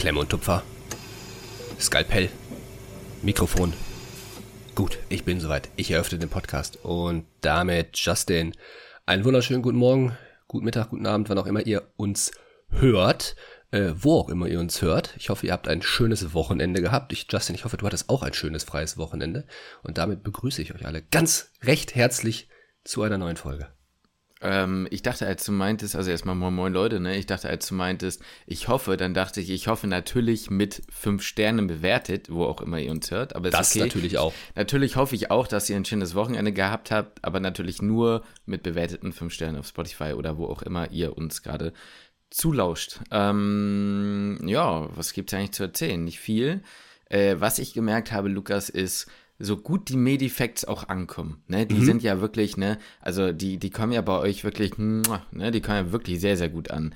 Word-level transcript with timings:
Klemme 0.00 0.20
und 0.20 0.30
Tupfer. 0.30 0.62
Skalpell. 1.78 2.30
Mikrofon. 3.20 3.74
Gut, 4.74 4.98
ich 5.10 5.24
bin 5.24 5.40
soweit. 5.40 5.68
Ich 5.76 5.90
eröffne 5.90 6.18
den 6.18 6.30
Podcast. 6.30 6.78
Und 6.82 7.26
damit, 7.42 7.98
Justin, 7.98 8.54
einen 9.04 9.26
wunderschönen 9.26 9.60
guten 9.60 9.76
Morgen, 9.76 10.16
guten 10.48 10.64
Mittag, 10.64 10.88
guten 10.88 11.06
Abend, 11.06 11.28
wann 11.28 11.36
auch 11.36 11.44
immer 11.44 11.66
ihr 11.66 11.82
uns 11.98 12.32
hört. 12.70 13.36
Äh, 13.72 13.92
wo 13.94 14.14
auch 14.20 14.30
immer 14.30 14.46
ihr 14.46 14.58
uns 14.58 14.80
hört. 14.80 15.14
Ich 15.18 15.28
hoffe, 15.28 15.44
ihr 15.44 15.52
habt 15.52 15.68
ein 15.68 15.82
schönes 15.82 16.32
Wochenende 16.32 16.80
gehabt. 16.80 17.12
Ich, 17.12 17.26
Justin, 17.28 17.54
ich 17.54 17.66
hoffe, 17.66 17.76
du 17.76 17.84
hattest 17.84 18.08
auch 18.08 18.22
ein 18.22 18.32
schönes 18.32 18.64
freies 18.64 18.96
Wochenende. 18.96 19.46
Und 19.82 19.98
damit 19.98 20.22
begrüße 20.22 20.62
ich 20.62 20.74
euch 20.74 20.86
alle 20.86 21.02
ganz 21.02 21.52
recht 21.62 21.94
herzlich 21.94 22.48
zu 22.84 23.02
einer 23.02 23.18
neuen 23.18 23.36
Folge. 23.36 23.68
Ähm, 24.42 24.88
ich 24.90 25.02
dachte, 25.02 25.26
als 25.26 25.44
du 25.44 25.52
meintest, 25.52 25.96
also 25.96 26.10
erstmal 26.10 26.34
moin 26.34 26.54
moin 26.54 26.72
Leute, 26.72 26.98
ne? 26.98 27.16
Ich 27.16 27.26
dachte, 27.26 27.48
als 27.48 27.68
du 27.68 27.74
meintest, 27.74 28.22
ich 28.46 28.68
hoffe, 28.68 28.96
dann 28.96 29.12
dachte 29.12 29.40
ich, 29.40 29.50
ich 29.50 29.68
hoffe 29.68 29.86
natürlich 29.86 30.50
mit 30.50 30.82
fünf 30.90 31.22
Sternen 31.22 31.66
bewertet, 31.66 32.30
wo 32.30 32.44
auch 32.44 32.62
immer 32.62 32.78
ihr 32.78 32.90
uns 32.90 33.10
hört. 33.10 33.36
Aber 33.36 33.50
das 33.50 33.76
okay. 33.76 33.84
natürlich 33.84 34.18
auch. 34.18 34.32
Natürlich 34.54 34.96
hoffe 34.96 35.14
ich 35.14 35.30
auch, 35.30 35.46
dass 35.46 35.68
ihr 35.68 35.76
ein 35.76 35.84
schönes 35.84 36.14
Wochenende 36.14 36.52
gehabt 36.52 36.90
habt, 36.90 37.22
aber 37.22 37.40
natürlich 37.40 37.82
nur 37.82 38.22
mit 38.46 38.62
bewerteten 38.62 39.12
fünf 39.12 39.34
Sternen 39.34 39.58
auf 39.58 39.66
Spotify 39.66 40.14
oder 40.14 40.38
wo 40.38 40.46
auch 40.46 40.62
immer 40.62 40.90
ihr 40.90 41.18
uns 41.18 41.42
gerade 41.42 41.72
zulauscht. 42.30 43.00
Ähm, 43.10 44.38
ja, 44.46 44.88
was 44.96 45.12
gibt's 45.12 45.34
eigentlich 45.34 45.52
zu 45.52 45.64
erzählen? 45.64 46.02
Nicht 46.02 46.20
viel. 46.20 46.62
Äh, 47.10 47.36
was 47.40 47.58
ich 47.58 47.74
gemerkt 47.74 48.12
habe, 48.12 48.28
Lukas, 48.28 48.68
ist, 48.70 49.10
so 49.40 49.56
gut 49.56 49.88
die 49.88 49.96
Medifacts 49.96 50.64
auch 50.64 50.88
ankommen, 50.88 51.42
ne, 51.48 51.66
die 51.66 51.76
mhm. 51.76 51.84
sind 51.84 52.02
ja 52.02 52.20
wirklich, 52.20 52.56
ne, 52.56 52.78
also 53.00 53.32
die, 53.32 53.58
die 53.58 53.70
kommen 53.70 53.92
ja 53.92 54.02
bei 54.02 54.18
euch 54.18 54.44
wirklich, 54.44 54.76
ne, 54.76 55.02
die 55.50 55.60
kommen 55.60 55.86
ja 55.86 55.92
wirklich 55.92 56.20
sehr, 56.20 56.36
sehr 56.36 56.50
gut 56.50 56.70
an. 56.70 56.94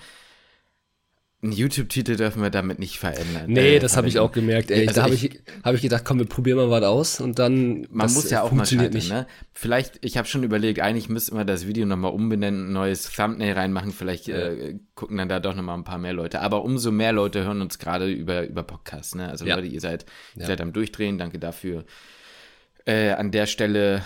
Einen 1.43 1.53
YouTube-Titel 1.53 2.17
dürfen 2.17 2.41
wir 2.41 2.49
damit 2.49 2.79
nicht 2.79 2.99
verändern. 2.99 3.45
Nee, 3.49 3.77
äh, 3.77 3.79
das 3.79 3.99
habe 3.99 4.09
ich 4.09 4.19
auch 4.19 4.33
gemerkt. 4.33 4.71
Ey, 4.71 4.89
also 4.89 4.95
da 4.95 5.03
habe 5.05 5.15
ich, 5.15 5.43
hab 5.63 5.75
ich 5.75 5.83
gedacht, 5.83 6.03
komm, 6.03 6.19
wir 6.19 6.25
probieren 6.25 6.57
mal 6.57 6.71
was 6.71 6.85
aus 6.85 7.21
und 7.21 7.39
dann. 7.39 7.87
Man 7.91 8.11
muss 8.15 8.31
ja 8.31 8.41
auch 8.41 8.51
mal 8.51 8.65
scheitern, 8.65 8.95
nicht. 8.95 9.11
ne? 9.11 9.27
Vielleicht, 9.53 10.03
ich 10.03 10.17
habe 10.17 10.27
schon 10.27 10.43
überlegt, 10.43 10.81
eigentlich 10.81 11.11
müssten 11.11 11.37
wir 11.37 11.45
das 11.45 11.67
Video 11.67 11.85
nochmal 11.85 12.13
umbenennen, 12.13 12.69
ein 12.69 12.73
neues 12.73 13.13
Thumbnail 13.13 13.53
reinmachen. 13.53 13.93
Vielleicht 13.93 14.27
ja. 14.27 14.39
äh, 14.39 14.79
gucken 14.95 15.19
dann 15.19 15.29
da 15.29 15.39
doch 15.39 15.55
nochmal 15.55 15.77
ein 15.77 15.85
paar 15.85 15.99
mehr 15.99 16.15
Leute. 16.15 16.41
Aber 16.41 16.65
umso 16.65 16.91
mehr 16.91 17.13
Leute 17.13 17.45
hören 17.45 17.61
uns 17.61 17.79
gerade 17.79 18.11
über, 18.11 18.47
über 18.49 18.63
Podcasts, 18.63 19.15
ne? 19.15 19.29
Also 19.29 19.45
ja. 19.45 19.57
Leute, 19.57 19.67
ihr 19.67 19.83
seid, 19.83 20.07
ihr 20.37 20.43
ja. 20.43 20.47
seid 20.47 20.63
am 20.63 20.73
Durchdrehen, 20.73 21.19
danke 21.19 21.39
dafür 21.39 21.85
äh, 22.87 23.11
an 23.11 23.31
der 23.31 23.47
Stelle, 23.47 24.03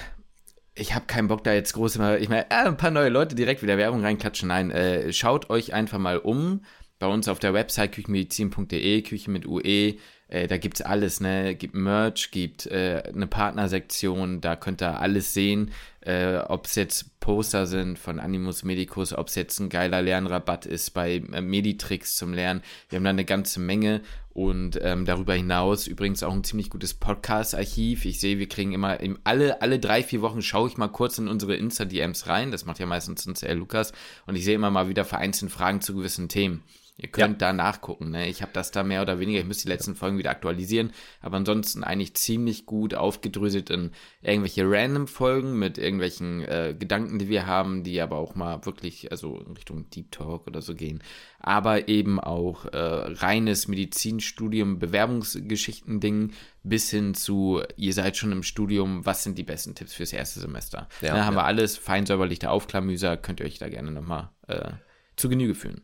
ich 0.74 0.94
habe 0.94 1.06
keinen 1.06 1.28
Bock 1.28 1.44
da 1.44 1.52
jetzt 1.52 1.72
groß 1.72 1.96
immer, 1.96 2.18
ich 2.18 2.28
meine, 2.28 2.50
äh, 2.50 2.66
ein 2.66 2.76
paar 2.76 2.90
neue 2.90 3.08
Leute 3.08 3.34
direkt 3.34 3.62
wieder 3.62 3.78
Werbung 3.78 4.02
reinklatschen. 4.02 4.48
Nein, 4.48 4.70
äh, 4.70 5.12
schaut 5.12 5.50
euch 5.50 5.74
einfach 5.74 5.98
mal 5.98 6.18
um. 6.18 6.64
Bei 6.98 7.06
uns 7.06 7.28
auf 7.28 7.38
der 7.38 7.54
Website 7.54 7.92
küchenmedizin.de, 7.92 9.02
Küche 9.02 9.30
mit 9.30 9.46
UE, 9.46 9.94
äh, 10.28 10.46
da 10.46 10.58
gibt's 10.58 10.82
alles, 10.82 11.20
ne? 11.20 11.54
Gibt 11.54 11.74
Merch, 11.74 12.30
gibt 12.30 12.66
äh, 12.66 13.02
eine 13.06 13.26
Partnersektion, 13.26 14.40
da 14.40 14.56
könnt 14.56 14.82
ihr 14.82 15.00
alles 15.00 15.32
sehen, 15.32 15.70
äh, 16.00 16.36
ob 16.36 16.66
es 16.66 16.74
jetzt 16.74 17.18
Poster 17.20 17.66
sind 17.66 17.98
von 17.98 18.20
Animus 18.20 18.62
Medicus, 18.62 19.12
ob 19.12 19.28
es 19.28 19.36
jetzt 19.36 19.58
ein 19.58 19.68
geiler 19.68 20.02
Lernrabatt 20.02 20.66
ist 20.66 20.90
bei 20.90 21.22
äh, 21.32 21.40
Meditricks 21.40 22.16
zum 22.16 22.34
Lernen. 22.34 22.62
Wir 22.88 22.96
haben 22.96 23.04
da 23.04 23.10
eine 23.10 23.24
ganze 23.24 23.60
Menge 23.60 24.02
und 24.38 24.78
ähm, 24.82 25.04
darüber 25.04 25.34
hinaus 25.34 25.88
übrigens 25.88 26.22
auch 26.22 26.32
ein 26.32 26.44
ziemlich 26.44 26.70
gutes 26.70 26.94
Podcast-Archiv. 26.94 28.04
Ich 28.04 28.20
sehe, 28.20 28.38
wir 28.38 28.48
kriegen 28.48 28.70
immer 28.70 29.00
im, 29.00 29.18
alle, 29.24 29.62
alle 29.62 29.80
drei, 29.80 30.04
vier 30.04 30.22
Wochen 30.22 30.42
schaue 30.42 30.68
ich 30.68 30.76
mal 30.76 30.86
kurz 30.86 31.18
in 31.18 31.26
unsere 31.26 31.56
Insta-DMs 31.56 32.28
rein. 32.28 32.52
Das 32.52 32.64
macht 32.64 32.78
ja 32.78 32.86
meistens 32.86 33.26
uns 33.26 33.42
Lukas. 33.42 33.92
Und 34.26 34.36
ich 34.36 34.44
sehe 34.44 34.54
immer 34.54 34.70
mal 34.70 34.88
wieder 34.88 35.04
vereinzelt 35.04 35.50
Fragen 35.50 35.80
zu 35.80 35.92
gewissen 35.92 36.28
Themen. 36.28 36.62
Ihr 37.00 37.08
könnt 37.08 37.40
ja. 37.40 37.48
da 37.48 37.52
nachgucken. 37.52 38.10
Ne? 38.10 38.28
Ich 38.28 38.42
habe 38.42 38.50
das 38.52 38.72
da 38.72 38.82
mehr 38.82 39.02
oder 39.02 39.20
weniger, 39.20 39.38
ich 39.38 39.46
müsste 39.46 39.66
die 39.66 39.72
letzten 39.72 39.94
Folgen 39.94 40.18
wieder 40.18 40.30
aktualisieren, 40.30 40.90
aber 41.20 41.36
ansonsten 41.36 41.84
eigentlich 41.84 42.14
ziemlich 42.14 42.66
gut 42.66 42.92
aufgedröselt 42.94 43.70
in 43.70 43.92
irgendwelche 44.20 44.68
random 44.68 45.06
Folgen 45.06 45.60
mit 45.60 45.78
irgendwelchen 45.78 46.42
äh, 46.42 46.74
Gedanken, 46.76 47.20
die 47.20 47.28
wir 47.28 47.46
haben, 47.46 47.84
die 47.84 48.00
aber 48.00 48.16
auch 48.16 48.34
mal 48.34 48.66
wirklich, 48.66 49.12
also 49.12 49.38
in 49.38 49.52
Richtung 49.52 49.88
Deep 49.90 50.10
Talk 50.10 50.48
oder 50.48 50.60
so 50.60 50.74
gehen. 50.74 51.00
Aber 51.38 51.86
eben 51.86 52.18
auch 52.18 52.64
äh, 52.64 52.76
reines 52.76 53.68
Medizinstudium, 53.68 54.80
Bewerbungsgeschichten-Ding 54.80 56.32
bis 56.64 56.90
hin 56.90 57.14
zu, 57.14 57.62
ihr 57.76 57.92
seid 57.92 58.16
schon 58.16 58.32
im 58.32 58.42
Studium, 58.42 59.06
was 59.06 59.22
sind 59.22 59.38
die 59.38 59.44
besten 59.44 59.76
Tipps 59.76 59.94
fürs 59.94 60.12
erste 60.12 60.40
Semester? 60.40 60.88
Ja, 61.00 61.14
da 61.14 61.26
haben 61.26 61.36
ja. 61.36 61.42
wir 61.42 61.44
alles 61.44 61.76
fein 61.76 62.06
säuberlich 62.06 62.40
der 62.40 62.50
Aufklamüser, 62.50 63.16
könnt 63.16 63.38
ihr 63.38 63.46
euch 63.46 63.58
da 63.58 63.68
gerne 63.68 63.92
nochmal 63.92 64.30
äh, 64.48 64.72
zu 65.14 65.28
Genüge 65.28 65.54
fühlen. 65.54 65.82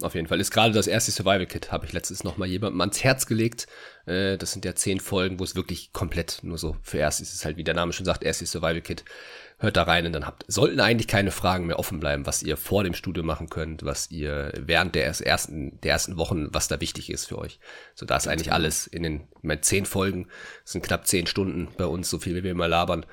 Auf 0.00 0.14
jeden 0.14 0.28
Fall. 0.28 0.40
Ist 0.40 0.52
gerade 0.52 0.72
das 0.72 0.86
erste 0.86 1.10
Survival 1.10 1.46
Kit, 1.46 1.72
habe 1.72 1.84
ich 1.84 1.92
letztens 1.92 2.22
noch 2.22 2.36
mal 2.36 2.46
jemandem 2.46 2.80
ans 2.80 3.02
Herz 3.02 3.26
gelegt. 3.26 3.66
Äh, 4.06 4.38
das 4.38 4.52
sind 4.52 4.64
ja 4.64 4.76
zehn 4.76 5.00
Folgen, 5.00 5.40
wo 5.40 5.44
es 5.44 5.56
wirklich 5.56 5.92
komplett 5.92 6.38
nur 6.42 6.56
so 6.56 6.76
für 6.82 6.98
erst 6.98 7.20
ist 7.20 7.34
es 7.34 7.44
halt, 7.44 7.56
wie 7.56 7.64
der 7.64 7.74
Name 7.74 7.92
schon 7.92 8.06
sagt, 8.06 8.22
erstes 8.22 8.52
Survival 8.52 8.80
Kit. 8.80 9.04
Hört 9.58 9.76
da 9.76 9.82
rein 9.82 10.06
und 10.06 10.12
dann 10.12 10.24
habt, 10.24 10.44
sollten 10.46 10.78
eigentlich 10.78 11.08
keine 11.08 11.32
Fragen 11.32 11.66
mehr 11.66 11.80
offen 11.80 11.98
bleiben, 11.98 12.26
was 12.26 12.44
ihr 12.44 12.56
vor 12.56 12.84
dem 12.84 12.94
Studio 12.94 13.24
machen 13.24 13.50
könnt, 13.50 13.84
was 13.84 14.08
ihr 14.08 14.52
während 14.56 14.94
der 14.94 15.04
ersten, 15.04 15.80
der 15.80 15.90
ersten 15.90 16.16
Wochen, 16.16 16.46
was 16.52 16.68
da 16.68 16.80
wichtig 16.80 17.10
ist 17.10 17.26
für 17.26 17.38
euch. 17.38 17.58
So, 17.96 18.06
da 18.06 18.16
ist 18.16 18.28
eigentlich 18.28 18.44
genau. 18.44 18.54
alles 18.54 18.86
in 18.86 19.02
den, 19.02 19.26
mit 19.42 19.64
zehn 19.64 19.84
Folgen, 19.84 20.28
das 20.62 20.72
sind 20.72 20.84
knapp 20.84 21.08
zehn 21.08 21.26
Stunden 21.26 21.66
bei 21.76 21.86
uns, 21.86 22.08
so 22.08 22.20
viel 22.20 22.36
wie 22.36 22.44
wir 22.44 22.52
immer 22.52 22.68
labern. 22.68 23.04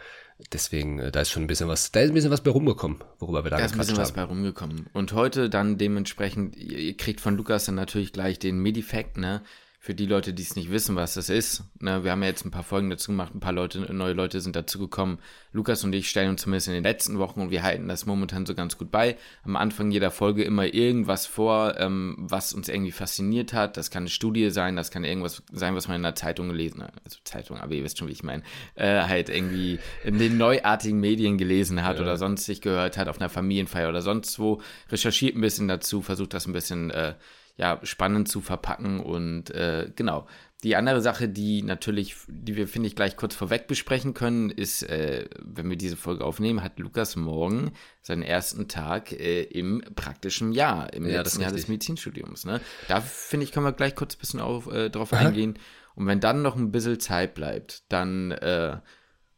Deswegen, 0.52 1.00
äh, 1.00 1.12
da 1.12 1.22
ist 1.22 1.32
schon 1.32 1.44
ein 1.44 1.48
bisschen 1.48 1.70
was, 1.70 1.92
da 1.92 2.02
ist 2.02 2.10
ein 2.10 2.14
bisschen 2.14 2.32
was 2.32 2.42
bei 2.42 2.52
rumgekommen, 2.52 3.02
worüber 3.20 3.44
wir 3.46 3.52
da 3.52 3.58
Da 3.58 3.66
ist 3.66 3.72
ein 3.74 3.78
bisschen 3.78 3.96
haben. 3.96 4.02
was 4.02 4.12
bei 4.12 4.24
rumgekommen. 4.24 4.88
Und 4.94 5.14
heute 5.14 5.50
dann 5.50 5.78
dementsprechend, 5.78 6.58
ihr 6.58 6.96
kriegt 6.98 7.22
von 7.22 7.38
Lukas 7.38 7.66
dann 7.66 7.76
natürlich 7.76 8.12
gleich 8.12 8.38
den 8.38 8.60
Medifact, 8.60 9.18
ne? 9.18 9.42
Für 9.86 9.94
die 9.94 10.08
Leute, 10.08 10.34
die 10.34 10.42
es 10.42 10.56
nicht 10.56 10.72
wissen, 10.72 10.96
was 10.96 11.14
das 11.14 11.30
ist, 11.30 11.64
ne, 11.80 12.04
wir 12.04 12.10
haben 12.10 12.24
ja 12.24 12.30
jetzt 12.30 12.44
ein 12.44 12.50
paar 12.50 12.64
Folgen 12.64 12.90
dazu 12.90 13.12
gemacht, 13.12 13.36
ein 13.36 13.40
paar 13.40 13.54
Leute, 13.54 13.94
neue 13.94 14.14
Leute 14.14 14.42
sind 14.42 14.56
dazu 14.56 14.80
gekommen. 14.80 15.20
Lukas 15.54 15.84
und 15.84 15.94
ich 15.94 16.10
stellen 16.10 16.32
uns 16.32 16.42
zumindest 16.42 16.70
in 16.70 16.74
den 16.74 16.84
letzten 16.84 17.20
Wochen 17.20 17.40
und 17.40 17.52
wir 17.52 17.62
halten 17.62 17.88
das 17.88 18.08
momentan 18.08 18.48
so 18.48 18.56
ganz 18.56 18.80
gut 18.80 18.90
bei. 18.90 19.16
Am 19.44 19.56
Anfang 19.56 19.92
jeder 19.92 20.10
Folge 20.10 20.44
immer 20.44 20.66
irgendwas 20.66 21.28
vor, 21.28 21.76
ähm, 21.78 22.16
was 22.18 22.52
uns 22.52 22.68
irgendwie 22.68 22.94
fasziniert 22.94 23.54
hat. 23.54 23.78
Das 23.78 23.92
kann 23.92 24.02
eine 24.02 24.10
Studie 24.10 24.50
sein, 24.50 24.76
das 24.76 24.90
kann 24.90 25.04
irgendwas 25.04 25.44
sein, 25.52 25.76
was 25.76 25.88
man 25.88 25.98
in 25.98 26.04
der 26.04 26.16
Zeitung 26.16 26.50
gelesen 26.50 26.82
hat. 26.82 26.94
Also 27.04 27.20
Zeitung, 27.24 27.60
aber 27.60 27.76
ihr 27.76 27.84
wisst 27.84 28.00
schon, 28.00 28.08
wie 28.08 28.14
ich 28.14 28.24
meine. 28.24 28.42
Äh, 28.74 29.04
halt 29.04 29.30
irgendwie 29.30 29.78
in 30.04 30.18
den 30.18 30.40
neuartigen 30.40 31.00
Medien 31.00 31.38
gelesen 31.38 31.84
hat 31.84 31.98
ja. 31.98 32.02
oder 32.02 32.18
sonst 32.18 32.46
sich 32.46 32.60
gehört 32.60 32.98
hat 32.98 33.08
auf 33.08 33.20
einer 33.22 33.30
Familienfeier 33.30 33.90
oder 33.90 34.02
sonst 34.02 34.40
wo. 34.40 34.62
Recherchiert 34.90 35.36
ein 35.36 35.42
bisschen 35.42 35.68
dazu, 35.68 36.02
versucht 36.02 36.34
das 36.34 36.48
ein 36.48 36.54
bisschen 36.54 36.90
äh, 36.90 37.14
ja, 37.58 37.80
spannend 37.84 38.28
zu 38.28 38.42
verpacken. 38.42 39.00
Und 39.00 39.52
äh, 39.52 39.92
genau. 39.96 40.28
Die 40.64 40.76
andere 40.76 41.02
Sache, 41.02 41.30
die 41.30 41.62
natürlich, 41.62 42.16
die 42.28 42.56
wir, 42.56 42.68
finde 42.68 42.88
ich, 42.88 42.96
gleich 42.96 43.18
kurz 43.18 43.36
vorweg 43.36 43.68
besprechen 43.68 44.16
können, 44.16 44.50
ist, 44.50 44.82
äh, 44.84 45.30
wenn 45.40 45.70
wir 45.70 45.78
diese 45.78 45.96
Folge 45.96 46.26
aufnehmen, 46.26 46.64
hat 46.64 46.80
Lukas 46.80 47.16
morgen 47.16 47.74
seinen 48.02 48.24
ersten 48.24 48.68
Tag 48.68 49.12
äh, 49.12 49.44
im 49.44 49.84
praktischen 49.96 50.54
Jahr, 50.54 50.92
im 50.94 51.06
ja, 51.06 51.20
letzten 51.20 51.42
Jahr 51.42 51.52
des 51.52 51.68
Medizinstudiums. 51.68 52.46
Ne? 52.46 52.62
Da, 52.88 53.00
finde 53.02 53.44
ich, 53.44 53.52
können 53.52 53.66
wir 53.66 53.74
gleich 53.74 53.96
kurz 53.96 54.16
ein 54.16 54.20
bisschen 54.20 54.40
auf, 54.40 54.66
äh, 54.72 54.90
drauf 54.90 55.14
Aha. 55.14 55.28
eingehen. 55.28 55.60
Und 55.94 56.08
wenn 56.08 56.20
dann 56.20 56.42
noch 56.42 56.56
ein 56.56 56.72
bisschen 56.72 57.00
Zeit 57.00 57.36
bleibt, 57.36 57.84
dann 57.90 58.32
äh, 58.32 58.78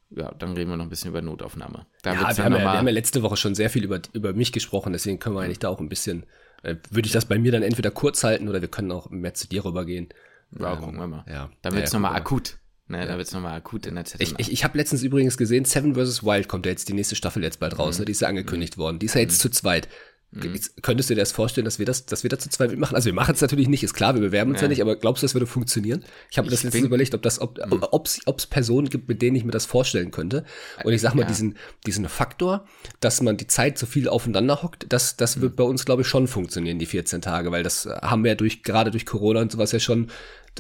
ja, 0.10 0.32
dann 0.40 0.54
reden 0.54 0.70
wir 0.70 0.78
noch 0.78 0.86
ein 0.86 0.90
bisschen 0.90 1.10
über 1.10 1.22
Notaufnahme. 1.22 1.86
Da 2.02 2.14
ja, 2.14 2.38
wir 2.38 2.46
haben 2.46 2.54
ja, 2.54 2.60
wir 2.60 2.72
haben 2.72 2.88
ja 2.88 2.94
letzte 2.94 3.22
Woche 3.24 3.36
schon 3.36 3.56
sehr 3.56 3.70
viel 3.70 3.84
über, 3.84 4.00
über 4.14 4.34
mich 4.34 4.54
gesprochen, 4.54 4.94
deswegen 4.94 5.20
können 5.20 5.36
wir 5.36 5.42
eigentlich 5.42 5.60
da 5.60 5.70
auch 5.70 5.82
ein 5.82 5.90
bisschen 5.90 6.26
würde 6.63 7.06
ich 7.06 7.12
das 7.12 7.25
bei 7.25 7.38
mir 7.38 7.51
dann 7.51 7.63
entweder 7.63 7.91
kurz 7.91 8.23
halten 8.23 8.50
oder 8.50 8.62
wir 8.62 8.68
können 8.68 8.91
auch 8.91 9.09
mehr 9.09 9.34
zu 9.34 9.47
dir 9.47 9.63
rübergehen. 9.66 10.09
Ja, 10.57 10.73
ähm, 10.73 10.79
gucken 10.79 10.97
wir 10.97 11.07
mal. 11.07 11.25
Ja. 11.29 11.50
Dann 11.62 11.73
wird 11.73 11.85
es 11.85 11.94
ja, 11.94 12.00
nochmal 12.00 12.18
akut. 12.18 12.57
Ne, 12.90 13.00
ja. 13.00 13.06
Da 13.06 13.18
wird 13.18 13.28
es 13.28 13.34
nochmal 13.34 13.56
akut 13.57 13.85
in 13.85 13.95
der 13.95 14.06
ZMA. 14.06 14.22
Ich, 14.22 14.34
ich, 14.38 14.51
ich 14.51 14.63
habe 14.63 14.78
letztens 14.78 15.03
übrigens 15.03 15.38
gesehen, 15.38 15.66
Seven 15.66 15.95
vs. 15.95 16.23
Wild 16.23 16.47
kommt 16.47 16.66
ja 16.66 16.72
jetzt 16.72 16.88
die 16.88 16.94
nächste 16.94 17.16
Staffel 17.16 17.44
jetzt 17.44 17.59
bald 17.59 17.78
raus. 17.78 17.98
Mhm. 17.98 18.01
Ne? 18.01 18.06
Die 18.06 18.12
ist 18.13 18.21
ja 18.21 18.30
angekündigt 18.30 18.77
mhm. 18.77 18.81
worden. 18.81 19.00
Die 19.00 19.07
ist 19.07 19.15
ja 19.15 19.21
jetzt 19.21 19.39
mhm. 19.39 19.42
zu 19.42 19.50
zweit. 19.50 19.89
Mhm. 20.31 20.59
Könntest 20.81 21.09
du 21.09 21.15
dir 21.15 21.21
das 21.21 21.31
vorstellen, 21.31 21.63
dass 21.63 21.79
wir 21.79 21.85
das, 21.85 22.06
dass 22.06 22.24
wir 22.24 22.29
da 22.29 22.38
zu 22.38 22.50
zweit 22.50 22.77
machen? 22.77 22.95
Also 22.95 23.06
wir 23.06 23.13
machen 23.13 23.33
es 23.33 23.39
natürlich 23.39 23.69
nicht, 23.69 23.83
ist 23.83 23.94
klar, 23.94 24.13
wir 24.13 24.21
bewerben 24.21 24.51
uns 24.51 24.59
ja, 24.59 24.65
ja 24.65 24.69
nicht, 24.69 24.81
aber 24.81 24.97
glaubst 24.97 25.24
du, 25.24 25.25
das 25.25 25.33
würde 25.33 25.47
funktionieren? 25.47 26.03
Ich 26.29 26.38
habe 26.38 26.47
mir 26.47 26.51
das 26.51 26.63
letztens 26.63 26.85
überlegt, 26.85 27.15
ob 27.15 27.21
das, 27.21 27.39
ob 27.39 27.57
mhm. 27.57 28.33
es 28.35 28.45
Personen 28.47 28.89
gibt, 28.89 29.07
mit 29.07 29.21
denen 29.21 29.38
ich 29.38 29.45
mir 29.45 29.51
das 29.51 29.65
vorstellen 29.65 30.12
könnte. 30.12 30.44
Und 30.83 30.91
ich 30.91 31.01
sag 31.01 31.15
mal, 31.15 31.21
ja. 31.21 31.27
diesen, 31.27 31.57
diesen 31.85 32.09
Faktor, 32.09 32.65
dass 33.00 33.21
man 33.21 33.38
die 33.38 33.47
Zeit 33.47 33.77
so 33.77 33.85
viel 33.85 34.09
aufeinander 34.09 34.63
hockt, 34.63 34.85
das, 34.89 35.15
das 35.15 35.38
mhm. 35.38 35.41
wird 35.44 35.56
bei 35.56 35.63
uns, 35.63 35.85
glaube 35.85 36.01
ich, 36.01 36.07
schon 36.07 36.27
funktionieren, 36.27 36.77
die 36.77 36.85
14 36.85 37.21
Tage, 37.21 37.51
weil 37.51 37.63
das 37.63 37.85
haben 37.85 38.24
wir 38.24 38.31
ja 38.31 38.35
durch, 38.35 38.63
gerade 38.63 38.91
durch 38.91 39.06
Corona 39.06 39.41
und 39.41 39.51
sowas 39.51 39.71
ja 39.71 39.79
schon, 39.79 40.12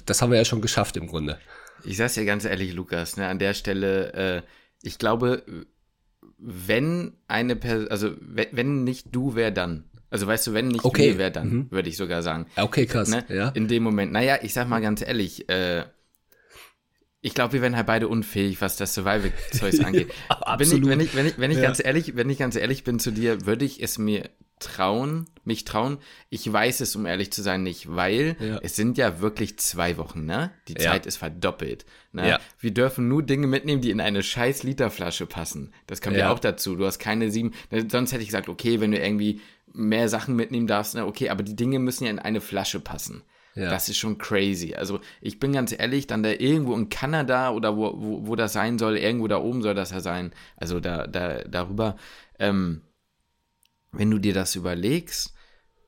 das 0.05 0.21
haben 0.21 0.31
wir 0.31 0.37
ja 0.37 0.45
schon 0.45 0.61
geschafft 0.61 0.95
im 0.95 1.07
Grunde. 1.07 1.39
Ich 1.83 1.97
sag's 1.97 2.13
dir 2.13 2.25
ganz 2.25 2.45
ehrlich, 2.45 2.73
Lukas, 2.73 3.17
ne, 3.17 3.27
an 3.27 3.37
der 3.37 3.53
Stelle, 3.53 4.13
äh, 4.13 4.41
ich 4.81 4.97
glaube, 4.97 5.43
wenn 6.37 7.13
eine 7.27 7.55
Person, 7.55 7.87
also 7.89 8.11
wenn, 8.21 8.47
wenn 8.51 8.83
nicht 8.83 9.07
du, 9.11 9.35
wer 9.35 9.51
dann? 9.51 9.85
Also 10.09 10.27
weißt 10.27 10.47
du, 10.47 10.53
wenn 10.53 10.69
nicht 10.69 10.85
okay. 10.85 11.11
wir, 11.11 11.17
wer 11.17 11.29
dann, 11.29 11.49
mhm. 11.49 11.71
würde 11.71 11.89
ich 11.89 11.97
sogar 11.97 12.21
sagen. 12.23 12.45
Okay, 12.55 12.85
krass. 12.85 13.09
Ne? 13.09 13.25
Ja. 13.27 13.49
In 13.49 13.67
dem 13.67 13.83
Moment, 13.83 14.11
naja, 14.11 14.39
ich 14.41 14.53
sag 14.53 14.69
mal 14.69 14.79
ganz 14.79 15.01
ehrlich, 15.01 15.49
äh, 15.49 15.83
ich 17.21 17.33
glaube, 17.33 17.53
wir 17.53 17.61
wären 17.61 17.75
halt 17.75 17.87
beide 17.87 18.07
unfähig, 18.07 18.61
was 18.61 18.77
das 18.77 18.93
Survival-Zeugs 18.93 19.79
angeht. 19.83 20.11
Absolut. 20.29 20.87
Bin 20.87 20.99
ich, 20.99 20.99
wenn 20.99 20.99
ich, 20.99 21.15
wenn 21.15 21.25
ich, 21.25 21.37
wenn 21.39 21.51
ich 21.51 21.57
ja. 21.57 21.63
ganz 21.63 21.83
ehrlich, 21.83 22.15
wenn 22.15 22.29
ich 22.29 22.37
ganz 22.37 22.55
ehrlich 22.55 22.83
bin 22.83 22.99
zu 22.99 23.11
dir, 23.11 23.45
würde 23.45 23.65
ich 23.65 23.83
es 23.83 23.97
mir 23.97 24.29
trauen, 24.59 25.27
mich 25.43 25.65
trauen. 25.65 25.99
Ich 26.29 26.51
weiß 26.51 26.81
es, 26.81 26.95
um 26.95 27.05
ehrlich 27.05 27.31
zu 27.31 27.41
sein, 27.41 27.63
nicht, 27.63 27.95
weil 27.95 28.35
ja. 28.39 28.59
es 28.63 28.75
sind 28.75 28.97
ja 28.97 29.21
wirklich 29.21 29.57
zwei 29.59 29.97
Wochen, 29.97 30.25
ne? 30.25 30.51
Die 30.67 30.73
ja. 30.73 30.91
Zeit 30.91 31.05
ist 31.05 31.17
verdoppelt. 31.17 31.85
Ne? 32.11 32.29
Ja. 32.29 32.39
Wir 32.59 32.73
dürfen 32.73 33.07
nur 33.07 33.23
Dinge 33.23 33.47
mitnehmen, 33.47 33.81
die 33.81 33.91
in 33.91 34.01
eine 34.01 34.23
scheiß 34.23 34.63
Literflasche 34.63 35.25
passen. 35.25 35.73
Das 35.85 36.01
kommt 36.01 36.17
ja. 36.17 36.31
auch 36.31 36.39
dazu. 36.39 36.75
Du 36.75 36.85
hast 36.85 36.99
keine 36.99 37.29
sieben, 37.31 37.53
ne, 37.71 37.87
sonst 37.89 38.11
hätte 38.11 38.23
ich 38.23 38.29
gesagt, 38.29 38.49
okay, 38.49 38.81
wenn 38.81 38.91
du 38.91 38.99
irgendwie 38.99 39.41
mehr 39.73 40.09
Sachen 40.09 40.35
mitnehmen 40.35 40.67
darfst, 40.67 40.95
ne, 40.95 41.05
okay, 41.05 41.29
aber 41.29 41.43
die 41.43 41.55
Dinge 41.55 41.79
müssen 41.79 42.05
ja 42.05 42.09
in 42.09 42.19
eine 42.19 42.41
Flasche 42.41 42.79
passen. 42.79 43.23
Ja. 43.57 43.71
Das 43.71 43.89
ist 43.89 43.97
schon 43.97 44.19
crazy. 44.19 44.75
Also 44.75 44.99
ich 45.19 45.39
bin 45.39 45.51
ganz 45.51 45.73
ehrlich, 45.77 46.05
dann 46.05 46.21
da 46.21 46.29
irgendwo 46.29 46.75
in 46.75 46.89
Kanada 46.89 47.51
oder 47.51 47.75
wo, 47.75 47.93
wo, 47.95 48.27
wo 48.27 48.35
das 48.35 48.53
sein 48.53 48.77
soll, 48.77 48.97
irgendwo 48.97 49.27
da 49.27 49.37
oben 49.37 49.63
soll 49.63 49.73
das 49.73 49.89
ja 49.91 49.99
sein, 49.99 50.31
also 50.55 50.79
da, 50.79 51.07
da 51.07 51.39
darüber, 51.43 51.95
ähm, 52.37 52.81
wenn 53.91 54.11
du 54.11 54.19
dir 54.19 54.33
das 54.33 54.55
überlegst, 54.55 55.33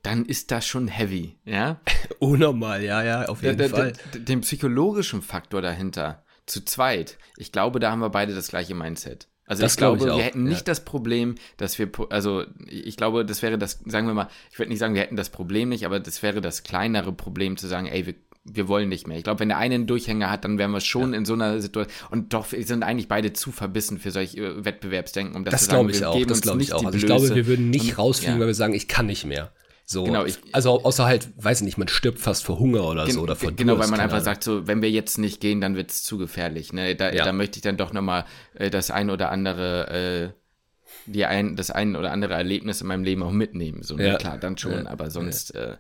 dann 0.02 0.26
ist 0.26 0.52
das 0.52 0.66
schon 0.66 0.88
heavy, 0.88 1.38
ja? 1.46 1.82
Unnormal, 2.20 2.84
ja, 2.84 3.04
ja, 3.04 3.26
auf 3.26 3.44
jeden 3.44 3.58
der, 3.58 3.70
Fall. 3.70 3.94
Der, 4.14 4.22
den 4.22 4.42
psychologischen 4.42 5.22
Faktor 5.22 5.62
dahinter, 5.62 6.24
zu 6.46 6.64
zweit, 6.64 7.18
ich 7.38 7.52
glaube, 7.52 7.80
da 7.80 7.92
haben 7.92 8.00
wir 8.00 8.10
beide 8.10 8.34
das 8.34 8.48
gleiche 8.48 8.76
Mindset. 8.76 9.28
Also 9.46 9.64
das 9.64 9.74
ich 9.74 9.78
glaube, 9.78 9.98
ich 9.98 10.04
wir 10.06 10.24
hätten 10.24 10.44
nicht 10.44 10.60
ja. 10.60 10.66
das 10.66 10.86
Problem, 10.86 11.36
dass 11.58 11.80
wir, 11.80 11.90
also 12.12 12.46
ich 12.68 12.98
glaube, 12.98 13.26
das 13.26 13.42
wäre 13.42 13.58
das, 13.58 13.80
sagen 13.86 14.06
wir 14.06 14.14
mal, 14.14 14.30
ich 14.52 14.60
würde 14.60 14.70
nicht 14.70 14.78
sagen, 14.78 14.94
wir 14.94 15.02
hätten 15.02 15.16
das 15.16 15.32
Problem 15.32 15.70
nicht, 15.70 15.86
aber 15.88 16.00
das 16.00 16.22
wäre 16.22 16.40
das 16.40 16.62
kleinere 16.62 17.12
Problem 17.12 17.58
zu 17.58 17.68
sagen, 17.68 17.88
ey, 17.88 18.06
wir, 18.06 18.14
wir 18.54 18.68
wollen 18.68 18.90
nicht 18.90 19.08
mehr. 19.08 19.18
Ich 19.18 19.24
glaube, 19.24 19.40
wenn 19.40 19.50
der 19.50 19.58
eine 19.58 19.76
einen 19.76 19.88
Durchhänger 19.88 20.30
hat, 20.30 20.44
dann 20.46 20.58
wären 20.58 20.72
wir 20.72 20.82
schon 20.82 21.14
ja. 21.14 21.20
in 21.20 21.26
so 21.26 21.34
einer 21.34 21.60
Situation. 21.62 21.94
Und 22.12 22.34
doch, 22.34 22.52
wir 22.52 22.64
sind 22.66 22.84
eigentlich 22.84 23.08
beide 23.08 23.34
zu 23.34 23.52
verbissen 23.52 24.00
für 24.00 24.12
solche 24.12 24.40
äh, 24.40 24.66
Wettbewerbsdenken, 24.66 25.36
um 25.36 25.46
das, 25.46 25.54
das 25.54 25.64
zu 25.66 25.72
sagen. 25.72 25.90
Ich 25.90 26.06
auch, 26.06 26.26
das 26.26 26.42
glaube 26.42 26.62
ich 26.62 26.74
auch. 26.74 26.84
Also 26.86 26.98
ich 26.98 27.06
glaube, 27.06 27.34
wir 27.34 27.48
würden 27.48 27.70
nicht 27.70 27.98
rausfliegen, 27.98 28.36
ja. 28.36 28.40
weil 28.42 28.48
wir 28.48 28.56
sagen, 28.56 28.74
ich 28.74 28.88
kann 28.88 29.06
nicht 29.06 29.26
mehr. 29.26 29.52
So, 29.86 30.04
genau, 30.04 30.24
ich, 30.24 30.38
also 30.52 30.84
außer 30.84 31.06
halt, 31.06 31.30
weiß 31.38 31.62
ich 31.62 31.66
nicht, 31.66 31.80
man 31.80 31.88
stirbt 31.88 32.20
fast 32.20 32.44
vor 32.44 32.60
Hunger 32.60 32.84
oder 32.84 33.06
gen, 33.06 33.16
so 33.16 33.22
oder 33.22 33.36
vor 33.36 33.52
Genau, 33.52 33.74
Durst, 33.74 33.86
weil 33.86 33.92
man 33.92 34.00
einfach 34.00 34.18
Ahnung. 34.18 34.26
sagt, 34.26 34.44
so, 34.44 34.68
wenn 34.68 34.84
wir 34.84 34.92
jetzt 34.92 35.18
nicht 35.18 35.42
gehen, 35.42 35.62
dann 35.62 35.76
wird 35.76 35.90
es 35.90 36.04
zu 36.04 36.20
gefährlich. 36.20 36.74
Ne? 36.74 36.96
Da, 36.96 37.12
ja. 37.12 37.26
da 37.26 37.34
möchte 37.34 37.58
ich 37.58 37.64
dann 37.64 37.76
doch 37.76 37.92
nochmal 37.92 38.26
äh, 38.54 38.70
das 38.70 38.92
ein 38.92 39.10
oder 39.10 39.32
andere, 39.32 40.34
äh, 40.36 41.12
die 41.12 41.26
ein, 41.26 41.56
das 41.56 41.72
ein 41.72 41.96
oder 41.96 42.12
andere 42.12 42.36
Erlebnis 42.36 42.82
in 42.82 42.88
meinem 42.88 43.04
Leben 43.04 43.24
auch 43.24 43.32
mitnehmen. 43.32 43.82
So, 43.82 43.96
ne? 43.96 44.10
ja. 44.10 44.18
Klar, 44.18 44.38
dann 44.38 44.60
schon, 44.60 44.86
aber 44.86 45.10
sonst. 45.10 45.56
Äh, 45.56 45.78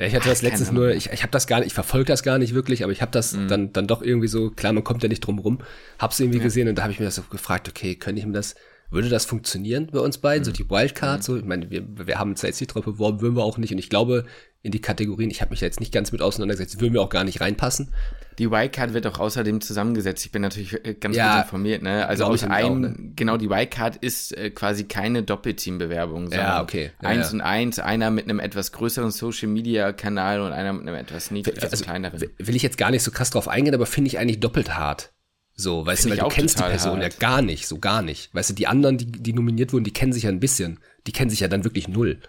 ja, 0.00 0.06
ich 0.06 0.14
hatte 0.14 0.28
das 0.30 0.40
letztens 0.40 0.72
nur, 0.72 0.92
ich, 0.92 1.10
ich 1.10 1.22
habe 1.22 1.30
das 1.30 1.46
gar 1.46 1.58
nicht, 1.58 1.68
ich 1.68 1.74
verfolge 1.74 2.06
das 2.06 2.22
gar 2.22 2.38
nicht 2.38 2.54
wirklich, 2.54 2.82
aber 2.82 2.92
ich 2.92 3.02
habe 3.02 3.12
das 3.12 3.34
mhm. 3.34 3.48
dann, 3.48 3.72
dann 3.72 3.86
doch 3.86 4.00
irgendwie 4.00 4.28
so, 4.28 4.50
klar, 4.50 4.72
man 4.72 4.82
kommt 4.82 5.02
ja 5.02 5.10
nicht 5.10 5.20
drum 5.20 5.38
rum, 5.38 5.58
hab's 5.98 6.18
irgendwie 6.18 6.38
gesehen 6.38 6.68
und 6.68 6.78
da 6.78 6.82
habe 6.82 6.92
ich 6.92 6.98
mir 6.98 7.04
das 7.04 7.16
so 7.16 7.22
gefragt, 7.22 7.68
okay, 7.68 7.94
könnte 7.96 8.18
ich 8.18 8.26
mir 8.26 8.32
das 8.32 8.54
würde 8.90 9.08
das 9.08 9.24
funktionieren 9.24 9.88
bei 9.92 10.00
uns 10.00 10.18
beiden? 10.18 10.42
Mhm. 10.42 10.44
So 10.46 10.52
die 10.52 10.68
Wildcard, 10.68 11.18
mhm. 11.18 11.22
so, 11.22 11.36
ich 11.36 11.44
meine, 11.44 11.70
wir, 11.70 11.84
wir 12.06 12.18
haben 12.18 12.30
uns 12.30 12.42
jetzt 12.42 12.60
nicht 12.60 12.74
drauf 12.74 12.84
beworben, 12.84 13.20
würden 13.20 13.36
wir 13.36 13.44
auch 13.44 13.58
nicht. 13.58 13.72
Und 13.72 13.78
ich 13.78 13.88
glaube, 13.88 14.24
in 14.62 14.72
die 14.72 14.80
Kategorien, 14.80 15.30
ich 15.30 15.40
habe 15.40 15.52
mich 15.52 15.60
jetzt 15.60 15.80
nicht 15.80 15.92
ganz 15.92 16.12
mit 16.12 16.20
auseinandergesetzt, 16.20 16.80
würden 16.80 16.92
wir 16.92 17.00
auch 17.00 17.08
gar 17.08 17.24
nicht 17.24 17.40
reinpassen. 17.40 17.94
Die 18.38 18.50
Wildcard 18.50 18.92
wird 18.92 19.06
auch 19.06 19.18
außerdem 19.18 19.60
zusammengesetzt. 19.60 20.24
Ich 20.24 20.32
bin 20.32 20.42
natürlich 20.42 20.84
äh, 20.84 20.94
ganz 20.94 21.16
ja, 21.16 21.36
gut 21.36 21.44
informiert, 21.44 21.82
ne? 21.82 22.06
Also 22.06 22.24
aus 22.24 22.44
ein, 22.44 22.80
ne? 22.80 22.94
genau, 23.16 23.36
die 23.38 23.48
Wildcard 23.48 23.96
ist 23.96 24.36
äh, 24.36 24.50
quasi 24.50 24.84
keine 24.84 25.22
Doppelteam-Bewerbung, 25.22 26.30
ja, 26.30 26.62
okay. 26.62 26.90
Ja, 27.02 27.08
eins 27.08 27.28
ja. 27.28 27.34
und 27.34 27.40
eins, 27.40 27.78
einer 27.78 28.10
mit 28.10 28.24
einem 28.24 28.38
etwas 28.38 28.72
größeren 28.72 29.10
Social-Media-Kanal 29.10 30.40
und 30.40 30.52
einer 30.52 30.74
mit 30.74 30.82
einem 30.82 30.94
etwas 30.94 31.30
niedrigeren, 31.30 31.64
also, 31.64 31.72
also 31.72 31.84
kleineren. 31.84 32.20
Will 32.38 32.56
ich 32.56 32.62
jetzt 32.62 32.76
gar 32.76 32.90
nicht 32.90 33.02
so 33.02 33.10
krass 33.10 33.30
drauf 33.30 33.48
eingehen, 33.48 33.74
aber 33.74 33.86
finde 33.86 34.08
ich 34.08 34.18
eigentlich 34.18 34.40
doppelt 34.40 34.76
hart. 34.76 35.12
So, 35.54 35.84
weißt 35.84 36.02
Find 36.02 36.14
du, 36.14 36.22
weil 36.22 36.28
du 36.28 36.34
kennst 36.34 36.58
die 36.58 36.62
Person 36.62 37.00
hart. 37.00 37.14
ja 37.14 37.18
gar 37.18 37.42
nicht, 37.42 37.66
so 37.66 37.78
gar 37.78 38.02
nicht. 38.02 38.34
Weißt 38.34 38.50
du, 38.50 38.54
die 38.54 38.66
anderen, 38.66 38.98
die, 38.98 39.06
die 39.06 39.32
nominiert 39.32 39.72
wurden, 39.72 39.84
die 39.84 39.92
kennen 39.92 40.12
sich 40.12 40.24
ja 40.24 40.30
ein 40.30 40.40
bisschen. 40.40 40.80
Die 41.06 41.12
kennen 41.12 41.30
sich 41.30 41.40
ja 41.40 41.48
dann 41.48 41.64
wirklich 41.64 41.88
null. 41.88 42.20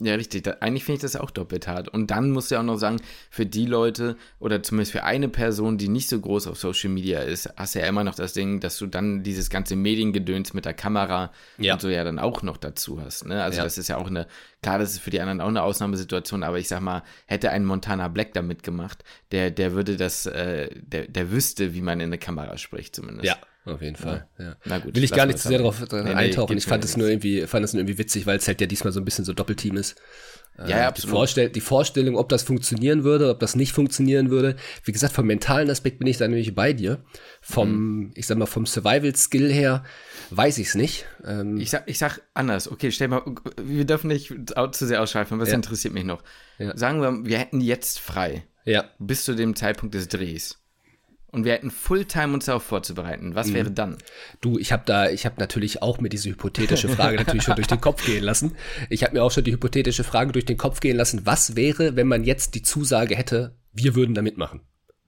Ja, 0.00 0.14
richtig. 0.14 0.42
Da, 0.42 0.56
eigentlich 0.60 0.84
finde 0.84 0.96
ich 0.96 1.02
das 1.02 1.16
auch 1.16 1.30
doppelt 1.30 1.68
hart. 1.68 1.88
Und 1.88 2.10
dann 2.10 2.30
musst 2.30 2.50
du 2.50 2.54
ja 2.54 2.60
auch 2.60 2.64
noch 2.64 2.78
sagen, 2.78 3.00
für 3.30 3.46
die 3.46 3.66
Leute 3.66 4.16
oder 4.38 4.62
zumindest 4.62 4.92
für 4.92 5.04
eine 5.04 5.28
Person, 5.28 5.78
die 5.78 5.88
nicht 5.88 6.08
so 6.08 6.18
groß 6.18 6.46
auf 6.46 6.58
Social 6.58 6.90
Media 6.90 7.20
ist, 7.20 7.48
hast 7.56 7.74
du 7.74 7.80
ja 7.80 7.86
immer 7.86 8.02
noch 8.02 8.14
das 8.14 8.32
Ding, 8.32 8.58
dass 8.60 8.78
du 8.78 8.86
dann 8.86 9.22
dieses 9.22 9.50
ganze 9.50 9.76
Mediengedöns 9.76 10.54
mit 10.54 10.64
der 10.64 10.74
Kamera 10.74 11.30
ja. 11.58 11.74
und 11.74 11.82
so 11.82 11.88
ja 11.88 12.04
dann 12.04 12.18
auch 12.18 12.42
noch 12.42 12.56
dazu 12.56 13.00
hast. 13.00 13.26
Ne? 13.26 13.42
Also 13.42 13.58
ja. 13.58 13.64
das 13.64 13.78
ist 13.78 13.88
ja 13.88 13.98
auch 13.98 14.08
eine, 14.08 14.26
klar, 14.62 14.78
das 14.78 14.92
ist 14.92 15.00
für 15.00 15.10
die 15.10 15.20
anderen 15.20 15.40
auch 15.40 15.48
eine 15.48 15.62
Ausnahmesituation, 15.62 16.42
aber 16.42 16.58
ich 16.58 16.68
sag 16.68 16.80
mal, 16.80 17.02
hätte 17.26 17.50
ein 17.50 17.64
Montana 17.64 18.08
Black 18.08 18.32
da 18.32 18.42
mitgemacht, 18.42 19.04
der, 19.30 19.50
der 19.50 19.72
würde 19.72 19.96
das, 19.96 20.26
äh, 20.26 20.70
der, 20.74 21.06
der 21.06 21.30
wüsste, 21.30 21.74
wie 21.74 21.82
man 21.82 22.00
in 22.00 22.06
eine 22.06 22.18
Kamera 22.18 22.56
spricht 22.56 22.96
zumindest. 22.96 23.26
Ja, 23.26 23.36
auf 23.64 23.80
jeden 23.80 23.96
Fall. 23.96 24.26
Ja. 24.38 24.44
ja. 24.44 24.56
Na 24.64 24.78
gut, 24.78 24.96
Will 24.96 25.04
ich 25.04 25.12
gar 25.12 25.26
nicht 25.26 25.38
zu 25.38 25.48
sehr 25.48 25.58
darauf 25.58 25.80
nee, 25.92 25.98
eintauchen. 25.98 26.58
ich 26.58 26.66
fand 26.66 26.84
es 26.84 26.96
nur 26.96 27.08
irgendwie, 27.08 27.46
fand 27.46 27.64
es 27.64 27.72
nur 27.72 27.80
irgendwie 27.80 27.98
witzig, 27.98 28.26
weil 28.26 28.38
es 28.38 28.48
halt 28.48 28.60
ja 28.60 28.66
diesmal 28.66 28.92
so 28.92 29.00
ein 29.00 29.04
bisschen 29.04 29.24
so 29.24 29.32
Doppelteam 29.32 29.76
ist. 29.76 29.94
Ja, 30.58 30.68
ja, 30.68 30.88
absolut. 30.88 31.12
Die, 31.12 31.16
Vorstell 31.16 31.48
die 31.50 31.60
Vorstellung, 31.60 32.16
ob 32.16 32.28
das 32.28 32.42
funktionieren 32.42 33.04
würde, 33.04 33.30
ob 33.30 33.40
das 33.40 33.54
nicht 33.56 33.72
funktionieren 33.72 34.30
würde. 34.30 34.56
Wie 34.84 34.92
gesagt, 34.92 35.14
vom 35.14 35.26
mentalen 35.26 35.70
Aspekt 35.70 35.98
bin 35.98 36.08
ich 36.08 36.18
da 36.18 36.28
nämlich 36.28 36.54
bei 36.54 36.72
dir. 36.72 37.02
Vom, 37.40 37.70
mhm. 37.70 38.10
ich 38.14 38.26
sag 38.26 38.36
mal, 38.36 38.46
vom 38.46 38.66
Survival-Skill 38.66 39.50
her 39.50 39.84
weiß 40.30 40.58
ich 40.58 40.68
es 40.68 40.74
nicht. 40.74 41.06
Ähm, 41.24 41.56
ich, 41.56 41.70
sag, 41.70 41.84
ich 41.86 41.98
sag 41.98 42.20
anders. 42.34 42.70
Okay, 42.70 42.90
stell 42.90 43.08
mal, 43.08 43.22
wir 43.62 43.86
dürfen 43.86 44.08
nicht 44.08 44.34
zu 44.72 44.86
sehr 44.86 45.00
ausschweifen, 45.00 45.38
was 45.38 45.48
ja. 45.48 45.54
interessiert 45.54 45.94
mich 45.94 46.04
noch. 46.04 46.22
Ja. 46.58 46.76
Sagen 46.76 47.00
wir, 47.00 47.24
wir 47.24 47.38
hätten 47.38 47.60
jetzt 47.60 47.98
frei. 47.98 48.44
Ja. 48.64 48.90
Bis 48.98 49.24
zu 49.24 49.34
dem 49.34 49.56
Zeitpunkt 49.56 49.94
des 49.94 50.08
Drehs 50.08 50.61
und 51.32 51.46
wir 51.46 51.52
hätten 51.52 51.70
Fulltime 51.70 52.34
uns 52.34 52.44
darauf 52.44 52.62
vorzubereiten, 52.62 53.34
was 53.34 53.48
mhm. 53.48 53.54
wäre 53.54 53.70
dann? 53.70 53.96
Du, 54.42 54.58
ich 54.58 54.70
habe 54.70 54.82
da, 54.84 55.08
ich 55.08 55.24
habe 55.24 55.36
natürlich 55.38 55.80
auch 55.80 55.98
mir 55.98 56.10
diese 56.10 56.28
hypothetische 56.28 56.90
Frage 56.90 57.16
natürlich 57.16 57.42
schon 57.42 57.56
durch 57.56 57.66
den 57.66 57.80
Kopf 57.80 58.04
gehen 58.04 58.22
lassen. 58.22 58.54
Ich 58.90 59.02
habe 59.02 59.14
mir 59.14 59.24
auch 59.24 59.30
schon 59.30 59.42
die 59.42 59.52
hypothetische 59.52 60.04
Frage 60.04 60.32
durch 60.32 60.44
den 60.44 60.58
Kopf 60.58 60.80
gehen 60.80 60.96
lassen, 60.96 61.24
was 61.24 61.56
wäre, 61.56 61.96
wenn 61.96 62.06
man 62.06 62.22
jetzt 62.22 62.54
die 62.54 62.62
Zusage 62.62 63.16
hätte, 63.16 63.56
wir 63.72 63.94
würden 63.94 64.14
da 64.14 64.20
mitmachen? 64.20 64.60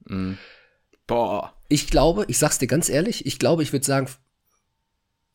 Mhm. 0.05 0.39
Boah. 1.05 1.53
Ich 1.69 1.87
glaube, 1.87 2.25
ich 2.27 2.39
sag's 2.39 2.57
dir 2.57 2.67
ganz 2.67 2.89
ehrlich, 2.89 3.27
ich 3.27 3.37
glaube, 3.37 3.61
ich 3.61 3.71
würde 3.71 3.85
sagen, 3.85 4.07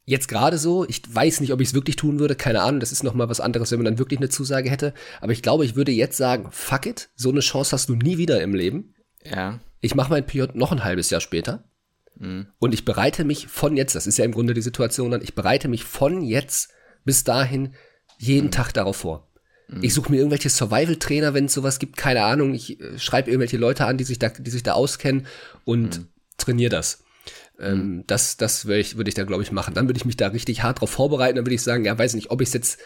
jetzt 0.07 0.27
gerade 0.27 0.59
so, 0.59 0.89
ich 0.89 1.03
weiß 1.09 1.41
nicht, 1.41 1.53
ob 1.53 1.61
ich 1.61 1.69
es 1.69 1.75
wirklich 1.75 1.95
tun 1.95 2.19
würde, 2.19 2.35
keine 2.35 2.63
Ahnung, 2.63 2.81
das 2.81 2.91
ist 2.91 3.05
noch 3.05 3.15
mal 3.15 3.29
was 3.29 3.41
anderes, 3.41 3.71
wenn 3.71 3.79
man 3.79 3.85
dann 3.85 3.99
wirklich 3.99 4.19
eine 4.19 4.29
Zusage 4.29 4.69
hätte, 4.69 4.93
aber 5.21 5.31
ich 5.31 5.43
glaube, 5.43 5.65
ich 5.65 5.77
würde 5.77 5.93
jetzt 5.93 6.17
sagen, 6.17 6.49
fuck 6.51 6.87
it, 6.87 7.11
so 7.15 7.31
eine 7.31 7.41
Chance 7.41 7.71
hast 7.73 7.89
du 7.89 7.95
nie 7.95 8.19
wieder 8.19 8.43
im 8.43 8.55
Leben. 8.55 8.95
Ja 9.25 9.61
ich 9.81 9.95
mache 9.95 10.11
mein 10.11 10.27
PJ 10.27 10.45
noch 10.55 10.73
ein 10.73 10.85
halbes 10.85 11.11
Jahr 11.11 11.21
später 11.21 11.65
mhm. 12.17 12.47
und 12.59 12.75
ich 12.75 12.85
bereite 12.85 13.25
mich 13.25 13.47
von 13.47 13.77
jetzt, 13.77 13.95
das 13.95 14.07
ist 14.07 14.19
ja 14.19 14.25
im 14.25 14.33
Grunde 14.33 14.55
die 14.55 14.63
Situation 14.63 15.11
dann, 15.11 15.23
ich 15.23 15.35
bereite 15.35 15.69
mich 15.69 15.85
von 15.85 16.23
jetzt 16.23 16.71
bis 17.05 17.25
dahin 17.25 17.75
jeden 18.19 18.47
mhm. 18.47 18.51
Tag 18.53 18.73
darauf 18.73 18.97
vor. 18.97 19.29
Mhm. 19.69 19.83
Ich 19.83 19.95
suche 19.95 20.11
mir 20.11 20.19
irgendwelche 20.19 20.51
Survival-Trainer, 20.51 21.35
wenn 21.35 21.47
es 21.47 21.55
sowas 21.55 21.79
gibt, 21.79 21.97
keine 21.97 22.23
Ahnung. 22.25 22.55
Ich 22.55 22.81
äh, 22.81 22.99
schreibe 22.99 23.31
irgendwelche 23.31 23.57
Leute 23.57 23.87
an, 23.87 23.97
die 23.97 24.05
sich 24.05 24.19
da, 24.19 24.29
die 24.29 24.51
sich 24.51 24.63
da 24.63 24.73
auskennen 24.73 25.27
und 25.65 25.99
mhm. 25.99 26.09
trainiere 26.37 26.71
das. 26.71 27.05
Ähm, 27.59 27.97
mhm. 27.97 28.05
das 28.07 28.37
das 28.37 28.67
würde 28.67 28.81
ich, 28.81 28.97
würd 28.97 29.09
ich 29.09 29.15
da, 29.15 29.25
glaube 29.25 29.43
ich, 29.43 29.53
machen. 29.53 29.75
Dann 29.75 29.87
würde 29.87 29.99
ich 29.99 30.05
mich 30.05 30.17
da 30.17 30.29
richtig 30.29 30.63
hart 30.63 30.81
drauf 30.81 30.91
vorbereiten. 30.91 31.37
Dann 31.37 31.47
würde 31.47 31.55
ich 31.55 31.63
sagen, 31.63 31.85
ja, 31.85 31.99
weiß 31.99 32.15
nicht, 32.15 32.31
ob 32.31 32.41
ich 32.41 32.49
es 32.49 32.55
jetzt 32.55 32.81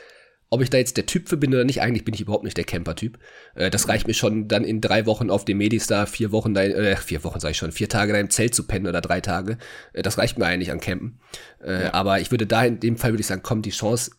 ob 0.55 0.63
ich 0.63 0.71
da 0.71 0.79
jetzt 0.79 0.97
der 0.97 1.07
Typ 1.07 1.29
für 1.29 1.37
bin 1.37 1.53
oder 1.53 1.65
nicht, 1.65 1.83
eigentlich 1.83 2.05
bin 2.05 2.15
ich 2.15 2.21
überhaupt 2.21 2.45
nicht 2.45 2.57
der 2.57 2.65
Camper-Typ. 2.65 3.19
Äh, 3.57 3.71
das 3.71 3.89
reicht 3.89 4.07
mir 4.07 4.15
schon, 4.15 4.47
dann 4.47 4.63
in 4.63 4.81
drei 4.81 5.05
Wochen 5.05 5.29
auf 5.29 5.45
dem 5.45 5.59
Medistar, 5.59 6.07
vier 6.07 6.31
Wochen, 6.31 6.55
da, 6.55 6.63
äh, 6.63 6.97
vier 6.97 7.25
Wochen 7.25 7.41
sage 7.41 7.53
ich 7.53 7.59
schon, 7.59 7.73
vier 7.73 7.89
Tage 7.89 8.13
da 8.13 8.21
im 8.21 8.31
Zelt 8.31 8.55
zu 8.55 8.65
pennen 8.65 8.87
oder 8.87 9.01
drei 9.01 9.21
Tage. 9.21 9.59
Äh, 9.93 10.03
das 10.03 10.17
reicht 10.17 10.39
mir 10.39 10.47
eigentlich 10.47 10.71
an 10.71 10.79
Campen. 10.79 11.19
Äh, 11.61 11.85
ja. 11.85 11.95
Aber 11.95 12.21
ich 12.21 12.31
würde 12.31 12.47
da 12.47 12.65
in 12.65 12.79
dem 12.79 12.97
Fall 12.97 13.13
würde 13.13 13.21
ich 13.21 13.27
sagen, 13.27 13.43
komm, 13.43 13.63
die 13.63 13.71
Chance, 13.71 14.13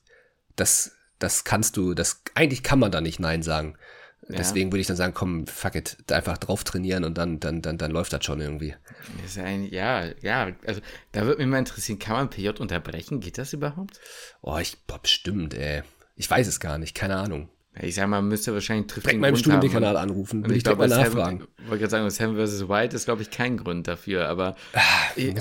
das, 0.58 0.92
das 1.20 1.46
kannst 1.46 1.78
du, 1.78 1.94
das, 1.94 2.22
eigentlich 2.34 2.64
kann 2.64 2.80
man 2.80 2.92
da 2.92 3.00
nicht 3.00 3.20
Nein 3.20 3.42
sagen. 3.42 3.78
Ja. 4.28 4.38
Deswegen 4.38 4.72
würde 4.72 4.82
ich 4.82 4.88
dann 4.88 4.98
sagen, 4.98 5.14
komm, 5.14 5.46
fuck 5.46 5.76
it, 5.76 6.12
einfach 6.12 6.38
drauf 6.38 6.64
trainieren 6.64 7.04
und 7.04 7.18
dann, 7.18 7.40
dann, 7.40 7.62
dann, 7.62 7.78
dann 7.78 7.92
läuft 7.92 8.12
das 8.12 8.26
schon 8.26 8.42
irgendwie. 8.42 8.76
Das 9.22 9.38
ein, 9.38 9.66
ja, 9.66 10.06
ja, 10.22 10.52
also 10.66 10.82
da 11.12 11.26
würde 11.26 11.38
mich 11.38 11.48
mal 11.48 11.60
interessieren, 11.60 12.00
kann 12.00 12.16
man 12.16 12.30
PJ 12.30 12.50
unterbrechen? 12.60 13.20
Geht 13.20 13.38
das 13.38 13.54
überhaupt? 13.54 14.00
Oh, 14.42 14.58
ich, 14.58 14.78
boah, 14.88 15.00
bestimmt, 15.00 15.54
ey. 15.54 15.84
Ich 16.16 16.30
weiß 16.30 16.48
es 16.48 16.60
gar 16.60 16.78
nicht, 16.78 16.96
keine 16.96 17.18
Ahnung. 17.18 17.50
Ich 17.82 17.96
sag 17.96 18.08
mal, 18.08 18.22
müsste 18.22 18.54
wahrscheinlich 18.54 18.88
trifft 18.88 19.06
Direkt 19.06 19.22
meinem 19.22 19.36
Studienkanal 19.36 19.98
anrufen, 19.98 20.46
will 20.46 20.56
ich, 20.56 20.66
ich 20.66 20.78
mal 20.78 20.88
nachfragen. 20.88 21.46
Ich 21.58 21.70
wollte 21.70 21.88
gerade 21.88 22.10
sagen, 22.10 22.10
Sam 22.10 22.36
vs. 22.38 22.70
White 22.70 22.96
ist, 22.96 23.06
glaube 23.06 23.22
ich, 23.22 23.32
kein 23.32 23.58
Grund 23.58 23.88
dafür, 23.88 24.30
aber, 24.30 24.56
ah, 24.74 24.80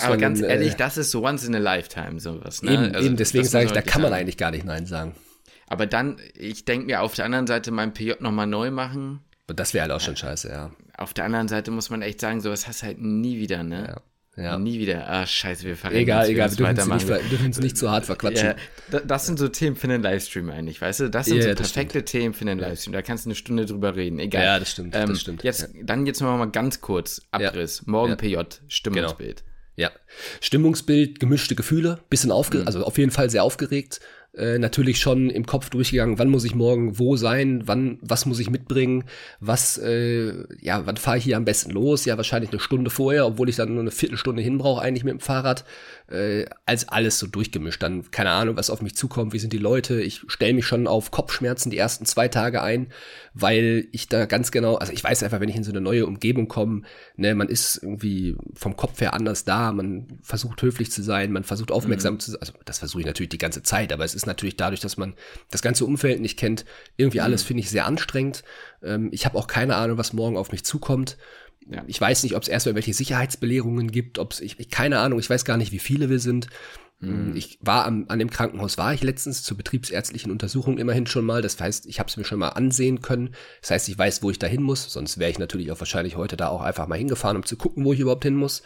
aber 0.02 0.16
ganz 0.16 0.40
dann, 0.40 0.50
ehrlich, 0.50 0.72
äh, 0.72 0.76
das 0.76 0.96
ist 0.96 1.12
so 1.12 1.24
once 1.24 1.44
in 1.44 1.54
a 1.54 1.58
lifetime 1.58 2.18
sowas. 2.18 2.62
Ne? 2.62 2.72
Eben, 2.72 2.94
also, 2.94 3.06
eben 3.06 3.16
deswegen 3.16 3.44
sage 3.44 3.66
ich, 3.66 3.72
da 3.72 3.82
kann 3.82 4.02
man 4.02 4.10
sagen. 4.10 4.22
eigentlich 4.22 4.36
gar 4.36 4.50
nicht 4.50 4.64
Nein 4.64 4.86
sagen. 4.86 5.14
Aber 5.68 5.86
dann, 5.86 6.16
ich 6.34 6.64
denke 6.64 6.86
mir 6.86 7.02
auf 7.02 7.14
der 7.14 7.24
anderen 7.24 7.46
Seite 7.46 7.70
mein 7.70 7.94
PJ 7.94 8.14
nochmal 8.18 8.48
neu 8.48 8.72
machen. 8.72 9.20
Das 9.46 9.72
wäre 9.72 9.82
halt 9.82 9.92
auch 9.92 10.00
schon 10.00 10.16
scheiße, 10.16 10.48
ja. 10.48 10.72
Auf 10.96 11.14
der 11.14 11.24
anderen 11.24 11.48
Seite 11.48 11.70
muss 11.70 11.88
man 11.88 12.02
echt 12.02 12.20
sagen, 12.20 12.40
sowas 12.40 12.66
hast 12.66 12.82
du 12.82 12.86
halt 12.86 13.00
nie 13.00 13.38
wieder, 13.38 13.62
ne? 13.62 13.86
Ja. 13.88 14.02
Ja. 14.36 14.58
Nie 14.58 14.80
wieder. 14.80 15.08
Ah, 15.08 15.26
scheiße, 15.26 15.64
wir 15.64 15.76
verrennen 15.76 16.02
Egal, 16.02 16.28
egal, 16.28 16.50
wir 16.50 16.56
dürfen, 16.56 16.92
nicht, 16.92 17.08
wir 17.08 17.18
dürfen 17.18 17.46
uns 17.46 17.60
nicht 17.60 17.78
zu 17.78 17.90
hart 17.90 18.04
verquatschen. 18.06 18.54
Ja, 18.90 19.00
das 19.00 19.26
sind 19.26 19.38
so 19.38 19.46
Themen 19.48 19.76
für 19.76 19.86
einen 19.86 20.02
Livestream 20.02 20.50
eigentlich, 20.50 20.80
weißt 20.80 21.00
du? 21.00 21.10
Das 21.10 21.26
sind 21.26 21.36
ja, 21.36 21.42
so 21.42 21.54
perfekte 21.54 21.98
stimmt. 21.98 22.06
Themen 22.06 22.34
für 22.34 22.42
einen 22.42 22.58
Livestream. 22.58 22.92
Da 22.92 23.02
kannst 23.02 23.26
du 23.26 23.28
eine 23.28 23.36
Stunde 23.36 23.64
drüber 23.66 23.94
reden. 23.94 24.18
Egal. 24.18 24.44
Ja, 24.44 24.58
das 24.58 24.72
stimmt, 24.72 24.96
ähm, 24.96 25.08
das 25.08 25.20
stimmt. 25.20 25.44
Jetzt, 25.44 25.70
Dann 25.82 26.04
jetzt 26.06 26.20
noch 26.20 26.36
mal 26.36 26.46
ganz 26.46 26.80
kurz 26.80 27.22
Abriss. 27.30 27.86
Morgen 27.86 28.16
PJ, 28.16 28.38
Stimmungsbild. 28.66 29.44
Genau. 29.44 29.50
Ja, 29.76 29.90
Stimmungsbild, 30.40 31.18
gemischte 31.18 31.54
Gefühle, 31.56 32.00
bisschen 32.08 32.30
aufgeregt, 32.30 32.64
mhm. 32.64 32.68
also 32.68 32.84
auf 32.84 32.96
jeden 32.96 33.10
Fall 33.10 33.30
sehr 33.30 33.42
aufgeregt. 33.42 34.00
Äh, 34.36 34.58
natürlich 34.58 35.00
schon 35.00 35.30
im 35.30 35.46
Kopf 35.46 35.70
durchgegangen, 35.70 36.18
wann 36.18 36.28
muss 36.28 36.44
ich 36.44 36.54
morgen 36.54 36.98
wo 36.98 37.16
sein, 37.16 37.62
wann, 37.66 37.98
was 38.00 38.26
muss 38.26 38.40
ich 38.40 38.50
mitbringen, 38.50 39.04
was, 39.40 39.78
äh, 39.78 40.32
ja, 40.60 40.86
wann 40.86 40.96
fahre 40.96 41.18
ich 41.18 41.24
hier 41.24 41.36
am 41.36 41.44
besten 41.44 41.70
los? 41.70 42.04
Ja, 42.04 42.16
wahrscheinlich 42.16 42.50
eine 42.50 42.60
Stunde 42.60 42.90
vorher, 42.90 43.26
obwohl 43.26 43.48
ich 43.48 43.56
dann 43.56 43.72
nur 43.72 43.80
eine 43.80 43.90
Viertelstunde 43.90 44.42
hin 44.42 44.58
brauche 44.58 44.82
eigentlich 44.82 45.04
mit 45.04 45.12
dem 45.12 45.20
Fahrrad. 45.20 45.64
Äh, 46.06 46.44
als 46.66 46.86
alles 46.90 47.18
so 47.18 47.26
durchgemischt. 47.26 47.82
Dann, 47.82 48.10
keine 48.10 48.30
Ahnung, 48.30 48.58
was 48.58 48.68
auf 48.68 48.82
mich 48.82 48.94
zukommt, 48.94 49.32
wie 49.32 49.38
sind 49.38 49.54
die 49.54 49.58
Leute. 49.58 50.02
Ich 50.02 50.20
stelle 50.28 50.52
mich 50.52 50.66
schon 50.66 50.86
auf 50.86 51.10
Kopfschmerzen 51.10 51.70
die 51.70 51.78
ersten 51.78 52.04
zwei 52.04 52.28
Tage 52.28 52.60
ein, 52.60 52.88
weil 53.32 53.88
ich 53.90 54.06
da 54.08 54.26
ganz 54.26 54.50
genau, 54.50 54.74
also 54.74 54.92
ich 54.92 55.02
weiß 55.02 55.22
einfach, 55.22 55.40
wenn 55.40 55.48
ich 55.48 55.56
in 55.56 55.64
so 55.64 55.72
eine 55.72 55.80
neue 55.80 56.04
Umgebung 56.06 56.46
komme, 56.46 56.82
ne, 57.16 57.34
man 57.34 57.48
ist 57.48 57.78
irgendwie 57.82 58.36
vom 58.52 58.76
Kopf 58.76 59.00
her 59.00 59.14
anders 59.14 59.44
da, 59.44 59.72
man 59.72 60.18
versucht 60.20 60.60
höflich 60.60 60.92
zu 60.92 61.02
sein, 61.02 61.32
man 61.32 61.42
versucht 61.42 61.72
aufmerksam 61.72 62.14
mhm. 62.14 62.20
zu 62.20 62.32
sein. 62.32 62.40
Also 62.40 62.52
das 62.66 62.80
versuche 62.80 63.00
ich 63.00 63.06
natürlich 63.06 63.30
die 63.30 63.38
ganze 63.38 63.62
Zeit, 63.62 63.90
aber 63.90 64.04
es 64.04 64.14
ist 64.14 64.26
natürlich 64.26 64.58
dadurch, 64.58 64.80
dass 64.80 64.98
man 64.98 65.14
das 65.50 65.62
ganze 65.62 65.86
Umfeld 65.86 66.20
nicht 66.20 66.38
kennt, 66.38 66.66
irgendwie 66.98 67.20
mhm. 67.20 67.24
alles 67.24 67.44
finde 67.44 67.60
ich 67.62 67.70
sehr 67.70 67.86
anstrengend. 67.86 68.44
Ähm, 68.82 69.08
ich 69.10 69.24
habe 69.24 69.38
auch 69.38 69.46
keine 69.46 69.76
Ahnung, 69.76 69.96
was 69.96 70.12
morgen 70.12 70.36
auf 70.36 70.52
mich 70.52 70.66
zukommt. 70.66 71.16
Ja. 71.70 71.82
Ich 71.86 72.00
weiß 72.00 72.22
nicht, 72.24 72.36
ob 72.36 72.42
es 72.42 72.48
erstmal 72.48 72.74
welche 72.74 72.92
Sicherheitsbelehrungen 72.92 73.90
gibt, 73.90 74.18
ob 74.18 74.32
es, 74.32 74.40
ich, 74.40 74.70
keine 74.70 74.98
Ahnung, 74.98 75.18
ich 75.18 75.30
weiß 75.30 75.44
gar 75.44 75.56
nicht, 75.56 75.72
wie 75.72 75.78
viele 75.78 76.10
wir 76.10 76.18
sind. 76.18 76.48
Mhm. 77.00 77.34
Ich 77.34 77.58
war 77.60 77.86
am, 77.86 78.06
an 78.08 78.18
dem 78.18 78.30
Krankenhaus, 78.30 78.78
war 78.78 78.94
ich 78.94 79.02
letztens 79.02 79.42
zur 79.42 79.56
betriebsärztlichen 79.56 80.30
Untersuchung 80.30 80.78
immerhin 80.78 81.06
schon 81.06 81.24
mal. 81.24 81.42
Das 81.42 81.58
heißt, 81.60 81.86
ich 81.86 81.98
habe 81.98 82.08
es 82.08 82.16
mir 82.16 82.24
schon 82.24 82.38
mal 82.38 82.50
ansehen 82.50 83.00
können. 83.00 83.34
Das 83.60 83.70
heißt, 83.70 83.88
ich 83.88 83.98
weiß, 83.98 84.22
wo 84.22 84.30
ich 84.30 84.38
da 84.38 84.46
hin 84.46 84.62
muss. 84.62 84.92
Sonst 84.92 85.18
wäre 85.18 85.30
ich 85.30 85.38
natürlich 85.38 85.72
auch 85.72 85.80
wahrscheinlich 85.80 86.16
heute 86.16 86.36
da 86.36 86.48
auch 86.48 86.62
einfach 86.62 86.86
mal 86.86 86.98
hingefahren, 86.98 87.36
um 87.36 87.44
zu 87.44 87.56
gucken, 87.56 87.84
wo 87.84 87.92
ich 87.92 88.00
überhaupt 88.00 88.24
hin 88.24 88.36
muss. 88.36 88.62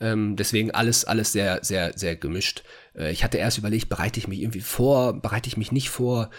Ähm, 0.00 0.36
deswegen 0.36 0.70
alles, 0.70 1.04
alles 1.04 1.32
sehr, 1.32 1.60
sehr, 1.62 1.92
sehr 1.96 2.16
gemischt. 2.16 2.62
Äh, 2.94 3.10
ich 3.10 3.24
hatte 3.24 3.38
erst 3.38 3.58
überlegt, 3.58 3.88
bereite 3.88 4.20
ich 4.20 4.28
mich 4.28 4.40
irgendwie 4.40 4.60
vor, 4.60 5.20
bereite 5.20 5.48
ich 5.48 5.56
mich 5.56 5.72
nicht 5.72 5.90
vor. 5.90 6.30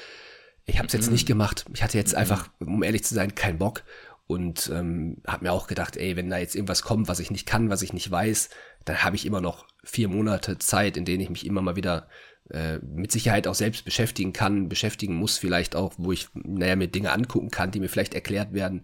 Ich 0.65 0.77
habe 0.77 0.87
es 0.87 0.93
jetzt 0.93 1.07
mhm. 1.07 1.13
nicht 1.13 1.27
gemacht. 1.27 1.65
Ich 1.73 1.83
hatte 1.83 1.97
jetzt 1.97 2.13
mhm. 2.13 2.19
einfach, 2.19 2.49
um 2.59 2.83
ehrlich 2.83 3.03
zu 3.03 3.15
sein, 3.15 3.35
keinen 3.35 3.57
Bock. 3.57 3.83
Und 4.29 4.69
ähm, 4.71 5.23
habe 5.25 5.45
mir 5.45 5.51
auch 5.51 5.65
gedacht, 5.65 5.97
ey, 5.97 6.15
wenn 6.15 6.29
da 6.29 6.37
jetzt 6.37 6.53
irgendwas 6.53 6.83
kommt, 6.83 7.07
was 7.07 7.19
ich 7.19 7.31
nicht 7.31 7.47
kann, 7.47 7.71
was 7.71 7.81
ich 7.81 7.93
nicht 7.93 8.11
weiß, 8.11 8.49
dann 8.85 9.03
habe 9.03 9.15
ich 9.15 9.25
immer 9.25 9.41
noch 9.41 9.65
vier 9.83 10.07
Monate 10.07 10.59
Zeit, 10.59 10.97
in 10.97 11.05
denen 11.05 11.21
ich 11.21 11.31
mich 11.31 11.47
immer 11.47 11.63
mal 11.63 11.75
wieder 11.75 12.07
äh, 12.51 12.77
mit 12.77 13.11
Sicherheit 13.11 13.47
auch 13.47 13.55
selbst 13.55 13.85
beschäftigen 13.85 14.31
kann, 14.31 14.69
beschäftigen 14.69 15.15
muss 15.15 15.39
vielleicht 15.39 15.75
auch, 15.75 15.93
wo 15.97 16.11
ich, 16.11 16.27
naja, 16.35 16.75
mir 16.75 16.89
Dinge 16.89 17.11
angucken 17.11 17.49
kann, 17.49 17.71
die 17.71 17.79
mir 17.79 17.89
vielleicht 17.89 18.13
erklärt 18.13 18.53
werden. 18.53 18.83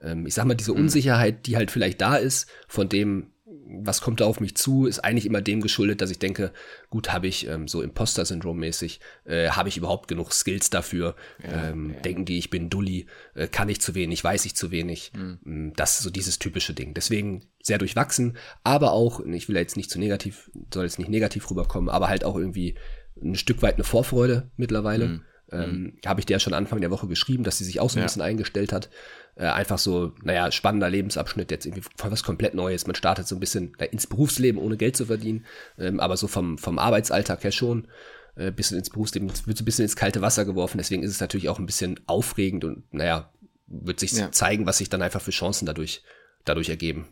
Ähm, 0.00 0.24
ich 0.24 0.32
sag 0.32 0.46
mal, 0.46 0.54
diese 0.54 0.72
mhm. 0.72 0.80
Unsicherheit, 0.80 1.46
die 1.46 1.56
halt 1.56 1.70
vielleicht 1.70 2.00
da 2.00 2.16
ist, 2.16 2.48
von 2.66 2.88
dem 2.88 3.32
was 3.68 4.00
kommt 4.00 4.20
da 4.20 4.26
auf 4.26 4.40
mich 4.40 4.56
zu, 4.56 4.86
ist 4.86 5.00
eigentlich 5.00 5.26
immer 5.26 5.42
dem 5.42 5.60
geschuldet, 5.60 6.00
dass 6.00 6.10
ich 6.10 6.18
denke, 6.18 6.52
gut, 6.90 7.12
habe 7.12 7.26
ich 7.26 7.46
ähm, 7.48 7.68
so 7.68 7.82
Imposter-Syndrom-mäßig, 7.82 9.00
äh, 9.24 9.50
habe 9.50 9.68
ich 9.68 9.76
überhaupt 9.76 10.08
genug 10.08 10.32
Skills 10.32 10.70
dafür? 10.70 11.16
Ja, 11.42 11.70
ähm, 11.70 11.90
ja. 11.94 12.00
Denken 12.00 12.24
die, 12.24 12.38
ich 12.38 12.50
bin 12.50 12.70
Dulli, 12.70 13.06
äh, 13.34 13.48
kann 13.48 13.68
ich 13.68 13.80
zu 13.80 13.94
wenig, 13.94 14.22
weiß 14.22 14.44
ich 14.44 14.54
zu 14.54 14.70
wenig? 14.70 15.12
Mhm. 15.14 15.72
Das 15.76 15.98
ist 15.98 16.04
so 16.04 16.10
dieses 16.10 16.38
typische 16.38 16.74
Ding. 16.74 16.94
Deswegen 16.94 17.42
sehr 17.62 17.78
durchwachsen, 17.78 18.36
aber 18.62 18.92
auch, 18.92 19.20
ich 19.20 19.48
will 19.48 19.56
jetzt 19.56 19.76
nicht 19.76 19.90
zu 19.90 19.98
negativ, 19.98 20.50
soll 20.72 20.84
jetzt 20.84 20.98
nicht 20.98 21.10
negativ 21.10 21.50
rüberkommen, 21.50 21.88
aber 21.88 22.08
halt 22.08 22.24
auch 22.24 22.36
irgendwie 22.36 22.76
ein 23.20 23.34
Stück 23.34 23.62
weit 23.62 23.74
eine 23.74 23.84
Vorfreude 23.84 24.50
mittlerweile. 24.56 25.08
Mhm. 25.08 25.22
Ähm, 25.52 25.70
mhm. 25.70 25.92
Habe 26.04 26.20
ich 26.20 26.26
dir 26.26 26.34
ja 26.34 26.40
schon 26.40 26.54
Anfang 26.54 26.80
der 26.80 26.90
Woche 26.90 27.06
geschrieben, 27.06 27.44
dass 27.44 27.58
sie 27.58 27.64
sich 27.64 27.80
auch 27.80 27.90
so 27.90 27.98
ein 27.98 28.00
ja. 28.00 28.06
bisschen 28.06 28.22
eingestellt 28.22 28.72
hat. 28.72 28.90
Äh, 29.36 29.48
einfach 29.48 29.78
so, 29.78 30.12
naja, 30.22 30.50
spannender 30.50 30.88
Lebensabschnitt, 30.88 31.50
jetzt 31.50 31.66
irgendwie 31.66 31.86
von 31.96 32.10
was 32.10 32.22
komplett 32.22 32.54
Neues. 32.54 32.86
Man 32.86 32.96
startet 32.96 33.28
so 33.28 33.36
ein 33.36 33.40
bisschen 33.40 33.74
na, 33.78 33.84
ins 33.84 34.06
Berufsleben, 34.06 34.60
ohne 34.60 34.78
Geld 34.78 34.96
zu 34.96 35.06
verdienen, 35.06 35.44
ähm, 35.78 36.00
aber 36.00 36.16
so 36.16 36.26
vom, 36.26 36.56
vom 36.56 36.78
Arbeitsalltag 36.78 37.44
her 37.44 37.52
schon. 37.52 37.86
Äh, 38.34 38.50
bisschen 38.50 38.78
ins 38.78 38.90
Berufsleben, 38.90 39.28
wird 39.28 39.58
so 39.58 39.62
ein 39.62 39.64
bisschen 39.66 39.84
ins 39.84 39.96
kalte 39.96 40.22
Wasser 40.22 40.44
geworfen. 40.46 40.78
Deswegen 40.78 41.02
ist 41.02 41.10
es 41.10 41.20
natürlich 41.20 41.50
auch 41.50 41.58
ein 41.58 41.66
bisschen 41.66 42.00
aufregend 42.06 42.64
und, 42.64 42.92
naja, 42.94 43.30
wird 43.66 44.00
sich 44.00 44.12
ja. 44.12 44.32
zeigen, 44.32 44.66
was 44.66 44.78
sich 44.78 44.88
dann 44.88 45.02
einfach 45.02 45.20
für 45.20 45.30
Chancen 45.32 45.66
dadurch, 45.66 46.02
dadurch 46.44 46.70
ergeben. 46.70 47.06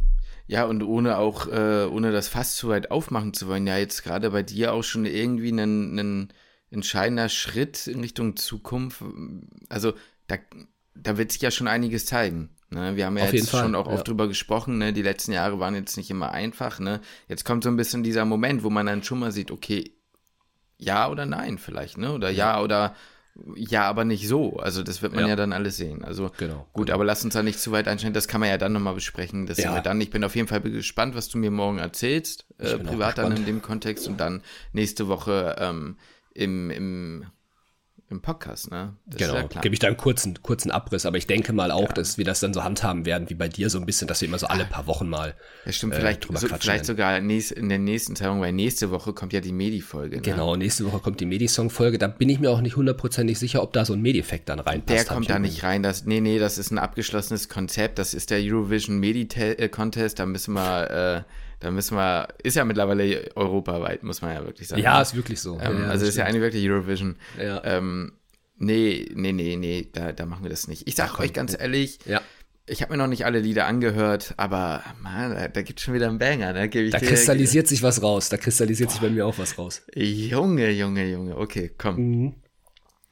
Ja, 0.46 0.64
und 0.64 0.82
ohne 0.82 1.18
auch, 1.18 1.46
äh, 1.46 1.86
ohne 1.86 2.12
das 2.12 2.28
fast 2.28 2.56
zu 2.56 2.68
weit 2.68 2.90
aufmachen 2.90 3.32
zu 3.32 3.48
wollen, 3.48 3.66
ja, 3.66 3.78
jetzt 3.78 4.02
gerade 4.02 4.30
bei 4.30 4.42
dir 4.42 4.72
auch 4.72 4.82
schon 4.82 5.06
irgendwie 5.06 5.48
einen, 5.48 5.98
einen 5.98 6.32
entscheidender 6.70 7.28
Schritt 7.28 7.86
in 7.86 8.00
Richtung 8.00 8.36
Zukunft. 8.36 9.02
Also 9.70 9.94
da, 10.26 10.36
da 10.94 11.18
wird 11.18 11.32
sich 11.32 11.42
ja 11.42 11.50
schon 11.50 11.68
einiges 11.68 12.06
zeigen. 12.06 12.50
Ne? 12.70 12.96
Wir 12.96 13.06
haben 13.06 13.16
ja 13.18 13.24
Auf 13.24 13.32
jetzt 13.32 13.50
schon 13.50 13.74
auch 13.74 13.86
ja. 13.86 13.94
oft 13.94 14.08
drüber 14.08 14.28
gesprochen, 14.28 14.78
ne? 14.78 14.92
die 14.92 15.02
letzten 15.02 15.32
Jahre 15.32 15.58
waren 15.58 15.74
jetzt 15.74 15.96
nicht 15.96 16.10
immer 16.10 16.32
einfach. 16.32 16.78
Ne? 16.78 17.00
Jetzt 17.28 17.44
kommt 17.44 17.64
so 17.64 17.70
ein 17.70 17.76
bisschen 17.76 18.02
dieser 18.02 18.24
Moment, 18.24 18.62
wo 18.62 18.70
man 18.70 18.86
dann 18.86 19.02
schon 19.02 19.18
mal 19.18 19.32
sieht, 19.32 19.50
okay, 19.50 19.92
ja 20.78 21.08
oder 21.08 21.26
nein 21.26 21.58
vielleicht, 21.58 21.98
ne? 21.98 22.12
Oder 22.12 22.30
ja, 22.30 22.56
ja 22.56 22.62
oder 22.62 22.94
ja, 23.56 23.82
aber 23.88 24.04
nicht 24.04 24.28
so. 24.28 24.58
Also 24.58 24.84
das 24.84 25.02
wird 25.02 25.12
man 25.12 25.24
ja, 25.24 25.30
ja 25.30 25.36
dann 25.36 25.52
alles 25.52 25.76
sehen. 25.76 26.04
Also 26.04 26.30
genau, 26.36 26.68
gut, 26.72 26.86
genau. 26.86 26.94
aber 26.94 27.04
lass 27.04 27.24
uns 27.24 27.34
da 27.34 27.42
nicht 27.42 27.58
zu 27.58 27.72
weit 27.72 27.88
einstellen. 27.88 28.14
Das 28.14 28.28
kann 28.28 28.40
man 28.40 28.48
ja 28.48 28.58
dann 28.58 28.72
nochmal 28.72 28.94
besprechen. 28.94 29.46
Das 29.46 29.58
ja. 29.58 29.74
wir 29.74 29.80
dann. 29.80 30.00
Ich 30.00 30.10
bin 30.10 30.22
auf 30.22 30.36
jeden 30.36 30.46
Fall 30.46 30.60
gespannt, 30.60 31.16
was 31.16 31.28
du 31.28 31.38
mir 31.38 31.50
morgen 31.50 31.78
erzählst, 31.78 32.46
äh, 32.58 32.78
privat 32.78 33.18
dann 33.18 33.36
in 33.36 33.44
dem 33.44 33.60
Kontext 33.60 34.06
und 34.06 34.18
dann 34.18 34.42
nächste 34.72 35.08
Woche 35.08 35.56
ähm, 35.58 35.96
im, 36.32 36.70
im, 36.70 37.26
im 38.14 38.22
Podcast, 38.22 38.70
ne? 38.70 38.96
Das 39.06 39.18
genau, 39.18 39.34
ja 39.34 39.60
gebe 39.60 39.74
ich 39.74 39.78
da 39.78 39.88
einen 39.88 39.96
kurzen, 39.96 40.42
kurzen 40.42 40.70
Abriss, 40.70 41.04
aber 41.04 41.18
ich 41.18 41.26
denke 41.26 41.52
mal 41.52 41.70
auch, 41.70 41.88
ja. 41.88 41.92
dass 41.92 42.16
wir 42.16 42.24
das 42.24 42.40
dann 42.40 42.54
so 42.54 42.64
handhaben 42.64 43.04
werden 43.04 43.28
wie 43.28 43.34
bei 43.34 43.48
dir 43.48 43.68
so 43.68 43.78
ein 43.78 43.86
bisschen, 43.86 44.08
dass 44.08 44.20
wir 44.20 44.28
immer 44.28 44.38
so 44.38 44.46
alle 44.46 44.64
paar 44.64 44.86
Wochen 44.86 45.08
mal 45.08 45.34
ja, 45.66 45.72
stimmt, 45.72 45.94
äh, 45.94 45.96
vielleicht, 45.96 46.26
so, 46.32 46.48
vielleicht 46.48 46.86
sogar 46.86 47.20
nächst, 47.20 47.52
in 47.52 47.68
der 47.68 47.78
nächsten 47.78 48.16
Zeitung, 48.16 48.40
weil 48.40 48.52
nächste 48.52 48.90
Woche 48.90 49.12
kommt 49.12 49.32
ja 49.32 49.40
die 49.40 49.52
Medi-Folge. 49.52 50.16
Ne? 50.16 50.22
Genau, 50.22 50.56
nächste 50.56 50.84
Woche 50.86 51.00
kommt 51.00 51.20
die 51.20 51.26
Medi-Song-Folge, 51.26 51.98
da 51.98 52.08
bin 52.08 52.28
ich 52.28 52.40
mir 52.40 52.50
auch 52.50 52.60
nicht 52.60 52.76
hundertprozentig 52.76 53.38
sicher, 53.38 53.62
ob 53.62 53.72
da 53.72 53.84
so 53.84 53.92
ein 53.92 54.00
Medi-Effekt 54.00 54.48
dann 54.48 54.60
reinpasst. 54.60 55.08
Der 55.08 55.14
kommt 55.14 55.28
da 55.28 55.38
nicht 55.38 55.62
rein, 55.62 55.82
das, 55.82 56.04
nee, 56.04 56.20
nee, 56.20 56.38
das 56.38 56.58
ist 56.58 56.70
ein 56.70 56.78
abgeschlossenes 56.78 57.48
Konzept, 57.48 57.98
das 57.98 58.14
ist 58.14 58.30
der 58.30 58.38
Eurovision 58.40 58.98
Medi-Contest, 58.98 60.18
da 60.18 60.26
müssen 60.26 60.54
wir, 60.54 61.24
äh, 61.26 61.43
da 61.60 61.70
müssen 61.70 61.96
wir, 61.96 62.28
ist 62.42 62.56
ja 62.56 62.64
mittlerweile 62.64 63.30
europaweit, 63.36 64.02
muss 64.02 64.22
man 64.22 64.34
ja 64.34 64.44
wirklich 64.44 64.68
sagen. 64.68 64.82
Ja, 64.82 65.00
ist 65.00 65.14
wirklich 65.14 65.40
so. 65.40 65.58
Ähm, 65.60 65.82
ja, 65.82 65.88
also 65.88 66.06
ist 66.06 66.16
ja 66.16 66.24
eine 66.24 66.40
wirklich 66.40 66.68
Eurovision. 66.68 67.16
Ja. 67.40 67.62
Ähm, 67.64 68.12
nee, 68.56 69.08
nee, 69.14 69.32
nee, 69.32 69.56
nee, 69.56 69.88
da, 69.92 70.12
da 70.12 70.26
machen 70.26 70.42
wir 70.42 70.50
das 70.50 70.68
nicht. 70.68 70.86
Ich 70.86 70.94
sag 70.94 71.12
Ach, 71.14 71.20
euch 71.20 71.32
ganz 71.32 71.56
ehrlich, 71.58 71.98
ja. 72.06 72.20
ich 72.66 72.82
habe 72.82 72.92
mir 72.92 72.98
noch 72.98 73.06
nicht 73.06 73.24
alle 73.24 73.40
Lieder 73.40 73.66
angehört, 73.66 74.34
aber 74.36 74.82
man, 75.02 75.34
da, 75.34 75.48
da 75.48 75.62
gibt 75.62 75.80
schon 75.80 75.94
wieder 75.94 76.08
einen 76.08 76.18
Banger. 76.18 76.52
Ne? 76.52 76.68
Geb 76.68 76.86
ich 76.86 76.92
da 76.92 76.98
kristallisiert 76.98 77.68
sich 77.68 77.82
was 77.82 78.02
raus. 78.02 78.28
Da 78.28 78.36
kristallisiert 78.36 78.88
Boah. 78.88 78.92
sich 78.92 79.02
bei 79.02 79.10
mir 79.10 79.26
auch 79.26 79.38
was 79.38 79.58
raus. 79.58 79.82
Junge, 79.94 80.70
Junge, 80.70 81.06
Junge. 81.06 81.36
Okay, 81.36 81.70
komm. 81.76 81.96
Mhm. 81.96 82.34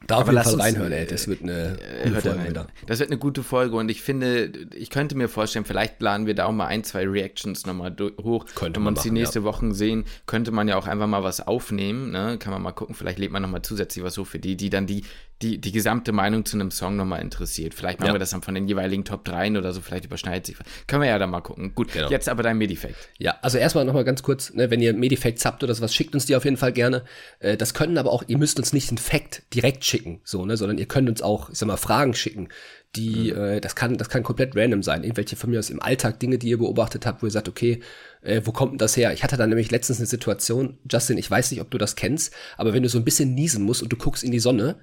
Da 0.07 0.17
auf 0.17 0.27
jeden 0.27 0.43
Fall 0.43 0.55
reinhören, 0.55 0.91
ey. 0.91 1.05
Das 1.05 1.27
wird 1.27 1.43
eine 1.43 1.77
äh, 2.03 2.09
gute 2.09 2.21
Folge 2.21 2.49
wieder. 2.49 2.67
Das 2.87 2.99
wird 2.99 3.09
eine 3.09 3.19
gute 3.19 3.43
Folge 3.43 3.75
und 3.75 3.89
ich 3.89 4.01
finde, 4.01 4.51
ich 4.75 4.89
könnte 4.89 5.15
mir 5.15 5.29
vorstellen, 5.29 5.65
vielleicht 5.65 6.01
laden 6.01 6.25
wir 6.27 6.35
da 6.35 6.45
auch 6.45 6.51
mal 6.51 6.67
ein, 6.67 6.83
zwei 6.83 7.07
Reactions 7.07 7.65
nochmal 7.65 7.95
hoch. 8.21 8.45
Könnte 8.55 8.79
Wenn 8.79 8.83
wir 8.83 8.89
uns 8.89 9.01
die 9.01 9.11
nächste 9.11 9.39
ja. 9.39 9.45
Woche 9.45 9.73
sehen, 9.73 10.05
könnte 10.25 10.51
man 10.51 10.67
ja 10.67 10.77
auch 10.77 10.87
einfach 10.87 11.07
mal 11.07 11.23
was 11.23 11.45
aufnehmen. 11.45 12.11
Ne? 12.11 12.37
Kann 12.37 12.51
man 12.51 12.61
mal 12.61 12.71
gucken, 12.71 12.95
vielleicht 12.95 13.19
lädt 13.19 13.31
man 13.31 13.41
nochmal 13.41 13.61
zusätzlich 13.61 14.03
was 14.03 14.17
hoch 14.17 14.27
für 14.27 14.39
die, 14.39 14.57
die 14.57 14.69
dann 14.69 14.87
die 14.87 15.03
die, 15.43 15.59
die 15.59 15.71
gesamte 15.71 16.11
Meinung 16.11 16.45
zu 16.45 16.57
einem 16.57 16.71
Song 16.71 16.95
nochmal 16.95 17.21
interessiert. 17.21 17.73
Vielleicht 17.73 17.99
machen 17.99 18.09
ja. 18.09 18.15
wir 18.15 18.19
das 18.19 18.29
dann 18.31 18.41
von 18.41 18.55
den 18.55 18.67
jeweiligen 18.67 19.03
Top 19.03 19.25
3 19.25 19.57
oder 19.57 19.73
so, 19.73 19.81
vielleicht 19.81 20.05
überschneidet 20.05 20.45
sich. 20.45 20.55
Können 20.87 21.01
wir 21.01 21.09
ja 21.09 21.19
dann 21.19 21.29
mal 21.29 21.41
gucken. 21.41 21.75
Gut, 21.75 21.91
genau. 21.91 22.09
jetzt 22.09 22.29
aber 22.29 22.43
dein 22.43 22.57
Medifect. 22.57 22.95
Ja, 23.19 23.35
also 23.41 23.57
erstmal 23.57 23.83
nochmal 23.83 24.05
ganz 24.05 24.23
kurz, 24.23 24.53
ne, 24.53 24.71
wenn 24.71 24.81
ihr 24.81 24.93
Medifacts 24.93 25.45
habt 25.45 25.63
oder 25.63 25.73
sowas, 25.73 25.93
schickt 25.93 26.13
uns 26.13 26.25
die 26.25 26.35
auf 26.35 26.45
jeden 26.45 26.57
Fall 26.57 26.71
gerne. 26.71 27.03
Äh, 27.39 27.57
das 27.57 27.73
können 27.73 27.97
aber 27.97 28.11
auch, 28.11 28.23
ihr 28.27 28.37
müsst 28.37 28.57
uns 28.57 28.73
nicht 28.73 28.89
einen 28.89 28.97
Fact 28.97 29.43
direkt 29.53 29.83
schicken, 29.83 29.92
so, 30.23 30.45
ne, 30.45 30.57
sondern 30.57 30.77
ihr 30.77 30.85
könnt 30.85 31.09
uns 31.09 31.21
auch, 31.21 31.49
ich 31.49 31.57
sag 31.57 31.67
mal, 31.67 31.77
Fragen 31.77 32.13
schicken, 32.13 32.49
die, 32.95 33.31
mhm. 33.31 33.39
äh, 33.39 33.61
das 33.61 33.75
kann, 33.75 33.97
das 33.97 34.09
kann 34.09 34.23
komplett 34.23 34.55
random 34.55 34.83
sein. 34.83 35.03
Irgendwelche 35.03 35.35
von 35.35 35.49
mir 35.49 35.59
aus 35.59 35.69
im 35.69 35.81
Alltag 35.81 36.19
Dinge, 36.19 36.37
die 36.37 36.49
ihr 36.49 36.57
beobachtet 36.57 37.05
habt, 37.05 37.21
wo 37.21 37.27
ihr 37.27 37.31
sagt, 37.31 37.49
okay, 37.49 37.81
äh, 38.21 38.41
wo 38.43 38.51
kommt 38.51 38.73
denn 38.73 38.77
das 38.77 38.95
her? 38.95 39.13
Ich 39.13 39.23
hatte 39.23 39.37
da 39.37 39.47
nämlich 39.47 39.71
letztens 39.71 39.99
eine 39.99 40.07
Situation, 40.07 40.77
Justin, 40.91 41.17
ich 41.17 41.29
weiß 41.29 41.51
nicht, 41.51 41.61
ob 41.61 41.71
du 41.71 41.77
das 41.77 41.95
kennst, 41.95 42.33
aber 42.57 42.73
wenn 42.73 42.83
du 42.83 42.89
so 42.89 42.97
ein 42.97 43.05
bisschen 43.05 43.33
niesen 43.33 43.63
musst 43.63 43.81
und 43.81 43.91
du 43.91 43.97
guckst 43.97 44.23
in 44.23 44.31
die 44.31 44.39
Sonne, 44.39 44.79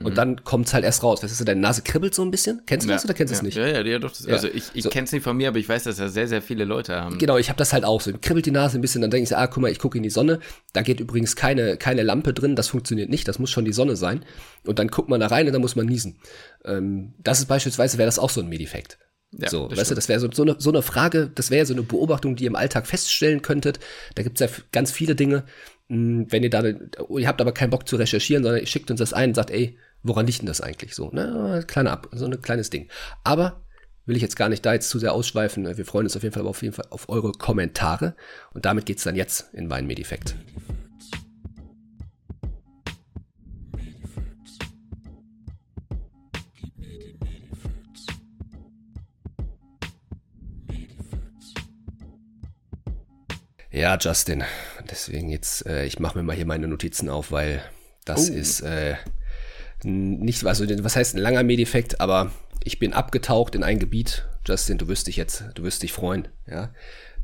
und 0.00 0.12
mhm. 0.12 0.14
dann 0.16 0.44
kommt's 0.44 0.74
halt 0.74 0.84
erst 0.84 1.02
raus. 1.02 1.22
Weißt 1.22 1.38
du, 1.40 1.44
deine 1.44 1.60
Nase 1.60 1.82
kribbelt 1.82 2.14
so 2.14 2.22
ein 2.22 2.30
bisschen. 2.30 2.62
Kennst 2.66 2.86
du 2.86 2.90
ja, 2.90 2.96
das 2.96 3.04
oder 3.04 3.14
kennst 3.14 3.30
du 3.30 3.34
ja. 3.34 3.38
es 3.38 3.42
nicht? 3.42 3.56
Ja, 3.56 3.66
ja, 3.66 3.80
ja, 3.80 3.98
doch. 4.00 4.10
Das, 4.10 4.26
ja. 4.26 4.32
Also 4.32 4.48
ich, 4.48 4.64
ich 4.74 4.82
so. 4.82 4.90
kenn's 4.90 5.12
nicht 5.12 5.22
von 5.22 5.36
mir, 5.36 5.48
aber 5.48 5.58
ich 5.58 5.68
weiß, 5.68 5.84
dass 5.84 5.98
ja 5.98 6.08
sehr, 6.08 6.26
sehr 6.26 6.42
viele 6.42 6.64
Leute 6.64 7.00
haben. 7.00 7.18
Genau, 7.18 7.36
ich 7.36 7.48
habe 7.48 7.58
das 7.58 7.72
halt 7.72 7.84
auch 7.84 8.00
so. 8.00 8.12
Kribbelt 8.20 8.46
die 8.46 8.50
Nase 8.50 8.78
ein 8.78 8.80
bisschen, 8.80 9.02
dann 9.02 9.10
denke 9.10 9.28
ich 9.28 9.36
ah, 9.36 9.46
guck 9.46 9.62
mal, 9.62 9.70
ich 9.70 9.78
gucke 9.78 9.96
in 9.96 10.02
die 10.02 10.10
Sonne. 10.10 10.40
Da 10.72 10.82
geht 10.82 10.98
übrigens 10.98 11.36
keine, 11.36 11.76
keine 11.76 12.02
Lampe 12.02 12.34
drin, 12.34 12.56
das 12.56 12.68
funktioniert 12.68 13.08
nicht, 13.08 13.28
das 13.28 13.38
muss 13.38 13.50
schon 13.50 13.64
die 13.64 13.72
Sonne 13.72 13.94
sein. 13.94 14.24
Und 14.66 14.80
dann 14.80 14.88
guckt 14.88 15.08
man 15.08 15.20
da 15.20 15.28
rein 15.28 15.46
und 15.46 15.52
dann 15.52 15.62
muss 15.62 15.76
man 15.76 15.86
niesen. 15.86 16.16
Ähm, 16.64 17.14
das 17.22 17.38
ist 17.38 17.46
beispielsweise, 17.46 17.96
wäre 17.96 18.08
das 18.08 18.18
auch 18.18 18.30
so 18.30 18.40
ein 18.40 18.48
Medifekt. 18.48 18.98
Ja, 19.38 19.48
so, 19.48 19.70
weißt 19.70 19.90
du, 19.90 19.94
das 19.94 20.08
wäre 20.08 20.20
so, 20.20 20.30
so, 20.32 20.42
eine, 20.42 20.56
so 20.58 20.70
eine 20.70 20.82
Frage, 20.82 21.30
das 21.34 21.50
wäre 21.50 21.60
ja 21.60 21.66
so 21.66 21.74
eine 21.74 21.82
Beobachtung, 21.82 22.36
die 22.36 22.44
ihr 22.44 22.50
im 22.50 22.56
Alltag 22.56 22.86
feststellen 22.86 23.42
könntet. 23.42 23.80
Da 24.14 24.22
gibt's 24.22 24.40
ja 24.40 24.48
ganz 24.70 24.92
viele 24.92 25.14
Dinge. 25.14 25.44
Mm, 25.88 26.24
wenn 26.28 26.42
ihr 26.42 26.50
da, 26.50 26.62
ihr 26.64 27.28
habt 27.28 27.40
aber 27.40 27.52
keinen 27.52 27.70
Bock 27.70 27.86
zu 27.88 27.96
recherchieren, 27.96 28.42
sondern 28.42 28.60
ihr 28.60 28.66
schickt 28.66 28.90
uns 28.90 29.00
das 29.00 29.12
ein 29.12 29.30
und 29.30 29.34
sagt, 29.34 29.50
ey, 29.50 29.78
woran 30.02 30.26
liegt 30.26 30.40
denn 30.40 30.46
das 30.46 30.60
eigentlich 30.60 30.94
so? 30.94 31.10
Na, 31.12 31.62
kleiner 31.62 31.92
Ab, 31.92 32.08
so 32.12 32.26
ein 32.26 32.40
kleines 32.42 32.70
Ding. 32.70 32.88
Aber 33.22 33.64
will 34.06 34.16
ich 34.16 34.22
jetzt 34.22 34.36
gar 34.36 34.48
nicht 34.48 34.64
da 34.64 34.74
jetzt 34.74 34.90
zu 34.90 34.98
sehr 34.98 35.12
ausschweifen. 35.12 35.76
Wir 35.76 35.86
freuen 35.86 36.06
uns 36.06 36.16
auf 36.16 36.22
jeden 36.22 36.34
Fall 36.34 36.46
auf, 36.46 36.62
jeden 36.62 36.74
Fall 36.74 36.86
auf 36.90 37.08
eure 37.08 37.32
Kommentare. 37.32 38.14
Und 38.52 38.64
damit 38.64 38.86
geht 38.86 38.98
es 38.98 39.04
dann 39.04 39.16
jetzt 39.16 39.52
in 39.54 39.70
Wein 39.70 39.86
Medifekt. 39.86 40.34
Ja, 53.70 53.98
Justin, 54.00 54.44
Deswegen 54.90 55.30
jetzt, 55.30 55.66
äh, 55.66 55.84
ich 55.86 55.98
mache 55.98 56.18
mir 56.18 56.24
mal 56.24 56.36
hier 56.36 56.46
meine 56.46 56.68
Notizen 56.68 57.08
auf, 57.08 57.32
weil 57.32 57.62
das 58.04 58.30
oh. 58.30 58.34
ist 58.34 58.60
äh, 58.60 58.94
nicht, 59.82 60.44
also 60.44 60.64
was 60.84 60.96
heißt 60.96 61.14
ein 61.14 61.20
langer 61.20 61.42
Medeffekt, 61.42 62.00
aber 62.00 62.30
ich 62.62 62.78
bin 62.78 62.92
abgetaucht 62.92 63.54
in 63.54 63.62
ein 63.62 63.78
Gebiet. 63.78 64.26
Justin, 64.46 64.78
du 64.78 64.88
wirst 64.88 65.06
dich 65.06 65.16
jetzt, 65.16 65.44
du 65.54 65.62
wirst 65.62 65.82
dich 65.82 65.92
freuen. 65.92 66.28
Ja, 66.46 66.72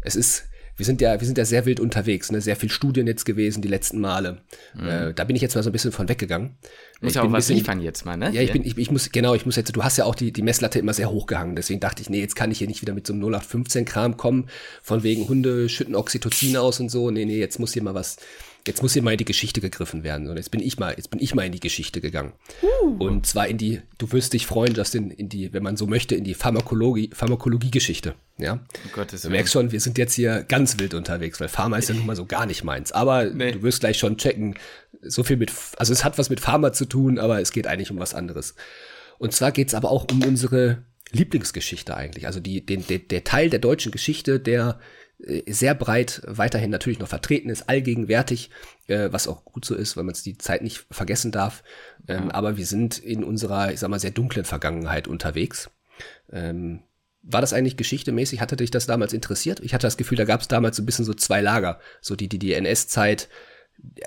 es 0.00 0.17
ist 0.17 0.45
wir 0.77 0.87
sind 0.87 1.00
ja, 1.00 1.21
wir 1.21 1.27
sind 1.27 1.39
ja 1.39 1.45
sehr 1.45 1.67
wild 1.67 1.81
unterwegs, 1.81 2.31
ne? 2.33 2.41
sehr 2.41 2.57
viel 2.57 2.71
Studien 2.71 3.07
jetzt 3.07 3.25
gewesen 3.25 3.62
die 3.62 3.69
letzten 3.69 4.00
Male. 4.00 4.39
Mhm. 4.75 4.89
Äh, 4.89 5.15
da 5.15 5.25
bin 5.25 5.37
ich 5.37 5.43
jetzt 5.43 5.55
mal 5.55 5.62
so 5.62 5.71
ein 5.71 5.73
bisschen 5.73 5.93
von 5.93 6.09
weggegangen. 6.09 6.57
Muss 7.00 7.15
ja 7.15 7.23
auch 7.23 7.33
was 7.33 7.47
bisschen, 7.47 7.57
liefern 7.57 7.81
jetzt 7.81 8.05
mal, 8.05 8.17
ne? 8.17 8.31
Ja, 8.31 8.43
ich 8.43 8.53
bin, 8.53 8.65
ich, 8.65 8.77
ich 8.77 8.91
muss, 8.91 9.11
genau, 9.11 9.35
ich 9.35 9.47
muss 9.47 9.57
jetzt, 9.57 9.75
du 9.75 9.83
hast 9.83 9.97
ja 9.97 10.05
auch 10.05 10.15
die, 10.15 10.33
die 10.33 10.43
Messlatte 10.43 10.79
immer 10.79 10.93
sehr 10.93 11.11
hoch 11.11 11.27
gehangen, 11.27 11.57
deswegen 11.57 11.81
dachte 11.81 12.03
ich, 12.03 12.11
nee, 12.11 12.21
jetzt 12.21 12.37
kann 12.37 12.50
ich 12.50 12.59
hier 12.59 12.69
nicht 12.69 12.83
wieder 12.83 12.93
mit 12.93 13.07
so 13.07 13.15
einem 13.15 13.25
0815-Kram 13.25 14.19
kommen, 14.19 14.49
von 14.83 15.03
wegen 15.03 15.27
Hunde 15.27 15.69
schütten 15.71 15.95
Oxytocin 15.95 16.57
aus 16.59 16.79
und 16.79 16.91
so. 16.91 17.11
Nee, 17.11 17.25
nee, 17.25 17.39
jetzt 17.39 17.59
muss 17.59 17.73
hier 17.73 17.83
mal 17.83 17.95
was, 17.95 18.19
jetzt 18.67 18.83
muss 18.83 18.93
hier 18.93 19.02
mal 19.02 19.12
in 19.12 19.19
die 19.19 19.25
Geschichte 19.25 19.61
gegriffen 19.61 20.02
werden. 20.02 20.29
Und 20.29 20.37
jetzt 20.37 20.50
bin 20.50 20.61
ich 20.61 20.79
mal, 20.79 20.95
jetzt 20.97 21.11
bin 21.11 21.21
ich 21.21 21.35
mal 21.35 21.45
in 21.45 21.52
die 21.52 21.61
Geschichte 21.61 22.00
gegangen. 22.00 22.33
Uh. 22.62 22.97
Und 22.99 23.26
zwar 23.26 23.49
in 23.49 23.59
die, 23.59 23.81
du 23.99 24.12
wirst 24.12 24.33
dich 24.33 24.47
freuen, 24.47 24.75
Justin, 24.75 25.11
in 25.11 25.29
die, 25.29 25.52
wenn 25.52 25.62
man 25.62 25.76
so 25.76 25.87
möchte, 25.87 26.14
in 26.14 26.25
die 26.25 26.35
Pharmakologie, 26.35 27.11
Pharmakologie-Geschichte. 27.12 28.14
Ja. 28.38 28.61
Oh 28.87 28.90
Gottes 28.95 29.23
du 29.23 29.31
merkst 29.31 29.52
schon, 29.52 29.73
wir 29.73 29.81
sind 29.81 29.99
jetzt 29.99 30.14
hier 30.14 30.45
ganz 30.45 30.79
wild 30.79 30.95
unterwegs, 30.95 31.40
weil 31.40 31.49
Pharma 31.49 31.79
ist 31.79 31.88
ja 31.88 31.95
nun 31.95 32.07
mal 32.07 32.17
so 32.17 32.26
gar 32.26 32.47
nicht 32.47 32.64
meins. 32.64 32.93
Aber 32.93 33.25
nee. 33.25 33.52
du 33.52 33.62
wirst 33.62 33.81
gleich 33.81 33.99
schon 33.99 34.17
checken, 34.17 34.55
so 35.02 35.23
viel 35.23 35.37
mit, 35.37 35.52
also 35.76 35.93
es 35.93 36.05
hat 36.05 36.19
was 36.19 36.31
mit 36.31 36.40
Pharma 36.40 36.73
zu 36.73 36.85
tun, 36.85 37.19
aber 37.19 37.40
es 37.40 37.52
geht 37.52 37.67
eigentlich 37.67 37.90
um 37.90 37.99
was 37.99 38.14
anderes. 38.14 38.55
Und 39.19 39.33
zwar 39.33 39.52
geht 39.52 39.69
es 39.69 39.75
aber 39.75 39.90
auch 39.90 40.07
um 40.11 40.23
unsere 40.25 40.85
Lieblingsgeschichte 41.12 41.97
eigentlich. 41.97 42.26
Also 42.26 42.40
die, 42.40 42.64
den, 42.64 42.87
der, 42.87 42.99
der 42.99 43.25
Teil 43.25 43.50
der 43.50 43.59
deutschen 43.59 43.93
Geschichte, 43.93 44.38
der 44.38 44.79
äh, 44.79 44.85
sehr 45.47 45.75
breit 45.75 46.23
weiterhin 46.27 46.71
natürlich 46.71 46.99
noch 46.99 47.09
vertreten 47.09 47.50
ist, 47.50 47.69
allgegenwärtig, 47.69 48.50
äh, 48.87 49.09
was 49.12 49.29
auch 49.29 49.45
gut 49.45 49.65
so 49.65 49.75
ist, 49.75 49.97
weil 49.97 50.05
man 50.05 50.15
es 50.15 50.23
die 50.23 50.39
Zeit 50.39 50.62
nicht 50.62 50.87
vergessen 50.91 51.31
darf. 51.31 51.62
Ähm, 52.09 52.29
ja. 52.29 52.35
Aber 52.35 52.57
wir 52.57 52.67
sind 52.67 52.99
in 52.99 53.25
unserer, 53.25 53.73
ich 53.73 53.81
sag 53.81 53.91
mal, 53.91 53.99
sehr 53.99 54.11
dunklen 54.11 54.45
Vergangenheit 54.45 55.09
unterwegs. 55.09 55.71
Ähm, 56.33 56.83
war 57.23 57.43
das 57.43 57.53
eigentlich 57.53 57.77
geschichtemäßig? 57.77 58.41
Hatte 58.41 58.57
dich 58.57 58.71
das 58.71 58.87
damals 58.87 59.12
interessiert? 59.12 59.61
Ich 59.61 59.75
hatte 59.75 59.87
das 59.87 59.99
Gefühl, 59.99 60.17
da 60.17 60.25
gab 60.25 60.41
es 60.41 60.49
damals 60.49 60.77
so 60.77 60.83
ein 60.83 60.87
bisschen 60.87 61.05
so 61.05 61.12
zwei 61.12 61.43
Lager. 61.43 61.81
So 62.00 62.17
die, 62.17 62.29
die 62.29 62.39
die 62.39 62.55
NS-Zeit 62.55 63.29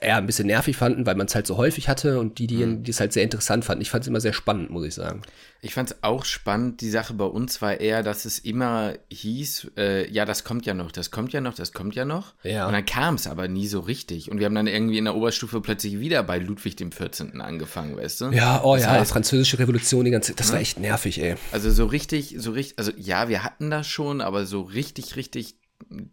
eher 0.01 0.17
ein 0.17 0.25
bisschen 0.25 0.47
nervig 0.47 0.75
fanden, 0.75 1.05
weil 1.05 1.15
man 1.15 1.27
es 1.27 1.35
halt 1.35 1.47
so 1.47 1.57
häufig 1.57 1.87
hatte 1.87 2.19
und 2.19 2.39
die, 2.39 2.47
die, 2.47 2.65
mhm. 2.65 2.83
die 2.83 2.91
es 2.91 2.99
halt 2.99 3.13
sehr 3.13 3.23
interessant 3.23 3.65
fanden. 3.65 3.81
Ich 3.81 3.89
fand 3.89 4.03
es 4.03 4.07
immer 4.07 4.21
sehr 4.21 4.33
spannend, 4.33 4.69
muss 4.69 4.85
ich 4.85 4.93
sagen. 4.93 5.21
Ich 5.61 5.73
fand 5.73 5.91
es 5.91 6.03
auch 6.03 6.25
spannend. 6.25 6.81
Die 6.81 6.89
Sache 6.89 7.13
bei 7.13 7.25
uns 7.25 7.61
war 7.61 7.79
eher, 7.79 8.03
dass 8.03 8.25
es 8.25 8.39
immer 8.39 8.95
hieß, 9.09 9.71
äh, 9.77 10.11
ja, 10.11 10.25
das 10.25 10.43
kommt 10.43 10.65
ja 10.65 10.73
noch, 10.73 10.91
das 10.91 11.09
kommt 11.09 11.31
ja 11.31 11.39
noch, 11.39 11.53
das 11.53 11.71
kommt 11.71 11.95
ja 11.95 12.03
noch. 12.03 12.33
Ja. 12.43 12.67
Und 12.67 12.73
dann 12.73 12.85
kam 12.85 13.15
es 13.15 13.27
aber 13.27 13.47
nie 13.47 13.67
so 13.67 13.79
richtig. 13.79 14.29
Und 14.29 14.39
wir 14.39 14.45
haben 14.45 14.55
dann 14.55 14.67
irgendwie 14.67 14.97
in 14.97 15.05
der 15.05 15.15
Oberstufe 15.15 15.61
plötzlich 15.61 15.99
wieder 15.99 16.21
bei 16.23 16.37
Ludwig 16.37 16.75
dem 16.75 16.91
14. 16.91 17.39
angefangen, 17.39 17.95
weißt 17.95 18.21
du? 18.21 18.25
Ja, 18.31 18.61
oh 18.63 18.75
das 18.75 18.83
ja, 18.83 18.91
heißt, 18.91 19.11
französische 19.11 19.57
Revolution, 19.59 20.03
die 20.03 20.11
ganze, 20.11 20.33
das 20.33 20.47
ja. 20.47 20.53
war 20.53 20.59
echt 20.59 20.79
nervig, 20.79 21.21
ey. 21.21 21.35
Also 21.53 21.71
so 21.71 21.85
richtig, 21.85 22.35
so 22.37 22.51
richtig, 22.51 22.77
also 22.77 22.91
ja, 22.97 23.29
wir 23.29 23.43
hatten 23.43 23.69
das 23.69 23.87
schon, 23.87 24.19
aber 24.19 24.45
so 24.45 24.61
richtig, 24.61 25.15
richtig 25.15 25.55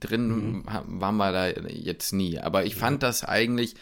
drin 0.01 0.29
mhm. 0.29 0.65
waren 0.67 1.17
wir 1.17 1.33
da 1.33 1.49
jetzt 1.49 2.13
nie. 2.13 2.39
Aber 2.39 2.65
ich 2.65 2.77
fand 2.77 3.03
das 3.03 3.25
eigentlich, 3.25 3.75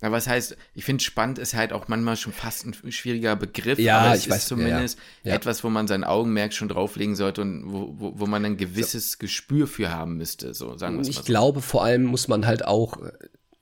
na, 0.00 0.10
was 0.10 0.26
heißt, 0.26 0.56
ich 0.74 0.84
finde 0.84 1.04
spannend 1.04 1.38
ist 1.38 1.54
halt 1.54 1.72
auch 1.72 1.88
manchmal 1.88 2.16
schon 2.16 2.32
fast 2.32 2.64
ein 2.64 2.92
schwieriger 2.92 3.36
Begriff, 3.36 3.78
ja, 3.78 3.98
aber 3.98 4.14
es 4.14 4.20
ich 4.20 4.26
ist 4.26 4.32
weiß, 4.32 4.48
zumindest 4.48 4.98
ja, 5.24 5.30
ja. 5.30 5.36
etwas, 5.36 5.62
wo 5.62 5.68
man 5.68 5.88
sein 5.88 6.04
Augenmerk 6.04 6.54
schon 6.54 6.68
drauflegen 6.68 7.16
sollte 7.16 7.42
und 7.42 7.64
wo, 7.66 7.94
wo, 7.98 8.12
wo 8.16 8.26
man 8.26 8.44
ein 8.44 8.56
gewisses 8.56 9.12
so. 9.12 9.18
Gespür 9.18 9.66
für 9.66 9.90
haben 9.90 10.16
müsste, 10.16 10.54
so 10.54 10.76
sagen 10.78 10.96
wir 10.96 11.02
es 11.02 11.08
mal. 11.08 11.10
Ich 11.10 11.18
so. 11.18 11.24
glaube, 11.24 11.60
vor 11.60 11.84
allem 11.84 12.04
muss 12.04 12.28
man 12.28 12.46
halt 12.46 12.64
auch, 12.64 12.98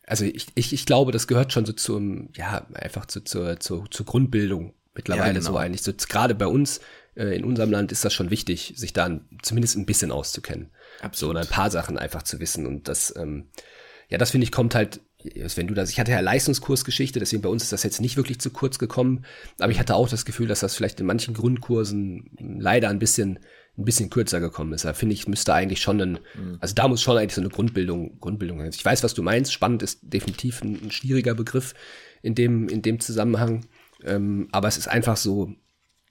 also 0.07 0.25
ich, 0.25 0.47
ich, 0.55 0.73
ich 0.73 0.87
glaube, 0.87 1.11
das 1.11 1.27
gehört 1.27 1.53
schon 1.53 1.67
so 1.67 1.73
zum, 1.73 2.29
ja, 2.37 2.67
einfach 2.73 3.07
zu, 3.07 3.25
zur, 3.25 3.59
zur, 3.59 3.91
zur 3.91 4.07
Grundbildung 4.07 4.75
mittlerweile 4.95 5.27
ja, 5.27 5.41
genau. 5.41 5.53
so 5.53 5.57
eigentlich. 5.57 5.83
So, 5.83 5.93
gerade 5.93 6.35
bei 6.35 6.47
uns 6.47 6.81
in 7.25 7.45
unserem 7.45 7.71
Land 7.71 7.91
ist 7.91 8.05
das 8.05 8.15
schon 8.15 8.31
wichtig, 8.31 8.75
sich 8.77 8.93
da 8.93 9.21
zumindest 9.43 9.77
ein 9.77 9.87
bisschen 9.87 10.13
auszukennen. 10.13 10.71
Absolut. 11.01 11.17
So, 11.17 11.31
oder 11.31 11.41
ein 11.41 11.53
paar 11.53 11.71
Sachen 11.71 11.99
einfach 11.99 12.23
zu 12.23 12.39
wissen. 12.39 12.67
Und 12.67 12.87
das, 12.87 13.15
ähm, 13.17 13.49
ja, 14.09 14.19
das 14.19 14.31
finde 14.31 14.45
ich, 14.45 14.53
kommt 14.53 14.75
halt, 14.75 15.01
wenn 15.57 15.67
du 15.67 15.75
das, 15.75 15.91
ich 15.91 15.99
hatte 15.99 16.13
ja 16.13 16.21
Leistungskursgeschichte, 16.21 17.19
deswegen 17.19 17.43
bei 17.43 17.49
uns 17.49 17.65
ist 17.65 17.73
das 17.73 17.83
jetzt 17.83 18.01
nicht 18.01 18.17
wirklich 18.17 18.39
zu 18.41 18.51
kurz 18.51 18.79
gekommen, 18.79 19.25
aber 19.59 19.73
ich 19.73 19.81
hatte 19.81 19.97
auch 19.97 20.09
das 20.09 20.25
Gefühl, 20.25 20.47
dass 20.47 20.61
das 20.61 20.77
vielleicht 20.77 21.01
in 21.01 21.07
manchen 21.07 21.35
Grundkursen 21.35 22.31
leider 22.39 22.89
ein 22.89 23.01
bisschen, 23.01 23.41
ein 23.77 23.85
bisschen 23.85 24.11
kürzer 24.11 24.39
gekommen 24.39 24.73
ist. 24.73 24.85
Da 24.85 24.95
finde 24.95 25.15
ich, 25.15 25.27
müsste 25.27 25.55
eigentlich 25.55 25.83
schon 25.83 26.01
ein, 26.01 26.13
mhm. 26.13 26.59
also 26.61 26.75
da 26.75 26.87
muss 26.87 27.03
schon 27.03 27.17
eigentlich 27.17 27.35
so 27.35 27.41
eine 27.41 27.51
Grundbildung, 27.51 28.21
Grundbildung 28.21 28.61
sein. 28.61 28.71
Ich 28.73 28.85
weiß, 28.85 29.03
was 29.03 29.15
du 29.15 29.25
meinst. 29.25 29.53
Spannend 29.53 29.83
ist 29.83 30.01
definitiv 30.03 30.63
ein, 30.63 30.79
ein 30.85 30.91
schwieriger 30.93 31.35
Begriff 31.35 31.75
in 32.23 32.37
dem, 32.37 32.69
in 32.69 32.83
dem 32.83 33.01
Zusammenhang. 33.01 33.67
Ähm, 34.05 34.49
aber 34.53 34.69
es 34.69 34.79
ist 34.79 34.87
einfach 34.87 35.17
so, 35.17 35.57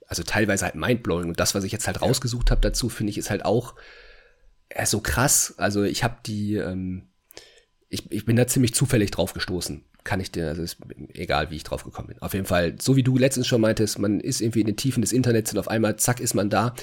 also 0.08 0.24
teilweise 0.24 0.66
halt 0.66 0.76
mindblowing. 0.76 1.30
Und 1.30 1.40
das, 1.40 1.54
was 1.54 1.64
ich 1.64 1.72
jetzt 1.72 1.88
halt 1.88 2.02
rausgesucht 2.02 2.50
habe 2.50 2.62
dazu, 2.62 2.90
finde 2.90 3.12
ich, 3.12 3.18
ist 3.18 3.30
halt 3.30 3.46
auch 3.46 3.76
ja, 4.76 4.86
so 4.86 5.02
krass. 5.02 5.54
Also 5.58 5.84
ich 5.84 6.04
habe 6.04 6.18
die, 6.26 6.56
ähm, 6.56 7.10
ich, 7.90 8.12
ich 8.12 8.26
bin 8.26 8.36
da 8.36 8.48
ziemlich 8.48 8.74
zufällig 8.74 9.12
drauf 9.12 9.34
gestoßen. 9.34 9.84
Kann 10.04 10.22
ich 10.22 10.32
dir, 10.32 10.48
also 10.48 10.62
ist 10.62 10.78
egal, 11.14 11.52
wie 11.52 11.58
ich 11.58 11.66
drauf 11.66 11.84
gekommen 11.84 12.08
bin. 12.08 12.22
Auf 12.22 12.34
jeden 12.34 12.46
Fall, 12.46 12.76
so 12.80 12.96
wie 12.96 13.04
du 13.04 13.18
letztens 13.18 13.48
schon 13.48 13.60
meintest, 13.60 14.00
man 14.00 14.22
ist 14.22 14.40
irgendwie 14.40 14.62
in 14.62 14.68
den 14.68 14.78
Tiefen 14.78 15.02
des 15.02 15.12
Internets 15.12 15.52
und 15.52 15.60
auf 15.60 15.68
einmal, 15.68 15.98
zack, 15.98 16.22
ist 16.22 16.34
man 16.34 16.50
da. 16.50 16.74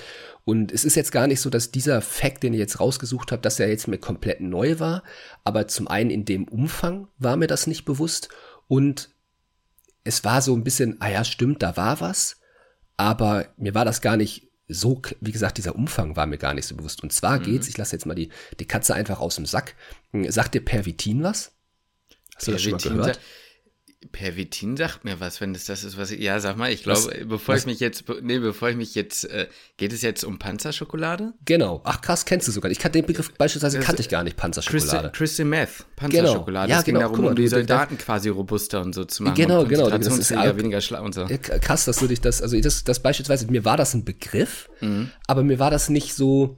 Und 0.45 0.73
es 0.73 0.85
ist 0.85 0.95
jetzt 0.95 1.11
gar 1.11 1.27
nicht 1.27 1.41
so, 1.41 1.49
dass 1.49 1.71
dieser 1.71 2.03
Fact, 2.03 2.43
den 2.43 2.53
ich 2.53 2.59
jetzt 2.59 2.81
rausgesucht 2.81 3.33
habe, 3.33 3.41
dass 3.41 3.59
er 3.59 3.69
jetzt 3.71 3.89
mir 3.89 3.97
komplett 3.97 4.43
neu 4.43 4.79
war. 4.79 5.03
Aber 5.43 5.69
zum 5.69 5.89
einen 5.89 6.11
in 6.11 6.27
dem 6.27 6.47
Umfang 6.47 7.09
war 7.19 7.39
mir 7.39 7.47
das 7.47 7.67
nicht 7.67 7.87
bewusst. 7.87 8.29
Und 8.69 9.11
es 10.05 10.23
war 10.25 10.43
so 10.43 10.55
ein 10.55 10.65
bisschen, 10.65 11.01
ah 11.01 11.09
ja, 11.09 11.25
stimmt, 11.25 11.63
da 11.63 11.79
war 11.79 12.03
was. 12.03 12.37
Aber 12.97 13.47
mir 13.57 13.75
war 13.75 13.85
das 13.85 14.01
gar 14.01 14.17
nicht 14.17 14.51
so, 14.69 15.03
wie 15.21 15.33
gesagt, 15.33 15.59
dieser 15.59 15.75
Umfang 15.75 16.17
war 16.17 16.27
mir 16.27 16.39
gar 16.39 16.55
nicht 16.55 16.67
so 16.67 16.75
bewusst. 16.75 17.03
Und 17.03 17.13
zwar 17.13 17.39
mhm. 17.39 17.45
geht's, 17.45 17.69
ich 17.69 17.77
lasse 17.77 17.97
jetzt 17.97 18.07
mal 18.07 18.15
die, 18.15 18.31
die 18.59 18.67
Katze 18.67 18.95
einfach 18.95 19.21
aus 19.21 19.37
dem 19.37 19.47
Sack. 19.47 19.75
Sagt 20.29 20.55
dir 20.55 20.65
Pervitin 20.65 21.23
was? 21.23 21.53
Hast 22.37 22.49
du 22.49 22.53
das 22.53 22.63
schon 22.63 22.73
mal 22.73 22.79
gehört? 22.79 23.21
Pervitin 24.13 24.77
sagt 24.77 25.05
mir 25.05 25.21
was, 25.21 25.41
wenn 25.41 25.55
es 25.55 25.65
das 25.65 25.85
ist, 25.85 25.99
was 25.99 26.11
ich. 26.11 26.21
Ja, 26.21 26.41
sag 26.41 26.57
mal, 26.57 26.73
ich 26.73 26.83
glaube, 26.83 27.25
bevor 27.27 27.55
was? 27.55 27.63
ich 27.63 27.67
mich 27.67 27.81
jetzt. 27.81 28.05
Nee, 28.23 28.39
bevor 28.39 28.71
ich 28.71 28.77
mich 28.77 28.95
jetzt. 28.95 29.25
Äh, 29.25 29.49
geht 29.77 29.93
es 29.93 30.03
jetzt 30.03 30.25
um 30.25 30.39
Panzerschokolade? 30.39 31.33
Genau. 31.45 31.81
Ach 31.85 32.01
krass, 32.01 32.25
kennst 32.25 32.49
du 32.49 32.53
sogar. 32.53 32.71
Ich 32.71 32.79
kannte 32.79 32.99
den 32.99 33.07
Begriff 33.07 33.33
beispielsweise 33.33 33.81
kannte 33.81 34.03
ich 34.03 34.09
gar 34.09 34.25
nicht, 34.25 34.37
Panzerschokolade. 34.37 35.11
Crystal, 35.13 35.47
Meth, 35.47 35.85
Panzerschokolade. 35.97 36.69
Genau. 36.69 36.79
Ja, 36.79 36.83
genau. 36.83 37.01
darum, 37.01 37.21
mal, 37.23 37.29
um 37.31 37.37
die 37.37 37.49
Soldaten 37.49 37.99
quasi 37.99 38.29
robuster 38.29 38.81
und 38.83 38.95
so 38.95 39.05
zu 39.05 39.23
machen. 39.23 39.35
Genau, 39.35 39.65
genau. 39.65 39.91
Das 39.91 40.07
ist 40.07 40.31
ja 40.31 40.57
weniger 40.57 40.81
schlau 40.81 41.05
und 41.05 41.15
so. 41.15 41.27
Krass, 41.61 41.85
dass 41.85 41.99
du 41.99 42.07
dich 42.07 42.21
das. 42.21 42.43
Also, 42.43 42.61
das, 42.61 42.85
das 42.85 43.01
beispielsweise, 43.01 43.47
mir 43.47 43.65
war 43.65 43.77
das 43.77 43.95
ein 43.95 44.05
Begriff, 44.05 44.69
mhm. 44.81 45.11
aber 45.27 45.43
mir 45.43 45.59
war 45.59 45.71
das 45.71 45.89
nicht 45.89 46.15
so 46.15 46.57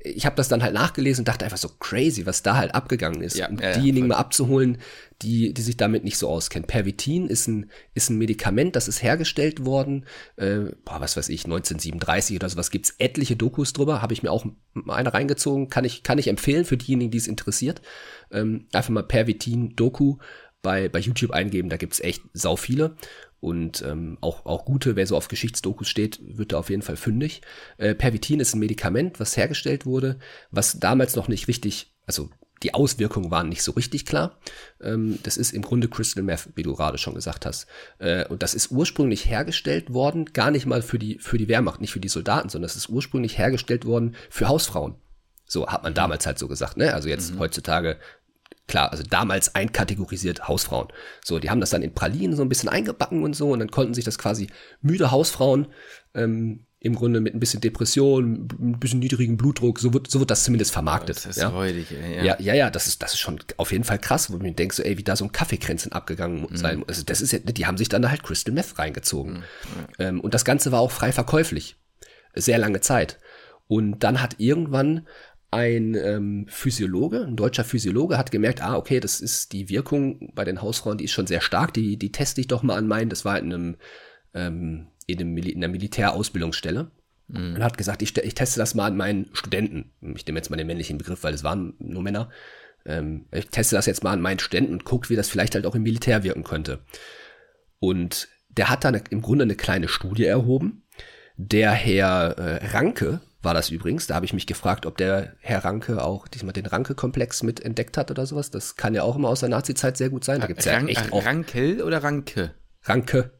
ich 0.00 0.26
habe 0.26 0.36
das 0.36 0.48
dann 0.48 0.62
halt 0.62 0.74
nachgelesen 0.74 1.22
und 1.22 1.28
dachte 1.28 1.44
einfach 1.44 1.58
so 1.58 1.68
crazy, 1.80 2.24
was 2.24 2.42
da 2.42 2.56
halt 2.56 2.74
abgegangen 2.74 3.20
ist. 3.20 3.36
Ja, 3.36 3.48
und 3.48 3.60
ja, 3.60 3.72
diejenigen 3.72 4.06
ja, 4.06 4.14
mal 4.14 4.20
abzuholen, 4.20 4.78
die, 5.22 5.52
die 5.52 5.62
sich 5.62 5.76
damit 5.76 6.04
nicht 6.04 6.18
so 6.18 6.28
auskennen. 6.28 6.66
Pervitin 6.66 7.26
ist 7.26 7.48
ein, 7.48 7.70
ist 7.94 8.08
ein 8.08 8.18
Medikament, 8.18 8.76
das 8.76 8.86
ist 8.86 9.02
hergestellt 9.02 9.64
worden, 9.64 10.06
äh, 10.36 10.70
boah, 10.84 11.00
was 11.00 11.16
weiß 11.16 11.28
ich, 11.30 11.44
1937 11.44 12.36
oder 12.36 12.48
sowas, 12.48 12.70
gibt's 12.70 12.94
etliche 12.98 13.34
Dokus 13.34 13.72
drüber, 13.72 14.00
habe 14.00 14.12
ich 14.12 14.22
mir 14.22 14.30
auch 14.30 14.46
eine 14.86 15.12
reingezogen, 15.12 15.68
kann 15.68 15.84
ich, 15.84 16.04
kann 16.04 16.18
ich 16.18 16.28
empfehlen 16.28 16.64
für 16.64 16.76
diejenigen, 16.76 17.10
die 17.10 17.18
es 17.18 17.26
interessiert. 17.26 17.82
Ähm, 18.30 18.66
einfach 18.72 18.90
mal 18.90 19.02
Pervitin-Doku 19.02 20.18
bei, 20.62 20.88
bei 20.88 20.98
YouTube 21.00 21.32
eingeben, 21.32 21.68
da 21.68 21.76
gibt's 21.76 22.00
echt 22.00 22.22
sau 22.32 22.56
viele 22.56 22.96
und 23.40 23.82
ähm, 23.82 24.18
auch, 24.20 24.46
auch 24.46 24.64
gute, 24.64 24.96
wer 24.96 25.06
so 25.06 25.16
auf 25.16 25.28
Geschichtsdokus 25.28 25.88
steht, 25.88 26.20
wird 26.22 26.52
da 26.52 26.58
auf 26.58 26.70
jeden 26.70 26.82
Fall 26.82 26.96
fündig. 26.96 27.42
Äh, 27.76 27.94
Pervitin 27.94 28.40
ist 28.40 28.54
ein 28.54 28.60
Medikament, 28.60 29.20
was 29.20 29.36
hergestellt 29.36 29.86
wurde, 29.86 30.18
was 30.50 30.80
damals 30.80 31.14
noch 31.16 31.28
nicht 31.28 31.48
richtig, 31.48 31.94
also 32.06 32.30
die 32.62 32.74
Auswirkungen 32.74 33.30
waren 33.30 33.48
nicht 33.48 33.62
so 33.62 33.72
richtig 33.72 34.04
klar. 34.04 34.38
Ähm, 34.80 35.18
das 35.22 35.36
ist 35.36 35.52
im 35.52 35.62
Grunde 35.62 35.88
Crystal 35.88 36.24
Meth, 36.24 36.48
wie 36.56 36.64
du 36.64 36.74
gerade 36.74 36.98
schon 36.98 37.14
gesagt 37.14 37.46
hast. 37.46 37.66
Äh, 37.98 38.26
und 38.26 38.42
das 38.42 38.54
ist 38.54 38.70
ursprünglich 38.70 39.26
hergestellt 39.26 39.92
worden, 39.92 40.26
gar 40.26 40.50
nicht 40.50 40.66
mal 40.66 40.82
für 40.82 40.98
die, 40.98 41.18
für 41.18 41.38
die 41.38 41.48
Wehrmacht, 41.48 41.80
nicht 41.80 41.92
für 41.92 42.00
die 42.00 42.08
Soldaten, 42.08 42.48
sondern 42.48 42.66
es 42.66 42.76
ist 42.76 42.88
ursprünglich 42.88 43.38
hergestellt 43.38 43.84
worden 43.84 44.16
für 44.30 44.48
Hausfrauen. 44.48 44.96
So 45.46 45.66
hat 45.68 45.82
man 45.82 45.94
damals 45.94 46.26
halt 46.26 46.38
so 46.38 46.46
gesagt, 46.46 46.76
ne? 46.76 46.92
Also 46.92 47.08
jetzt 47.08 47.34
mhm. 47.34 47.38
heutzutage 47.38 47.98
klar, 48.68 48.92
also 48.92 49.02
damals 49.02 49.54
einkategorisiert 49.54 50.46
Hausfrauen. 50.46 50.88
So, 51.24 51.38
die 51.38 51.50
haben 51.50 51.60
das 51.60 51.70
dann 51.70 51.82
in 51.82 51.94
Pralinen 51.94 52.36
so 52.36 52.42
ein 52.42 52.48
bisschen 52.48 52.68
eingebacken 52.68 53.24
und 53.24 53.34
so 53.34 53.50
und 53.50 53.58
dann 53.58 53.70
konnten 53.70 53.94
sich 53.94 54.04
das 54.04 54.18
quasi 54.18 54.48
müde 54.80 55.10
Hausfrauen 55.10 55.66
ähm, 56.14 56.66
im 56.80 56.94
Grunde 56.94 57.20
mit 57.20 57.34
ein 57.34 57.40
bisschen 57.40 57.60
Depression, 57.60 58.48
ein 58.60 58.78
bisschen 58.78 59.00
niedrigen 59.00 59.36
Blutdruck, 59.36 59.80
so 59.80 59.92
wird, 59.92 60.08
so 60.08 60.20
wird 60.20 60.30
das 60.30 60.44
zumindest 60.44 60.70
vermarktet. 60.70 61.16
Das 61.16 61.26
ist 61.26 61.38
ja? 61.38 61.48
räudig, 61.48 61.90
ey, 61.90 62.18
ja. 62.18 62.22
ja. 62.22 62.36
Ja, 62.38 62.54
ja, 62.54 62.70
das 62.70 62.86
ist, 62.86 63.02
das 63.02 63.14
ist 63.14 63.18
schon 63.18 63.40
auf 63.56 63.72
jeden 63.72 63.82
Fall 63.82 63.98
krass, 63.98 64.32
wo 64.32 64.36
man 64.36 64.54
denkt 64.54 64.76
so, 64.76 64.84
ey, 64.84 64.96
wie 64.96 65.02
da 65.02 65.16
so 65.16 65.24
ein 65.24 65.32
Kaffeekränzchen 65.32 65.90
abgegangen 65.90 66.46
mhm. 66.48 66.56
sein 66.56 66.78
muss. 66.78 66.88
Also 66.88 67.02
das 67.02 67.20
ist 67.20 67.32
ja, 67.32 67.40
die 67.40 67.66
haben 67.66 67.78
sich 67.78 67.88
dann 67.88 68.08
halt 68.08 68.22
Crystal 68.22 68.54
Meth 68.54 68.78
reingezogen. 68.78 69.38
Mhm. 69.38 69.42
Ähm, 69.98 70.20
und 70.20 70.34
das 70.34 70.44
Ganze 70.44 70.70
war 70.70 70.78
auch 70.78 70.92
frei 70.92 71.10
verkäuflich. 71.10 71.76
Sehr 72.34 72.58
lange 72.58 72.80
Zeit. 72.80 73.18
Und 73.66 73.98
dann 74.00 74.22
hat 74.22 74.36
irgendwann 74.38 75.06
ein 75.50 75.94
ähm, 75.94 76.46
Physiologe, 76.48 77.24
ein 77.24 77.36
deutscher 77.36 77.64
Physiologe, 77.64 78.18
hat 78.18 78.30
gemerkt, 78.30 78.62
ah, 78.62 78.76
okay, 78.76 79.00
das 79.00 79.20
ist 79.20 79.52
die 79.52 79.68
Wirkung 79.68 80.30
bei 80.34 80.44
den 80.44 80.60
Hausfrauen, 80.60 80.98
die 80.98 81.04
ist 81.04 81.12
schon 81.12 81.26
sehr 81.26 81.40
stark, 81.40 81.72
die, 81.72 81.96
die 81.96 82.12
teste 82.12 82.40
ich 82.40 82.48
doch 82.48 82.62
mal 82.62 82.76
an 82.76 82.86
meinen. 82.86 83.08
Das 83.08 83.24
war 83.24 83.38
in 83.38 83.52
einem, 83.52 83.76
ähm, 84.34 84.88
in, 85.06 85.20
einem 85.20 85.32
Mil 85.32 85.48
in 85.48 85.58
einer 85.58 85.72
Militärausbildungsstelle. 85.72 86.90
Mhm. 87.28 87.54
Und 87.54 87.64
hat 87.64 87.78
gesagt, 87.78 88.02
ich, 88.02 88.16
ich 88.16 88.34
teste 88.34 88.58
das 88.58 88.74
mal 88.74 88.86
an 88.86 88.96
meinen 88.96 89.30
Studenten. 89.32 89.92
Ich 90.14 90.26
nehme 90.26 90.38
jetzt 90.38 90.50
mal 90.50 90.56
den 90.56 90.66
männlichen 90.66 90.98
Begriff, 90.98 91.22
weil 91.24 91.34
es 91.34 91.44
waren 91.44 91.74
nur 91.78 92.02
Männer. 92.02 92.30
Ähm, 92.84 93.26
ich 93.32 93.48
teste 93.48 93.76
das 93.76 93.86
jetzt 93.86 94.04
mal 94.04 94.12
an 94.12 94.20
meinen 94.20 94.38
Studenten 94.38 94.72
und 94.72 94.84
gucke, 94.84 95.08
wie 95.08 95.16
das 95.16 95.30
vielleicht 95.30 95.54
halt 95.54 95.66
auch 95.66 95.74
im 95.74 95.82
Militär 95.82 96.24
wirken 96.24 96.44
könnte. 96.44 96.80
Und 97.80 98.28
der 98.50 98.68
hat 98.68 98.84
dann 98.84 99.00
im 99.10 99.22
Grunde 99.22 99.44
eine 99.44 99.54
kleine 99.54 99.88
Studie 99.88 100.24
erhoben. 100.24 100.82
Der 101.36 101.70
Herr 101.70 102.36
äh, 102.38 102.66
Ranke, 102.66 103.20
war 103.40 103.54
das 103.54 103.70
übrigens. 103.70 104.06
Da 104.06 104.14
habe 104.14 104.26
ich 104.26 104.32
mich 104.32 104.46
gefragt, 104.46 104.86
ob 104.86 104.96
der 104.96 105.34
Herr 105.40 105.64
Ranke 105.64 106.02
auch 106.02 106.26
diesmal 106.28 106.52
den 106.52 106.66
Ranke-Komplex 106.66 107.42
mit 107.42 107.60
entdeckt 107.60 107.96
hat 107.96 108.10
oder 108.10 108.26
sowas. 108.26 108.50
Das 108.50 108.76
kann 108.76 108.94
ja 108.94 109.02
auch 109.02 109.16
immer 109.16 109.28
aus 109.28 109.40
der 109.40 109.48
Nazi-Zeit 109.48 109.96
sehr 109.96 110.10
gut 110.10 110.24
sein. 110.24 110.40
Da 110.40 110.46
gibt's 110.46 110.66
Rank, 110.66 110.90
ja 110.90 111.00
echt 111.00 111.12
auch 111.12 111.24
Rankel 111.24 111.82
oder 111.82 112.02
Ranke? 112.02 112.54
Ranke. 112.82 113.32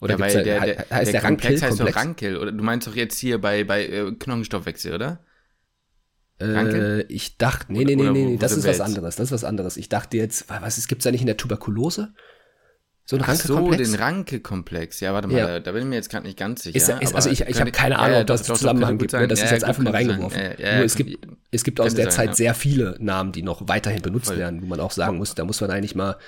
Oder 0.00 0.14
ja, 0.14 0.20
weil 0.20 0.32
der, 0.32 0.42
der, 0.44 0.60
der, 0.60 0.76
heißt 0.90 1.06
der, 1.06 1.20
der 1.20 1.24
Rankel 1.24 1.60
heißt 1.60 1.80
doch 1.80 1.96
Rankel. 1.96 2.36
Oder 2.36 2.52
du 2.52 2.62
meinst 2.62 2.86
doch 2.86 2.94
jetzt 2.94 3.18
hier 3.18 3.40
bei, 3.40 3.64
bei 3.64 3.86
äh, 3.86 4.12
Knochenstoffwechsel, 4.12 4.94
oder? 4.94 5.20
Äh, 6.40 7.02
ich 7.02 7.36
dachte, 7.36 7.72
nee, 7.72 7.84
nee, 7.84 7.96
nee, 7.96 8.10
nee, 8.10 8.24
nee, 8.24 8.36
das 8.36 8.52
ist 8.52 8.66
was 8.66 8.80
anderes. 8.80 9.16
Das 9.16 9.26
ist 9.26 9.32
was 9.32 9.44
anderes. 9.44 9.76
Ich 9.76 9.88
dachte 9.88 10.16
jetzt, 10.16 10.48
was, 10.48 10.78
es 10.78 10.86
gibt's 10.86 11.04
da 11.04 11.10
nicht 11.10 11.22
in 11.22 11.26
der 11.26 11.36
Tuberkulose? 11.36 12.14
So 13.08 13.16
ein 13.16 13.22
Ranke-Komplex? 13.22 13.88
so, 13.88 13.94
den 13.94 14.02
Ranke-Komplex. 14.02 15.00
Ja, 15.00 15.14
warte 15.14 15.28
mal, 15.28 15.38
ja. 15.38 15.46
Da, 15.46 15.60
da, 15.60 15.72
bin 15.72 15.80
ich 15.80 15.88
mir 15.88 15.94
jetzt 15.94 16.10
gerade 16.10 16.26
nicht 16.26 16.38
ganz 16.38 16.62
sicher. 16.62 16.76
Ist, 16.76 16.90
ist, 16.90 17.14
also 17.14 17.30
ich, 17.30 17.40
ich 17.40 17.58
habe 17.58 17.72
keine 17.72 17.98
Ahnung, 17.98 18.16
ja, 18.16 18.20
ob 18.20 18.26
das 18.26 18.42
doch, 18.42 18.58
Zusammenhang 18.58 18.98
gibt. 18.98 19.14
Ne? 19.14 19.26
Das 19.26 19.42
ist 19.42 19.50
jetzt 19.50 19.64
einfach 19.64 19.82
mal 19.82 19.94
reingeworfen. 19.94 20.38
Nur 20.58 20.84
es 20.84 20.94
gibt, 20.94 21.26
es 21.50 21.64
gibt 21.64 21.80
aus 21.80 21.94
der 21.94 22.10
sein, 22.10 22.26
Zeit 22.26 22.36
sehr 22.36 22.52
viele 22.52 22.96
Namen, 22.98 23.32
die 23.32 23.42
noch 23.42 23.66
weiterhin 23.66 24.02
benutzt 24.02 24.26
Voll. 24.26 24.36
werden, 24.36 24.60
wo 24.60 24.66
man 24.66 24.78
auch 24.80 24.90
sagen 24.90 25.16
muss, 25.16 25.34
da 25.34 25.46
muss 25.46 25.58
man 25.62 25.70
eigentlich 25.70 25.94
mal 25.94 26.18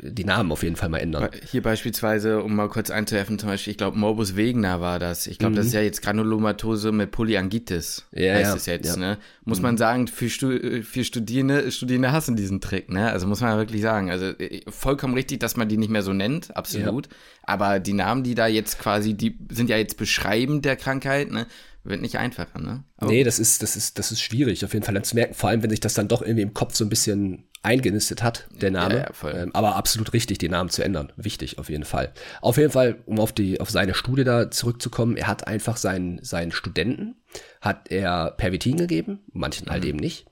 die 0.00 0.24
Namen 0.24 0.52
auf 0.52 0.62
jeden 0.62 0.76
Fall 0.76 0.88
mal 0.88 0.98
ändern. 0.98 1.28
Hier 1.50 1.62
beispielsweise, 1.62 2.42
um 2.42 2.54
mal 2.54 2.68
kurz 2.68 2.90
einzuwerfen, 2.90 3.38
zum 3.38 3.48
Beispiel, 3.48 3.72
ich 3.72 3.76
glaube, 3.76 3.98
Morbus 3.98 4.36
Wegener 4.36 4.80
war 4.80 4.98
das. 4.98 5.26
Ich 5.26 5.38
glaube, 5.38 5.52
mhm. 5.52 5.56
das 5.56 5.66
ist 5.66 5.72
ja 5.72 5.80
jetzt 5.80 6.02
Granulomatose 6.02 6.92
mit 6.92 7.10
Polyangitis. 7.10 8.04
Ja, 8.12 8.34
heißt 8.34 8.50
ja, 8.50 8.56
es 8.56 8.66
jetzt, 8.66 8.86
ja. 8.86 8.96
ne? 8.96 9.18
Muss 9.44 9.58
mhm. 9.58 9.62
man 9.62 9.76
sagen, 9.78 10.06
für, 10.06 10.30
Stu 10.30 10.82
für 10.82 11.04
Studierende, 11.04 11.70
Studierende 11.72 12.12
hassen 12.12 12.36
diesen 12.36 12.60
Trick, 12.60 12.90
ne? 12.90 13.10
Also 13.10 13.26
muss 13.26 13.40
man 13.40 13.58
wirklich 13.58 13.82
sagen. 13.82 14.10
Also 14.10 14.26
äh, 14.26 14.62
vollkommen 14.68 15.14
richtig, 15.14 15.40
dass 15.40 15.56
man 15.56 15.68
die 15.68 15.76
nicht 15.76 15.90
mehr 15.90 16.02
so 16.02 16.12
nennt, 16.12 16.56
absolut. 16.56 17.06
Ja. 17.06 17.12
Aber 17.42 17.80
die 17.80 17.94
Namen, 17.94 18.22
die 18.22 18.34
da 18.34 18.46
jetzt 18.46 18.78
quasi, 18.78 19.14
die 19.14 19.38
sind 19.50 19.68
ja 19.68 19.78
jetzt 19.78 19.96
beschreibend 19.96 20.64
der 20.64 20.76
Krankheit, 20.76 21.30
ne? 21.30 21.46
Wird 21.88 22.02
nicht 22.02 22.18
einfacher, 22.18 22.58
ne? 22.58 22.84
Aber 22.98 23.10
nee, 23.10 23.24
das 23.24 23.38
ist, 23.38 23.62
das 23.62 23.74
ist, 23.74 23.98
das 23.98 24.12
ist 24.12 24.20
schwierig, 24.20 24.62
auf 24.62 24.74
jeden 24.74 24.84
Fall 24.84 24.92
dann 24.92 25.04
zu 25.04 25.14
merken, 25.14 25.32
vor 25.32 25.48
allem, 25.48 25.62
wenn 25.62 25.70
sich 25.70 25.80
das 25.80 25.94
dann 25.94 26.06
doch 26.06 26.20
irgendwie 26.20 26.42
im 26.42 26.52
Kopf 26.52 26.74
so 26.74 26.84
ein 26.84 26.90
bisschen 26.90 27.48
eingenistet 27.62 28.22
hat, 28.22 28.46
der 28.50 28.70
Name. 28.70 29.06
Ja, 29.22 29.30
ja, 29.30 29.42
ähm, 29.42 29.54
aber 29.54 29.74
absolut 29.76 30.12
richtig, 30.12 30.36
den 30.36 30.50
Namen 30.50 30.68
zu 30.68 30.82
ändern. 30.82 31.14
Wichtig, 31.16 31.58
auf 31.58 31.70
jeden 31.70 31.86
Fall. 31.86 32.12
Auf 32.42 32.58
jeden 32.58 32.70
Fall, 32.70 33.02
um 33.06 33.18
auf 33.18 33.32
die, 33.32 33.58
auf 33.58 33.70
seine 33.70 33.94
Studie 33.94 34.24
da 34.24 34.50
zurückzukommen, 34.50 35.16
er 35.16 35.28
hat 35.28 35.46
einfach 35.46 35.78
seinen, 35.78 36.22
seinen 36.22 36.52
Studenten, 36.52 37.16
hat 37.62 37.90
er 37.90 38.32
Pervitin 38.32 38.76
gegeben, 38.76 39.20
manchen 39.32 39.68
halt 39.68 39.68
mhm. 39.68 39.72
halt 39.72 39.84
eben 39.86 39.98
nicht. 39.98 40.26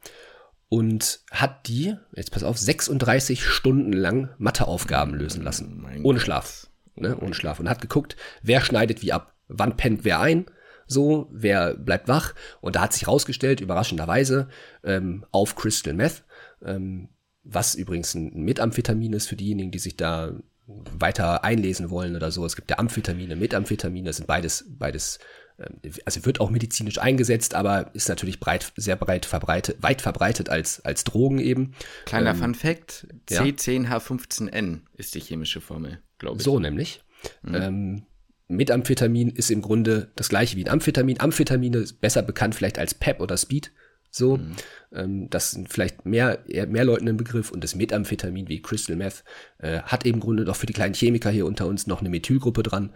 Und 0.69 1.21
hat 1.31 1.69
die, 1.69 1.97
jetzt 2.15 2.33
pass 2.33 2.45
auf, 2.45 2.59
36 2.59 3.45
Stunden 3.47 3.95
lang 3.95 4.29
Matheaufgaben 4.37 5.15
lösen 5.15 5.43
lassen. 5.43 5.81
Mein 5.81 6.05
ohne 6.05 6.21
Schlaf. 6.21 6.69
Ne, 6.97 7.17
ohne 7.17 7.33
Schlaf. 7.33 7.61
Und 7.61 7.71
hat 7.71 7.81
geguckt, 7.81 8.17
wer 8.43 8.61
schneidet 8.61 9.01
wie 9.01 9.13
ab. 9.13 9.35
Wann 9.49 9.77
pennt 9.79 10.05
wer 10.05 10.21
ein? 10.21 10.47
So, 10.87 11.29
wer 11.31 11.75
bleibt 11.75 12.09
wach? 12.09 12.35
Und 12.61 12.77
da 12.77 12.83
hat 12.83 12.93
sich 12.93 13.09
rausgestellt, 13.09 13.61
überraschenderweise, 13.61 14.49
ähm, 14.85 15.25
auf 15.33 15.57
Crystal 15.57 15.95
Meth, 15.95 16.25
ähm, 16.65 17.09
was 17.43 17.75
übrigens 17.75 18.15
ein 18.15 18.45
Methamphetamin 18.45 19.13
ist 19.13 19.29
für 19.29 19.37
diejenigen, 19.37 19.71
die 19.71 19.79
sich 19.79 19.97
da 19.97 20.33
weiter 20.67 21.45
einlesen 21.45 21.91
wollen 21.91 22.17
oder 22.17 22.31
so. 22.31 22.45
Es 22.45 22.57
gibt 22.57 22.71
ja 22.71 22.79
Amphetamine, 22.79 23.37
Methamphetamine, 23.37 24.07
das 24.07 24.17
sind 24.17 24.27
beides, 24.27 24.65
beides, 24.69 25.19
ähm, 25.59 25.81
also 26.05 26.25
wird 26.25 26.41
auch 26.41 26.51
medizinisch 26.51 26.99
eingesetzt, 26.99 27.55
aber 27.55 27.95
ist 27.95 28.09
natürlich 28.09 28.41
breit, 28.41 28.73
sehr 28.77 28.97
breit 28.97 29.27
verbreitet, 29.27 29.83
weit 29.83 30.03
verbreitet 30.03 30.49
als, 30.49 30.85
als 30.85 31.05
Drogen 31.05 31.39
eben. 31.39 31.75
Kleiner 32.05 32.31
ähm, 32.31 32.37
Fun 32.37 32.55
Fact, 32.55 33.07
C10H15N 33.29 34.81
ist 34.95 35.15
die 35.15 35.21
chemische 35.21 35.61
Formel, 35.61 36.01
glaube 36.19 36.39
ich. 36.39 36.45
So 36.45 36.59
nämlich. 36.59 37.01
Mhm. 37.43 37.55
Ähm, 37.55 38.07
Methamphetamin 38.49 39.31
ist 39.31 39.51
im 39.51 39.63
Grunde 39.63 40.11
das 40.17 40.29
gleiche 40.29 40.57
wie 40.57 40.65
ein 40.65 40.71
Amphetamin. 40.71 41.21
Amphetamine 41.21 41.79
ist 41.79 42.01
besser 42.01 42.23
bekannt 42.23 42.55
vielleicht 42.55 42.79
als 42.79 42.95
PEP 42.95 43.21
oder 43.21 43.37
Speed. 43.37 43.73
So, 44.11 44.37
mhm. 44.37 44.57
ähm, 44.95 45.31
das 45.31 45.51
sind 45.51 45.69
vielleicht 45.69 46.07
mehr, 46.07 46.39
mehr 46.47 46.85
Leuten 46.85 47.09
ein 47.09 47.17
Begriff 47.17 47.51
und 47.51 47.63
das 47.63 47.75
Methamphetamin 47.75 48.49
wie 48.49 48.63
Crystal 48.63 48.97
Meth 48.97 49.25
äh, 49.59 49.81
hat 49.81 50.07
eben 50.07 50.19
im 50.19 50.21
Grunde 50.21 50.45
doch 50.45 50.57
für 50.57 50.67
die 50.67 50.73
kleinen 50.73 50.95
Chemiker 50.95 51.31
hier 51.31 51.45
unter 51.45 51.67
uns 51.67 51.87
noch 51.87 52.01
eine 52.01 52.09
Methylgruppe 52.09 52.63
dran. 52.63 52.95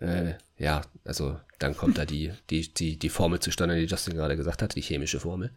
Äh, 0.00 0.34
ja, 0.58 0.82
also 1.04 1.38
dann 1.58 1.76
kommt 1.76 1.96
da 1.96 2.04
die, 2.04 2.32
die, 2.50 2.72
die, 2.72 2.98
die 2.98 3.08
Formel 3.08 3.40
zustande, 3.40 3.76
die 3.76 3.86
Justin 3.86 4.14
gerade 4.14 4.36
gesagt 4.36 4.62
hat, 4.62 4.74
die 4.74 4.82
chemische 4.82 5.20
Formel. 5.20 5.52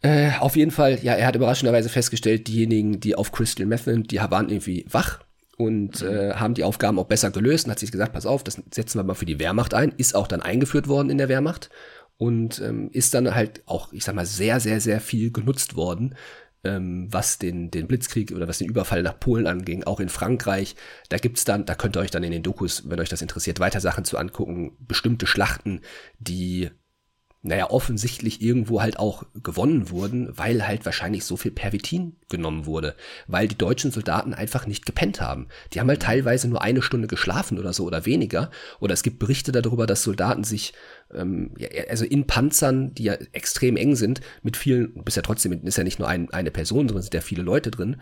Äh, 0.00 0.32
auf 0.40 0.56
jeden 0.56 0.70
Fall, 0.70 0.98
ja, 1.02 1.14
er 1.14 1.26
hat 1.26 1.36
überraschenderweise 1.36 1.88
festgestellt, 1.88 2.48
diejenigen, 2.48 2.98
die 2.98 3.14
auf 3.14 3.30
Crystal 3.30 3.66
Meth 3.66 3.84
sind, 3.84 4.10
die 4.10 4.18
waren 4.18 4.48
irgendwie 4.48 4.86
wach 4.88 5.20
und 5.62 6.02
äh, 6.02 6.32
haben 6.34 6.54
die 6.54 6.64
Aufgaben 6.64 6.98
auch 6.98 7.06
besser 7.06 7.30
gelöst 7.30 7.66
und 7.66 7.70
hat 7.70 7.78
sich 7.78 7.92
gesagt, 7.92 8.12
pass 8.12 8.26
auf, 8.26 8.42
das 8.42 8.60
setzen 8.72 8.98
wir 8.98 9.04
mal 9.04 9.14
für 9.14 9.26
die 9.26 9.38
Wehrmacht 9.38 9.74
ein, 9.74 9.92
ist 9.96 10.16
auch 10.16 10.26
dann 10.26 10.42
eingeführt 10.42 10.88
worden 10.88 11.08
in 11.08 11.18
der 11.18 11.28
Wehrmacht 11.28 11.70
und 12.18 12.60
ähm, 12.60 12.90
ist 12.92 13.14
dann 13.14 13.32
halt 13.34 13.62
auch, 13.66 13.92
ich 13.92 14.04
sag 14.04 14.14
mal, 14.16 14.26
sehr, 14.26 14.58
sehr, 14.58 14.80
sehr 14.80 15.00
viel 15.00 15.30
genutzt 15.30 15.76
worden, 15.76 16.16
ähm, 16.64 17.06
was 17.10 17.38
den, 17.38 17.70
den 17.70 17.86
Blitzkrieg 17.86 18.32
oder 18.32 18.48
was 18.48 18.58
den 18.58 18.68
Überfall 18.68 19.02
nach 19.02 19.20
Polen 19.20 19.46
anging, 19.46 19.84
auch 19.84 20.00
in 20.00 20.08
Frankreich. 20.08 20.74
Da 21.08 21.18
gibt's 21.18 21.44
dann, 21.44 21.64
da 21.64 21.76
könnt 21.76 21.96
ihr 21.96 22.00
euch 22.00 22.10
dann 22.10 22.24
in 22.24 22.32
den 22.32 22.42
Dokus, 22.42 22.88
wenn 22.90 22.98
euch 22.98 23.08
das 23.08 23.22
interessiert, 23.22 23.60
weiter 23.60 23.80
Sachen 23.80 24.04
zu 24.04 24.18
angucken, 24.18 24.76
bestimmte 24.80 25.26
Schlachten, 25.26 25.80
die 26.18 26.70
naja, 27.44 27.70
offensichtlich 27.70 28.40
irgendwo 28.40 28.80
halt 28.82 29.00
auch 29.00 29.24
gewonnen 29.42 29.90
wurden, 29.90 30.36
weil 30.38 30.64
halt 30.66 30.84
wahrscheinlich 30.84 31.24
so 31.24 31.36
viel 31.36 31.50
Pervitin 31.50 32.14
genommen 32.28 32.66
wurde, 32.66 32.94
weil 33.26 33.48
die 33.48 33.58
deutschen 33.58 33.90
Soldaten 33.90 34.32
einfach 34.32 34.66
nicht 34.66 34.86
gepennt 34.86 35.20
haben. 35.20 35.48
Die 35.72 35.80
haben 35.80 35.88
halt 35.88 36.02
teilweise 36.02 36.48
nur 36.48 36.62
eine 36.62 36.82
Stunde 36.82 37.08
geschlafen 37.08 37.58
oder 37.58 37.72
so 37.72 37.84
oder 37.84 38.06
weniger. 38.06 38.52
Oder 38.78 38.94
es 38.94 39.02
gibt 39.02 39.18
Berichte 39.18 39.50
darüber, 39.50 39.88
dass 39.88 40.04
Soldaten 40.04 40.44
sich, 40.44 40.72
ähm, 41.14 41.52
ja, 41.58 41.68
also 41.88 42.04
in 42.04 42.26
Panzern, 42.26 42.94
die 42.94 43.04
ja 43.04 43.14
extrem 43.32 43.76
eng 43.76 43.96
sind, 43.96 44.20
mit 44.42 44.56
vielen, 44.56 44.94
bist 45.04 45.16
ja 45.16 45.22
trotzdem, 45.22 45.52
ist 45.64 45.78
ja 45.78 45.84
nicht 45.84 45.98
nur 45.98 46.08
ein, 46.08 46.30
eine 46.30 46.50
Person 46.50 46.88
drin, 46.88 47.02
sind 47.02 47.14
ja 47.14 47.20
viele 47.20 47.42
Leute 47.42 47.70
drin, 47.70 47.96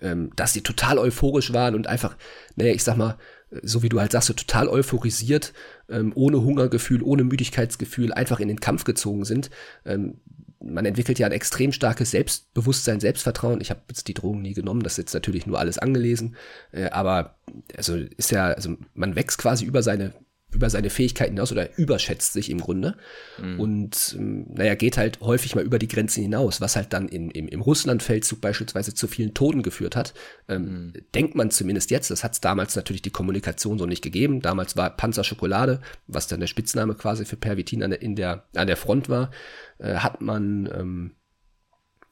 ähm, 0.00 0.30
dass 0.36 0.52
sie 0.52 0.62
total 0.62 0.98
euphorisch 0.98 1.52
waren 1.52 1.74
und 1.74 1.86
einfach, 1.86 2.16
naja, 2.56 2.72
ich 2.72 2.84
sag 2.84 2.96
mal, 2.96 3.18
so 3.62 3.82
wie 3.82 3.88
du 3.88 4.00
halt 4.00 4.12
sagst, 4.12 4.28
so 4.28 4.34
total 4.34 4.68
euphorisiert, 4.68 5.52
ähm, 5.88 6.12
ohne 6.14 6.42
Hungergefühl, 6.42 7.02
ohne 7.02 7.24
Müdigkeitsgefühl, 7.24 8.12
einfach 8.12 8.40
in 8.40 8.48
den 8.48 8.60
Kampf 8.60 8.84
gezogen 8.84 9.24
sind. 9.24 9.50
Ähm, 9.84 10.20
man 10.60 10.86
entwickelt 10.86 11.18
ja 11.18 11.26
ein 11.26 11.32
extrem 11.32 11.72
starkes 11.72 12.10
Selbstbewusstsein, 12.10 12.98
Selbstvertrauen. 12.98 13.60
Ich 13.60 13.70
habe 13.70 13.82
jetzt 13.88 14.08
die 14.08 14.14
Drogen 14.14 14.40
nie 14.42 14.54
genommen, 14.54 14.82
das 14.82 14.94
ist 14.94 14.98
jetzt 14.98 15.14
natürlich 15.14 15.46
nur 15.46 15.58
alles 15.58 15.78
angelesen, 15.78 16.36
äh, 16.72 16.90
aber 16.90 17.36
also 17.76 17.96
ist 17.96 18.30
ja, 18.30 18.46
also 18.46 18.76
man 18.94 19.14
wächst 19.14 19.38
quasi 19.38 19.64
über 19.64 19.82
seine 19.82 20.14
über 20.54 20.70
seine 20.70 20.90
Fähigkeiten 20.90 21.32
hinaus 21.32 21.52
oder 21.52 21.76
überschätzt 21.76 22.32
sich 22.32 22.50
im 22.50 22.60
Grunde 22.60 22.96
mhm. 23.40 23.60
und 23.60 24.16
ähm, 24.18 24.46
naja, 24.54 24.74
geht 24.74 24.96
halt 24.96 25.20
häufig 25.20 25.54
mal 25.54 25.64
über 25.64 25.78
die 25.78 25.88
Grenzen 25.88 26.22
hinaus, 26.22 26.60
was 26.60 26.76
halt 26.76 26.92
dann 26.92 27.08
in, 27.08 27.30
im, 27.30 27.48
im 27.48 27.60
Russlandfeldzug 27.60 28.40
beispielsweise 28.40 28.94
zu 28.94 29.06
vielen 29.08 29.34
Toten 29.34 29.62
geführt 29.62 29.96
hat. 29.96 30.14
Ähm, 30.48 30.62
mhm. 30.62 30.92
Denkt 31.14 31.34
man 31.34 31.50
zumindest 31.50 31.90
jetzt, 31.90 32.10
das 32.10 32.24
hat 32.24 32.32
es 32.32 32.40
damals 32.40 32.76
natürlich 32.76 33.02
die 33.02 33.10
Kommunikation 33.10 33.78
so 33.78 33.86
nicht 33.86 34.02
gegeben. 34.02 34.40
Damals 34.40 34.76
war 34.76 34.96
Panzerschokolade, 34.96 35.80
was 36.06 36.26
dann 36.26 36.40
der 36.40 36.46
Spitzname 36.46 36.94
quasi 36.94 37.24
für 37.24 37.36
Pervitin 37.36 37.82
an 37.82 37.90
der, 37.90 38.02
in 38.02 38.16
der, 38.16 38.44
an 38.54 38.66
der 38.66 38.76
Front 38.76 39.08
war, 39.08 39.30
äh, 39.78 39.96
hat 39.96 40.20
man 40.20 40.66
ähm, 40.74 41.10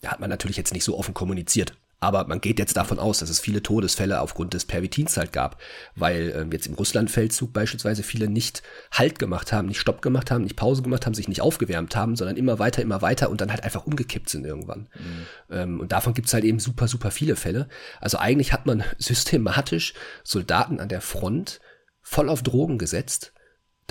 hat 0.04 0.20
man 0.20 0.30
natürlich 0.30 0.56
jetzt 0.56 0.72
nicht 0.72 0.84
so 0.84 0.98
offen 0.98 1.14
kommuniziert. 1.14 1.74
Aber 2.02 2.26
man 2.26 2.40
geht 2.40 2.58
jetzt 2.58 2.76
davon 2.76 2.98
aus, 2.98 3.20
dass 3.20 3.30
es 3.30 3.38
viele 3.38 3.62
Todesfälle 3.62 4.20
aufgrund 4.20 4.54
des 4.54 4.64
Pervitins 4.64 5.16
halt 5.16 5.32
gab, 5.32 5.62
weil 5.94 6.34
ähm, 6.36 6.50
jetzt 6.50 6.66
im 6.66 6.74
Russlandfeldzug 6.74 7.52
beispielsweise 7.52 8.02
viele 8.02 8.28
nicht 8.28 8.64
Halt 8.90 9.20
gemacht 9.20 9.52
haben, 9.52 9.68
nicht 9.68 9.78
Stopp 9.78 10.02
gemacht 10.02 10.32
haben, 10.32 10.42
nicht 10.42 10.56
Pause 10.56 10.82
gemacht 10.82 11.06
haben, 11.06 11.14
sich 11.14 11.28
nicht 11.28 11.42
aufgewärmt 11.42 11.94
haben, 11.94 12.16
sondern 12.16 12.36
immer 12.36 12.58
weiter, 12.58 12.82
immer 12.82 13.02
weiter 13.02 13.30
und 13.30 13.40
dann 13.40 13.52
halt 13.52 13.62
einfach 13.62 13.86
umgekippt 13.86 14.28
sind 14.28 14.44
irgendwann. 14.44 14.88
Mhm. 14.98 15.26
Ähm, 15.56 15.80
und 15.80 15.92
davon 15.92 16.12
gibt's 16.12 16.34
halt 16.34 16.42
eben 16.42 16.58
super, 16.58 16.88
super 16.88 17.12
viele 17.12 17.36
Fälle. 17.36 17.68
Also 18.00 18.18
eigentlich 18.18 18.52
hat 18.52 18.66
man 18.66 18.82
systematisch 18.98 19.94
Soldaten 20.24 20.80
an 20.80 20.88
der 20.88 21.02
Front 21.02 21.60
voll 22.00 22.28
auf 22.28 22.42
Drogen 22.42 22.78
gesetzt, 22.78 23.32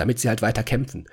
damit 0.02 0.20
sie 0.20 0.30
halt 0.30 0.42
weiter 0.42 0.64
kämpfen. 0.64 1.06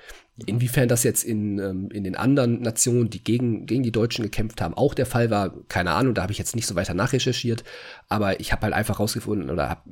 Inwiefern 0.47 0.89
das 0.89 1.03
jetzt 1.03 1.23
in, 1.23 1.59
ähm, 1.59 1.89
in 1.91 2.03
den 2.03 2.15
anderen 2.15 2.61
Nationen, 2.61 3.09
die 3.09 3.23
gegen, 3.23 3.67
gegen 3.67 3.83
die 3.83 3.91
Deutschen 3.91 4.23
gekämpft 4.23 4.61
haben, 4.61 4.73
auch 4.73 4.95
der 4.95 5.05
Fall 5.05 5.29
war, 5.29 5.53
keine 5.67 5.91
Ahnung, 5.91 6.15
da 6.15 6.23
habe 6.23 6.31
ich 6.31 6.39
jetzt 6.39 6.55
nicht 6.55 6.65
so 6.65 6.75
weiter 6.75 6.95
nachrecherchiert, 6.95 7.63
aber 8.07 8.39
ich 8.39 8.51
habe 8.51 8.63
halt 8.63 8.73
einfach 8.73 8.99
rausgefunden 8.99 9.49
oder 9.51 9.69
hab, 9.69 9.85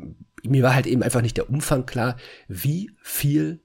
mir 0.43 0.63
war 0.63 0.73
halt 0.73 0.87
eben 0.87 1.03
einfach 1.03 1.21
nicht 1.21 1.37
der 1.37 1.49
Umfang 1.49 1.85
klar, 1.85 2.17
wie 2.47 2.91
viel 3.01 3.61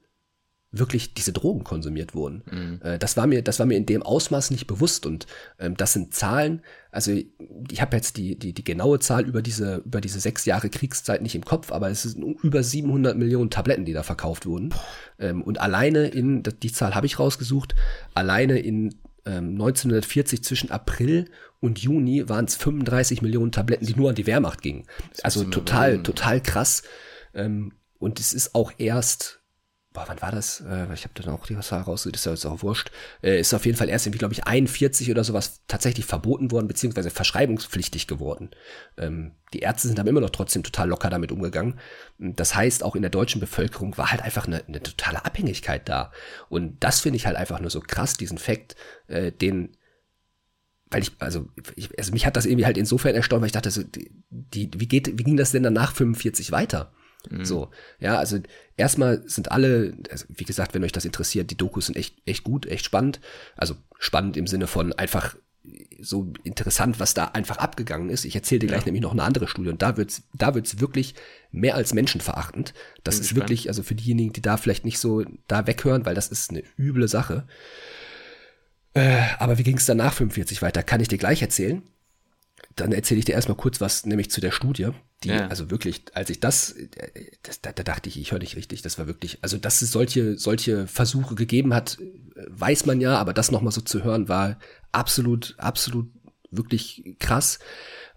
wirklich 0.73 1.13
diese 1.13 1.31
Drogen 1.31 1.63
konsumiert 1.63 2.15
wurden. 2.15 2.41
Mhm. 2.51 2.79
Äh, 2.83 2.99
das 2.99 3.15
war 3.15 3.27
mir, 3.27 3.43
das 3.43 3.59
war 3.59 3.65
mir 3.65 3.77
in 3.77 3.85
dem 3.85 4.01
Ausmaß 4.01 4.49
nicht 4.51 4.65
bewusst 4.65 5.05
und 5.05 5.27
ähm, 5.59 5.77
das 5.77 5.93
sind 5.93 6.13
Zahlen. 6.13 6.61
Also 6.91 7.11
ich 7.11 7.81
habe 7.81 7.95
jetzt 7.95 8.17
die, 8.17 8.37
die, 8.37 8.53
die 8.53 8.63
genaue 8.63 8.99
Zahl 8.99 9.25
über 9.25 9.43
diese, 9.43 9.77
über 9.85 10.01
diese 10.01 10.19
sechs 10.19 10.45
Jahre 10.45 10.69
Kriegszeit 10.69 11.21
nicht 11.21 11.35
im 11.35 11.45
Kopf, 11.45 11.71
aber 11.71 11.89
es 11.89 12.01
sind 12.01 12.23
über 12.43 12.63
700 12.63 13.15
Millionen 13.15 13.51
Tabletten, 13.51 13.85
die 13.85 13.93
da 13.93 14.01
verkauft 14.01 14.47
wurden. 14.47 14.73
Ähm, 15.19 15.43
und 15.43 15.61
alleine 15.61 16.07
in, 16.07 16.41
die 16.41 16.71
Zahl 16.71 16.95
habe 16.95 17.05
ich 17.05 17.19
rausgesucht, 17.19 17.75
alleine 18.15 18.57
in 18.57 18.95
ähm, 19.25 19.51
1940 19.51 20.43
zwischen 20.43 20.71
April 20.71 21.29
und 21.59 21.79
Juni 21.79 22.27
waren 22.27 22.45
es 22.45 22.55
35 22.55 23.21
Millionen 23.21 23.51
Tabletten, 23.51 23.85
die 23.85 23.95
nur 23.95 24.09
an 24.09 24.15
die 24.15 24.27
Wehrmacht 24.27 24.61
gingen. 24.63 24.85
Also 25.21 25.43
total, 25.45 26.01
total 26.01 26.41
krass. 26.41 26.81
Ähm, 27.35 27.73
und 27.99 28.19
es 28.19 28.33
ist 28.33 28.55
auch 28.55 28.73
erst 28.79 29.42
boah, 29.93 30.05
wann 30.07 30.21
war 30.21 30.31
das? 30.31 30.61
Äh, 30.61 30.91
ich 30.93 31.03
habe 31.03 31.13
dann 31.13 31.33
auch 31.33 31.45
die 31.45 31.59
Zahl 31.59 31.81
rausgesucht, 31.81 32.15
ist 32.15 32.25
ja 32.25 32.31
jetzt 32.31 32.45
auch 32.45 32.63
wurscht. 32.63 32.91
Äh, 33.21 33.39
ist 33.39 33.53
auf 33.53 33.65
jeden 33.65 33.77
Fall 33.77 33.89
erst 33.89 34.05
irgendwie, 34.05 34.19
glaube 34.19 34.33
ich, 34.33 34.45
41 34.45 35.09
oder 35.11 35.23
sowas 35.23 35.61
tatsächlich 35.67 36.05
verboten 36.05 36.51
worden, 36.51 36.67
beziehungsweise 36.67 37.11
verschreibungspflichtig 37.11 38.07
geworden. 38.07 38.49
Ähm, 38.97 39.31
die 39.53 39.59
Ärzte 39.59 39.87
sind 39.87 39.99
aber 39.99 40.09
immer 40.09 40.21
noch 40.21 40.31
trotzdem 40.31 40.63
total 40.63 40.89
locker 40.89 41.09
damit 41.09 41.31
umgegangen. 41.31 41.79
Das 42.17 42.55
heißt, 42.55 42.83
auch 42.83 42.95
in 42.95 43.03
der 43.03 43.11
deutschen 43.11 43.39
Bevölkerung 43.39 43.97
war 43.97 44.11
halt 44.11 44.23
einfach 44.23 44.47
eine, 44.47 44.65
eine 44.65 44.81
totale 44.81 45.23
Abhängigkeit 45.23 45.87
da. 45.87 46.11
Und 46.49 46.83
das 46.83 46.99
finde 46.99 47.17
ich 47.17 47.27
halt 47.27 47.37
einfach 47.37 47.59
nur 47.59 47.69
so 47.69 47.79
krass, 47.79 48.15
diesen 48.15 48.39
Fakt, 48.39 48.75
äh, 49.07 49.31
den 49.31 49.77
weil 50.89 51.01
ich, 51.01 51.11
also, 51.17 51.47
ich, 51.75 51.97
also 51.97 52.11
mich 52.11 52.27
hat 52.27 52.35
das 52.35 52.45
irgendwie 52.45 52.67
halt 52.67 52.77
insofern 52.77 53.15
erstaunt, 53.15 53.41
weil 53.41 53.47
ich 53.47 53.53
dachte, 53.53 53.71
so, 53.71 53.81
die, 53.81 54.11
die, 54.29 54.69
wie 54.79 54.87
geht, 54.87 55.17
wie 55.17 55.23
ging 55.23 55.37
das 55.37 55.51
denn 55.51 55.63
dann 55.63 55.73
nach 55.73 55.91
45 55.95 56.51
weiter? 56.51 56.93
Mhm. 57.29 57.45
So, 57.45 57.69
ja, 57.99 58.17
also 58.17 58.39
erstmal 58.77 59.27
sind 59.27 59.51
alle, 59.51 59.97
also 60.09 60.25
wie 60.29 60.43
gesagt, 60.43 60.73
wenn 60.73 60.83
euch 60.83 60.91
das 60.91 61.05
interessiert, 61.05 61.51
die 61.51 61.57
Dokus 61.57 61.87
sind 61.87 61.95
echt, 61.95 62.15
echt 62.25 62.43
gut, 62.43 62.65
echt 62.65 62.85
spannend. 62.85 63.19
Also 63.55 63.75
spannend 63.99 64.37
im 64.37 64.47
Sinne 64.47 64.67
von 64.67 64.93
einfach 64.93 65.35
so 66.01 66.33
interessant, 66.43 66.99
was 66.99 67.13
da 67.13 67.25
einfach 67.25 67.57
abgegangen 67.57 68.09
ist. 68.09 68.25
Ich 68.25 68.35
erzähle 68.35 68.59
dir 68.59 68.67
gleich 68.67 68.81
ja. 68.81 68.87
nämlich 68.87 69.03
noch 69.03 69.13
eine 69.13 69.23
andere 69.23 69.47
Studie 69.47 69.69
und 69.69 69.81
da 69.81 69.95
wird's, 69.95 70.23
da 70.33 70.53
wird's 70.55 70.81
wirklich 70.81 71.15
mehr 71.51 71.75
als 71.75 71.93
menschenverachtend. 71.93 72.73
Das 73.03 73.15
ist 73.15 73.21
gespannt. 73.21 73.43
wirklich, 73.43 73.69
also 73.69 73.81
für 73.83 73.95
diejenigen, 73.95 74.33
die 74.33 74.41
da 74.41 74.57
vielleicht 74.57 74.83
nicht 74.83 74.99
so 74.99 75.23
da 75.47 75.65
weghören, 75.65 76.05
weil 76.05 76.15
das 76.15 76.27
ist 76.27 76.49
eine 76.49 76.63
üble 76.77 77.07
Sache. 77.07 77.47
Äh, 78.93 79.21
aber 79.39 79.57
wie 79.57 79.63
ging 79.63 79.77
es 79.77 79.85
dann 79.85 79.97
nach 79.97 80.13
45 80.13 80.61
weiter? 80.61 80.83
Kann 80.83 80.99
ich 80.99 81.07
dir 81.07 81.17
gleich 81.17 81.41
erzählen 81.41 81.81
dann 82.75 82.91
erzähle 82.91 83.19
ich 83.19 83.25
dir 83.25 83.33
erstmal 83.33 83.57
kurz 83.57 83.81
was, 83.81 84.05
nämlich 84.05 84.31
zu 84.31 84.41
der 84.41 84.51
Studie. 84.51 84.89
Die, 85.23 85.29
ja. 85.29 85.47
also 85.47 85.69
wirklich, 85.71 86.03
als 86.13 86.29
ich 86.29 86.39
das, 86.39 86.75
das 87.43 87.61
da, 87.61 87.71
da 87.71 87.83
dachte 87.83 88.09
ich, 88.09 88.19
ich 88.19 88.31
höre 88.31 88.39
nicht 88.39 88.55
richtig. 88.55 88.81
Das 88.81 88.97
war 88.97 89.07
wirklich, 89.07 89.39
also 89.41 89.57
dass 89.57 89.81
es 89.81 89.91
solche, 89.91 90.37
solche 90.37 90.87
Versuche 90.87 91.35
gegeben 91.35 91.73
hat, 91.73 91.97
weiß 92.35 92.85
man 92.85 92.99
ja, 92.99 93.17
aber 93.17 93.33
das 93.33 93.51
nochmal 93.51 93.71
so 93.71 93.81
zu 93.81 94.03
hören, 94.03 94.27
war 94.27 94.57
absolut, 94.91 95.55
absolut 95.57 96.11
wirklich 96.51 97.15
krass, 97.19 97.59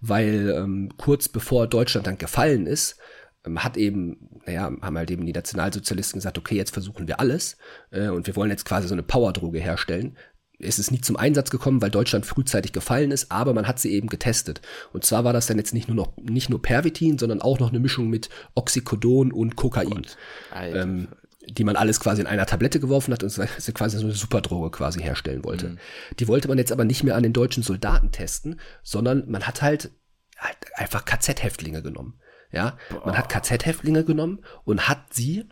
weil 0.00 0.50
ähm, 0.56 0.90
kurz 0.96 1.28
bevor 1.28 1.66
Deutschland 1.66 2.06
dann 2.06 2.18
gefallen 2.18 2.66
ist, 2.66 2.96
ähm, 3.44 3.62
hat 3.62 3.76
eben, 3.76 4.40
naja, 4.44 4.64
haben 4.64 4.98
halt 4.98 5.10
eben 5.10 5.26
die 5.26 5.32
Nationalsozialisten 5.32 6.18
gesagt, 6.18 6.38
okay, 6.38 6.56
jetzt 6.56 6.72
versuchen 6.72 7.08
wir 7.08 7.20
alles 7.20 7.56
äh, 7.90 8.08
und 8.08 8.26
wir 8.26 8.36
wollen 8.36 8.50
jetzt 8.50 8.64
quasi 8.64 8.88
so 8.88 8.94
eine 8.94 9.02
Powerdroge 9.02 9.60
herstellen, 9.60 10.16
es 10.58 10.78
ist 10.78 10.90
nie 10.90 11.00
zum 11.00 11.16
Einsatz 11.16 11.50
gekommen, 11.50 11.82
weil 11.82 11.90
Deutschland 11.90 12.24
frühzeitig 12.24 12.72
gefallen 12.72 13.10
ist, 13.10 13.30
aber 13.30 13.52
man 13.52 13.68
hat 13.68 13.78
sie 13.78 13.92
eben 13.92 14.08
getestet. 14.08 14.62
Und 14.92 15.04
zwar 15.04 15.24
war 15.24 15.32
das 15.32 15.46
dann 15.46 15.58
jetzt 15.58 15.74
nicht 15.74 15.88
nur 15.88 15.96
noch 15.96 16.16
nicht 16.16 16.48
nur 16.48 16.62
Pervitin, 16.62 17.18
sondern 17.18 17.42
auch 17.42 17.58
noch 17.60 17.70
eine 17.70 17.80
Mischung 17.80 18.08
mit 18.08 18.30
Oxycodon 18.54 19.32
und 19.32 19.56
Kokain, 19.56 20.06
ähm, 20.54 21.08
die 21.48 21.64
man 21.64 21.76
alles 21.76 22.00
quasi 22.00 22.22
in 22.22 22.26
einer 22.26 22.46
Tablette 22.46 22.80
geworfen 22.80 23.12
hat 23.12 23.22
und 23.22 23.34
quasi 23.74 23.98
so 23.98 24.04
eine 24.04 24.14
Superdroge 24.14 24.70
quasi 24.70 25.00
herstellen 25.00 25.44
wollte. 25.44 25.68
Mhm. 25.68 25.78
Die 26.18 26.28
wollte 26.28 26.48
man 26.48 26.58
jetzt 26.58 26.72
aber 26.72 26.84
nicht 26.84 27.04
mehr 27.04 27.16
an 27.16 27.22
den 27.22 27.32
deutschen 27.32 27.62
Soldaten 27.62 28.10
testen, 28.10 28.58
sondern 28.82 29.30
man 29.30 29.46
hat 29.46 29.62
halt, 29.62 29.90
halt 30.38 30.56
einfach 30.74 31.04
KZ-Häftlinge 31.04 31.82
genommen. 31.82 32.18
Ja, 32.50 32.78
Boah. 32.90 33.06
man 33.06 33.18
hat 33.18 33.28
KZ-Häftlinge 33.28 34.04
genommen 34.04 34.40
und 34.64 34.88
hat 34.88 35.12
sie 35.12 35.48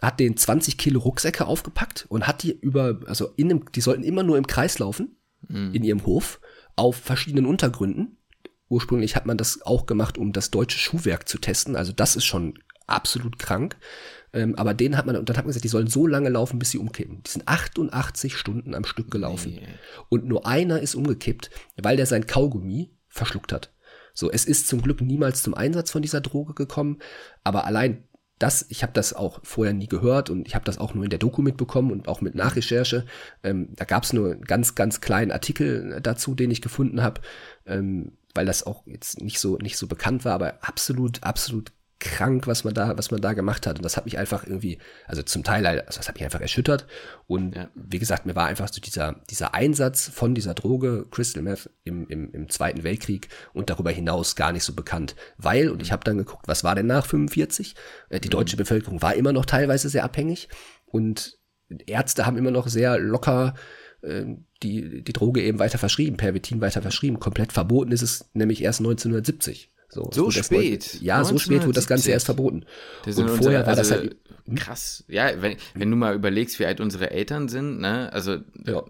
hat 0.00 0.20
den 0.20 0.36
20 0.36 0.76
Kilo 0.78 1.00
Rucksäcke 1.00 1.46
aufgepackt 1.46 2.06
und 2.08 2.26
hat 2.26 2.42
die 2.42 2.58
über, 2.58 3.00
also 3.06 3.30
in 3.36 3.48
dem, 3.48 3.64
die 3.72 3.80
sollten 3.80 4.02
immer 4.02 4.22
nur 4.22 4.36
im 4.36 4.46
Kreis 4.46 4.78
laufen, 4.78 5.16
mhm. 5.48 5.72
in 5.74 5.84
ihrem 5.84 6.04
Hof, 6.04 6.40
auf 6.76 6.96
verschiedenen 6.96 7.46
Untergründen. 7.46 8.18
Ursprünglich 8.68 9.16
hat 9.16 9.26
man 9.26 9.38
das 9.38 9.62
auch 9.62 9.86
gemacht, 9.86 10.18
um 10.18 10.32
das 10.32 10.50
deutsche 10.50 10.78
Schuhwerk 10.78 11.28
zu 11.28 11.38
testen. 11.38 11.76
Also 11.76 11.92
das 11.92 12.16
ist 12.16 12.24
schon 12.24 12.58
absolut 12.86 13.38
krank. 13.38 13.76
Ähm, 14.32 14.54
aber 14.56 14.74
den 14.74 14.96
hat 14.96 15.06
man, 15.06 15.16
und 15.16 15.28
dann 15.28 15.36
hat 15.36 15.44
man 15.44 15.50
gesagt, 15.50 15.64
die 15.64 15.68
sollen 15.68 15.86
so 15.86 16.06
lange 16.06 16.28
laufen, 16.28 16.58
bis 16.58 16.70
sie 16.70 16.78
umkippen. 16.78 17.22
Die 17.22 17.30
sind 17.30 17.48
88 17.48 18.36
Stunden 18.36 18.74
am 18.74 18.84
Stück 18.84 19.10
gelaufen. 19.10 19.54
Nee. 19.54 19.68
Und 20.08 20.26
nur 20.26 20.46
einer 20.46 20.80
ist 20.80 20.94
umgekippt, 20.94 21.50
weil 21.76 21.96
der 21.96 22.06
sein 22.06 22.26
Kaugummi 22.26 22.90
verschluckt 23.08 23.52
hat. 23.52 23.72
So, 24.12 24.30
es 24.30 24.44
ist 24.44 24.66
zum 24.66 24.82
Glück 24.82 25.00
niemals 25.00 25.42
zum 25.42 25.54
Einsatz 25.54 25.90
von 25.90 26.02
dieser 26.02 26.20
Droge 26.20 26.54
gekommen, 26.54 26.98
aber 27.44 27.66
allein 27.66 28.04
das, 28.38 28.66
ich 28.68 28.82
habe 28.82 28.92
das 28.92 29.14
auch 29.14 29.40
vorher 29.42 29.72
nie 29.72 29.88
gehört 29.88 30.28
und 30.28 30.46
ich 30.46 30.54
habe 30.54 30.64
das 30.64 30.78
auch 30.78 30.94
nur 30.94 31.04
in 31.04 31.10
der 31.10 31.18
Doku 31.18 31.40
mitbekommen 31.40 31.90
und 31.90 32.06
auch 32.06 32.20
mit 32.20 32.34
Nachrecherche. 32.34 33.06
Ähm, 33.42 33.68
da 33.76 33.84
gab 33.84 34.02
es 34.02 34.12
nur 34.12 34.32
einen 34.32 34.42
ganz, 34.42 34.74
ganz 34.74 35.00
kleinen 35.00 35.32
Artikel 35.32 36.00
dazu, 36.02 36.34
den 36.34 36.50
ich 36.50 36.60
gefunden 36.60 37.02
habe, 37.02 37.22
ähm, 37.66 38.12
weil 38.34 38.44
das 38.44 38.66
auch 38.66 38.86
jetzt 38.86 39.20
nicht 39.22 39.40
so 39.40 39.56
nicht 39.56 39.78
so 39.78 39.86
bekannt 39.86 40.24
war, 40.26 40.34
aber 40.34 40.58
absolut, 40.60 41.22
absolut 41.22 41.72
krank, 41.98 42.46
was 42.46 42.64
man 42.64 42.74
da, 42.74 42.96
was 42.98 43.10
man 43.10 43.20
da 43.20 43.32
gemacht 43.32 43.66
hat. 43.66 43.76
Und 43.76 43.84
das 43.84 43.96
hat 43.96 44.04
mich 44.04 44.18
einfach 44.18 44.46
irgendwie, 44.46 44.78
also 45.06 45.22
zum 45.22 45.44
Teil, 45.44 45.66
also 45.66 45.98
das 45.98 46.08
hat 46.08 46.14
mich 46.14 46.24
einfach 46.24 46.40
erschüttert. 46.40 46.86
Und 47.26 47.56
ja. 47.56 47.68
wie 47.74 47.98
gesagt, 47.98 48.26
mir 48.26 48.36
war 48.36 48.46
einfach 48.46 48.68
so 48.68 48.80
dieser, 48.80 49.16
dieser 49.30 49.54
Einsatz 49.54 50.08
von 50.08 50.34
dieser 50.34 50.54
Droge, 50.54 51.06
Crystal 51.10 51.42
Meth, 51.42 51.70
im, 51.84 52.06
im, 52.08 52.32
im 52.32 52.48
Zweiten 52.50 52.84
Weltkrieg 52.84 53.28
und 53.54 53.70
darüber 53.70 53.90
hinaus 53.90 54.36
gar 54.36 54.52
nicht 54.52 54.64
so 54.64 54.74
bekannt. 54.74 55.16
Weil, 55.38 55.70
und 55.70 55.80
ich 55.80 55.92
habe 55.92 56.04
dann 56.04 56.18
geguckt, 56.18 56.46
was 56.48 56.64
war 56.64 56.74
denn 56.74 56.86
nach 56.86 57.06
45? 57.06 57.74
Äh, 58.10 58.20
die 58.20 58.28
deutsche 58.28 58.56
mhm. 58.56 58.58
Bevölkerung 58.58 59.00
war 59.00 59.14
immer 59.14 59.32
noch 59.32 59.46
teilweise 59.46 59.88
sehr 59.88 60.04
abhängig 60.04 60.48
und 60.84 61.38
Ärzte 61.86 62.26
haben 62.26 62.36
immer 62.36 62.50
noch 62.50 62.68
sehr 62.68 62.98
locker 62.98 63.54
äh, 64.02 64.24
die, 64.62 65.02
die 65.02 65.12
Droge 65.12 65.42
eben 65.42 65.58
weiter 65.58 65.78
verschrieben, 65.78 66.16
Pervitin 66.16 66.60
weiter 66.60 66.82
verschrieben. 66.82 67.20
Komplett 67.20 67.52
verboten 67.52 67.92
ist 67.92 68.02
es 68.02 68.30
nämlich 68.34 68.62
erst 68.62 68.80
1970. 68.80 69.72
So, 69.96 70.10
so 70.12 70.30
spät. 70.30 70.98
ja, 71.00 71.24
so 71.24 71.38
spät 71.38 71.62
wurde 71.62 71.72
das 71.72 71.86
Ganze 71.86 72.10
erst 72.10 72.26
verboten. 72.26 72.64
Und 73.04 73.12
vorher 73.14 73.32
unsere, 73.32 73.66
war 73.66 73.76
das 73.76 73.90
also 73.90 73.94
halt. 73.94 74.16
Hm? 74.46 74.54
Krass. 74.54 75.04
Ja, 75.08 75.30
wenn, 75.42 75.56
wenn 75.74 75.90
du 75.90 75.96
mal 75.96 76.14
überlegst, 76.14 76.58
wie 76.58 76.66
alt 76.66 76.80
unsere 76.80 77.10
Eltern 77.10 77.48
sind, 77.48 77.80
ne? 77.80 78.12
Also. 78.12 78.38
Ja. 78.64 78.84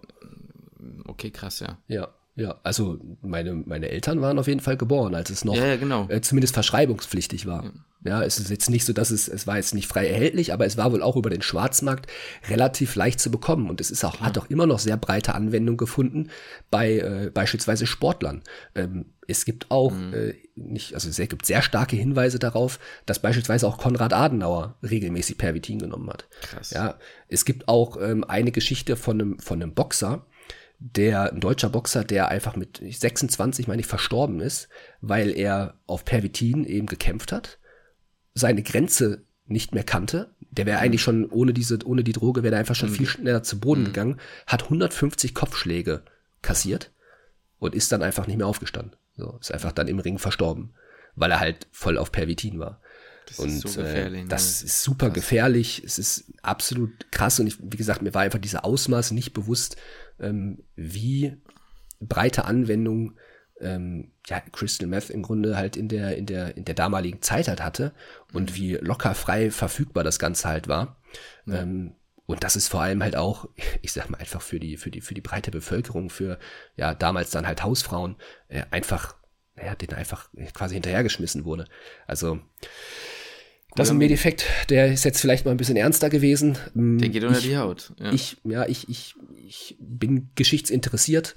Okay, 1.07 1.31
krass, 1.31 1.59
ja. 1.61 1.77
Ja. 1.87 2.09
Ja, 2.37 2.59
also 2.61 2.99
meine, 3.23 3.55
meine 3.55 3.89
Eltern 3.89 4.21
waren 4.21 4.37
auf 4.37 4.45
jeden 4.45 4.59
Fall 4.59 4.77
geboren, 4.77 5.15
als 5.15 5.31
es 5.31 5.43
noch 5.43 5.55
ja, 5.55 5.65
ja, 5.65 5.75
genau. 5.75 6.07
äh, 6.07 6.21
zumindest 6.21 6.53
verschreibungspflichtig 6.53 7.47
war. 7.47 7.63
Ja. 8.03 8.19
ja. 8.19 8.23
es 8.23 8.37
ist 8.37 8.51
jetzt 8.51 8.69
nicht 8.69 8.85
so, 8.85 8.93
dass 8.93 9.09
es, 9.09 9.27
es 9.27 9.47
war 9.47 9.57
jetzt 9.57 9.73
nicht 9.73 9.87
frei 9.87 10.07
erhältlich, 10.07 10.53
aber 10.53 10.67
es 10.67 10.77
war 10.77 10.91
wohl 10.91 11.01
auch 11.01 11.15
über 11.15 11.31
den 11.31 11.41
Schwarzmarkt 11.41 12.05
relativ 12.47 12.93
leicht 12.93 13.19
zu 13.19 13.31
bekommen. 13.31 13.71
Und 13.71 13.81
es 13.81 13.89
ist 13.89 14.05
auch, 14.05 14.21
hat 14.21 14.37
auch 14.37 14.51
immer 14.51 14.67
noch 14.67 14.77
sehr 14.77 14.97
breite 14.97 15.33
Anwendung 15.33 15.77
gefunden 15.77 16.29
bei 16.69 16.99
äh, 16.99 17.31
beispielsweise 17.33 17.87
Sportlern. 17.87 18.43
Ähm, 18.75 19.05
es 19.27 19.43
gibt 19.43 19.71
auch 19.71 19.91
mhm. 19.91 20.13
äh, 20.13 20.33
nicht, 20.55 20.93
also 20.93 21.09
es 21.09 21.17
gibt 21.17 21.43
sehr 21.43 21.63
starke 21.63 21.95
Hinweise 21.95 22.37
darauf, 22.37 22.79
dass 23.07 23.19
beispielsweise 23.19 23.67
auch 23.67 23.79
Konrad 23.79 24.13
Adenauer 24.13 24.75
regelmäßig 24.83 25.39
Pervitin 25.39 25.79
genommen 25.79 26.07
hat. 26.11 26.27
Krass. 26.41 26.69
Ja, 26.69 26.99
es 27.29 27.45
gibt 27.45 27.67
auch 27.67 27.97
ähm, 27.99 28.23
eine 28.23 28.51
Geschichte 28.51 28.95
von 28.95 29.19
einem 29.19 29.39
von 29.39 29.59
einem 29.61 29.73
Boxer, 29.73 30.23
der 30.79 31.33
ein 31.33 31.39
deutscher 31.39 31.69
Boxer, 31.69 32.03
der 32.03 32.29
einfach 32.29 32.55
mit 32.55 32.81
26, 32.83 33.67
meine 33.67 33.81
ich, 33.81 33.87
verstorben 33.87 34.39
ist, 34.39 34.69
weil 35.01 35.31
er 35.35 35.79
auf 35.87 36.05
Pervitin 36.05 36.65
eben 36.65 36.87
gekämpft 36.87 37.31
hat, 37.31 37.57
seine 38.33 38.61
Grenze 38.61 39.25
nicht 39.45 39.73
mehr 39.73 39.83
kannte. 39.83 40.35
Der 40.51 40.65
wäre 40.65 40.79
eigentlich 40.79 41.01
schon 41.01 41.25
ohne 41.29 41.53
diese, 41.53 41.79
ohne 41.85 42.03
die 42.03 42.11
Droge 42.11 42.43
wäre 42.43 42.55
er 42.55 42.59
einfach 42.59 42.75
schon 42.75 42.89
mhm. 42.89 42.95
viel 42.95 43.07
schneller 43.07 43.43
zu 43.43 43.59
Boden 43.59 43.81
mhm. 43.81 43.85
gegangen, 43.85 44.19
hat 44.45 44.63
150 44.63 45.33
Kopfschläge 45.33 46.03
kassiert 46.41 46.91
und 47.57 47.73
ist 47.73 47.91
dann 47.91 48.03
einfach 48.03 48.27
nicht 48.27 48.37
mehr 48.37 48.47
aufgestanden. 48.47 48.95
So, 49.15 49.37
ist 49.41 49.51
einfach 49.51 49.71
dann 49.71 49.87
im 49.87 49.99
Ring 49.99 50.19
verstorben, 50.19 50.73
weil 51.15 51.31
er 51.31 51.39
halt 51.39 51.67
voll 51.71 51.97
auf 51.97 52.11
Pervitin 52.11 52.59
war. 52.59 52.81
Das 53.27 53.39
und 53.39 53.49
ist 53.49 53.73
so 53.73 53.81
äh, 53.81 54.25
das 54.25 54.63
ist 54.63 54.83
super 54.83 55.07
krass. 55.07 55.15
gefährlich. 55.15 55.83
Es 55.83 55.99
ist 55.99 56.31
absolut 56.43 57.11
krass. 57.11 57.39
Und 57.39 57.47
ich, 57.47 57.57
wie 57.59 57.75
gesagt, 57.75 58.01
mir 58.01 58.13
war 58.13 58.21
einfach 58.21 58.39
dieser 58.39 58.63
Ausmaß 58.63 59.11
nicht 59.11 59.33
bewusst, 59.33 59.75
ähm, 60.19 60.63
wie 60.75 61.37
breite 61.99 62.45
Anwendung 62.45 63.17
ähm, 63.59 64.11
ja, 64.27 64.39
Crystal 64.39 64.87
Meth 64.87 65.09
im 65.09 65.23
Grunde 65.23 65.57
halt 65.57 65.77
in 65.77 65.87
der, 65.87 66.17
in 66.17 66.25
der, 66.25 66.57
in 66.57 66.65
der 66.65 66.75
damaligen 66.75 67.21
Zeit 67.21 67.47
halt 67.47 67.63
hatte 67.63 67.93
und 68.33 68.51
mhm. 68.51 68.55
wie 68.55 68.73
locker 68.75 69.15
frei 69.15 69.51
verfügbar 69.51 70.03
das 70.03 70.19
Ganze 70.19 70.47
halt 70.47 70.67
war. 70.67 71.01
Mhm. 71.45 71.53
Ähm, 71.53 71.95
und 72.25 72.43
das 72.43 72.57
ist 72.57 72.67
vor 72.67 72.81
allem 72.81 73.01
halt 73.01 73.15
auch, 73.15 73.47
ich 73.81 73.93
sag 73.93 74.09
mal 74.09 74.19
einfach 74.19 74.41
für 74.41 74.59
die, 74.59 74.77
für 74.77 74.91
die, 74.91 75.01
für 75.01 75.13
die 75.13 75.21
breite 75.21 75.51
Bevölkerung, 75.51 76.09
für 76.09 76.37
ja 76.75 76.93
damals 76.93 77.31
dann 77.31 77.47
halt 77.47 77.63
Hausfrauen, 77.63 78.15
äh, 78.49 78.63
einfach, 78.69 79.15
naja, 79.55 79.75
denen 79.75 79.93
einfach 79.93 80.29
quasi 80.53 80.75
hinterhergeschmissen 80.75 81.45
wurde. 81.45 81.65
Also 82.05 82.39
Das 83.77 83.87
ist 83.87 83.91
ein 83.91 83.97
Medeffekt, 83.97 84.45
der 84.69 84.91
ist 84.91 85.05
jetzt 85.05 85.21
vielleicht 85.21 85.45
mal 85.45 85.51
ein 85.51 85.57
bisschen 85.57 85.77
ernster 85.77 86.09
gewesen. 86.09 86.57
Mm, 86.73 86.97
der 86.97 87.09
geht 87.09 87.23
unter 87.23 87.37
ich, 87.37 87.45
die 87.45 87.57
Haut. 87.57 87.93
Ja. 87.99 88.11
Ich, 88.11 88.37
ja, 88.43 88.65
ich, 88.65 88.89
ich, 88.89 89.15
ich 89.45 89.77
bin 89.79 90.29
geschichtsinteressiert. 90.35 91.35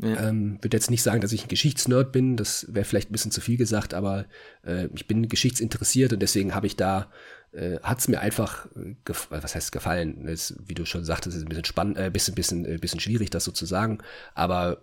Ja. 0.00 0.28
Ähm, 0.28 0.58
würde 0.60 0.76
jetzt 0.76 0.90
nicht 0.90 1.02
sagen, 1.02 1.20
dass 1.20 1.32
ich 1.32 1.44
ein 1.44 1.48
Geschichtsnerd 1.48 2.10
bin, 2.10 2.36
das 2.36 2.66
wäre 2.68 2.84
vielleicht 2.84 3.10
ein 3.10 3.12
bisschen 3.12 3.30
zu 3.30 3.40
viel 3.40 3.56
gesagt, 3.56 3.94
aber 3.94 4.26
äh, 4.66 4.88
ich 4.92 5.06
bin 5.06 5.28
geschichtsinteressiert 5.28 6.12
und 6.12 6.20
deswegen 6.20 6.52
habe 6.52 6.66
ich 6.66 6.74
da, 6.74 7.12
äh, 7.52 7.78
hat 7.80 8.00
es 8.00 8.08
mir 8.08 8.18
einfach, 8.18 8.66
äh, 8.74 8.96
was 9.30 9.54
heißt 9.54 9.70
gefallen, 9.70 10.26
ist, 10.26 10.56
wie 10.66 10.74
du 10.74 10.84
schon 10.84 11.04
sagtest, 11.04 11.36
ist 11.36 11.44
ein 11.44 11.48
bisschen 11.48 11.64
spannend, 11.64 11.96
äh, 11.96 12.10
bisschen, 12.10 12.34
bisschen, 12.34 12.64
äh, 12.64 12.78
bisschen 12.78 12.98
schwierig, 12.98 13.30
das 13.30 13.44
so 13.44 13.52
zu 13.52 13.66
sagen, 13.66 13.98
aber 14.34 14.82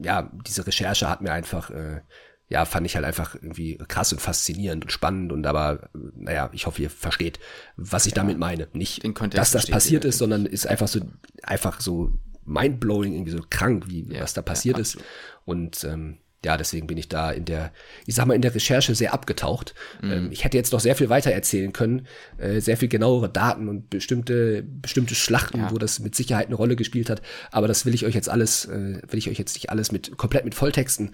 ja, 0.00 0.30
diese 0.46 0.64
Recherche 0.64 1.08
hat 1.08 1.20
mir 1.20 1.32
einfach 1.32 1.70
äh, 1.70 2.02
ja, 2.48 2.64
fand 2.64 2.86
ich 2.86 2.94
halt 2.94 3.04
einfach 3.04 3.34
irgendwie 3.34 3.78
krass 3.88 4.12
und 4.12 4.20
faszinierend 4.20 4.84
und 4.84 4.90
spannend 4.90 5.32
und 5.32 5.46
aber, 5.46 5.88
naja, 6.14 6.50
ich 6.52 6.66
hoffe, 6.66 6.82
ihr 6.82 6.90
versteht, 6.90 7.40
was 7.76 8.06
ich 8.06 8.12
ja, 8.12 8.16
damit 8.16 8.38
meine. 8.38 8.68
Nicht, 8.72 9.02
dass 9.30 9.52
das 9.52 9.66
passiert 9.66 10.04
ist, 10.04 10.18
sondern 10.18 10.46
ist 10.46 10.66
einfach 10.66 10.88
so, 10.88 11.00
einfach 11.42 11.80
so 11.80 12.12
mindblowing, 12.44 13.14
irgendwie 13.14 13.32
so 13.32 13.44
krank, 13.48 13.84
wie 13.88 14.12
ja, 14.12 14.22
was 14.22 14.34
da 14.34 14.42
passiert 14.42 14.76
ja, 14.76 14.82
ist. 14.82 14.98
Und 15.44 15.84
ähm, 15.84 16.18
ja, 16.44 16.56
deswegen 16.56 16.86
bin 16.86 16.98
ich 16.98 17.08
da 17.08 17.30
in 17.30 17.44
der, 17.44 17.72
ich 18.06 18.14
sag 18.14 18.26
mal, 18.26 18.34
in 18.34 18.42
der 18.42 18.54
Recherche 18.54 18.94
sehr 18.94 19.14
abgetaucht. 19.14 19.74
Mhm. 20.02 20.10
Ähm, 20.10 20.28
ich 20.30 20.44
hätte 20.44 20.56
jetzt 20.56 20.72
noch 20.72 20.80
sehr 20.80 20.96
viel 20.96 21.08
weiter 21.08 21.30
erzählen 21.30 21.72
können, 21.72 22.06
äh, 22.38 22.60
sehr 22.60 22.76
viel 22.76 22.88
genauere 22.88 23.28
Daten 23.28 23.68
und 23.68 23.90
bestimmte, 23.90 24.62
bestimmte 24.62 25.14
Schlachten, 25.14 25.58
ja. 25.58 25.70
wo 25.70 25.78
das 25.78 26.00
mit 26.00 26.14
Sicherheit 26.14 26.46
eine 26.46 26.56
Rolle 26.56 26.76
gespielt 26.76 27.10
hat. 27.10 27.22
Aber 27.50 27.68
das 27.68 27.86
will 27.86 27.94
ich 27.94 28.04
euch 28.04 28.14
jetzt 28.14 28.28
alles, 28.28 28.66
äh, 28.66 29.00
will 29.08 29.18
ich 29.18 29.28
euch 29.30 29.38
jetzt 29.38 29.54
nicht 29.54 29.70
alles 29.70 29.92
mit, 29.92 30.16
komplett 30.16 30.44
mit 30.44 30.54
Volltexten. 30.54 31.12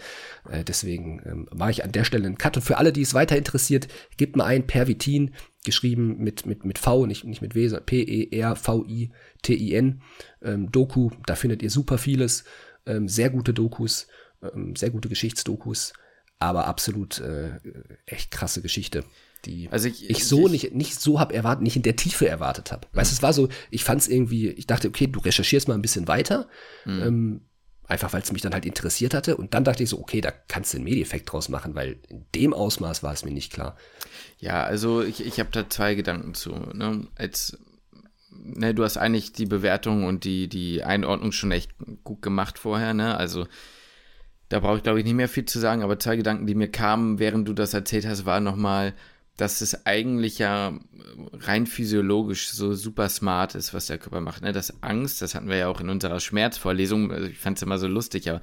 Äh, 0.51 0.65
deswegen 0.65 1.23
ähm, 1.25 1.49
mache 1.55 1.71
ich 1.71 1.85
an 1.85 1.93
der 1.93 2.05
Stelle 2.05 2.27
einen 2.27 2.39
Cut. 2.39 2.57
Und 2.57 2.63
für 2.63 2.79
alle, 2.79 2.93
die 2.93 3.03
es 3.03 3.15
weiter 3.15 3.37
interessiert, 3.37 3.89
gebt 4.17 4.37
mal 4.37 4.45
ein 4.47 4.67
Pervitin, 4.67 5.33
geschrieben 5.65 6.17
mit, 6.19 6.47
mit, 6.47 6.65
mit 6.65 6.79
V, 6.79 7.07
nicht, 7.07 7.25
nicht 7.25 7.43
mit 7.43 7.55
W, 7.55 7.69
sondern 7.69 7.87
P-E-R-V-I-T-I-N. 7.87 8.41
Ähm, 10.43 10.73
Doku, 10.73 11.11
da 11.27 11.35
findet 11.35 11.63
ihr 11.63 11.71
super 11.71 11.99
vieles, 11.99 12.45
ähm, 12.87 13.09
sehr 13.09 13.29
gute 13.31 13.53
Dokus 13.53 14.09
ähm, 14.43 14.77
sehr 14.77 14.91
gute 14.91 15.09
Geschichtsdokus, 15.09 15.93
aber 16.39 16.67
absolut 16.67 17.21
äh, 17.21 17.59
echt 18.07 18.31
krasse 18.31 18.63
Geschichte 18.63 19.05
die 19.45 19.69
also 19.71 19.89
ich, 19.89 20.09
ich 20.09 20.27
so 20.27 20.47
ich, 20.47 20.53
nicht 20.53 20.75
nicht 20.75 21.01
so 21.01 21.21
habe 21.21 21.35
erwartet, 21.35 21.63
nicht 21.63 21.77
in 21.77 21.83
der 21.83 21.97
Tiefe 21.97 22.29
erwartet 22.29 22.73
habe. 22.73 22.87
Weißt, 22.93 23.11
du, 23.11 23.15
es 23.15 23.23
war 23.23 23.33
so, 23.33 23.49
ich 23.71 23.85
fand 23.85 24.01
es 24.01 24.09
irgendwie, 24.09 24.49
ich 24.49 24.67
dachte, 24.67 24.89
okay, 24.89 25.07
du 25.07 25.21
recherchierst 25.21 25.69
mal 25.69 25.75
ein 25.75 25.83
bisschen 25.83 26.09
weiter, 26.09 26.49
mhm. 26.85 27.03
ähm, 27.03 27.41
einfach 27.87 28.13
weil 28.13 28.23
es 28.23 28.33
mich 28.33 28.43
dann 28.43 28.53
halt 28.53 28.67
interessiert 28.67 29.15
hatte. 29.15 29.37
Und 29.37 29.55
dann 29.55 29.65
dachte 29.65 29.83
ich 29.83 29.89
so, 29.89 29.99
okay, 29.99 30.21
da 30.21 30.31
kannst 30.31 30.73
du 30.73 30.77
einen 30.77 30.85
Medieffekt 30.85 31.33
draus 31.33 31.49
machen, 31.49 31.75
weil 31.75 31.99
in 32.09 32.25
dem 32.35 32.55
Ausmaß 32.55 33.03
war 33.03 33.13
es 33.13 33.25
mir 33.25 33.33
nicht 33.33 33.53
klar. 33.53 33.77
Ja, 34.39 34.63
also 34.63 35.03
ich, 35.03 35.25
ich 35.25 35.41
habe 35.41 35.51
da 35.53 35.69
zwei 35.69 35.95
Gedanken 35.95 36.35
zu. 36.35 36.51
Ne? 36.51 37.07
Als, 37.17 37.59
ne, 38.31 38.75
du 38.75 38.85
hast 38.85 38.97
eigentlich 38.97 39.33
die 39.33 39.47
Bewertung 39.47 40.05
und 40.05 40.25
die, 40.25 40.49
die 40.49 40.85
Einordnung 40.85 41.33
schon 41.33 41.51
echt 41.51 41.73
gut 42.05 42.23
gemacht 42.23 42.59
vorher, 42.59 42.95
ne? 42.95 43.17
Also 43.17 43.47
da 44.51 44.61
brauche 44.61 44.77
ich, 44.77 44.83
glaube 44.83 44.99
ich, 44.99 45.05
nicht 45.05 45.15
mehr 45.15 45.29
viel 45.29 45.47
zu 45.47 45.59
sagen, 45.59 45.83
aber 45.83 45.99
zwei 45.99 46.17
Gedanken, 46.17 46.47
die 46.47 46.57
mir 46.57 46.71
kamen, 46.71 47.19
während 47.19 47.49
du 47.49 47.55
das 47.55 47.73
erzählt 47.73 48.05
hast, 48.05 48.27
war 48.27 48.41
nochmal, 48.41 48.95
dass 49.37 49.61
es 49.61 49.87
eigentlich 49.87 50.39
ja 50.39 50.79
rein 51.33 51.67
physiologisch 51.67 52.51
so 52.51 52.75
super 52.75 53.09
smart 53.09 53.55
ist, 53.55 53.73
was 53.73 53.87
der 53.87 53.99
Körper 53.99 54.21
macht. 54.21 54.43
Ne? 54.43 54.53
Das 54.53 54.83
Angst, 54.83 55.23
das 55.23 55.35
hatten 55.35 55.49
wir 55.49 55.57
ja 55.57 55.69
auch 55.69 55.81
in 55.81 55.89
unserer 55.89 56.21
Schmerzvorlesung, 56.21 57.13
also 57.13 57.27
ich 57.27 57.39
fand 57.39 57.57
es 57.59 57.63
immer 57.63 57.79
so 57.79 57.87
lustig, 57.87 58.29
aber 58.29 58.43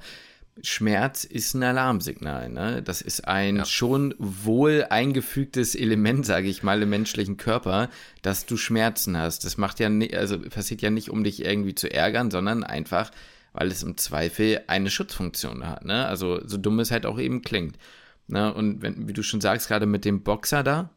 Schmerz 0.62 1.24
ist 1.24 1.54
ein 1.54 1.62
Alarmsignal. 1.62 2.48
Ne? 2.48 2.82
Das 2.82 3.02
ist 3.02 3.28
ein 3.28 3.56
ja. 3.56 3.64
schon 3.66 4.14
wohl 4.18 4.86
eingefügtes 4.88 5.74
Element, 5.74 6.24
sage 6.24 6.48
ich 6.48 6.62
mal, 6.62 6.82
im 6.82 6.88
menschlichen 6.88 7.36
Körper, 7.36 7.90
dass 8.22 8.46
du 8.46 8.56
Schmerzen 8.56 9.16
hast. 9.16 9.44
Das 9.44 9.58
macht 9.58 9.78
ja, 9.78 9.90
nicht, 9.90 10.16
also 10.16 10.38
passiert 10.38 10.80
ja 10.80 10.88
nicht, 10.88 11.10
um 11.10 11.22
dich 11.22 11.44
irgendwie 11.44 11.74
zu 11.74 11.92
ärgern, 11.92 12.30
sondern 12.30 12.64
einfach, 12.64 13.10
weil 13.58 13.68
es 13.68 13.82
im 13.82 13.96
Zweifel 13.96 14.60
eine 14.68 14.88
Schutzfunktion 14.88 15.66
hat. 15.66 15.84
Ne? 15.84 16.06
Also 16.06 16.40
so 16.46 16.56
dumm 16.56 16.78
es 16.78 16.92
halt 16.92 17.06
auch 17.06 17.18
eben 17.18 17.42
klingt. 17.42 17.76
Ne? 18.28 18.54
Und 18.54 18.82
wenn, 18.82 19.08
wie 19.08 19.12
du 19.12 19.22
schon 19.22 19.40
sagst, 19.40 19.66
gerade 19.68 19.86
mit 19.86 20.04
dem 20.04 20.22
Boxer 20.22 20.62
da, 20.62 20.90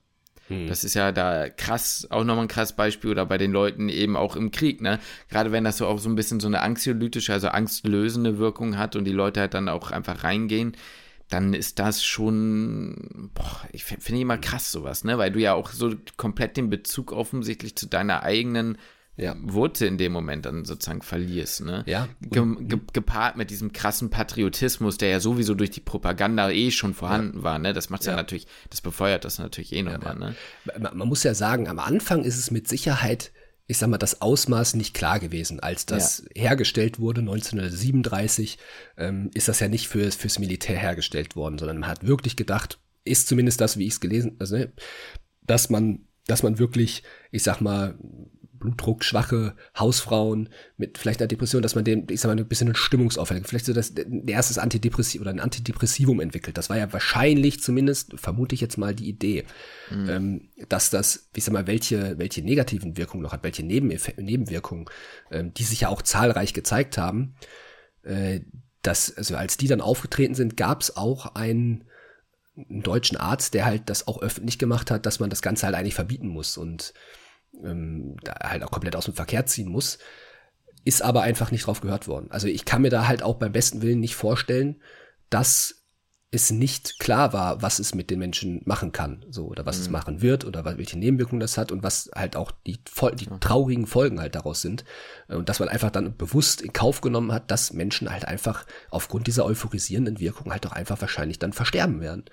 hm. 0.48 0.68
das 0.68 0.84
ist 0.84 0.94
ja 0.94 1.12
da 1.12 1.50
krass, 1.50 2.08
auch 2.12 2.24
nochmal 2.24 2.46
ein 2.46 2.50
krasses 2.50 2.76
Beispiel 2.76 3.10
oder 3.10 3.26
bei 3.26 3.40
den 3.40 3.52
Leuten 3.52 3.90
eben 3.90 4.16
auch 4.16 4.36
im 4.36 4.52
Krieg, 4.52 4.82
ne? 4.82 5.00
Gerade 5.30 5.52
wenn 5.52 5.64
das 5.64 5.78
so 5.78 5.88
auch 5.88 5.98
so 5.98 6.10
ein 6.10 6.16
bisschen 6.16 6.40
so 6.40 6.48
eine 6.48 6.62
anxiolytische, 6.62 7.34
also 7.34 7.48
angstlösende 7.48 8.38
Wirkung 8.38 8.78
hat 8.78 8.96
und 8.96 9.06
die 9.06 9.12
Leute 9.12 9.40
halt 9.40 9.54
dann 9.54 9.70
auch 9.70 9.92
einfach 9.92 10.24
reingehen, 10.24 10.74
dann 11.30 11.54
ist 11.54 11.80
das 11.80 12.04
schon, 12.04 13.32
boah, 13.34 13.62
ich 13.72 13.86
finde 13.86 14.22
immer 14.22 14.38
krass 14.38 14.72
sowas, 14.72 15.04
ne? 15.04 15.18
Weil 15.18 15.32
du 15.32 15.40
ja 15.40 15.54
auch 15.54 15.72
so 15.72 15.96
komplett 16.18 16.58
den 16.58 16.70
Bezug 16.70 17.12
offensichtlich 17.12 17.76
zu 17.76 17.88
deiner 17.88 18.24
eigenen 18.24 18.78
ja. 19.22 19.36
Wurzel 19.42 19.88
in 19.88 19.98
dem 19.98 20.12
Moment 20.12 20.46
dann 20.46 20.66
sozusagen 20.66 21.02
verlierst. 21.02 21.62
Ne? 21.62 21.84
Ja. 21.86 22.10
Ge 22.22 22.44
ge 22.60 22.80
gepaart 22.92 23.38
mit 23.38 23.50
diesem 23.52 23.72
krassen 23.72 24.10
Patriotismus, 24.10 24.98
der 24.98 25.10
ja 25.10 25.20
sowieso 25.20 25.54
durch 25.54 25.70
die 25.70 25.80
Propaganda 25.80 26.50
eh 26.50 26.72
schon 26.72 26.94
vorhanden 26.94 27.40
ja. 27.40 27.44
war. 27.44 27.60
Ne? 27.60 27.74
Das 27.74 27.90
macht 27.90 28.06
ja. 28.06 28.12
ja. 28.12 28.18
natürlich, 28.18 28.48
das 28.70 28.82
befeuert 28.82 29.24
das 29.24 29.40
natürlich 29.40 29.74
eh 29.74 29.84
nochmal. 29.84 30.16
Ne? 30.16 30.36
man, 30.80 30.98
man 30.98 31.08
muss 31.08 31.24
ja 31.24 31.34
sagen, 31.34 31.68
am 31.68 31.80
Anfang 31.80 32.24
ist 32.24 32.38
es 32.38 32.52
mit 32.52 32.68
Sicherheit 32.68 33.32
ich 33.68 33.78
sag 33.78 33.88
mal, 33.88 33.98
das 33.98 34.22
Ausmaß 34.22 34.74
nicht 34.74 34.94
klar 34.94 35.22
gewesen. 35.22 35.62
Als 35.62 35.86
das 35.86 36.26
ja. 36.36 36.44
hergestellt 36.44 37.00
wurde, 37.00 37.22
1937, 37.22 38.58
ähm, 38.98 39.32
ist 39.34 39.48
das 39.48 39.62
ja 39.62 39.70
nicht 39.70 39.88
für, 39.88 40.12
fürs 40.12 40.40
Militär 40.40 40.78
hergestellt 40.78 41.38
worden, 41.38 41.58
sondern 41.58 41.80
man 41.80 41.90
hat 41.90 42.06
wirklich 42.06 42.36
gedacht, 42.36 42.80
ist 43.06 43.30
zumindest 43.30 43.62
das, 43.62 43.78
wie 43.78 43.88
ich 43.88 43.94
es 43.94 44.00
gelesen, 44.02 44.36
also, 44.40 44.58
ne, 44.58 44.74
dass 45.44 45.70
man, 45.70 46.06
dass 46.28 46.44
man 46.44 46.60
wirklich, 46.60 47.04
ich 47.32 47.44
sag 47.44 47.62
mal, 47.62 47.98
blutdruckschwache 48.62 49.56
Hausfrauen 49.78 50.50
mit 50.78 50.98
vielleicht 50.98 51.20
einer 51.20 51.28
Depression, 51.28 51.62
dass 51.62 51.76
man 51.76 51.84
dem, 51.84 52.08
ich 52.10 52.22
sag 52.22 52.30
mal, 52.30 52.42
ein 52.42 52.48
bisschen 52.48 52.70
eine 52.70 52.76
Stimmungsaufhellung, 52.76 53.44
vielleicht 53.44 53.66
so 53.66 53.74
das 53.74 53.94
ein 53.98 54.28
erstes 54.28 54.58
Antidepressiv 54.58 55.20
oder 55.20 55.32
ein 55.32 55.42
Antidepressivum 55.42 56.22
entwickelt. 56.22 56.58
Das 56.58 56.70
war 56.70 56.78
ja 56.78 56.94
wahrscheinlich 56.94 57.62
zumindest, 57.62 58.14
vermute 58.16 58.56
ich 58.56 58.62
jetzt 58.62 58.78
mal, 58.78 58.96
die 58.96 59.10
Idee, 59.10 59.44
mhm. 59.90 60.10
ähm, 60.10 60.50
dass 60.70 60.90
das, 60.90 61.30
ich 61.36 61.44
sag 61.44 61.52
mal, 61.54 61.68
welche, 61.68 62.18
welche 62.18 62.42
negativen 62.42 62.96
Wirkungen 62.96 63.24
noch 63.24 63.34
hat, 63.34 63.44
welche 63.44 63.64
Nebenef 63.64 64.16
Nebenwirkungen, 64.18 64.86
ähm, 65.32 65.54
die 65.54 65.64
sich 65.64 65.82
ja 65.82 65.90
auch 65.90 66.02
zahlreich 66.02 66.54
gezeigt 66.54 66.98
haben. 66.98 67.36
Äh, 68.04 68.42
dass, 68.82 69.16
also 69.16 69.36
als 69.36 69.58
die 69.58 69.68
dann 69.68 69.82
aufgetreten 69.82 70.34
sind, 70.34 70.58
gab 70.58 70.82
es 70.82 70.96
auch 70.98 71.36
einen, 71.36 71.84
einen 72.58 72.82
deutschen 72.82 73.18
Arzt, 73.18 73.54
der 73.54 73.66
halt 73.66 73.90
das 73.90 74.08
auch 74.08 74.22
öffentlich 74.22 74.58
gemacht 74.58 74.92
hat, 74.92 75.06
dass 75.06 75.20
man 75.20 75.30
das 75.30 75.42
Ganze 75.42 75.66
halt 75.66 75.76
eigentlich 75.76 75.96
verbieten 75.96 76.28
muss. 76.28 76.58
Und 76.58 76.94
ähm, 77.64 78.16
da 78.24 78.34
halt 78.50 78.64
auch 78.64 78.72
komplett 78.72 78.96
aus 78.96 79.06
dem 79.06 79.14
Verkehr 79.14 79.46
ziehen 79.46 79.70
muss, 79.70 80.00
ist 80.84 81.02
aber 81.02 81.22
einfach 81.22 81.52
nicht 81.52 81.68
drauf 81.68 81.82
gehört 81.82 82.08
worden. 82.08 82.32
Also 82.32 82.48
ich 82.48 82.66
kann 82.66 82.82
mir 82.82 82.90
da 82.90 83.08
halt 83.08 83.24
auch 83.24 83.36
beim 83.36 83.52
besten 83.52 83.82
Willen 83.82 84.00
nicht 84.00 84.16
vorstellen, 84.16 84.82
dass 85.30 85.82
es 86.34 86.50
nicht 86.50 86.98
klar 86.98 87.34
war, 87.34 87.62
was 87.62 87.80
es 87.80 87.94
mit 87.94 88.10
den 88.10 88.18
Menschen 88.20 88.62
machen 88.64 88.94
kann, 88.94 89.26
so 89.30 89.48
oder 89.48 89.66
was 89.66 89.76
mhm. 89.76 89.82
es 89.82 89.90
machen 89.90 90.22
wird 90.22 90.46
oder 90.46 90.64
welche 90.64 90.98
Nebenwirkungen 90.98 91.42
das 91.42 91.58
hat 91.58 91.74
und 91.74 91.84
was 91.84 92.10
halt 92.16 92.38
auch 92.38 92.52
die, 92.66 92.80
die 93.16 93.28
traurigen 93.42 93.86
Folgen 93.86 94.22
halt 94.22 94.36
daraus 94.36 94.62
sind 94.62 94.86
und 95.28 95.50
dass 95.50 95.60
man 95.60 95.68
einfach 95.68 95.92
dann 95.92 96.16
bewusst 96.16 96.62
in 96.62 96.72
Kauf 96.72 97.02
genommen 97.02 97.34
hat, 97.34 97.52
dass 97.52 97.74
Menschen 97.74 98.10
halt 98.10 98.24
einfach 98.24 98.66
aufgrund 98.90 99.28
dieser 99.28 99.46
euphorisierenden 99.46 100.22
Wirkung 100.22 100.54
halt 100.54 100.64
doch 100.64 100.72
einfach 100.72 101.02
wahrscheinlich 101.02 101.38
dann 101.38 101.52
versterben 101.52 102.00
werden. 102.00 102.24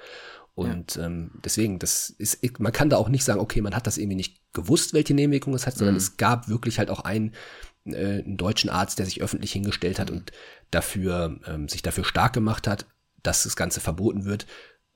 Und 0.58 0.96
ja. 0.96 1.06
ähm, 1.06 1.30
deswegen, 1.44 1.78
das 1.78 2.10
ist, 2.10 2.58
man 2.58 2.72
kann 2.72 2.90
da 2.90 2.96
auch 2.96 3.08
nicht 3.08 3.22
sagen, 3.22 3.38
okay, 3.38 3.60
man 3.60 3.76
hat 3.76 3.86
das 3.86 3.96
irgendwie 3.96 4.16
nicht 4.16 4.40
gewusst, 4.52 4.92
welche 4.92 5.14
Nebenwirkungen 5.14 5.54
es 5.54 5.68
hat, 5.68 5.76
sondern 5.76 5.94
mhm. 5.94 5.98
es 5.98 6.16
gab 6.16 6.48
wirklich 6.48 6.80
halt 6.80 6.90
auch 6.90 6.98
einen, 6.98 7.32
äh, 7.84 8.24
einen 8.24 8.36
deutschen 8.36 8.68
Arzt, 8.68 8.98
der 8.98 9.06
sich 9.06 9.22
öffentlich 9.22 9.52
hingestellt 9.52 10.00
hat 10.00 10.10
mhm. 10.10 10.16
und 10.16 10.32
dafür, 10.72 11.38
ähm, 11.46 11.68
sich 11.68 11.82
dafür 11.82 12.02
stark 12.04 12.32
gemacht 12.32 12.66
hat, 12.66 12.86
dass 13.22 13.44
das 13.44 13.54
Ganze 13.54 13.78
verboten 13.78 14.24
wird, 14.24 14.46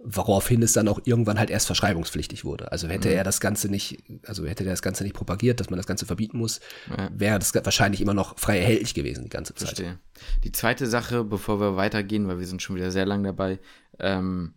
woraufhin 0.01 0.65
es 0.65 0.73
dann 0.73 0.89
auch 0.89 1.01
irgendwann 1.05 1.39
halt 1.39 1.49
erst 1.49 1.67
verschreibungspflichtig 1.67 2.45
wurde. 2.45 2.73
Also 2.73 2.89
hätte 2.89 3.09
mhm. 3.09 3.15
er 3.15 3.23
das 3.23 3.39
Ganze 3.39 3.69
nicht, 3.69 4.03
also 4.27 4.45
hätte 4.45 4.65
er 4.65 4.71
das 4.71 4.83
Ganze 4.83 5.05
nicht 5.05 5.15
propagiert, 5.15 5.61
dass 5.61 5.71
man 5.71 5.77
das 5.77 5.87
Ganze 5.87 6.07
verbieten 6.07 6.39
muss, 6.39 6.59
ja. 6.91 7.09
wäre 7.15 7.39
das 7.39 7.55
wahrscheinlich 7.55 8.01
immer 8.01 8.15
noch 8.15 8.37
frei 8.37 8.59
erhältlich 8.59 8.95
gewesen 8.95 9.23
die 9.23 9.31
ganze 9.31 9.55
Zeit. 9.55 9.69
Verstehe. 9.77 10.01
Die 10.43 10.51
zweite 10.51 10.89
Sache, 10.89 11.23
bevor 11.23 11.61
wir 11.61 11.77
weitergehen, 11.77 12.27
weil 12.27 12.41
wir 12.41 12.49
sind 12.49 12.63
schon 12.63 12.75
wieder 12.75 12.91
sehr 12.91 13.07
lang 13.07 13.23
dabei, 13.23 13.61
ähm, 14.01 14.55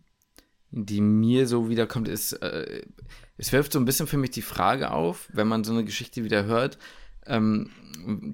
die 0.84 1.00
mir 1.00 1.46
so 1.46 1.70
wiederkommt, 1.70 2.08
ist, 2.08 2.34
äh, 2.34 2.82
es 3.38 3.52
wirft 3.52 3.72
so 3.72 3.78
ein 3.78 3.84
bisschen 3.84 4.06
für 4.06 4.18
mich 4.18 4.30
die 4.30 4.42
Frage 4.42 4.90
auf, 4.90 5.28
wenn 5.32 5.48
man 5.48 5.64
so 5.64 5.72
eine 5.72 5.84
Geschichte 5.84 6.24
wieder 6.24 6.44
hört, 6.44 6.78
ähm, 7.26 7.70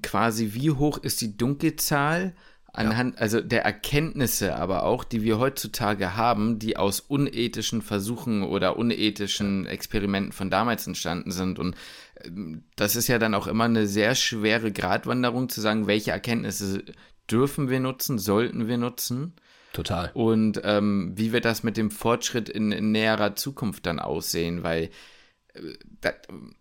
quasi 0.01 0.53
wie 0.53 0.71
hoch 0.71 0.97
ist 0.97 1.21
die 1.21 1.37
Dunkelzahl 1.37 2.35
anhand, 2.73 3.15
ja. 3.15 3.21
also 3.21 3.39
der 3.39 3.63
Erkenntnisse 3.63 4.55
aber 4.55 4.83
auch, 4.83 5.03
die 5.03 5.23
wir 5.23 5.39
heutzutage 5.39 6.17
haben, 6.17 6.59
die 6.59 6.75
aus 6.75 6.99
unethischen 6.99 7.81
Versuchen 7.81 8.43
oder 8.43 8.77
unethischen 8.77 9.65
Experimenten 9.65 10.33
von 10.33 10.49
damals 10.49 10.85
entstanden 10.85 11.31
sind. 11.31 11.59
Und 11.59 11.75
ähm, 12.23 12.63
das 12.75 12.95
ist 12.95 13.07
ja 13.07 13.19
dann 13.19 13.35
auch 13.35 13.47
immer 13.47 13.65
eine 13.65 13.87
sehr 13.87 14.15
schwere 14.15 14.71
Gratwanderung 14.71 15.49
zu 15.49 15.61
sagen, 15.61 15.87
welche 15.87 16.11
Erkenntnisse 16.11 16.83
dürfen 17.31 17.69
wir 17.69 17.79
nutzen, 17.79 18.19
sollten 18.19 18.67
wir 18.67 18.77
nutzen 18.77 19.33
Total. 19.73 20.11
Und 20.13 20.61
ähm, 20.63 21.13
wie 21.15 21.33
wird 21.33 21.45
das 21.45 21.63
mit 21.63 21.77
dem 21.77 21.91
Fortschritt 21.91 22.47
in, 22.47 22.71
in 22.71 22.91
näherer 22.91 23.35
Zukunft 23.35 23.85
dann 23.85 23.99
aussehen? 23.99 24.63
Weil 24.63 24.89
da, 26.01 26.13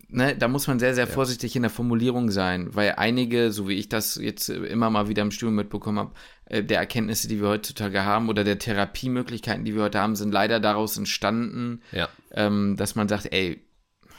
ne, 0.08 0.36
da 0.36 0.48
muss 0.48 0.66
man 0.66 0.78
sehr, 0.78 0.94
sehr 0.94 1.06
vorsichtig 1.06 1.56
in 1.56 1.62
der 1.62 1.70
Formulierung 1.70 2.30
sein, 2.30 2.74
weil 2.74 2.94
einige, 2.96 3.50
so 3.50 3.68
wie 3.68 3.74
ich 3.74 3.88
das 3.88 4.16
jetzt 4.16 4.48
immer 4.48 4.90
mal 4.90 5.08
wieder 5.08 5.22
im 5.22 5.30
Studium 5.30 5.54
mitbekommen 5.54 5.98
habe, 5.98 6.12
äh, 6.46 6.62
der 6.62 6.78
Erkenntnisse, 6.78 7.28
die 7.28 7.40
wir 7.40 7.48
heutzutage 7.48 8.04
haben 8.04 8.28
oder 8.28 8.44
der 8.44 8.58
Therapiemöglichkeiten, 8.58 9.64
die 9.64 9.74
wir 9.74 9.84
heute 9.84 10.00
haben, 10.00 10.14
sind 10.14 10.32
leider 10.32 10.60
daraus 10.60 10.96
entstanden, 10.98 11.80
ja. 11.92 12.08
ähm, 12.32 12.76
dass 12.76 12.94
man 12.94 13.08
sagt, 13.08 13.32
ey, 13.32 13.62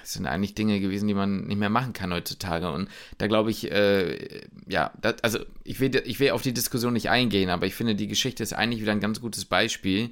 das 0.04 0.14
sind 0.14 0.28
eigentlich 0.28 0.54
Dinge 0.54 0.82
gewesen, 0.82 1.08
die 1.08 1.14
man 1.14 1.46
nicht 1.48 1.58
mehr 1.58 1.70
machen 1.70 1.94
kann 1.94 2.12
heutzutage. 2.12 2.70
Und 2.70 2.90
da 3.20 3.28
glaube 3.28 3.52
ich, 3.52 3.72
äh, 3.72 4.42
ja, 4.68 4.92
das, 5.00 5.24
also 5.24 5.40
ich 5.64 5.80
will, 5.80 5.96
ich 6.06 6.20
will 6.20 6.32
auf 6.32 6.42
die 6.42 6.54
Diskussion 6.54 6.92
nicht 6.92 7.10
eingehen, 7.10 7.50
aber 7.50 7.68
ich 7.68 7.74
finde, 7.74 7.96
die 7.96 8.10
Geschichte 8.10 8.44
ist 8.44 8.52
eigentlich 8.52 8.82
wieder 8.82 8.92
ein 8.92 9.00
ganz 9.00 9.22
gutes 9.22 9.46
Beispiel, 9.46 10.12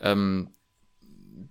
ähm, 0.00 0.50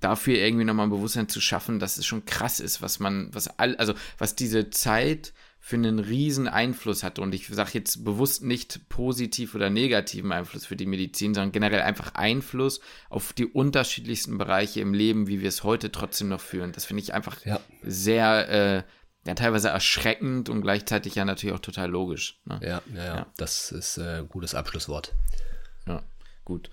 dafür 0.02 0.36
irgendwie 0.36 0.66
nochmal 0.66 0.88
ein 0.88 0.92
Bewusstsein 0.92 1.30
zu 1.30 1.40
schaffen, 1.40 1.80
dass 1.80 1.98
es 1.98 2.06
schon 2.06 2.26
krass 2.26 2.60
ist, 2.60 2.82
was 2.82 3.00
man, 3.00 3.34
was 3.34 3.48
all, 3.58 3.78
also 3.78 3.94
was 4.18 4.36
diese 4.36 4.70
Zeit 4.70 5.32
für 5.68 5.76
einen 5.76 6.00
riesen 6.00 6.48
Einfluss 6.48 7.04
hat. 7.04 7.20
Und 7.20 7.36
ich 7.36 7.50
sage 7.50 7.72
jetzt 7.74 8.06
bewusst 8.06 8.42
nicht 8.42 8.88
positiv 8.88 9.54
oder 9.54 9.70
negativen 9.70 10.32
Einfluss 10.32 10.66
für 10.66 10.78
die 10.78 10.86
Medizin, 10.86 11.34
sondern 11.34 11.52
generell 11.52 11.82
einfach 11.82 12.16
Einfluss 12.16 12.80
auf 13.10 13.34
die 13.34 13.48
unterschiedlichsten 13.48 14.38
Bereiche 14.38 14.80
im 14.80 14.94
Leben, 14.94 15.28
wie 15.28 15.42
wir 15.42 15.50
es 15.50 15.66
heute 15.66 15.92
trotzdem 15.92 16.30
noch 16.30 16.40
führen. 16.40 16.72
Das 16.72 16.86
finde 16.86 17.04
ich 17.04 17.14
einfach 17.14 17.44
ja. 17.46 17.60
sehr, 17.84 18.50
äh, 18.50 18.84
ja, 19.28 19.36
teilweise 19.36 19.68
erschreckend 19.68 20.48
und 20.48 20.62
gleichzeitig 20.62 21.16
ja 21.16 21.26
natürlich 21.26 21.54
auch 21.54 21.60
total 21.60 21.90
logisch. 21.90 22.40
Ne? 22.46 22.62
Ja, 22.64 22.82
ja, 22.96 23.04
ja, 23.04 23.28
das 23.36 23.74
ist 23.74 23.98
äh, 23.98 24.20
ein 24.20 24.30
gutes 24.30 24.56
Abschlusswort. 24.56 25.16
Ja, 25.86 26.02
gut. 26.46 26.70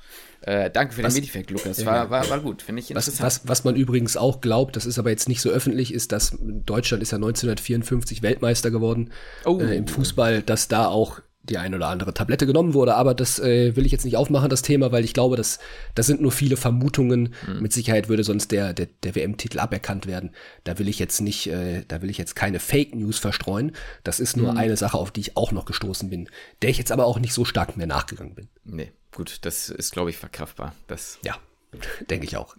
Äh, 0.46 0.70
danke 0.70 0.94
für 0.94 1.02
was, 1.02 1.14
den 1.14 1.22
Medifact, 1.22 1.50
Lukas. 1.50 1.86
War, 1.86 2.10
war, 2.10 2.28
war 2.28 2.40
gut, 2.40 2.60
finde 2.60 2.80
ich 2.82 2.90
interessant. 2.90 3.20
Was, 3.20 3.40
was, 3.40 3.48
was 3.48 3.64
man 3.64 3.76
übrigens 3.76 4.16
auch 4.16 4.42
glaubt, 4.42 4.76
das 4.76 4.84
ist 4.84 4.98
aber 4.98 5.08
jetzt 5.08 5.26
nicht 5.28 5.40
so 5.40 5.48
öffentlich, 5.48 5.92
ist, 5.94 6.12
dass 6.12 6.36
Deutschland 6.40 7.02
ist 7.02 7.12
ja 7.12 7.16
1954 7.16 8.22
Weltmeister 8.22 8.70
geworden 8.70 9.10
oh. 9.46 9.58
äh, 9.58 9.76
im 9.76 9.86
Fußball, 9.86 10.42
dass 10.42 10.68
da 10.68 10.86
auch 10.86 11.20
die 11.44 11.58
eine 11.58 11.76
oder 11.76 11.88
andere 11.88 12.14
Tablette 12.14 12.46
genommen 12.46 12.74
wurde, 12.74 12.94
aber 12.94 13.14
das 13.14 13.38
äh, 13.38 13.76
will 13.76 13.84
ich 13.84 13.92
jetzt 13.92 14.04
nicht 14.04 14.16
aufmachen, 14.16 14.48
das 14.48 14.62
Thema, 14.62 14.92
weil 14.92 15.04
ich 15.04 15.12
glaube, 15.12 15.36
dass 15.36 15.58
das 15.94 16.06
sind 16.06 16.20
nur 16.20 16.32
viele 16.32 16.56
Vermutungen. 16.56 17.34
Mhm. 17.46 17.60
Mit 17.60 17.72
Sicherheit 17.72 18.08
würde 18.08 18.24
sonst 18.24 18.50
der, 18.50 18.72
der, 18.72 18.88
der 19.02 19.14
WM-Titel 19.14 19.58
aberkannt 19.58 20.06
werden. 20.06 20.30
Da 20.64 20.78
will 20.78 20.88
ich 20.88 20.98
jetzt 20.98 21.20
nicht, 21.20 21.46
äh, 21.48 21.84
da 21.86 22.00
will 22.00 22.08
ich 22.08 22.18
jetzt 22.18 22.34
keine 22.34 22.60
Fake 22.60 22.94
News 22.94 23.18
verstreuen. 23.18 23.72
Das 24.04 24.20
ist 24.20 24.36
nur 24.36 24.52
mhm. 24.52 24.58
eine 24.58 24.76
Sache, 24.76 24.96
auf 24.96 25.10
die 25.10 25.20
ich 25.20 25.36
auch 25.36 25.52
noch 25.52 25.66
gestoßen 25.66 26.08
bin, 26.08 26.28
der 26.62 26.70
ich 26.70 26.78
jetzt 26.78 26.92
aber 26.92 27.04
auch 27.04 27.18
nicht 27.18 27.34
so 27.34 27.44
stark 27.44 27.76
mehr 27.76 27.86
nachgegangen 27.86 28.34
bin. 28.34 28.48
Nee, 28.64 28.92
gut, 29.14 29.38
das 29.42 29.70
ist, 29.70 29.92
glaube 29.92 30.10
ich, 30.10 30.16
verkraftbar. 30.16 30.74
Das 30.86 31.18
ja. 31.22 31.36
Denke 32.08 32.26
ich 32.26 32.36
auch. 32.36 32.56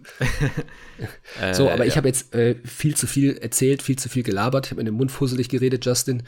so, 1.52 1.70
aber 1.70 1.84
äh, 1.84 1.88
ich 1.88 1.94
ja. 1.94 1.96
habe 1.96 2.08
jetzt 2.08 2.34
äh, 2.34 2.56
viel 2.64 2.96
zu 2.96 3.06
viel 3.06 3.36
erzählt, 3.38 3.82
viel 3.82 3.96
zu 3.96 4.08
viel 4.08 4.22
gelabert. 4.22 4.66
Ich 4.66 4.72
habe 4.72 4.80
in 4.80 4.86
den 4.86 4.94
Mund 4.94 5.10
fusselig 5.10 5.48
geredet, 5.48 5.84
Justin, 5.84 6.22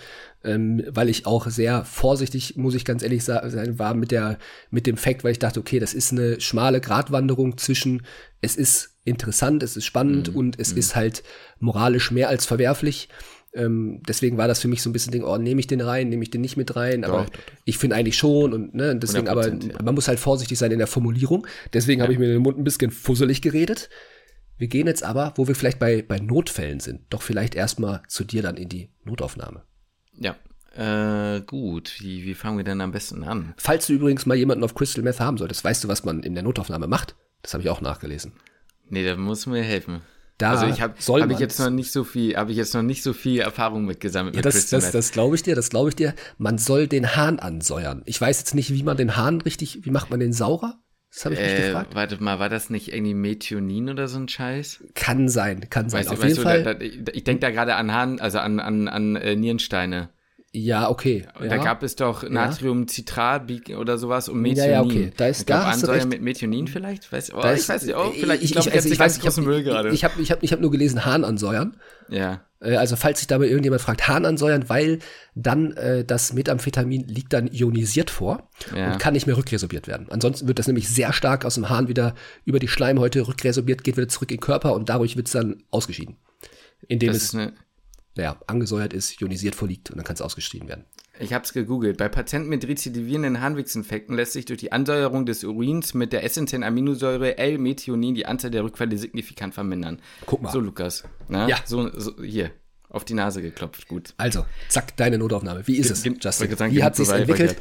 ähm, 0.45 0.83
weil 0.89 1.09
ich 1.09 1.27
auch 1.27 1.49
sehr 1.49 1.85
vorsichtig, 1.85 2.57
muss 2.57 2.75
ich 2.75 2.85
ganz 2.85 3.03
ehrlich 3.03 3.25
sein, 3.25 3.79
war 3.79 3.95
mit, 3.95 4.11
der, 4.11 4.39
mit 4.71 4.87
dem 4.87 4.97
Fakt, 4.97 5.25
weil 5.25 5.33
ich 5.33 5.39
dachte, 5.39 5.61
okay, 5.61 5.79
das 5.79 5.95
ist 5.95 6.13
eine 6.13 6.41
schmale 6.41 6.81
Gratwanderung 6.81 7.59
zwischen, 7.59 8.07
es 8.41 8.57
ist 8.57 8.97
interessant, 9.05 9.63
es 9.63 9.77
ist 9.77 9.85
spannend 9.85 10.31
mhm. 10.31 10.37
und 10.37 10.61
es 10.61 10.73
mhm. 10.73 10.79
ist 10.79 10.97
halt 10.97 11.23
moralisch 11.59 12.11
mehr 12.11 12.29
als 12.29 12.47
verwerflich. 12.47 13.09
Ähm, 13.55 14.03
deswegen 14.07 14.37
war 14.37 14.47
das 14.47 14.61
für 14.61 14.69
mich 14.69 14.83
so 14.83 14.91
ein 14.91 14.93
bisschen 14.93 15.13
Ding, 15.13 15.25
oh, 15.25 15.39
nehme 15.39 15.61
ich 15.61 15.67
den 15.67 15.81
rein, 15.81 16.09
nehme 16.09 16.23
ich 16.23 16.31
den 16.31 16.43
nicht 16.43 16.57
mit 16.57 16.77
rein, 16.77 17.05
aber 17.05 17.25
doch, 17.25 17.31
doch, 17.31 17.41
ich 17.65 17.79
finde 17.79 17.97
eigentlich 17.97 18.17
schon 18.17 18.53
und 18.53 18.75
ne, 18.75 18.95
deswegen, 18.97 19.29
aber 19.29 19.49
ja. 19.49 19.83
man 19.83 19.95
muss 19.95 20.07
halt 20.07 20.21
vorsichtig 20.21 20.59
sein 20.59 20.71
in 20.71 20.79
der 20.79 20.87
Formulierung. 20.87 21.47
Deswegen 21.73 22.01
ja. 22.01 22.05
habe 22.05 22.13
ich 22.13 22.19
mir 22.19 22.29
den 22.29 22.43
Mund 22.43 22.59
ein 22.59 22.65
bisschen 22.65 22.91
fusselig 22.91 23.41
geredet. 23.41 23.89
Wir 24.59 24.69
gehen 24.69 24.87
jetzt 24.87 25.03
aber, 25.03 25.33
wo 25.37 25.49
wir 25.49 25.55
vielleicht 25.55 25.79
bei, 25.79 26.03
bei 26.03 26.19
Notfällen 26.19 26.81
sind, 26.81 27.03
doch 27.11 27.23
vielleicht 27.23 27.55
erstmal 27.55 28.03
zu 28.09 28.25
dir 28.25 28.43
dann 28.43 28.57
in 28.57 28.69
die 28.69 28.91
Notaufnahme. 29.05 29.63
Ja, 30.19 30.37
äh, 30.79 31.41
gut, 31.41 31.97
wie, 31.99 32.25
wie 32.25 32.35
fangen 32.35 32.57
wir 32.57 32.65
denn 32.65 32.81
am 32.81 32.93
besten 32.93 33.25
an? 33.25 33.55
Falls 33.57 33.89
du 33.89 33.95
übrigens 33.95 34.27
mal 34.27 34.37
jemanden 34.37 34.63
auf 34.63 34.75
Crystal 34.75 35.03
Meth 35.03 35.19
haben 35.19 35.39
solltest, 35.39 35.65
weißt 35.65 35.83
du, 35.83 35.89
was 35.89 36.05
man 36.05 36.23
in 36.23 36.35
der 36.35 36.45
Notaufnahme 36.45 36.87
macht? 36.87 37.17
Das 37.43 37.53
habe 37.53 37.65
ich 37.65 37.71
auch 37.71 37.81
nachgelesen. 37.81 38.33
Nee, 38.89 39.05
da 39.05 39.17
muss 39.17 39.47
mir 39.47 39.63
helfen. 39.63 40.03
Da 40.39 40.53
also 40.53 40.67
ich 40.67 40.81
habe 40.81 40.95
hab 40.97 41.31
ich 41.31 41.39
jetzt 41.41 41.59
noch 41.59 41.71
nicht 41.71 41.91
so 41.91 42.05
viel, 42.05 42.37
habe 42.37 42.53
ich 42.53 42.57
jetzt 42.57 42.73
noch 42.73 42.83
nicht 42.83 43.03
so 43.03 43.13
viel 43.13 43.41
Erfahrung 43.41 43.85
mitgesammelt. 43.87 44.37
Ja, 44.37 44.39
mit 44.39 44.45
das, 44.47 44.71
das, 44.71 44.93
das 44.93 45.11
glaube 45.11 45.35
ich 45.35 45.43
dir, 45.43 45.57
das 45.57 45.69
glaube 45.69 45.89
ich 45.89 45.97
dir. 45.97 46.15
Man 46.39 46.59
soll 46.59 46.87
den 46.87 47.17
Hahn 47.17 47.41
ansäuern. 47.41 48.03
Ich 48.07 48.21
weiß 48.21 48.39
jetzt 48.39 48.55
nicht, 48.55 48.73
wie 48.73 48.85
man 48.85 48.97
den 48.97 49.17
Hahn 49.17 49.41
richtig, 49.41 49.85
wie 49.85 49.91
macht 49.91 50.11
man 50.11 50.21
den 50.21 50.33
saurer? 50.33 50.79
Das 51.11 51.25
habe 51.25 51.35
ich 51.35 51.41
mich 51.41 51.53
äh, 51.53 51.67
gefragt. 51.67 51.95
Warte 51.95 52.23
mal, 52.23 52.39
war 52.39 52.49
das 52.49 52.71
nicht 52.71 52.93
irgendwie 52.93 53.15
Methionin 53.15 53.91
oder 53.91 54.07
so 54.07 54.19
ein 54.19 54.29
Scheiß? 54.29 54.85
Kann 54.95 55.29
sein, 55.29 55.69
kann 55.71 55.91
sein. 55.91 56.03
Weißt, 56.03 56.11
Auf 56.11 56.23
jeden 56.23 56.37
du, 56.37 56.43
Fall. 56.43 56.63
Da, 56.63 56.75
da, 56.75 57.13
ich 57.13 57.25
denke 57.25 57.41
da 57.41 57.51
gerade 57.51 57.75
an 57.75 57.93
Hahn, 57.93 58.21
also 58.21 58.39
an, 58.39 58.61
an, 58.61 58.87
an 58.87 59.17
äh, 59.17 59.35
Nierensteine. 59.35 60.11
Ja, 60.65 60.91
okay. 60.91 61.27
Da 61.39 61.45
ja. 61.47 61.57
gab 61.57 61.83
es 61.83 61.97
doch 61.97 62.29
Natriumcitrat 62.29 63.51
oder 63.77 63.99
sowas 63.99 64.29
und 64.29 64.41
Methionin. 64.41 64.71
Ja, 64.71 64.77
ja, 64.77 64.83
okay. 64.83 65.13
Da 65.17 65.27
ist, 65.27 65.41
ich 65.41 65.47
glaube, 65.47 65.65
Ansäuer 65.65 66.07
mit 66.07 66.23
Methionin 66.23 66.67
vielleicht? 66.67 67.11
Weiß, 67.13 67.33
oh, 67.33 67.39
ich 67.39 67.69
weiß 67.69 67.85
nicht, 67.85 67.97
oh, 67.97 68.13
vielleicht, 68.19 68.43
ich, 68.43 68.57
ich, 68.57 68.67
ich, 68.67 68.73
also 68.73 68.89
ich 68.89 68.99
weiß, 68.99 69.19
ich 69.19 69.27
habe 69.27 69.41
Müll 69.43 69.63
gerade. 69.63 69.91
Ich 69.91 70.05
habe 70.05 70.21
ich 70.21 70.31
hab, 70.31 70.43
ich 70.43 70.53
hab 70.53 70.61
nur 70.61 70.71
gelesen, 70.71 71.05
Hahn 71.05 71.25
ansäuern. 71.25 71.77
Ja. 72.09 72.41
Äh, 72.61 72.77
also 72.77 72.97
falls 72.97 73.21
sich 73.21 73.29
dabei 73.29 73.47
irgendjemand 73.47 73.83
fragt, 73.83 74.09
Hahn 74.09 74.25
ansäuern, 74.25 74.69
weil 74.69 74.99
dann 75.35 75.73
äh, 75.73 76.05
das 76.05 76.33
Methamphetamin 76.33 77.07
liegt 77.07 77.33
dann 77.33 77.49
ionisiert 77.49 78.11
vor 78.11 78.49
ja. 78.75 78.93
und 78.93 78.99
kann 78.99 79.15
nicht 79.15 79.27
mehr 79.27 79.37
rückresorbiert 79.37 79.87
werden. 79.87 80.07
Ansonsten 80.11 80.49
wird 80.49 80.59
das 80.59 80.67
nämlich 80.67 80.89
sehr 80.89 81.13
stark 81.13 81.45
aus 81.45 81.55
dem 81.55 81.69
Hahn 81.69 81.89
wieder 81.89 82.15
über 82.45 82.59
die 82.59 82.69
Schleimhäute 82.69 83.27
rückresorbiert, 83.27 83.85
geht 83.85 83.97
wieder 83.97 84.09
zurück 84.09 84.31
in 84.31 84.37
den 84.37 84.43
Körper 84.43 84.75
und 84.75 84.89
dadurch 84.89 85.17
wird 85.17 85.27
es 85.27 85.33
dann 85.33 85.63
ausgeschieden. 85.71 86.17
Indem 86.87 87.13
das 87.13 87.35
es 87.35 87.53
naja, 88.19 88.37
angesäuert 88.49 88.93
ist, 88.93 89.21
ionisiert 89.21 89.55
vorliegt 89.55 89.91
und 89.91 89.97
dann 89.97 90.05
kann 90.05 90.15
es 90.15 90.21
ausgeschrieben 90.21 90.69
werden. 90.69 90.85
Ich 91.21 91.33
habe 91.33 91.45
es 91.45 91.53
gegoogelt. 91.53 91.99
Bei 91.99 92.09
Patienten 92.09 92.49
mit 92.49 92.67
rezidivierenden 92.67 93.41
Harnwegsinfekten 93.41 94.15
lässt 94.15 94.33
sich 94.33 94.45
durch 94.45 94.59
die 94.59 94.73
Ansäuerung 94.73 95.25
des 95.25 95.45
Urins 95.45 95.95
mit 95.95 96.13
der 96.13 96.25
essentiellen 96.25 96.65
Aminosäure 96.65 97.39
L-Methionin 97.39 98.15
die 98.15 98.27
Anzahl 98.27 98.51
der 98.51 98.65
Rückfälle 98.65 98.99
signifikant 98.99 99.55
vermindern. 99.55 100.01
Guck 100.27 100.43
mal. 100.43 100.53
So, 100.53 100.59
Lukas. 100.59 101.05
Na? 101.29 101.49
Ja. 101.49 101.59
So, 101.65 101.91
so, 101.97 102.23
hier. 102.23 102.51
Auf 102.89 103.05
die 103.05 103.15
Nase 103.15 103.41
geklopft. 103.41 103.87
Gut. 103.87 104.15
Also, 104.17 104.47
zack, 104.69 104.97
deine 104.97 105.19
Notaufnahme. 105.19 105.67
Wie 105.67 105.77
ist 105.77 105.91
es, 105.91 106.05
Justin? 106.05 106.57
Sagen, 106.57 106.75
Wie 106.75 106.83
hat 106.83 106.97
sich 106.97 107.09
entwickelt? 107.09 107.57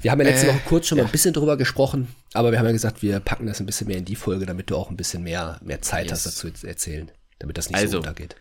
Wir 0.00 0.10
haben 0.10 0.20
ja 0.20 0.26
letzte 0.26 0.48
äh, 0.48 0.50
Woche 0.50 0.62
kurz 0.66 0.86
schon 0.88 0.98
ja. 0.98 1.04
mal 1.04 1.08
ein 1.08 1.12
bisschen 1.12 1.34
drüber 1.34 1.56
gesprochen, 1.56 2.08
aber 2.32 2.50
wir 2.50 2.58
haben 2.58 2.66
ja 2.66 2.72
gesagt, 2.72 3.02
wir 3.02 3.20
packen 3.20 3.46
das 3.46 3.60
ein 3.60 3.66
bisschen 3.66 3.86
mehr 3.86 3.98
in 3.98 4.04
die 4.04 4.16
Folge, 4.16 4.46
damit 4.46 4.70
du 4.70 4.76
auch 4.76 4.90
ein 4.90 4.96
bisschen 4.96 5.22
mehr, 5.22 5.60
mehr 5.62 5.80
Zeit 5.82 6.06
yes. 6.06 6.12
hast 6.12 6.26
dazu 6.26 6.50
zu 6.50 6.66
erzählen, 6.66 7.12
damit 7.38 7.56
das 7.58 7.68
nicht 7.68 7.78
also, 7.78 7.92
so 7.92 7.98
untergeht 7.98 8.34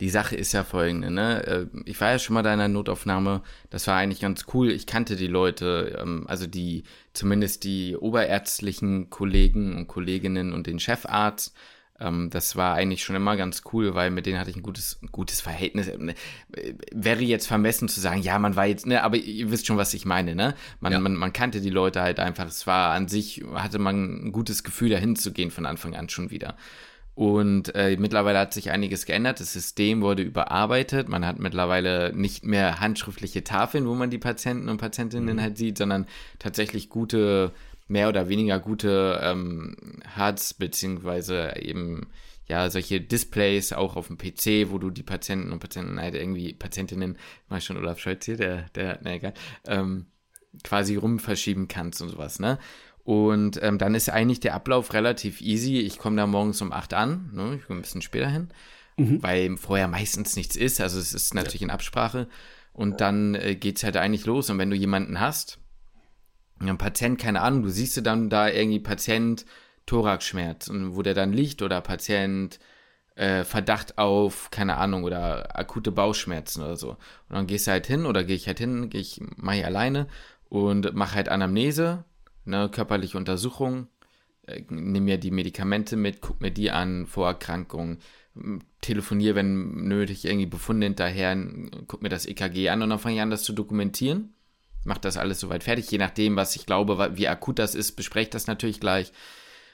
die 0.00 0.10
Sache 0.10 0.36
ist 0.36 0.52
ja 0.52 0.64
folgende, 0.64 1.10
ne? 1.10 1.44
Äh, 1.46 1.66
ich 1.84 2.00
war 2.00 2.12
ja 2.12 2.18
schon 2.18 2.34
mal 2.34 2.42
da 2.42 2.52
in 2.52 2.58
der 2.58 2.68
Notaufnahme, 2.68 3.42
das 3.70 3.86
war 3.86 3.96
eigentlich 3.96 4.20
ganz 4.20 4.46
cool. 4.54 4.70
Ich 4.70 4.86
kannte 4.86 5.16
die 5.16 5.26
Leute, 5.26 5.98
ähm, 6.00 6.24
also 6.28 6.46
die, 6.46 6.84
zumindest 7.12 7.64
die 7.64 7.96
oberärztlichen 7.96 9.10
Kollegen 9.10 9.76
und 9.76 9.88
Kolleginnen 9.88 10.52
und 10.52 10.66
den 10.66 10.78
Chefarzt. 10.78 11.54
Ähm, 12.00 12.30
das 12.30 12.54
war 12.54 12.74
eigentlich 12.74 13.02
schon 13.02 13.16
immer 13.16 13.36
ganz 13.36 13.62
cool, 13.72 13.94
weil 13.94 14.10
mit 14.10 14.26
denen 14.26 14.38
hatte 14.38 14.50
ich 14.50 14.56
ein 14.56 14.62
gutes, 14.62 15.00
gutes 15.10 15.40
Verhältnis. 15.40 15.88
Äh, 15.88 16.14
wäre 16.92 17.22
jetzt 17.22 17.48
vermessen 17.48 17.88
zu 17.88 18.00
sagen, 18.00 18.22
ja, 18.22 18.38
man 18.38 18.54
war 18.54 18.66
jetzt, 18.66 18.86
ne, 18.86 19.02
aber 19.02 19.16
ihr 19.16 19.50
wisst 19.50 19.66
schon, 19.66 19.78
was 19.78 19.94
ich 19.94 20.04
meine, 20.04 20.36
ne? 20.36 20.54
Man, 20.80 20.92
ja. 20.92 21.00
man, 21.00 21.16
man 21.16 21.32
kannte 21.32 21.60
die 21.60 21.70
Leute 21.70 22.00
halt 22.02 22.20
einfach. 22.20 22.46
Es 22.46 22.66
war 22.68 22.92
an 22.92 23.08
sich, 23.08 23.42
hatte 23.54 23.80
man 23.80 24.26
ein 24.26 24.32
gutes 24.32 24.62
Gefühl, 24.62 24.90
dahin 24.90 25.16
zu 25.16 25.32
gehen 25.32 25.50
von 25.50 25.66
Anfang 25.66 25.96
an 25.96 26.08
schon 26.08 26.30
wieder. 26.30 26.56
Und 27.18 27.74
äh, 27.74 27.96
mittlerweile 27.98 28.38
hat 28.38 28.54
sich 28.54 28.70
einiges 28.70 29.04
geändert. 29.04 29.40
Das 29.40 29.52
System 29.52 30.02
wurde 30.02 30.22
überarbeitet. 30.22 31.08
Man 31.08 31.26
hat 31.26 31.40
mittlerweile 31.40 32.12
nicht 32.14 32.44
mehr 32.44 32.78
handschriftliche 32.78 33.42
Tafeln, 33.42 33.88
wo 33.88 33.96
man 33.96 34.08
die 34.08 34.18
Patienten 34.18 34.68
und 34.68 34.76
Patientinnen 34.76 35.34
mhm. 35.34 35.40
halt 35.40 35.58
sieht, 35.58 35.78
sondern 35.78 36.06
tatsächlich 36.38 36.88
gute, 36.88 37.50
mehr 37.88 38.08
oder 38.08 38.28
weniger 38.28 38.60
gute 38.60 39.18
ähm, 39.20 39.74
HUDs, 40.16 40.54
beziehungsweise 40.54 41.54
eben 41.60 42.06
ja, 42.46 42.70
solche 42.70 43.00
Displays 43.00 43.72
auch 43.72 43.96
auf 43.96 44.06
dem 44.06 44.16
PC, 44.16 44.70
wo 44.70 44.78
du 44.78 44.90
die 44.90 45.02
Patienten 45.02 45.50
und 45.50 45.58
Patienten 45.58 46.00
halt 46.00 46.14
irgendwie, 46.14 46.52
Patientinnen, 46.52 47.18
mal 47.48 47.60
schon 47.60 47.78
Olaf 47.78 47.98
Scholz 47.98 48.26
hier, 48.26 48.36
der, 48.36 48.68
der, 48.76 49.00
na 49.02 49.14
egal, 49.14 49.34
ähm, 49.66 50.06
quasi 50.62 50.94
rumverschieben 50.94 51.66
kannst 51.66 52.00
und 52.00 52.10
sowas, 52.10 52.38
ne? 52.38 52.60
Und 53.08 53.58
ähm, 53.62 53.78
dann 53.78 53.94
ist 53.94 54.10
eigentlich 54.10 54.40
der 54.40 54.52
Ablauf 54.52 54.92
relativ 54.92 55.40
easy. 55.40 55.78
Ich 55.78 55.96
komme 55.96 56.18
da 56.18 56.26
morgens 56.26 56.60
um 56.60 56.74
8 56.74 56.92
an, 56.92 57.30
ne? 57.32 57.54
ich 57.56 57.66
komme 57.66 57.78
ein 57.78 57.82
bisschen 57.82 58.02
später 58.02 58.28
hin, 58.28 58.50
mhm. 58.98 59.22
weil 59.22 59.56
vorher 59.56 59.88
meistens 59.88 60.36
nichts 60.36 60.56
ist. 60.56 60.78
Also 60.78 60.98
es 60.98 61.14
ist 61.14 61.32
natürlich 61.32 61.62
in 61.62 61.70
Absprache. 61.70 62.28
Und 62.74 63.00
dann 63.00 63.34
äh, 63.34 63.54
geht 63.54 63.78
es 63.78 63.82
halt 63.82 63.96
eigentlich 63.96 64.26
los. 64.26 64.50
Und 64.50 64.58
wenn 64.58 64.68
du 64.68 64.76
jemanden 64.76 65.20
hast, 65.20 65.58
ein 66.60 66.76
Patient, 66.76 67.18
keine 67.18 67.40
Ahnung, 67.40 67.62
du 67.62 67.70
siehst 67.70 67.96
du 67.96 68.02
dann 68.02 68.28
da 68.28 68.46
irgendwie 68.46 68.80
Patient 68.80 69.46
Thoraxschmerz 69.86 70.68
und 70.68 70.94
wo 70.94 71.00
der 71.00 71.14
dann 71.14 71.32
liegt 71.32 71.62
oder 71.62 71.80
Patient 71.80 72.58
äh, 73.14 73.42
Verdacht 73.44 73.96
auf, 73.96 74.50
keine 74.50 74.76
Ahnung, 74.76 75.04
oder 75.04 75.58
akute 75.58 75.92
Bauchschmerzen 75.92 76.62
oder 76.62 76.76
so. 76.76 76.90
Und 76.90 76.98
dann 77.36 77.46
gehst 77.46 77.68
du 77.68 77.70
halt 77.70 77.86
hin 77.86 78.04
oder 78.04 78.22
gehe 78.22 78.36
ich 78.36 78.48
halt 78.48 78.58
hin, 78.58 78.90
gehe 78.90 79.00
ich, 79.00 79.18
mache 79.36 79.56
ich 79.56 79.64
alleine 79.64 80.08
und 80.50 80.92
mache 80.92 81.14
halt 81.14 81.30
Anamnese 81.30 82.04
ne, 82.48 82.68
körperliche 82.68 83.18
Untersuchung, 83.18 83.88
äh, 84.46 84.62
nimm 84.68 85.04
mir 85.04 85.18
die 85.18 85.30
Medikamente 85.30 85.96
mit, 85.96 86.20
guck 86.20 86.40
mir 86.40 86.50
die 86.50 86.70
an, 86.70 87.06
Vorerkrankungen, 87.06 87.98
telefoniere, 88.80 89.34
wenn 89.34 89.88
nötig, 89.88 90.24
irgendwie 90.24 90.46
Befunde 90.46 90.86
hinterher, 90.86 91.36
guck 91.86 92.02
mir 92.02 92.08
das 92.08 92.26
EKG 92.26 92.68
an 92.68 92.82
und 92.82 92.90
dann 92.90 92.98
fange 92.98 93.16
ich 93.16 93.20
an, 93.20 93.30
das 93.30 93.42
zu 93.42 93.52
dokumentieren. 93.52 94.32
Mach 94.84 94.98
das 94.98 95.16
alles 95.16 95.40
soweit 95.40 95.64
fertig, 95.64 95.90
je 95.90 95.98
nachdem, 95.98 96.36
was 96.36 96.54
ich 96.56 96.64
glaube, 96.64 97.16
wie 97.16 97.28
akut 97.28 97.58
das 97.58 97.74
ist, 97.74 97.92
bespreche 97.92 98.30
das 98.30 98.46
natürlich 98.46 98.80
gleich 98.80 99.12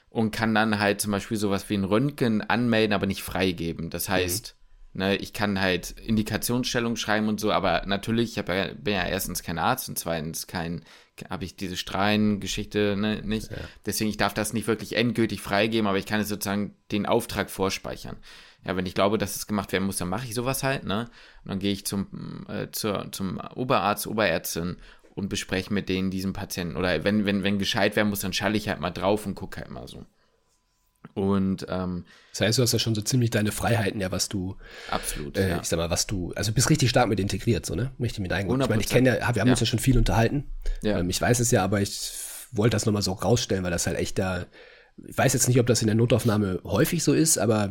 und 0.09 0.31
kann 0.31 0.55
dann 0.55 0.79
halt 0.79 0.99
zum 0.99 1.11
Beispiel 1.11 1.37
sowas 1.37 1.69
wie 1.69 1.75
ein 1.75 1.83
Röntgen 1.83 2.41
anmelden, 2.41 2.93
aber 2.93 3.05
nicht 3.05 3.21
freigeben. 3.21 3.89
Das 3.89 4.09
heißt, 4.09 4.55
mhm. 4.57 4.64
Ne, 4.95 5.15
ich 5.15 5.33
kann 5.33 5.61
halt 5.61 5.91
Indikationsstellung 5.91 6.95
schreiben 6.95 7.27
und 7.27 7.39
so, 7.39 7.51
aber 7.51 7.83
natürlich, 7.85 8.31
ich 8.31 8.35
ja, 8.37 8.43
bin 8.43 8.93
ja 8.93 9.05
erstens 9.05 9.43
kein 9.43 9.59
Arzt 9.59 9.89
und 9.89 9.99
zweitens 9.99 10.47
kein, 10.47 10.83
habe 11.29 11.45
ich 11.45 11.55
diese 11.55 11.77
Strahlengeschichte 11.77 12.95
ne, 12.97 13.21
nicht. 13.23 13.51
Ja. 13.51 13.57
Deswegen, 13.85 14.09
ich 14.09 14.17
darf 14.17 14.33
das 14.33 14.53
nicht 14.53 14.67
wirklich 14.67 14.95
endgültig 14.95 15.41
freigeben, 15.41 15.87
aber 15.87 15.97
ich 15.97 16.05
kann 16.05 16.19
es 16.19 16.27
sozusagen 16.27 16.75
den 16.91 17.05
Auftrag 17.05 17.49
vorspeichern 17.49 18.17
ja, 18.65 18.75
wenn 18.75 18.85
ich 18.85 18.95
glaube, 18.95 19.17
dass 19.17 19.35
es 19.35 19.47
gemacht 19.47 19.71
werden 19.71 19.85
muss, 19.85 19.97
dann 19.97 20.09
mache 20.09 20.25
ich 20.25 20.33
sowas 20.33 20.63
halt, 20.63 20.83
ne? 20.83 21.07
Und 21.43 21.49
dann 21.49 21.59
gehe 21.59 21.71
ich 21.71 21.85
zum, 21.85 22.45
äh, 22.49 22.71
zur, 22.71 23.11
zum 23.11 23.39
Oberarzt, 23.53 24.07
Oberärztin 24.07 24.77
und 25.13 25.29
bespreche 25.29 25.71
mit 25.71 25.87
denen 25.87 26.09
diesen 26.09 26.33
Patienten. 26.33 26.75
Oder 26.75 27.03
wenn, 27.03 27.25
wenn, 27.25 27.43
wenn 27.43 27.59
gescheit 27.59 27.95
werden 27.95 28.09
muss, 28.09 28.21
dann 28.21 28.33
schalle 28.33 28.57
ich 28.57 28.67
halt 28.67 28.79
mal 28.79 28.89
drauf 28.89 29.25
und 29.27 29.35
gucke 29.35 29.61
halt 29.61 29.69
mal 29.69 29.87
so. 29.87 30.05
Und 31.13 31.65
ähm, 31.69 32.05
das 32.31 32.41
heißt, 32.41 32.57
du 32.57 32.63
hast 32.63 32.73
ja 32.73 32.79
schon 32.79 32.95
so 32.95 33.01
ziemlich 33.01 33.29
deine 33.29 33.51
Freiheiten, 33.51 34.01
ja, 34.01 34.11
was 34.11 34.29
du 34.29 34.57
absolut, 34.89 35.37
äh, 35.37 35.49
ja. 35.49 35.61
ich 35.61 35.67
sag 35.67 35.77
mal, 35.77 35.89
was 35.89 36.07
du, 36.07 36.33
also 36.35 36.51
bist 36.51 36.69
richtig 36.69 36.89
stark 36.89 37.07
mit 37.07 37.19
integriert, 37.19 37.65
so 37.65 37.75
ne, 37.75 37.91
richtig 37.99 38.19
mit 38.19 38.33
eingebunden. 38.33 38.63
Ich 38.63 38.69
meine, 38.69 38.81
ich 38.81 38.89
kenne 38.89 39.19
ja, 39.19 39.35
wir 39.35 39.41
haben 39.41 39.47
ja. 39.47 39.53
uns 39.53 39.59
ja 39.59 39.65
schon 39.65 39.79
viel 39.79 39.97
unterhalten. 39.97 40.45
Ja. 40.81 40.99
Ähm, 40.99 41.09
ich 41.09 41.21
weiß 41.21 41.39
es 41.39 41.51
ja, 41.51 41.63
aber 41.63 41.81
ich 41.81 42.11
wollte 42.51 42.75
das 42.75 42.85
nochmal 42.85 43.01
so 43.01 43.13
rausstellen, 43.13 43.63
weil 43.63 43.71
das 43.71 43.87
halt 43.87 43.97
echt 43.97 44.17
da, 44.19 44.45
ich 45.07 45.17
weiß 45.17 45.33
jetzt 45.33 45.47
nicht, 45.47 45.59
ob 45.59 45.67
das 45.67 45.81
in 45.81 45.87
der 45.87 45.95
Notaufnahme 45.95 46.61
häufig 46.63 47.03
so 47.03 47.13
ist, 47.13 47.37
aber 47.37 47.69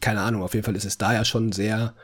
keine 0.00 0.20
Ahnung, 0.20 0.42
auf 0.42 0.54
jeden 0.54 0.64
Fall 0.64 0.76
ist 0.76 0.84
es 0.84 0.98
da 0.98 1.12
ja 1.12 1.24
schon 1.24 1.52
sehr, 1.52 1.94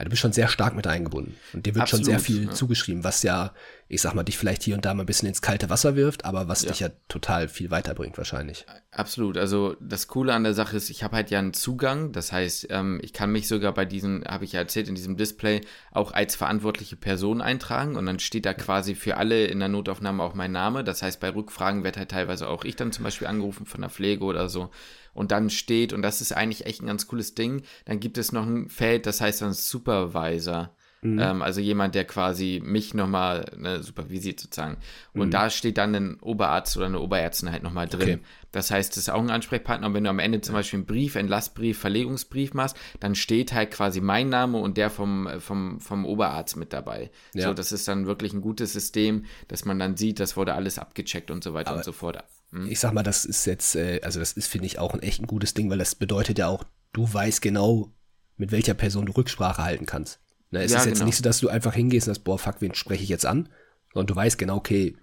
ja, 0.00 0.04
du 0.04 0.08
bist 0.08 0.22
schon 0.22 0.32
sehr 0.32 0.48
stark 0.48 0.74
mit 0.74 0.86
eingebunden. 0.86 1.36
Und 1.52 1.66
dir 1.66 1.74
wird 1.74 1.82
Absolut, 1.82 2.06
schon 2.06 2.12
sehr 2.12 2.20
viel 2.20 2.44
ja. 2.46 2.50
zugeschrieben, 2.52 3.04
was 3.04 3.22
ja, 3.22 3.52
ich 3.86 4.00
sag 4.00 4.14
mal, 4.14 4.22
dich 4.22 4.38
vielleicht 4.38 4.62
hier 4.62 4.74
und 4.74 4.86
da 4.86 4.94
mal 4.94 5.02
ein 5.02 5.06
bisschen 5.06 5.28
ins 5.28 5.42
kalte 5.42 5.68
Wasser 5.68 5.94
wirft, 5.94 6.24
aber 6.24 6.48
was 6.48 6.62
ja. 6.62 6.70
dich 6.70 6.80
ja 6.80 6.88
total 7.08 7.48
viel 7.48 7.70
weiterbringt 7.70 8.16
wahrscheinlich. 8.16 8.64
Absolut. 8.92 9.36
Also 9.36 9.76
das 9.78 10.08
Coole 10.08 10.32
an 10.32 10.42
der 10.42 10.54
Sache 10.54 10.74
ist, 10.74 10.88
ich 10.88 11.02
habe 11.04 11.16
halt 11.16 11.30
ja 11.30 11.38
einen 11.38 11.52
Zugang. 11.52 12.12
Das 12.12 12.32
heißt, 12.32 12.68
ähm, 12.70 12.98
ich 13.02 13.12
kann 13.12 13.30
mich 13.30 13.46
sogar 13.46 13.74
bei 13.74 13.84
diesem, 13.84 14.24
habe 14.26 14.46
ich 14.46 14.52
ja 14.52 14.60
erzählt, 14.60 14.88
in 14.88 14.94
diesem 14.94 15.18
Display 15.18 15.60
auch 15.92 16.12
als 16.12 16.34
verantwortliche 16.34 16.96
Person 16.96 17.42
eintragen 17.42 17.96
und 17.96 18.06
dann 18.06 18.20
steht 18.20 18.46
da 18.46 18.54
quasi 18.54 18.94
für 18.94 19.18
alle 19.18 19.44
in 19.44 19.58
der 19.58 19.68
Notaufnahme 19.68 20.22
auch 20.22 20.32
mein 20.32 20.52
Name. 20.52 20.82
Das 20.82 21.02
heißt, 21.02 21.20
bei 21.20 21.28
Rückfragen 21.28 21.84
wird 21.84 21.98
halt 21.98 22.10
teilweise 22.10 22.48
auch 22.48 22.64
ich 22.64 22.76
dann 22.76 22.90
zum 22.90 23.04
Beispiel 23.04 23.26
angerufen 23.26 23.66
von 23.66 23.82
der 23.82 23.90
Pflege 23.90 24.24
oder 24.24 24.48
so 24.48 24.70
und 25.14 25.32
dann 25.32 25.50
steht, 25.50 25.92
und 25.92 26.02
das 26.02 26.20
ist 26.20 26.32
eigentlich 26.32 26.66
echt 26.66 26.82
ein 26.82 26.86
ganz 26.86 27.06
cooles 27.06 27.34
Ding, 27.34 27.62
dann 27.84 28.00
gibt 28.00 28.18
es 28.18 28.32
noch 28.32 28.46
ein 28.46 28.68
Feld, 28.68 29.06
das 29.06 29.20
heißt 29.20 29.42
dann 29.42 29.52
Supervisor. 29.52 30.70
Mhm. 31.02 31.18
Ähm, 31.18 31.42
also 31.42 31.60
jemand, 31.60 31.94
der 31.94 32.04
quasi 32.04 32.60
mich 32.62 32.92
nochmal 32.92 33.46
ne, 33.56 33.82
supervisiert 33.82 34.40
sozusagen. 34.40 34.76
Und 35.14 35.28
mhm. 35.28 35.30
da 35.30 35.48
steht 35.48 35.78
dann 35.78 35.94
ein 35.94 36.20
Oberarzt 36.20 36.76
oder 36.76 36.86
eine 36.86 37.00
Oberärztin 37.00 37.50
halt 37.50 37.62
nochmal 37.62 37.88
drin. 37.88 38.02
Okay. 38.02 38.18
Das 38.52 38.70
heißt, 38.70 38.92
das 38.92 39.04
ist 39.04 39.08
auch 39.08 39.20
ein 39.20 39.30
Ansprechpartner. 39.30 39.86
Und 39.86 39.94
wenn 39.94 40.04
du 40.04 40.10
am 40.10 40.18
Ende 40.18 40.40
zum 40.40 40.54
Beispiel 40.54 40.78
einen 40.78 40.86
Brief, 40.86 41.14
Entlassbrief, 41.14 41.78
Verlegungsbrief 41.78 42.52
machst, 42.52 42.76
dann 42.98 43.14
steht 43.14 43.52
halt 43.52 43.70
quasi 43.70 44.00
mein 44.00 44.28
Name 44.28 44.58
und 44.58 44.76
der 44.76 44.90
vom, 44.90 45.28
vom, 45.38 45.80
vom 45.80 46.04
Oberarzt 46.04 46.56
mit 46.56 46.72
dabei. 46.72 47.10
Ja. 47.32 47.48
So, 47.48 47.54
das 47.54 47.72
ist 47.72 47.88
dann 47.88 48.06
wirklich 48.06 48.34
ein 48.34 48.42
gutes 48.42 48.72
System, 48.72 49.24
dass 49.48 49.64
man 49.64 49.78
dann 49.78 49.96
sieht, 49.96 50.20
das 50.20 50.36
wurde 50.36 50.54
alles 50.54 50.78
abgecheckt 50.78 51.30
und 51.30 51.42
so 51.42 51.54
weiter 51.54 51.70
Aber 51.70 51.78
und 51.78 51.84
so 51.84 51.92
fort. 51.92 52.22
Hm? 52.52 52.66
Ich 52.68 52.80
sag 52.80 52.92
mal, 52.92 53.02
das 53.02 53.24
ist 53.24 53.46
jetzt, 53.46 53.76
äh, 53.76 54.00
also 54.02 54.20
das 54.20 54.32
ist, 54.32 54.48
finde 54.48 54.66
ich, 54.66 54.78
auch 54.78 54.94
ein 54.94 55.02
echt 55.02 55.20
ein 55.20 55.26
gutes 55.26 55.54
Ding, 55.54 55.70
weil 55.70 55.78
das 55.78 55.94
bedeutet 55.94 56.38
ja 56.38 56.48
auch, 56.48 56.64
du 56.92 57.12
weißt 57.12 57.42
genau, 57.42 57.92
mit 58.36 58.52
welcher 58.52 58.74
Person 58.74 59.06
du 59.06 59.12
Rücksprache 59.12 59.62
halten 59.62 59.86
kannst. 59.86 60.20
Ne, 60.50 60.62
es 60.62 60.72
ja, 60.72 60.78
ist 60.78 60.86
jetzt 60.86 60.94
genau. 60.94 61.06
nicht 61.06 61.16
so, 61.16 61.22
dass 61.22 61.38
du 61.38 61.48
einfach 61.48 61.74
hingehst 61.74 62.08
und 62.08 62.14
sagst, 62.14 62.24
boah, 62.24 62.38
fuck, 62.38 62.56
wen 62.60 62.74
spreche 62.74 63.04
ich 63.04 63.08
jetzt 63.08 63.26
an? 63.26 63.48
Sondern 63.92 64.08
du 64.08 64.16
weißt 64.16 64.38
genau, 64.38 64.56
okay, 64.56 64.96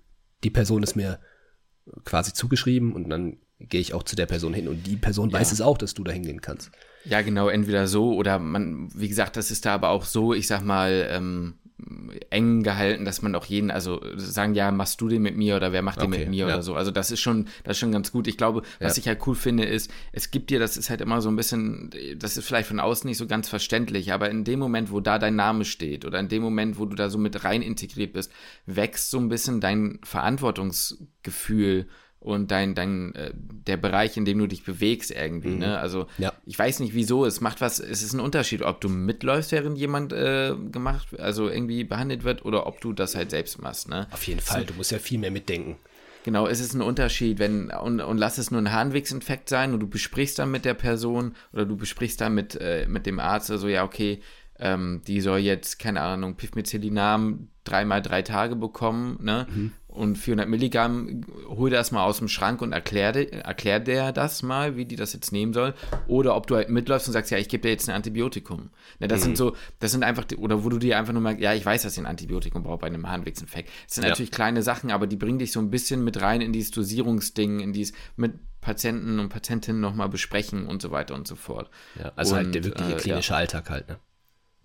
die 0.43 0.49
Person 0.49 0.83
ist 0.83 0.95
mir 0.95 1.19
quasi 2.03 2.33
zugeschrieben 2.33 2.93
und 2.93 3.09
dann 3.09 3.37
gehe 3.59 3.81
ich 3.81 3.93
auch 3.93 4.03
zu 4.03 4.15
der 4.15 4.25
Person 4.25 4.53
hin 4.53 4.67
und 4.67 4.85
die 4.85 4.97
Person 4.97 5.29
ja. 5.29 5.39
weiß 5.39 5.51
es 5.51 5.61
auch, 5.61 5.77
dass 5.77 5.93
du 5.93 6.03
da 6.03 6.11
hingehen 6.11 6.41
kannst. 6.41 6.71
Ja, 7.05 7.21
genau, 7.21 7.47
entweder 7.47 7.87
so 7.87 8.13
oder 8.13 8.39
man, 8.39 8.89
wie 8.93 9.07
gesagt, 9.07 9.37
das 9.37 9.49
ist 9.49 9.65
da 9.65 9.73
aber 9.73 9.89
auch 9.89 10.05
so, 10.05 10.33
ich 10.33 10.47
sag 10.47 10.63
mal, 10.63 11.07
ähm, 11.09 11.55
eng 12.31 12.63
gehalten, 12.63 13.05
dass 13.05 13.21
man 13.21 13.35
auch 13.35 13.45
jeden, 13.45 13.69
also 13.69 14.01
sagen, 14.15 14.55
ja, 14.55 14.71
machst 14.71 14.99
du 14.99 15.07
den 15.07 15.21
mit 15.21 15.37
mir 15.37 15.55
oder 15.55 15.71
wer 15.71 15.83
macht 15.83 16.01
den 16.01 16.07
okay, 16.07 16.19
mit 16.21 16.29
mir 16.29 16.47
ja. 16.47 16.53
oder 16.55 16.63
so. 16.63 16.73
Also 16.75 16.89
das 16.89 17.11
ist 17.11 17.19
schon, 17.19 17.47
das 17.63 17.77
ist 17.77 17.79
schon 17.79 17.91
ganz 17.91 18.11
gut. 18.11 18.27
Ich 18.27 18.37
glaube, 18.37 18.63
was 18.79 18.97
ja. 18.97 19.01
ich 19.01 19.07
halt 19.07 19.25
cool 19.27 19.35
finde, 19.35 19.63
ist, 19.63 19.91
es 20.11 20.31
gibt 20.31 20.49
dir, 20.49 20.59
das 20.59 20.75
ist 20.75 20.89
halt 20.89 21.01
immer 21.01 21.21
so 21.21 21.29
ein 21.29 21.35
bisschen, 21.35 21.91
das 22.17 22.35
ist 22.35 22.45
vielleicht 22.45 22.67
von 22.67 22.79
außen 22.79 23.07
nicht 23.07 23.17
so 23.17 23.27
ganz 23.27 23.47
verständlich, 23.47 24.11
aber 24.11 24.29
in 24.29 24.43
dem 24.43 24.59
Moment, 24.59 24.91
wo 24.91 24.99
da 25.01 25.19
dein 25.19 25.35
Name 25.35 25.65
steht 25.65 26.03
oder 26.03 26.19
in 26.19 26.29
dem 26.29 26.41
Moment, 26.41 26.79
wo 26.79 26.85
du 26.85 26.95
da 26.95 27.09
so 27.09 27.19
mit 27.19 27.43
rein 27.43 27.61
integriert 27.61 28.13
bist, 28.13 28.31
wächst 28.65 29.11
so 29.11 29.19
ein 29.19 29.29
bisschen 29.29 29.61
dein 29.61 29.99
Verantwortungsgefühl 30.03 31.87
und 32.19 32.51
dein, 32.51 32.75
dein, 32.75 33.13
äh, 33.15 33.31
der 33.33 33.77
Bereich, 33.77 34.17
in 34.17 34.25
dem 34.25 34.39
du 34.39 34.47
dich 34.47 34.63
bewegst 34.63 35.11
irgendwie, 35.11 35.49
mhm. 35.49 35.59
ne? 35.59 35.79
Also 35.79 36.07
ja. 36.17 36.33
ich 36.45 36.57
weiß 36.57 36.79
nicht 36.79 36.93
wieso, 36.93 37.25
es 37.25 37.41
macht 37.41 37.61
was, 37.61 37.79
es 37.79 38.01
ist 38.01 38.13
ein 38.13 38.19
Unterschied, 38.19 38.61
ob 38.61 38.81
du 38.81 38.89
mitläufst, 38.89 39.51
während 39.51 39.77
jemand 39.77 40.13
äh, 40.13 40.53
gemacht, 40.71 41.19
also 41.19 41.49
irgendwie 41.49 41.83
behandelt 41.83 42.23
wird, 42.23 42.43
oder 42.43 42.65
ob 42.67 42.81
du 42.81 42.93
das 42.93 43.15
halt 43.15 43.31
selbst 43.31 43.61
machst, 43.61 43.89
ne? 43.89 44.07
Auf 44.11 44.23
jeden 44.23 44.41
Fall, 44.41 44.61
so, 44.61 44.67
du 44.67 44.73
musst 44.73 44.91
ja 44.91 44.99
viel 44.99 45.19
mehr 45.19 45.31
mitdenken. 45.31 45.77
Genau, 46.23 46.45
es 46.45 46.59
ist 46.59 46.73
ein 46.73 46.81
Unterschied, 46.81 47.39
wenn, 47.39 47.69
und, 47.69 48.01
und 48.01 48.17
lass 48.17 48.37
es 48.37 48.51
nur 48.51 48.59
ein 48.59 48.73
Harnwegsinfekt 48.73 49.47
sein 49.47 49.73
und 49.73 49.79
du 49.79 49.87
besprichst 49.87 50.37
dann 50.39 50.51
mit 50.51 50.65
der 50.65 50.73
Person 50.73 51.35
oder 51.53 51.65
du 51.65 51.77
besprichst 51.77 52.19
dann 52.19 52.35
mit, 52.35 52.55
äh, 52.59 52.85
mit 52.87 53.05
dem 53.05 53.19
Arzt, 53.19 53.49
also 53.49 53.69
ja, 53.69 53.85
okay, 53.85 54.19
ähm, 54.59 55.01
die 55.07 55.21
soll 55.21 55.39
jetzt, 55.39 55.79
keine 55.79 56.01
Ahnung, 56.01 56.35
Pifmicellinam 56.35 57.49
dreimal 57.63 58.01
drei 58.01 58.21
Tage 58.21 58.55
bekommen, 58.55 59.19
ne? 59.21 59.47
Mhm 59.49 59.71
und 59.97 60.17
400 60.17 60.47
Milligramm, 60.47 61.21
hol 61.47 61.69
das 61.69 61.91
mal 61.91 62.03
aus 62.03 62.19
dem 62.19 62.27
Schrank 62.27 62.61
und 62.61 62.71
erklär, 62.71 63.15
erklär 63.45 63.79
der 63.79 64.11
das 64.11 64.43
mal, 64.43 64.77
wie 64.77 64.85
die 64.85 64.95
das 64.95 65.13
jetzt 65.13 65.31
nehmen 65.31 65.53
soll. 65.53 65.73
Oder 66.07 66.35
ob 66.35 66.47
du 66.47 66.55
halt 66.55 66.69
mitläufst 66.69 67.07
und 67.07 67.13
sagst, 67.13 67.31
ja, 67.31 67.37
ich 67.37 67.49
gebe 67.49 67.63
dir 67.63 67.69
jetzt 67.69 67.89
ein 67.89 67.95
Antibiotikum. 67.95 68.69
Ne, 68.99 69.07
das 69.07 69.21
mhm. 69.21 69.23
sind 69.23 69.37
so, 69.37 69.55
das 69.79 69.91
sind 69.91 70.03
einfach, 70.03 70.25
oder 70.37 70.63
wo 70.63 70.69
du 70.69 70.77
dir 70.77 70.97
einfach 70.97 71.13
nur 71.13 71.21
merkst, 71.21 71.41
ja, 71.41 71.53
ich 71.53 71.65
weiß, 71.65 71.81
dass 71.81 71.93
ich 71.93 71.99
ein 71.99 72.05
Antibiotikum 72.05 72.63
brauche 72.63 72.77
bei 72.77 72.87
einem 72.87 73.09
Harnwegsinfekt. 73.09 73.69
Das 73.85 73.95
sind 73.95 74.03
ja. 74.03 74.11
natürlich 74.11 74.31
kleine 74.31 74.61
Sachen, 74.61 74.91
aber 74.91 75.07
die 75.07 75.17
bringen 75.17 75.39
dich 75.39 75.51
so 75.51 75.59
ein 75.59 75.71
bisschen 75.71 76.03
mit 76.03 76.21
rein 76.21 76.41
in 76.41 76.53
dieses 76.53 76.71
Dosierungsding, 76.71 77.59
in 77.59 77.73
dieses 77.73 77.95
mit 78.15 78.33
Patienten 78.61 79.19
und 79.19 79.29
Patientinnen 79.29 79.81
nochmal 79.81 80.09
besprechen 80.09 80.67
und 80.67 80.81
so 80.81 80.91
weiter 80.91 81.15
und 81.15 81.27
so 81.27 81.35
fort. 81.35 81.69
Ja, 81.97 82.11
also 82.15 82.35
und, 82.35 82.43
halt 82.43 82.55
der 82.55 82.63
wirkliche 82.63 82.93
äh, 82.93 82.97
klinische 82.97 83.33
ja. 83.33 83.37
Alltag 83.37 83.69
halt, 83.69 83.87
ne? 83.87 83.97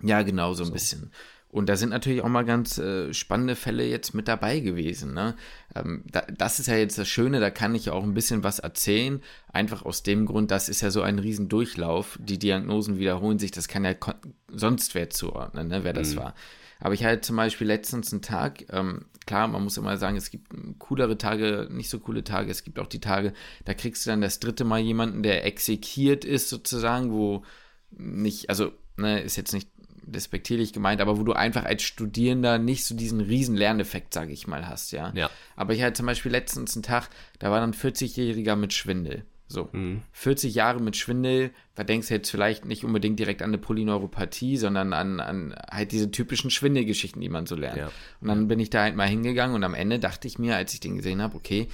Ja, 0.02 0.22
genau, 0.22 0.52
so 0.54 0.64
ein 0.64 0.68
so. 0.68 0.72
bisschen. 0.72 1.10
Und 1.52 1.68
da 1.68 1.76
sind 1.76 1.90
natürlich 1.90 2.22
auch 2.22 2.28
mal 2.28 2.46
ganz 2.46 2.78
äh, 2.78 3.12
spannende 3.12 3.56
Fälle 3.56 3.84
jetzt 3.84 4.14
mit 4.14 4.26
dabei 4.26 4.60
gewesen. 4.60 5.12
Ne? 5.12 5.36
Ähm, 5.74 6.02
da, 6.10 6.22
das 6.22 6.58
ist 6.58 6.66
ja 6.66 6.76
jetzt 6.76 6.96
das 6.96 7.08
Schöne, 7.08 7.40
da 7.40 7.50
kann 7.50 7.74
ich 7.74 7.90
auch 7.90 8.02
ein 8.02 8.14
bisschen 8.14 8.42
was 8.42 8.58
erzählen. 8.58 9.22
Einfach 9.52 9.84
aus 9.84 10.02
dem 10.02 10.24
Grund, 10.24 10.50
das 10.50 10.70
ist 10.70 10.80
ja 10.80 10.90
so 10.90 11.02
ein 11.02 11.18
Riesendurchlauf. 11.18 12.18
Die 12.22 12.38
Diagnosen 12.38 12.98
wiederholen 12.98 13.38
sich, 13.38 13.50
das 13.50 13.68
kann 13.68 13.84
ja 13.84 13.94
sonst 14.48 14.94
wer 14.94 15.10
zuordnen, 15.10 15.68
ne, 15.68 15.84
wer 15.84 15.92
das 15.92 16.14
mhm. 16.14 16.20
war. 16.20 16.34
Aber 16.80 16.94
ich 16.94 17.04
hatte 17.04 17.20
zum 17.20 17.36
Beispiel 17.36 17.66
letztens 17.66 18.12
einen 18.12 18.22
Tag, 18.22 18.64
ähm, 18.70 19.04
klar, 19.26 19.46
man 19.46 19.62
muss 19.62 19.76
immer 19.76 19.98
sagen, 19.98 20.16
es 20.16 20.30
gibt 20.30 20.48
coolere 20.78 21.18
Tage, 21.18 21.68
nicht 21.70 21.90
so 21.90 22.00
coole 22.00 22.24
Tage. 22.24 22.50
Es 22.50 22.64
gibt 22.64 22.78
auch 22.78 22.88
die 22.88 23.00
Tage, 23.00 23.34
da 23.66 23.74
kriegst 23.74 24.06
du 24.06 24.10
dann 24.10 24.22
das 24.22 24.40
dritte 24.40 24.64
Mal 24.64 24.80
jemanden, 24.80 25.22
der 25.22 25.44
exekiert 25.44 26.24
ist 26.24 26.48
sozusagen, 26.48 27.12
wo 27.12 27.44
nicht, 27.90 28.48
also 28.48 28.72
ne, 28.96 29.20
ist 29.20 29.36
jetzt 29.36 29.52
nicht 29.52 29.68
despektierlich 30.04 30.72
gemeint, 30.72 31.00
aber 31.00 31.18
wo 31.18 31.22
du 31.22 31.32
einfach 31.32 31.64
als 31.64 31.82
Studierender 31.82 32.58
nicht 32.58 32.84
so 32.84 32.94
diesen 32.94 33.20
riesen 33.20 33.56
Lerneffekt, 33.56 34.14
sage 34.14 34.32
ich 34.32 34.46
mal, 34.46 34.68
hast, 34.68 34.92
ja. 34.92 35.12
ja. 35.14 35.30
Aber 35.56 35.74
ich 35.74 35.82
hatte 35.82 35.94
zum 35.94 36.06
Beispiel 36.06 36.32
letztens 36.32 36.74
einen 36.76 36.82
Tag, 36.82 37.08
da 37.38 37.50
war 37.50 37.60
dann 37.60 37.72
40-Jähriger 37.72 38.56
mit 38.56 38.72
Schwindel. 38.72 39.24
So, 39.52 39.68
mhm. 39.72 40.02
40 40.12 40.54
Jahre 40.54 40.80
mit 40.80 40.96
Schwindel, 40.96 41.50
da 41.74 41.84
denkst 41.84 42.08
du 42.08 42.14
jetzt 42.14 42.30
vielleicht 42.30 42.64
nicht 42.64 42.84
unbedingt 42.84 43.18
direkt 43.18 43.42
an 43.42 43.50
eine 43.50 43.58
Polyneuropathie, 43.58 44.56
sondern 44.56 44.94
an, 44.94 45.20
an 45.20 45.54
halt 45.70 45.92
diese 45.92 46.10
typischen 46.10 46.50
Schwindelgeschichten, 46.50 47.20
die 47.20 47.28
man 47.28 47.46
so 47.46 47.54
lernt. 47.54 47.76
Ja. 47.76 47.90
Und 48.20 48.28
dann 48.28 48.48
bin 48.48 48.58
ich 48.60 48.70
da 48.70 48.82
halt 48.82 48.96
mal 48.96 49.08
hingegangen 49.08 49.54
und 49.54 49.62
am 49.62 49.74
Ende 49.74 49.98
dachte 49.98 50.26
ich 50.26 50.38
mir, 50.38 50.56
als 50.56 50.72
ich 50.72 50.80
den 50.80 50.96
gesehen 50.96 51.20
habe, 51.20 51.36
okay, 51.36 51.68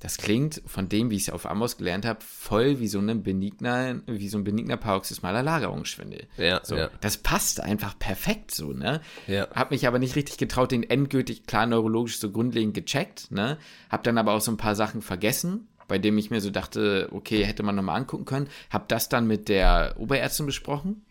das 0.00 0.18
klingt 0.18 0.62
von 0.66 0.88
dem, 0.88 1.10
wie 1.10 1.16
ich 1.16 1.22
es 1.22 1.30
auf 1.30 1.46
Amos 1.46 1.78
gelernt 1.78 2.04
habe, 2.04 2.18
voll 2.20 2.80
wie 2.80 2.88
so, 2.88 2.98
eine 2.98 3.14
benigner, 3.14 4.02
wie 4.06 4.28
so 4.28 4.36
ein 4.36 4.44
benigner 4.44 4.76
paroxysmaler 4.76 5.42
Lagerungsschwindel. 5.42 6.26
Ja, 6.36 6.60
so, 6.62 6.76
ja. 6.76 6.90
Das 7.00 7.16
passt 7.16 7.60
einfach 7.60 7.98
perfekt 7.98 8.50
so, 8.50 8.72
ne? 8.72 9.00
Ja. 9.26 9.48
Hab 9.54 9.70
mich 9.70 9.86
aber 9.86 9.98
nicht 9.98 10.14
richtig 10.14 10.36
getraut, 10.36 10.70
den 10.70 10.82
endgültig 10.82 11.46
klar 11.46 11.66
neurologisch 11.66 12.18
so 12.18 12.30
grundlegend 12.30 12.74
gecheckt, 12.74 13.30
ne? 13.30 13.56
Hab 13.88 14.04
dann 14.04 14.18
aber 14.18 14.34
auch 14.34 14.42
so 14.42 14.50
ein 14.50 14.58
paar 14.58 14.74
Sachen 14.74 15.00
vergessen, 15.00 15.68
bei 15.88 15.98
dem 15.98 16.18
ich 16.18 16.30
mir 16.30 16.42
so 16.42 16.50
dachte, 16.50 17.08
okay, 17.12 17.44
hätte 17.44 17.62
man 17.62 17.74
nochmal 17.74 17.96
angucken 17.96 18.26
können. 18.26 18.48
Hab 18.70 18.88
das 18.88 19.08
dann 19.08 19.26
mit 19.26 19.48
der 19.48 19.94
Oberärztin 19.98 20.44
besprochen 20.44 21.06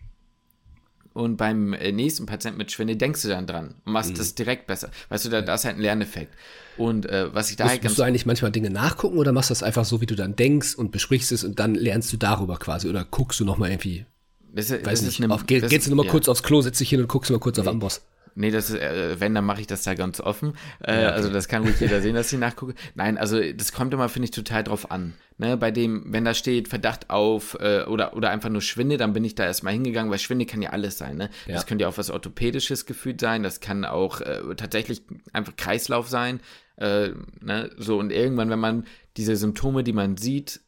und 1.14 1.38
beim 1.38 1.74
äh, 1.74 1.92
nächsten 1.92 2.26
Patienten 2.26 2.58
mit 2.58 2.72
Schwindel 2.72 2.98
denkst 2.98 3.22
du 3.24 3.30
dann 3.30 3.48
dran 3.48 3.76
und 3.86 3.94
machst 3.94 4.12
mhm. 4.12 4.18
das 4.18 4.36
direkt 4.36 4.68
besser. 4.68 4.92
Weißt 5.10 5.26
du, 5.26 5.30
da, 5.30 5.42
da 5.42 5.56
ist 5.56 5.66
halt 5.66 5.78
ein 5.78 5.82
Lerneffekt. 5.82 6.36
Und 6.78 7.06
äh, 7.06 7.34
was 7.34 7.50
ich 7.50 7.56
da 7.56 7.66
musst, 7.66 7.72
halt 7.72 7.82
ganz. 7.82 7.92
Musst 7.92 8.00
du 8.00 8.04
eigentlich 8.04 8.26
manchmal 8.26 8.52
Dinge 8.52 8.70
nachgucken 8.70 9.18
oder 9.18 9.32
machst 9.32 9.50
du 9.50 9.54
das 9.54 9.64
einfach 9.64 9.86
so, 9.86 10.02
wie 10.02 10.06
du 10.06 10.16
dann 10.16 10.36
denkst 10.36 10.76
und 10.76 10.92
besprichst 10.92 11.32
es 11.32 11.44
und 11.44 11.60
dann 11.60 11.76
lernst 11.76 12.12
du 12.12 12.18
darüber 12.18 12.58
quasi 12.58 12.90
oder 12.90 13.06
guckst 13.06 13.40
du 13.40 13.46
nochmal 13.46 13.72
irgendwie. 13.72 14.06
Das, 14.54 14.72
Weiß 14.72 14.84
das 14.84 15.02
nicht, 15.02 15.22
eine, 15.22 15.34
auf, 15.34 15.46
geh, 15.46 15.60
das, 15.60 15.70
gehst 15.70 15.86
du 15.86 15.92
nochmal 15.92 16.06
ja. 16.06 16.12
kurz 16.12 16.30
aufs 16.30 16.42
Klo, 16.42 16.62
setzt 16.62 16.80
dich 16.80 16.90
hin 16.90 17.02
und 17.02 17.08
guckst 17.08 17.30
mal 17.30 17.40
kurz 17.40 17.58
nee. 17.58 17.64
auf 17.64 17.68
Amboss. 17.68 18.02
Nee, 18.36 18.52
das 18.52 18.70
ist, 18.70 18.78
äh, 18.78 19.20
wenn, 19.20 19.34
dann 19.34 19.46
mache 19.46 19.62
ich 19.62 19.68
das 19.68 19.84
da 19.84 19.94
ganz 19.94 20.20
offen. 20.20 20.54
Äh, 20.86 20.94
ja, 20.94 21.08
okay. 21.08 21.16
Also 21.16 21.30
das 21.30 21.48
kann 21.48 21.64
ruhig 21.64 21.80
jeder 21.80 22.02
sehen, 22.02 22.16
dass 22.16 22.32
ich 22.32 22.40
nachgucke. 22.40 22.76
Nein, 22.94 23.18
also 23.18 23.40
das 23.54 23.72
kommt 23.72 23.94
immer, 23.94 24.10
finde 24.10 24.26
ich, 24.26 24.32
total 24.32 24.64
drauf 24.64 24.92
an. 24.92 25.14
Ne, 25.38 25.58
bei 25.58 25.72
dem, 25.72 26.14
wenn 26.14 26.24
da 26.24 26.34
steht 26.34 26.70
Verdacht 26.70 27.10
auf 27.10 27.58
äh, 27.60 27.84
oder, 27.84 28.16
oder 28.16 28.30
einfach 28.30 28.50
nur 28.50 28.62
Schwinde, 28.62 28.96
dann 28.96 29.12
bin 29.12 29.26
ich 29.26 29.36
da 29.36 29.44
erstmal 29.46 29.74
hingegangen, 29.74 30.10
weil 30.10 30.20
Schwinde 30.20 30.46
kann 30.46 30.62
ja 30.62 30.70
alles 30.70 30.98
sein. 30.98 31.18
Ne? 31.18 31.30
Ja. 31.46 31.56
Das 31.56 31.66
könnte 31.66 31.84
ja 31.84 31.90
auch 31.90 31.98
was 31.98 32.10
Orthopädisches 32.10 32.86
gefühlt 32.86 33.20
sein, 33.20 33.44
das 33.44 33.60
kann 33.60 33.84
auch 33.84 34.22
äh, 34.22 34.42
tatsächlich 34.56 35.02
einfach 35.34 35.58
Kreislauf 35.58 36.08
sein. 36.08 36.40
Äh, 36.78 37.10
ne? 37.42 37.72
So, 37.78 38.00
und 38.00 38.12
irgendwann, 38.12 38.50
wenn 38.50 38.60
man 38.60 38.86
diese 39.18 39.36
Symptome, 39.36 39.84
die 39.84 39.94
man 39.94 40.18
sieht, 40.18 40.62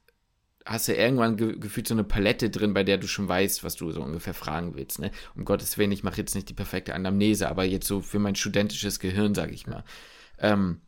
hast 0.66 0.88
du 0.88 0.93
irgendwann 0.93 1.38
ge 1.38 1.58
gefühlt 1.58 1.88
so 1.88 1.93
eine 1.93 2.03
Palette 2.03 2.49
drin, 2.49 2.74
bei 2.74 2.84
der 2.84 2.97
du 2.97 3.08
schon 3.08 3.28
weißt, 3.28 3.64
was 3.64 3.76
du 3.76 3.91
so 3.91 4.01
ungefähr 4.01 4.34
fragen 4.34 4.76
willst. 4.76 4.99
Ne? 4.99 5.12
Um 5.36 5.45
Gottes 5.45 5.78
Willen, 5.78 5.91
ich 5.91 6.03
mache 6.03 6.18
jetzt 6.18 6.36
nicht 6.36 6.49
die 6.49 6.53
perfekte 6.53 6.93
Anamnese, 6.93 7.49
aber 7.49 7.64
jetzt 7.64 7.88
so 7.88 8.01
für 8.01 8.20
mein 8.20 8.36
studentisches 8.36 8.99
Gehirn, 8.99 9.34
sage 9.34 9.53
ich 9.53 9.68
mal. 9.68 9.84
Ähm, 10.39 10.82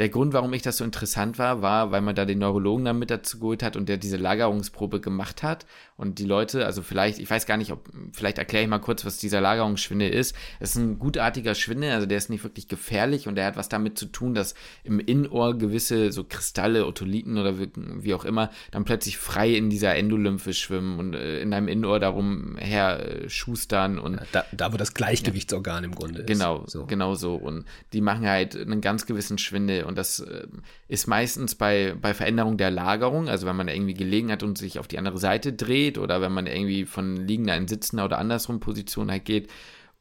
der 0.00 0.08
Grund, 0.08 0.32
warum 0.32 0.54
ich 0.54 0.62
das 0.62 0.78
so 0.78 0.84
interessant 0.84 1.38
war, 1.38 1.60
war, 1.60 1.90
weil 1.90 2.00
man 2.00 2.14
da 2.14 2.24
den 2.24 2.38
Neurologen 2.38 2.86
dann 2.86 2.98
mit 2.98 3.10
dazu 3.10 3.38
geholt 3.38 3.62
hat 3.62 3.76
und 3.76 3.86
der 3.86 3.98
diese 3.98 4.16
Lagerungsprobe 4.16 4.98
gemacht 4.98 5.42
hat. 5.42 5.66
Und 5.98 6.18
die 6.18 6.24
Leute, 6.24 6.64
also 6.64 6.80
vielleicht, 6.80 7.18
ich 7.18 7.28
weiß 7.28 7.44
gar 7.44 7.58
nicht, 7.58 7.70
ob, 7.70 7.90
vielleicht 8.12 8.38
erkläre 8.38 8.64
ich 8.64 8.70
mal 8.70 8.78
kurz, 8.78 9.04
was 9.04 9.18
dieser 9.18 9.42
Lagerungsschwindel 9.42 10.08
ist. 10.08 10.34
Es 10.58 10.70
ist 10.70 10.76
ein 10.76 10.98
gutartiger 10.98 11.54
Schwindel, 11.54 11.90
also 11.90 12.06
der 12.06 12.16
ist 12.16 12.30
nicht 12.30 12.42
wirklich 12.44 12.66
gefährlich 12.66 13.28
und 13.28 13.34
der 13.34 13.44
hat 13.44 13.58
was 13.58 13.68
damit 13.68 13.98
zu 13.98 14.06
tun, 14.06 14.32
dass 14.32 14.54
im 14.84 15.00
Innenohr 15.00 15.58
gewisse 15.58 16.12
so 16.12 16.24
Kristalle, 16.24 16.86
Otoliten 16.86 17.36
oder 17.36 17.56
wie 17.58 18.14
auch 18.14 18.24
immer, 18.24 18.48
dann 18.70 18.86
plötzlich 18.86 19.18
frei 19.18 19.50
in 19.54 19.68
dieser 19.68 19.94
Endolymphe 19.96 20.54
schwimmen 20.54 20.98
und 20.98 21.12
äh, 21.12 21.42
in 21.42 21.50
deinem 21.50 21.68
Innenohr 21.68 22.00
darum 22.00 22.56
her 22.56 23.24
schustern 23.26 23.98
und. 23.98 24.18
Da, 24.32 24.46
da, 24.52 24.72
wo 24.72 24.78
das 24.78 24.94
Gleichgewichtsorgan 24.94 25.84
im 25.84 25.94
Grunde 25.94 26.20
ist. 26.20 26.26
Genau, 26.26 26.64
so. 26.66 26.86
genau 26.86 27.16
so. 27.16 27.34
Und 27.34 27.66
die 27.92 28.00
machen 28.00 28.26
halt 28.26 28.56
einen 28.56 28.80
ganz 28.80 29.04
gewissen 29.04 29.36
Schwindel 29.36 29.84
und 29.90 29.98
das 29.98 30.20
äh, 30.20 30.46
ist 30.88 31.06
meistens 31.06 31.54
bei, 31.54 31.94
bei 32.00 32.14
Veränderung 32.14 32.56
der 32.56 32.70
Lagerung, 32.70 33.28
also 33.28 33.46
wenn 33.46 33.56
man 33.56 33.68
irgendwie 33.68 33.94
gelegen 33.94 34.32
hat 34.32 34.42
und 34.42 34.56
sich 34.56 34.78
auf 34.78 34.88
die 34.88 34.98
andere 34.98 35.18
Seite 35.18 35.52
dreht 35.52 35.98
oder 35.98 36.22
wenn 36.22 36.32
man 36.32 36.46
irgendwie 36.46 36.86
von 36.86 37.16
liegender 37.16 37.56
in 37.56 37.68
sitzender 37.68 38.06
oder 38.06 38.18
andersrum 38.18 38.60
Position 38.60 39.10
halt 39.10 39.26
geht, 39.26 39.48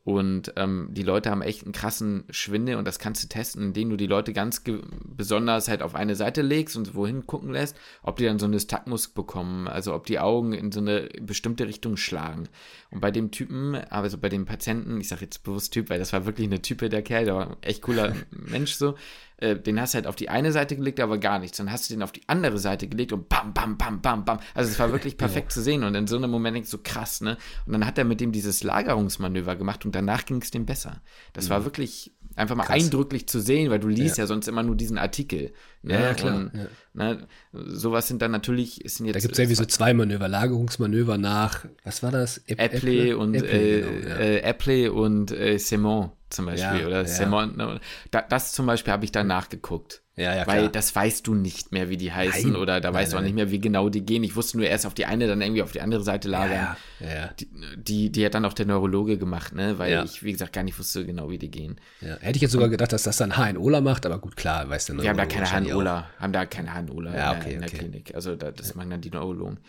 und 0.09 0.53
ähm, 0.55 0.87
die 0.91 1.03
Leute 1.03 1.29
haben 1.29 1.43
echt 1.43 1.63
einen 1.63 1.71
krassen 1.71 2.23
Schwindel 2.31 2.77
und 2.77 2.87
das 2.87 2.97
kannst 2.97 3.23
du 3.23 3.27
testen, 3.27 3.61
indem 3.61 3.91
du 3.91 3.95
die 3.95 4.07
Leute 4.07 4.33
ganz 4.33 4.63
besonders 5.03 5.67
halt 5.67 5.83
auf 5.83 5.93
eine 5.93 6.15
Seite 6.15 6.41
legst 6.41 6.77
und 6.77 6.95
wohin 6.95 7.27
gucken 7.27 7.51
lässt, 7.51 7.77
ob 8.01 8.15
die 8.15 8.25
dann 8.25 8.39
so 8.39 8.45
eine 8.45 8.55
Nystagmus 8.55 9.09
bekommen, 9.09 9.67
also 9.67 9.93
ob 9.93 10.07
die 10.07 10.17
Augen 10.17 10.53
in 10.53 10.71
so 10.71 10.79
eine 10.79 11.09
bestimmte 11.21 11.67
Richtung 11.67 11.95
schlagen. 11.95 12.47
Und 12.89 13.01
bei 13.01 13.11
dem 13.11 13.29
Typen, 13.29 13.75
also 13.75 14.17
bei 14.17 14.29
dem 14.29 14.45
Patienten, 14.45 14.99
ich 14.99 15.09
sage 15.09 15.25
jetzt 15.25 15.43
bewusst 15.43 15.73
Typ, 15.73 15.91
weil 15.91 15.99
das 15.99 16.11
war 16.11 16.25
wirklich 16.25 16.47
eine 16.47 16.61
Type 16.61 16.89
der 16.89 17.03
Kerl, 17.03 17.25
der 17.25 17.35
war 17.35 17.57
echt 17.61 17.83
cooler 17.83 18.15
Mensch 18.31 18.73
so, 18.73 18.95
äh, 19.41 19.55
den 19.55 19.79
hast 19.79 19.93
du 19.93 19.97
halt 19.97 20.07
auf 20.07 20.15
die 20.15 20.29
eine 20.29 20.51
Seite 20.51 20.75
gelegt, 20.75 20.99
aber 20.99 21.17
gar 21.17 21.39
nichts. 21.39 21.57
Dann 21.57 21.71
hast 21.71 21.89
du 21.89 21.93
den 21.93 22.03
auf 22.03 22.11
die 22.11 22.23
andere 22.27 22.57
Seite 22.57 22.87
gelegt 22.87 23.13
und 23.13 23.29
bam, 23.29 23.53
bam, 23.53 23.77
bam, 23.77 24.01
bam, 24.01 24.25
bam. 24.25 24.39
Also 24.53 24.71
es 24.71 24.79
war 24.79 24.91
wirklich 24.91 25.17
perfekt 25.17 25.51
ja. 25.51 25.53
zu 25.55 25.61
sehen 25.61 25.83
und 25.83 25.95
in 25.95 26.07
so 26.07 26.17
einem 26.17 26.29
Moment 26.29 26.55
denkst 26.55 26.71
du, 26.71 26.77
so 26.77 26.83
krass, 26.83 27.21
ne? 27.21 27.37
Und 27.65 27.73
dann 27.73 27.85
hat 27.85 27.97
er 27.97 28.03
mit 28.03 28.21
dem 28.21 28.31
dieses 28.31 28.63
Lagerungsmanöver 28.63 29.55
gemacht 29.55 29.85
und 29.85 29.95
danach 29.95 30.25
ging 30.25 30.41
es 30.41 30.51
dem 30.51 30.65
besser. 30.65 31.01
Das 31.33 31.45
mhm. 31.45 31.49
war 31.51 31.65
wirklich 31.65 32.11
einfach 32.39 32.55
mal 32.55 32.63
Krass. 32.63 32.83
eindrücklich 32.83 33.27
zu 33.27 33.39
sehen, 33.39 33.69
weil 33.69 33.79
du 33.79 33.87
liest 33.87 34.17
ja. 34.17 34.23
ja, 34.23 34.27
sonst 34.27 34.47
immer 34.47 34.63
nur 34.63 34.75
diesen 34.75 34.97
Artikel. 34.97 35.51
Ne? 35.81 35.93
Ja, 35.93 36.13
klar. 36.13 36.35
Und, 36.35 36.51
ja. 36.53 36.67
Ne, 36.93 37.27
sowas 37.51 38.07
sind 38.07 38.21
dann 38.21 38.31
natürlich, 38.31 38.81
sind 38.85 39.05
jetzt. 39.05 39.15
Da 39.15 39.19
gibt 39.19 39.33
es 39.33 39.39
irgendwie 39.39 39.55
so 39.55 39.65
zwei 39.65 39.93
Manöver, 39.93 40.27
Lagerungsmanöver 40.27 41.17
nach, 41.17 41.65
was 41.83 42.01
war 42.01 42.11
das? 42.11 42.41
Apple 42.47 43.17
und, 43.17 43.35
Apple, 43.35 43.49
äh, 43.49 43.81
genau, 43.81 44.15
äh, 44.15 44.39
Apple 44.39 44.93
und 44.93 45.31
äh, 45.31 45.57
Simon 45.57 46.11
zum 46.29 46.45
Beispiel. 46.45 46.85
oder 46.85 47.05
Simon. 47.05 47.57
Ne? 47.57 47.79
Da, 48.11 48.21
das 48.21 48.53
zum 48.53 48.65
Beispiel 48.65 48.93
habe 48.93 49.05
ich 49.05 49.11
dann 49.11 49.27
nachgeguckt. 49.27 50.01
Ja, 50.19 50.35
ja, 50.35 50.47
Weil 50.47 50.59
klar. 50.59 50.71
das 50.73 50.93
weißt 50.93 51.25
du 51.27 51.33
nicht 51.33 51.71
mehr, 51.71 51.89
wie 51.89 51.95
die 51.95 52.11
heißen 52.11 52.51
nein. 52.51 52.61
oder 52.61 52.81
da 52.81 52.93
weißt 52.93 53.13
nein, 53.13 53.15
du 53.15 53.19
auch 53.19 53.25
nicht 53.25 53.35
mehr, 53.35 53.51
wie 53.51 53.61
genau 53.61 53.87
die 53.87 54.05
gehen. 54.05 54.21
Ich 54.25 54.35
wusste 54.35 54.57
nur 54.57 54.67
erst 54.67 54.85
auf 54.85 54.93
die 54.93 55.05
eine, 55.05 55.27
dann 55.27 55.39
irgendwie 55.39 55.63
auf 55.63 55.71
die 55.71 55.79
andere 55.79 56.03
Seite 56.03 56.27
lagern. 56.27 56.75
Ja, 56.99 57.07
ja. 57.07 57.29
Die, 57.39 57.47
die, 57.77 58.11
die, 58.11 58.25
hat 58.25 58.33
dann 58.33 58.43
auch 58.43 58.51
der 58.51 58.65
Neurologe 58.65 59.17
gemacht, 59.17 59.55
ne? 59.55 59.79
Weil 59.79 60.03
ich, 60.03 60.21
wie 60.21 60.33
gesagt, 60.33 60.51
gar 60.51 60.63
nicht 60.63 60.77
wusste 60.77 61.05
genau, 61.05 61.29
wie 61.29 61.37
die 61.37 61.49
gehen. 61.49 61.79
Ja. 62.01 62.17
Hätte 62.19 62.35
ich 62.35 62.41
jetzt 62.41 62.51
sogar 62.51 62.67
gedacht, 62.67 62.91
dass 62.91 63.03
das 63.03 63.15
dann 63.15 63.37
HNOla 63.37 63.79
macht, 63.79 64.05
aber 64.05 64.19
gut, 64.19 64.35
klar, 64.35 64.67
weißt 64.69 64.89
du. 64.89 65.01
Wir 65.01 65.09
haben 65.09 65.15
da 65.15 65.25
keine 65.25 65.49
HNOla, 65.49 66.09
haben 66.19 66.33
da 66.33 66.45
keine 66.45 66.73
HNOla 66.73 67.15
ja, 67.15 67.37
okay, 67.37 67.53
in 67.53 67.61
der, 67.61 67.69
okay. 67.69 67.77
Klinik. 67.77 68.13
Also 68.13 68.35
da, 68.35 68.51
das 68.51 68.75
machen 68.75 68.89
dann 68.89 68.99
die 68.99 69.11
Neurologen. 69.11 69.59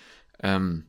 Ähm, 0.43 0.87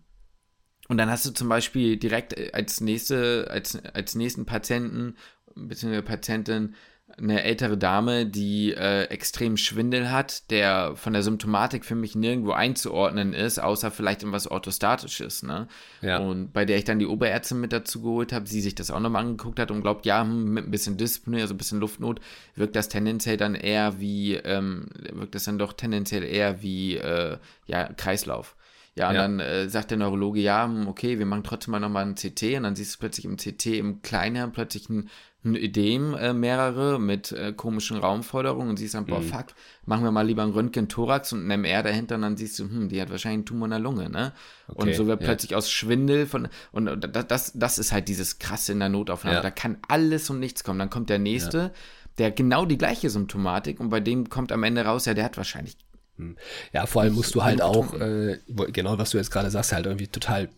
und 0.88 0.98
dann 0.98 1.12
hast 1.12 1.26
du 1.28 1.30
zum 1.30 1.50
Beispiel 1.50 1.98
direkt 1.98 2.54
als 2.56 2.82
nächste, 2.82 3.48
als, 3.52 3.78
als 3.94 4.16
nächsten 4.16 4.48
Patienten, 4.48 5.16
beziehungsweise 5.54 6.02
Patientin, 6.02 6.74
eine 7.18 7.44
ältere 7.44 7.78
Dame, 7.78 8.26
die 8.26 8.74
äh, 8.74 9.04
extrem 9.06 9.58
Schwindel 9.58 10.12
hat, 10.12 10.50
der 10.52 10.96
von 10.96 11.14
der 11.14 11.24
Symptomatik 11.24 11.86
für 11.86 11.96
mich 11.96 12.16
nirgendwo 12.16 12.52
einzuordnen 12.52 13.34
ist, 13.34 13.60
außer 13.60 13.92
vielleicht 13.92 14.24
in 14.24 14.32
was 14.32 14.48
Orthostatisches, 14.48 15.44
ne? 15.44 15.68
Ja. 16.02 16.20
Und 16.20 16.54
bei 16.54 16.66
der 16.66 16.78
ich 16.78 16.84
dann 16.84 17.00
die 17.00 17.08
Oberärztin 17.08 17.60
mit 17.60 17.74
dazu 17.74 18.02
geholt 18.02 18.34
habe, 18.34 18.48
sie 18.48 18.62
sich 18.62 18.76
das 18.76 18.92
auch 18.92 19.00
nochmal 19.00 19.24
angeguckt 19.24 19.60
hat 19.60 19.72
und 19.72 19.82
glaubt, 19.82 20.06
ja, 20.06 20.22
hm, 20.22 20.54
mit 20.54 20.66
ein 20.66 20.72
bisschen 20.72 20.98
Dyspnoe, 20.98 21.42
also 21.42 21.54
ein 21.54 21.58
bisschen 21.58 21.80
Luftnot, 21.80 22.20
wirkt 22.56 22.76
das 22.76 22.90
tendenziell 22.90 23.38
dann 23.38 23.56
eher 23.56 24.00
wie, 24.00 24.36
ähm, 24.36 24.88
wirkt 25.14 25.36
das 25.36 25.46
dann 25.46 25.58
doch 25.58 25.74
tendenziell 25.74 26.24
eher 26.24 26.62
wie, 26.62 26.98
äh, 26.98 27.38
ja, 27.68 27.92
Kreislauf. 27.94 28.56
Ja, 28.96 29.10
und 29.10 29.16
ja. 29.16 29.22
dann 29.22 29.40
äh, 29.40 29.70
sagt 29.70 29.92
der 29.92 29.98
Neurologe, 29.98 30.42
ja, 30.42 30.66
hm, 30.66 30.88
okay, 30.88 31.18
wir 31.18 31.26
machen 31.26 31.44
trotzdem 31.44 31.72
mal 31.72 31.80
nochmal 31.80 32.06
ein 32.06 32.16
CT 32.16 32.58
und 32.58 32.64
dann 32.64 32.76
siehst 32.76 32.96
du 32.96 33.00
plötzlich 33.00 33.26
im 33.26 33.38
CT 33.38 33.66
im 33.68 34.02
Kleinhirn 34.02 34.52
plötzlich 34.52 34.90
ein 34.90 35.10
ein 35.44 35.56
Ödem, 35.56 36.14
äh, 36.14 36.34
mehrere 36.34 37.00
mit 37.00 37.32
äh, 37.32 37.52
komischen 37.52 37.98
Raumforderungen 37.98 38.70
und 38.70 38.78
siehst 38.78 38.94
dann, 38.94 39.08
boah, 39.08 39.20
mhm. 39.20 39.26
fuck, 39.26 39.48
machen 39.86 40.04
wir 40.04 40.12
mal 40.12 40.26
lieber 40.26 40.44
ein 40.44 40.52
Röntgen-Thorax 40.52 41.34
und 41.34 41.48
ein 41.48 41.62
MR 41.62 41.82
dahinter 41.82 42.16
und 42.16 42.22
dann 42.22 42.38
siehst 42.38 42.60
du, 42.60 42.66
hm, 42.66 42.90
die 42.90 43.02
hat 43.02 43.10
wahrscheinlich 43.10 43.38
einen 43.38 43.46
Tumor 43.46 43.66
in 43.66 43.72
der 43.72 43.80
Lunge, 43.80 44.10
ne? 44.10 44.34
Okay, 44.68 44.82
und 44.82 44.96
so 44.96 45.08
wird 45.08 45.22
ja. 45.22 45.28
plötzlich 45.28 45.56
aus 45.56 45.72
Schwindel 45.72 46.28
von, 46.28 46.48
und 46.72 47.10
das, 47.16 47.28
das, 47.28 47.52
das 47.56 47.80
ist 47.80 47.92
halt 47.92 48.08
dieses 48.08 48.38
krasse 48.38 48.72
in 48.74 48.80
der 48.80 48.90
Notaufnahme. 48.90 49.38
Ja. 49.38 49.42
Da 49.42 49.50
kann 49.50 49.78
alles 49.88 50.30
und 50.30 50.40
nichts 50.40 50.64
kommen. 50.64 50.78
Dann 50.78 50.92
kommt 50.92 51.10
der 51.10 51.20
nächste, 51.20 51.74
der 52.20 52.30
genau 52.30 52.66
die 52.66 52.78
gleiche 52.78 53.10
Symptomatik 53.10 53.80
und 53.80 53.90
bei 53.90 54.00
dem 54.00 54.30
kommt 54.30 54.52
am 54.52 54.62
Ende 54.62 54.86
raus, 54.86 55.06
ja, 55.06 55.16
der 55.16 55.24
hat 55.26 55.38
wahrscheinlich. 55.38 55.76
Hm. 56.22 56.38
Ja, 56.74 56.86
vor 56.86 57.02
allem 57.02 57.14
musst 57.14 57.36
du 57.36 57.44
halt 57.44 57.62
auch, 57.62 57.94
äh, 57.94 58.38
genau 58.72 58.98
was 58.98 59.12
du 59.12 59.18
jetzt 59.18 59.32
gerade 59.32 59.52
sagst, 59.52 59.74
halt 59.74 59.86
irgendwie 59.86 60.08
total 60.08 60.50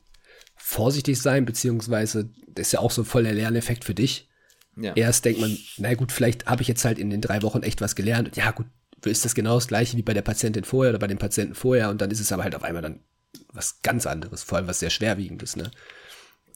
vorsichtig 0.55 1.21
sein, 1.21 1.45
beziehungsweise 1.45 2.29
das 2.47 2.67
ist 2.67 2.71
ja 2.73 2.79
auch 2.79 2.91
so 2.91 3.03
voll 3.03 3.23
der 3.23 3.33
Lerneffekt 3.33 3.83
für 3.85 3.95
dich 3.95 4.29
ja. 4.75 4.93
Erst 4.95 5.25
denkt 5.25 5.39
man, 5.39 5.57
na 5.77 5.93
gut, 5.93 6.11
vielleicht 6.11 6.47
habe 6.47 6.61
ich 6.61 6.67
jetzt 6.67 6.85
halt 6.85 6.97
in 6.97 7.09
den 7.09 7.21
drei 7.21 7.41
Wochen 7.41 7.63
echt 7.63 7.81
was 7.81 7.95
gelernt. 7.95 8.35
Ja 8.35 8.51
gut, 8.51 8.65
ist 9.05 9.25
das 9.25 9.35
genau 9.35 9.55
das 9.55 9.67
gleiche 9.67 9.97
wie 9.97 10.01
bei 10.01 10.13
der 10.13 10.21
Patientin 10.21 10.63
vorher 10.63 10.91
oder 10.91 10.99
bei 10.99 11.07
dem 11.07 11.17
Patienten 11.17 11.55
vorher 11.55 11.89
und 11.89 12.01
dann 12.01 12.09
ist 12.09 12.19
es 12.19 12.31
aber 12.31 12.43
halt 12.43 12.55
auf 12.55 12.63
einmal 12.63 12.81
dann 12.81 12.99
was 13.51 13.81
ganz 13.81 14.05
anderes, 14.07 14.43
vor 14.43 14.57
allem 14.57 14.67
was 14.67 14.79
sehr 14.79 14.89
schwerwiegendes, 14.89 15.55
ne? 15.55 15.71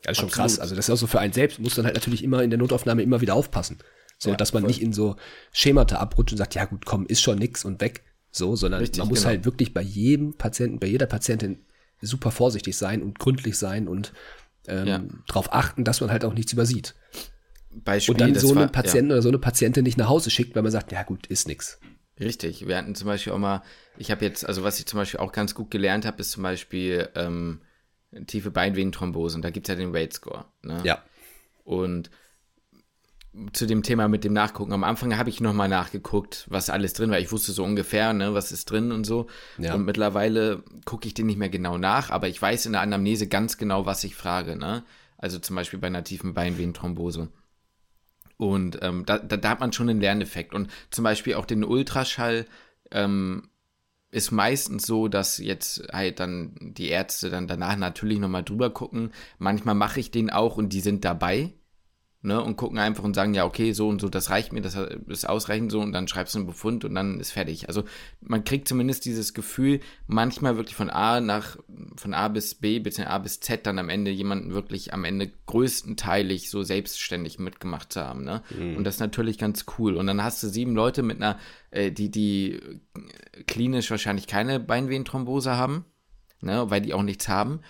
Das 0.04 0.14
ist 0.14 0.18
schon 0.18 0.30
Absolut. 0.30 0.34
krass. 0.34 0.60
Also 0.60 0.76
das 0.76 0.88
ist 0.88 0.94
auch 0.94 0.98
so 0.98 1.08
für 1.08 1.20
einen 1.20 1.34
selbst, 1.34 1.60
muss 1.60 1.76
dann 1.76 1.86
halt 1.86 1.96
natürlich 1.96 2.24
immer 2.24 2.44
in 2.44 2.50
der 2.50 2.60
Notaufnahme 2.60 3.02
immer 3.02 3.22
wieder 3.22 3.34
aufpassen. 3.34 3.80
So, 4.20 4.32
ja, 4.32 4.36
dass 4.36 4.54
man 4.54 4.62
voll. 4.62 4.70
nicht 4.70 4.82
in 4.82 4.94
so 4.94 5.16
Schemata 5.52 5.98
abrutscht 5.98 6.34
und 6.34 6.38
sagt, 6.38 6.56
ja 6.56 6.66
gut, 6.66 6.86
komm, 6.86 7.06
ist 7.06 7.22
schon 7.22 7.38
nix 7.38 7.66
und 7.66 7.82
weg. 7.82 8.04
So, 8.32 8.56
sondern 8.56 8.82
Richtig, 8.82 9.00
man 9.00 9.08
muss 9.08 9.20
genau. 9.20 9.30
halt 9.30 9.46
wirklich 9.46 9.74
bei 9.74 9.82
jedem 9.82 10.34
Patienten, 10.34 10.80
bei 10.80 10.88
jeder 10.88 11.06
Patientin 11.06 11.60
super 12.02 12.32
vorsichtig 12.32 12.78
sein 12.78 13.02
und 13.02 13.20
gründlich 13.20 13.58
sein 13.58 13.88
und 13.88 14.14
ähm, 14.68 14.88
ja. 14.88 15.04
darauf 15.28 15.54
achten, 15.54 15.84
dass 15.84 16.02
man 16.02 16.12
halt 16.12 16.26
auch 16.26 16.34
nichts 16.34 16.54
übersieht. 16.54 16.96
Beispiel, 17.72 18.14
und 18.14 18.22
dann 18.22 18.36
so 18.36 18.54
einen 18.54 18.72
Patienten 18.72 19.10
ja. 19.10 19.16
oder 19.16 19.22
so 19.22 19.30
eine 19.30 19.40
Patientin 19.40 19.84
nicht 19.84 19.98
nach 19.98 20.10
Hause 20.10 20.30
schickt, 20.30 20.56
weil 20.56 20.64
man 20.64 20.72
sagt, 20.72 20.92
ja 20.92 21.04
gut, 21.04 21.28
ist 21.28 21.48
nix. 21.48 21.80
Richtig. 22.20 22.68
Wir 22.68 22.78
hatten 22.78 22.96
zum 22.96 23.08
Beispiel 23.08 23.34
auch 23.34 23.38
mal, 23.38 23.62
ich 23.98 24.10
habe 24.10 24.26
jetzt, 24.26 24.46
also 24.46 24.64
was 24.64 24.80
ich 24.80 24.88
zum 24.88 24.98
Beispiel 24.98 25.20
auch 25.20 25.32
ganz 25.32 25.54
gut 25.54 25.70
gelernt 25.70 26.06
habe, 26.06 26.20
ist 26.20 26.32
zum 26.32 26.44
Beispiel 26.44 27.10
ähm, 27.16 27.62
tiefe 28.26 28.52
Beinvenenthrombose 28.52 29.36
und 29.36 29.44
da 29.44 29.52
gibt 29.52 29.68
es 29.68 29.74
ja 29.74 29.76
den 29.76 29.94
Weight 29.94 30.14
Score. 30.14 30.46
Ne? 30.64 30.82
Ja. 30.84 31.04
Und 31.64 32.10
zu 33.54 33.66
dem 33.66 33.84
Thema 33.84 34.08
mit 34.08 34.24
dem 34.24 34.34
Nachgucken. 34.34 34.74
Am 34.74 34.84
Anfang 34.84 35.18
habe 35.18 35.30
ich 35.30 35.42
nochmal 35.42 35.70
nachgeguckt, 35.70 36.46
was 36.50 36.70
alles 36.70 36.94
drin 36.94 37.12
war. 37.12 37.20
Ich 37.20 37.32
wusste 37.32 37.52
so 37.52 37.64
ungefähr, 37.64 38.14
ne, 38.14 38.34
was 38.34 38.52
ist 38.52 38.70
drin 38.72 38.92
und 38.92 39.06
so. 39.06 39.28
Ja. 39.58 39.76
Und 39.76 39.86
mittlerweile 39.86 40.64
gucke 40.86 41.08
ich 41.08 41.14
den 41.14 41.28
nicht 41.28 41.38
mehr 41.38 41.50
genau 41.50 41.78
nach, 41.78 42.10
aber 42.10 42.28
ich 42.28 42.42
weiß 42.42 42.66
in 42.66 42.74
der 42.74 42.82
Anamnese 42.82 43.28
ganz 43.28 43.58
genau, 43.58 43.86
was 43.86 44.04
ich 44.04 44.16
frage. 44.16 44.56
Ne? 44.56 44.84
Also 45.18 45.40
zum 45.40 45.56
Beispiel 45.56 45.80
bei 45.80 45.88
einer 45.88 46.04
tiefen 46.04 46.34
Beinvenenthrombose. 46.34 47.30
Und 48.38 48.80
ähm, 48.82 49.06
da, 49.06 49.18
da, 49.18 49.38
da, 49.38 49.50
hat 49.50 49.60
man 49.60 49.74
schon 49.74 49.90
einen 49.90 50.02
Lerneffekt. 50.02 50.54
Und 50.54 50.70
zum 50.92 51.04
Beispiel 51.04 51.36
auch 51.36 51.46
den 51.46 51.64
Ultraschall, 51.64 52.46
ähm, 52.92 53.50
ist 54.10 54.32
meistens 54.32 54.86
so, 54.86 55.10
dass 55.10 55.38
jetzt 55.38 55.84
halt 55.92 56.20
dann 56.20 56.56
die 56.62 56.88
Ärzte 56.88 57.30
dann 57.30 57.48
danach 57.48 57.76
natürlich 57.76 58.20
nochmal 58.20 58.44
drüber 58.44 58.70
gucken. 58.70 59.12
Manchmal 59.38 59.76
mache 59.76 60.00
ich 60.00 60.12
den 60.12 60.30
auch 60.30 60.58
und 60.58 60.70
die 60.70 60.80
sind 60.80 61.04
dabei 61.04 61.54
ne, 62.22 62.42
und 62.42 62.58
gucken 62.58 62.80
einfach 62.80 63.04
und 63.04 63.14
sagen, 63.14 63.34
ja, 63.34 63.46
okay, 63.46 63.72
so 63.74 63.88
und 63.88 64.02
so, 64.02 64.10
das 64.10 64.30
reicht 64.30 64.52
mir, 64.52 64.62
das 64.62 64.76
ist 65.08 65.30
ausreichend 65.30 65.72
so 65.72 65.80
und 65.80 65.92
dann 65.92 66.08
schreibst 66.08 66.34
du 66.34 66.40
einen 66.40 66.48
Befund 66.48 66.84
und 66.84 66.96
dann 66.96 67.20
ist 67.20 67.32
fertig. 67.32 67.68
Also 67.68 67.84
man 68.22 68.44
kriegt 68.44 68.68
zumindest 68.68 69.06
dieses 69.06 69.34
Gefühl, 69.34 69.80
manchmal 70.08 70.58
wirklich 70.58 70.76
von 70.76 70.90
A 70.90 71.22
nach, 71.22 71.58
von 71.96 72.14
A 72.14 72.28
bis 72.28 72.56
B, 72.56 72.80
bzw. 72.80 73.06
A 73.06 73.18
bis 73.20 73.40
Z 73.40 73.66
dann 73.66 73.80
am 73.80 73.90
Ende 73.90 74.12
jemanden 74.12 74.54
wirklich 74.54 74.94
am 74.94 75.06
Ende 75.06 75.32
größtenteilig 75.46 76.50
so 76.50 76.64
selbstständig 76.64 77.40
mitgemacht 77.40 77.94
zu 77.94 78.04
haben, 78.04 78.24
ne? 78.24 78.42
Mhm. 78.58 78.78
Und 78.78 78.84
das 78.84 78.96
ist 78.96 79.02
natürlich 79.02 79.38
ganz 79.38 79.66
cool. 79.78 79.96
Und 79.96 80.08
dann 80.08 80.24
hast 80.24 80.42
du 80.42 80.48
sieben 80.48 80.76
Leute 80.76 81.04
mit 81.04 81.18
einer, 81.18 81.38
äh, 81.72 81.92
die, 81.92 82.10
die 82.10 82.60
klinisch 83.46 83.92
wahrscheinlich 83.92 84.28
keine 84.28 84.60
Beinvenenthrombose 84.60 85.56
haben, 85.56 85.86
ne, 86.42 86.70
weil 86.70 86.82
die 86.82 86.94
auch 86.94 87.04
nichts 87.04 87.30
haben. 87.30 87.62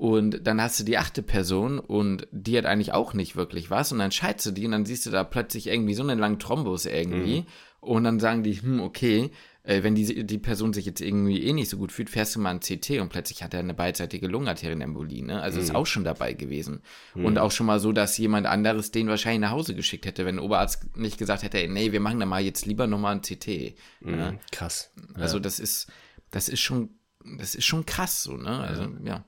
Und 0.00 0.46
dann 0.46 0.62
hast 0.62 0.80
du 0.80 0.84
die 0.84 0.96
achte 0.96 1.22
Person 1.22 1.78
und 1.78 2.26
die 2.32 2.56
hat 2.56 2.64
eigentlich 2.64 2.94
auch 2.94 3.12
nicht 3.12 3.36
wirklich 3.36 3.68
was. 3.68 3.92
Und 3.92 3.98
dann 3.98 4.10
scheidest 4.10 4.46
du 4.46 4.50
die 4.50 4.64
und 4.64 4.72
dann 4.72 4.86
siehst 4.86 5.04
du 5.04 5.10
da 5.10 5.24
plötzlich 5.24 5.66
irgendwie 5.66 5.92
so 5.92 6.02
einen 6.02 6.18
langen 6.18 6.38
Thrombus 6.38 6.86
irgendwie. 6.86 7.40
Mhm. 7.40 7.46
Und 7.80 8.04
dann 8.04 8.18
sagen 8.18 8.42
die, 8.42 8.54
hm, 8.54 8.80
okay, 8.80 9.30
äh, 9.62 9.82
wenn 9.82 9.94
die, 9.94 10.24
die 10.24 10.38
Person 10.38 10.72
sich 10.72 10.86
jetzt 10.86 11.02
irgendwie 11.02 11.42
eh 11.42 11.52
nicht 11.52 11.68
so 11.68 11.76
gut 11.76 11.92
fühlt, 11.92 12.08
fährst 12.08 12.34
du 12.34 12.40
mal 12.40 12.48
ein 12.48 12.60
CT 12.60 12.92
und 12.92 13.10
plötzlich 13.10 13.42
hat 13.42 13.52
er 13.52 13.60
eine 13.60 13.74
beidseitige 13.74 14.26
Lungenarterienembolie. 14.26 15.22
Ne? 15.22 15.42
Also 15.42 15.58
mhm. 15.58 15.64
ist 15.64 15.74
auch 15.74 15.84
schon 15.84 16.04
dabei 16.04 16.32
gewesen. 16.32 16.80
Mhm. 17.14 17.26
Und 17.26 17.38
auch 17.38 17.50
schon 17.50 17.66
mal 17.66 17.78
so, 17.78 17.92
dass 17.92 18.16
jemand 18.16 18.46
anderes 18.46 18.92
den 18.92 19.08
wahrscheinlich 19.08 19.42
nach 19.42 19.50
Hause 19.50 19.74
geschickt 19.74 20.06
hätte, 20.06 20.24
wenn 20.24 20.36
der 20.36 20.44
Oberarzt 20.46 20.96
nicht 20.96 21.18
gesagt 21.18 21.42
hätte, 21.42 21.58
ey, 21.58 21.68
nee, 21.68 21.92
wir 21.92 22.00
machen 22.00 22.20
da 22.20 22.24
mal 22.24 22.40
jetzt 22.40 22.64
lieber 22.64 22.86
nochmal 22.86 23.16
ein 23.16 23.20
CT. 23.20 23.74
Mhm. 24.00 24.16
Ne? 24.16 24.38
Krass. 24.50 24.92
Also 25.12 25.36
ja. 25.36 25.42
das 25.42 25.60
ist, 25.60 25.88
das 26.30 26.48
ist 26.48 26.60
schon, 26.60 26.88
das 27.36 27.54
ist 27.54 27.66
schon 27.66 27.84
krass 27.84 28.22
so, 28.22 28.38
ne? 28.38 28.60
Also, 28.60 28.84
ja. 28.84 28.88
ja. 29.04 29.24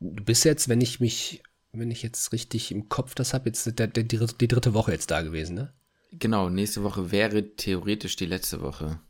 Du 0.00 0.24
bist 0.24 0.44
jetzt, 0.44 0.68
wenn 0.68 0.80
ich 0.80 1.00
mich, 1.00 1.42
wenn 1.72 1.90
ich 1.90 2.02
jetzt 2.02 2.32
richtig 2.32 2.70
im 2.70 2.88
Kopf 2.88 3.14
das 3.14 3.34
habe, 3.34 3.48
jetzt 3.48 3.78
der, 3.78 3.86
der, 3.86 4.04
die, 4.04 4.18
die 4.40 4.48
dritte 4.48 4.74
Woche 4.74 4.92
jetzt 4.92 5.10
da 5.10 5.22
gewesen, 5.22 5.54
ne? 5.54 5.72
Genau, 6.12 6.48
nächste 6.48 6.82
Woche 6.82 7.10
wäre 7.10 7.56
theoretisch 7.56 8.16
die 8.16 8.26
letzte 8.26 8.60
Woche. 8.60 9.00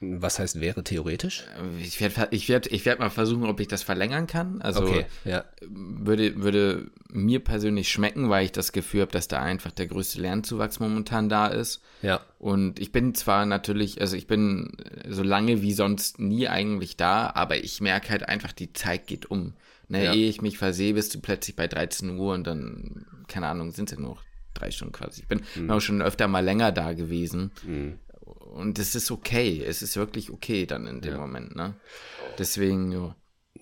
Was 0.00 0.38
heißt 0.38 0.60
wäre 0.60 0.84
theoretisch? 0.84 1.44
Ich 1.80 2.00
werde 2.00 2.28
ich 2.30 2.48
werd, 2.48 2.68
ich 2.68 2.86
werd 2.86 3.00
mal 3.00 3.10
versuchen, 3.10 3.46
ob 3.46 3.58
ich 3.58 3.66
das 3.66 3.82
verlängern 3.82 4.28
kann. 4.28 4.62
Also 4.62 4.82
okay, 4.82 5.06
ja. 5.24 5.44
würde, 5.60 6.40
würde 6.40 6.92
mir 7.08 7.40
persönlich 7.40 7.88
schmecken, 7.88 8.30
weil 8.30 8.44
ich 8.44 8.52
das 8.52 8.70
Gefühl 8.70 9.00
habe, 9.00 9.10
dass 9.10 9.26
da 9.26 9.42
einfach 9.42 9.72
der 9.72 9.88
größte 9.88 10.20
Lernzuwachs 10.20 10.78
momentan 10.78 11.28
da 11.28 11.48
ist. 11.48 11.82
Ja. 12.02 12.20
Und 12.38 12.78
ich 12.78 12.92
bin 12.92 13.12
zwar 13.16 13.44
natürlich, 13.44 14.00
also 14.00 14.16
ich 14.16 14.28
bin 14.28 14.76
so 15.08 15.24
lange 15.24 15.62
wie 15.62 15.72
sonst 15.72 16.20
nie 16.20 16.46
eigentlich 16.46 16.96
da, 16.96 17.32
aber 17.34 17.56
ich 17.56 17.80
merke 17.80 18.10
halt 18.10 18.28
einfach, 18.28 18.52
die 18.52 18.72
Zeit 18.72 19.08
geht 19.08 19.26
um. 19.26 19.54
Ne, 19.88 20.04
ja. 20.04 20.12
ehe 20.12 20.28
ich 20.28 20.42
mich 20.42 20.58
versehe, 20.58 20.94
bist 20.94 21.14
du 21.14 21.20
plötzlich 21.20 21.56
bei 21.56 21.66
13 21.66 22.18
Uhr 22.18 22.34
und 22.34 22.46
dann, 22.46 23.06
keine 23.26 23.46
Ahnung, 23.46 23.72
sind 23.72 23.90
es 23.90 23.96
ja 23.96 24.02
nur 24.02 24.18
drei 24.52 24.70
Stunden 24.70 24.92
quasi. 24.92 25.22
Ich 25.22 25.28
bin 25.28 25.42
mhm. 25.54 25.70
auch 25.70 25.80
schon 25.80 26.02
öfter 26.02 26.28
mal 26.28 26.44
länger 26.44 26.72
da 26.72 26.92
gewesen. 26.92 27.52
Mhm. 27.66 27.98
Und 28.20 28.78
es 28.78 28.94
ist 28.94 29.10
okay. 29.10 29.62
Es 29.64 29.82
ist 29.82 29.96
wirklich 29.96 30.30
okay 30.30 30.66
dann 30.66 30.86
in 30.86 31.00
dem 31.00 31.14
ja. 31.14 31.18
Moment, 31.18 31.56
ne? 31.56 31.74
Deswegen, 32.38 32.92
ja. 32.92 33.16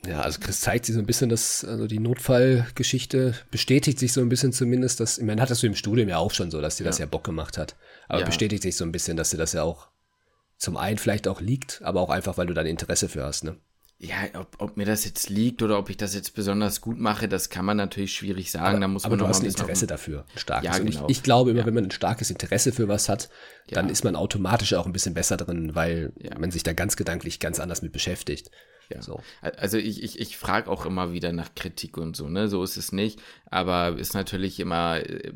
Ja, 0.07 0.20
also 0.20 0.41
Chris 0.41 0.61
zeigt 0.61 0.85
sich 0.85 0.95
so 0.95 1.01
ein 1.01 1.07
bisschen, 1.07 1.29
dass 1.29 1.64
also 1.64 1.87
die 1.87 1.99
Notfallgeschichte 1.99 3.35
bestätigt 3.51 3.99
sich 3.99 4.12
so 4.12 4.20
ein 4.20 4.29
bisschen 4.29 4.53
zumindest, 4.53 5.01
dass, 5.01 5.18
ich 5.18 5.24
meine, 5.24 5.41
hattest 5.41 5.62
du 5.62 5.66
im 5.66 5.74
Studium 5.74 6.09
ja 6.09 6.18
auch 6.18 6.33
schon 6.33 6.51
so, 6.51 6.61
dass 6.61 6.77
dir 6.77 6.85
ja. 6.85 6.91
das 6.91 6.99
ja 6.99 7.07
Bock 7.07 7.24
gemacht 7.24 7.57
hat. 7.57 7.77
Aber 8.09 8.20
ja. 8.20 8.27
bestätigt 8.27 8.62
sich 8.62 8.77
so 8.77 8.85
ein 8.85 8.93
bisschen, 8.93 9.16
dass 9.16 9.31
dir 9.31 9.39
das 9.39 9.53
ja 9.53 9.62
auch 9.62 9.89
zum 10.59 10.77
einen 10.77 10.99
vielleicht 10.99 11.29
auch 11.29 11.41
liegt, 11.41 11.83
aber 11.83 12.01
auch 12.01 12.11
einfach, 12.11 12.37
weil 12.37 12.47
du 12.47 12.55
da 12.55 12.61
ein 12.61 12.66
Interesse 12.66 13.09
für 13.09 13.24
hast, 13.24 13.45
ne? 13.45 13.57
Ja, 13.99 14.16
ob, 14.34 14.57
ob, 14.59 14.76
mir 14.76 14.84
das 14.84 15.07
jetzt 15.07 15.30
liegt 15.30 15.62
oder 15.62 15.78
ob 15.78 15.88
ich 15.88 15.97
das 15.97 16.14
jetzt 16.14 16.34
besonders 16.34 16.82
gut 16.82 16.99
mache, 16.99 17.28
das 17.28 17.49
kann 17.49 17.64
man 17.64 17.78
natürlich 17.78 18.14
schwierig 18.14 18.51
sagen. 18.51 18.66
Aber, 18.66 18.80
da 18.80 18.88
muss 18.88 19.05
aber 19.07 19.16
man 19.16 19.20
du 19.20 19.28
hast 19.28 19.40
ein 19.40 19.47
Interesse 19.47 19.86
dafür, 19.86 20.26
ein 20.34 20.38
starkes. 20.38 20.66
Ja, 20.66 20.78
genau. 20.78 21.07
ich, 21.09 21.16
ich, 21.16 21.22
glaube 21.22 21.51
immer, 21.51 21.61
ja. 21.61 21.66
wenn 21.66 21.72
man 21.72 21.84
ein 21.84 21.90
starkes 21.90 22.30
Interesse 22.30 22.72
für 22.72 22.88
was 22.88 23.09
hat, 23.09 23.30
dann 23.70 23.86
ja. 23.86 23.92
ist 23.92 24.05
man 24.05 24.14
automatisch 24.14 24.74
auch 24.74 24.84
ein 24.84 24.92
bisschen 24.92 25.14
besser 25.14 25.38
drin, 25.38 25.74
weil 25.74 26.12
man 26.38 26.51
sich 26.51 26.62
da 26.62 26.74
ganz 26.74 26.97
gedanklich 26.97 27.40
ganz 27.40 27.59
anders 27.59 27.80
mit 27.80 27.92
beschäftigt. 27.92 28.51
Ja. 28.89 29.03
So. 29.03 29.20
Also 29.41 29.78
ich, 29.78 30.03
ich, 30.03 30.20
ich 30.20 30.37
frage 30.37 30.70
auch 30.70 30.87
immer 30.87 31.12
wieder 31.12 31.32
nach 31.32 31.55
Kritik 31.55 31.97
und 31.97 32.16
so, 32.16 32.28
ne? 32.28 32.49
So 32.49 32.62
ist 32.62 32.76
es 32.76 32.93
nicht. 32.93 33.20
Aber 33.51 33.97
ist 33.99 34.14
natürlich 34.14 34.61
immer, 34.61 34.99
äh, 34.99 35.32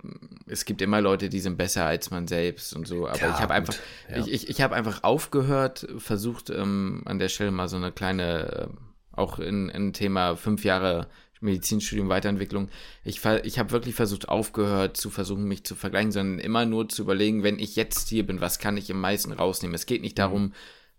es 0.47 0.65
gibt 0.65 0.83
immer 0.83 1.01
Leute, 1.01 1.29
die 1.29 1.41
sind 1.41 1.57
besser 1.57 1.87
als 1.87 2.11
man 2.11 2.29
selbst 2.29 2.75
und 2.75 2.87
so. 2.87 3.09
Aber 3.09 3.19
Klar, 3.19 3.35
ich 3.35 3.41
habe 3.41 3.55
einfach, 3.55 3.75
ja. 4.09 4.19
ich, 4.19 4.33
ich, 4.33 4.49
ich 4.49 4.61
habe 4.61 4.75
einfach 4.75 5.03
aufgehört, 5.03 5.87
versucht 5.99 6.51
ähm, 6.51 7.03
an 7.07 7.19
der 7.19 7.29
Stelle 7.29 7.51
mal 7.51 7.69
so 7.69 7.77
eine 7.77 7.93
kleine, 7.93 8.69
äh, 8.71 9.19
auch 9.19 9.39
in, 9.39 9.69
in 9.69 9.93
Thema 9.93 10.37
fünf 10.37 10.65
Jahre 10.65 11.09
Medizinstudium, 11.41 12.09
Weiterentwicklung. 12.09 12.69
Ich, 13.03 13.25
ich 13.25 13.59
habe 13.59 13.71
wirklich 13.71 13.95
versucht, 13.95 14.29
aufgehört 14.29 14.97
zu 14.97 15.11
versuchen, 15.11 15.45
mich 15.45 15.65
zu 15.65 15.75
vergleichen, 15.75 16.13
sondern 16.13 16.39
immer 16.39 16.67
nur 16.67 16.89
zu 16.89 17.03
überlegen, 17.03 17.43
wenn 17.43 17.59
ich 17.59 17.77
jetzt 17.77 18.09
hier 18.09 18.27
bin, 18.27 18.41
was 18.41 18.59
kann 18.59 18.77
ich 18.77 18.91
im 18.91 19.01
meisten 19.01 19.33
rausnehmen? 19.33 19.75
Es 19.75 19.87
geht 19.87 20.03
nicht 20.03 20.19
mhm. 20.19 20.25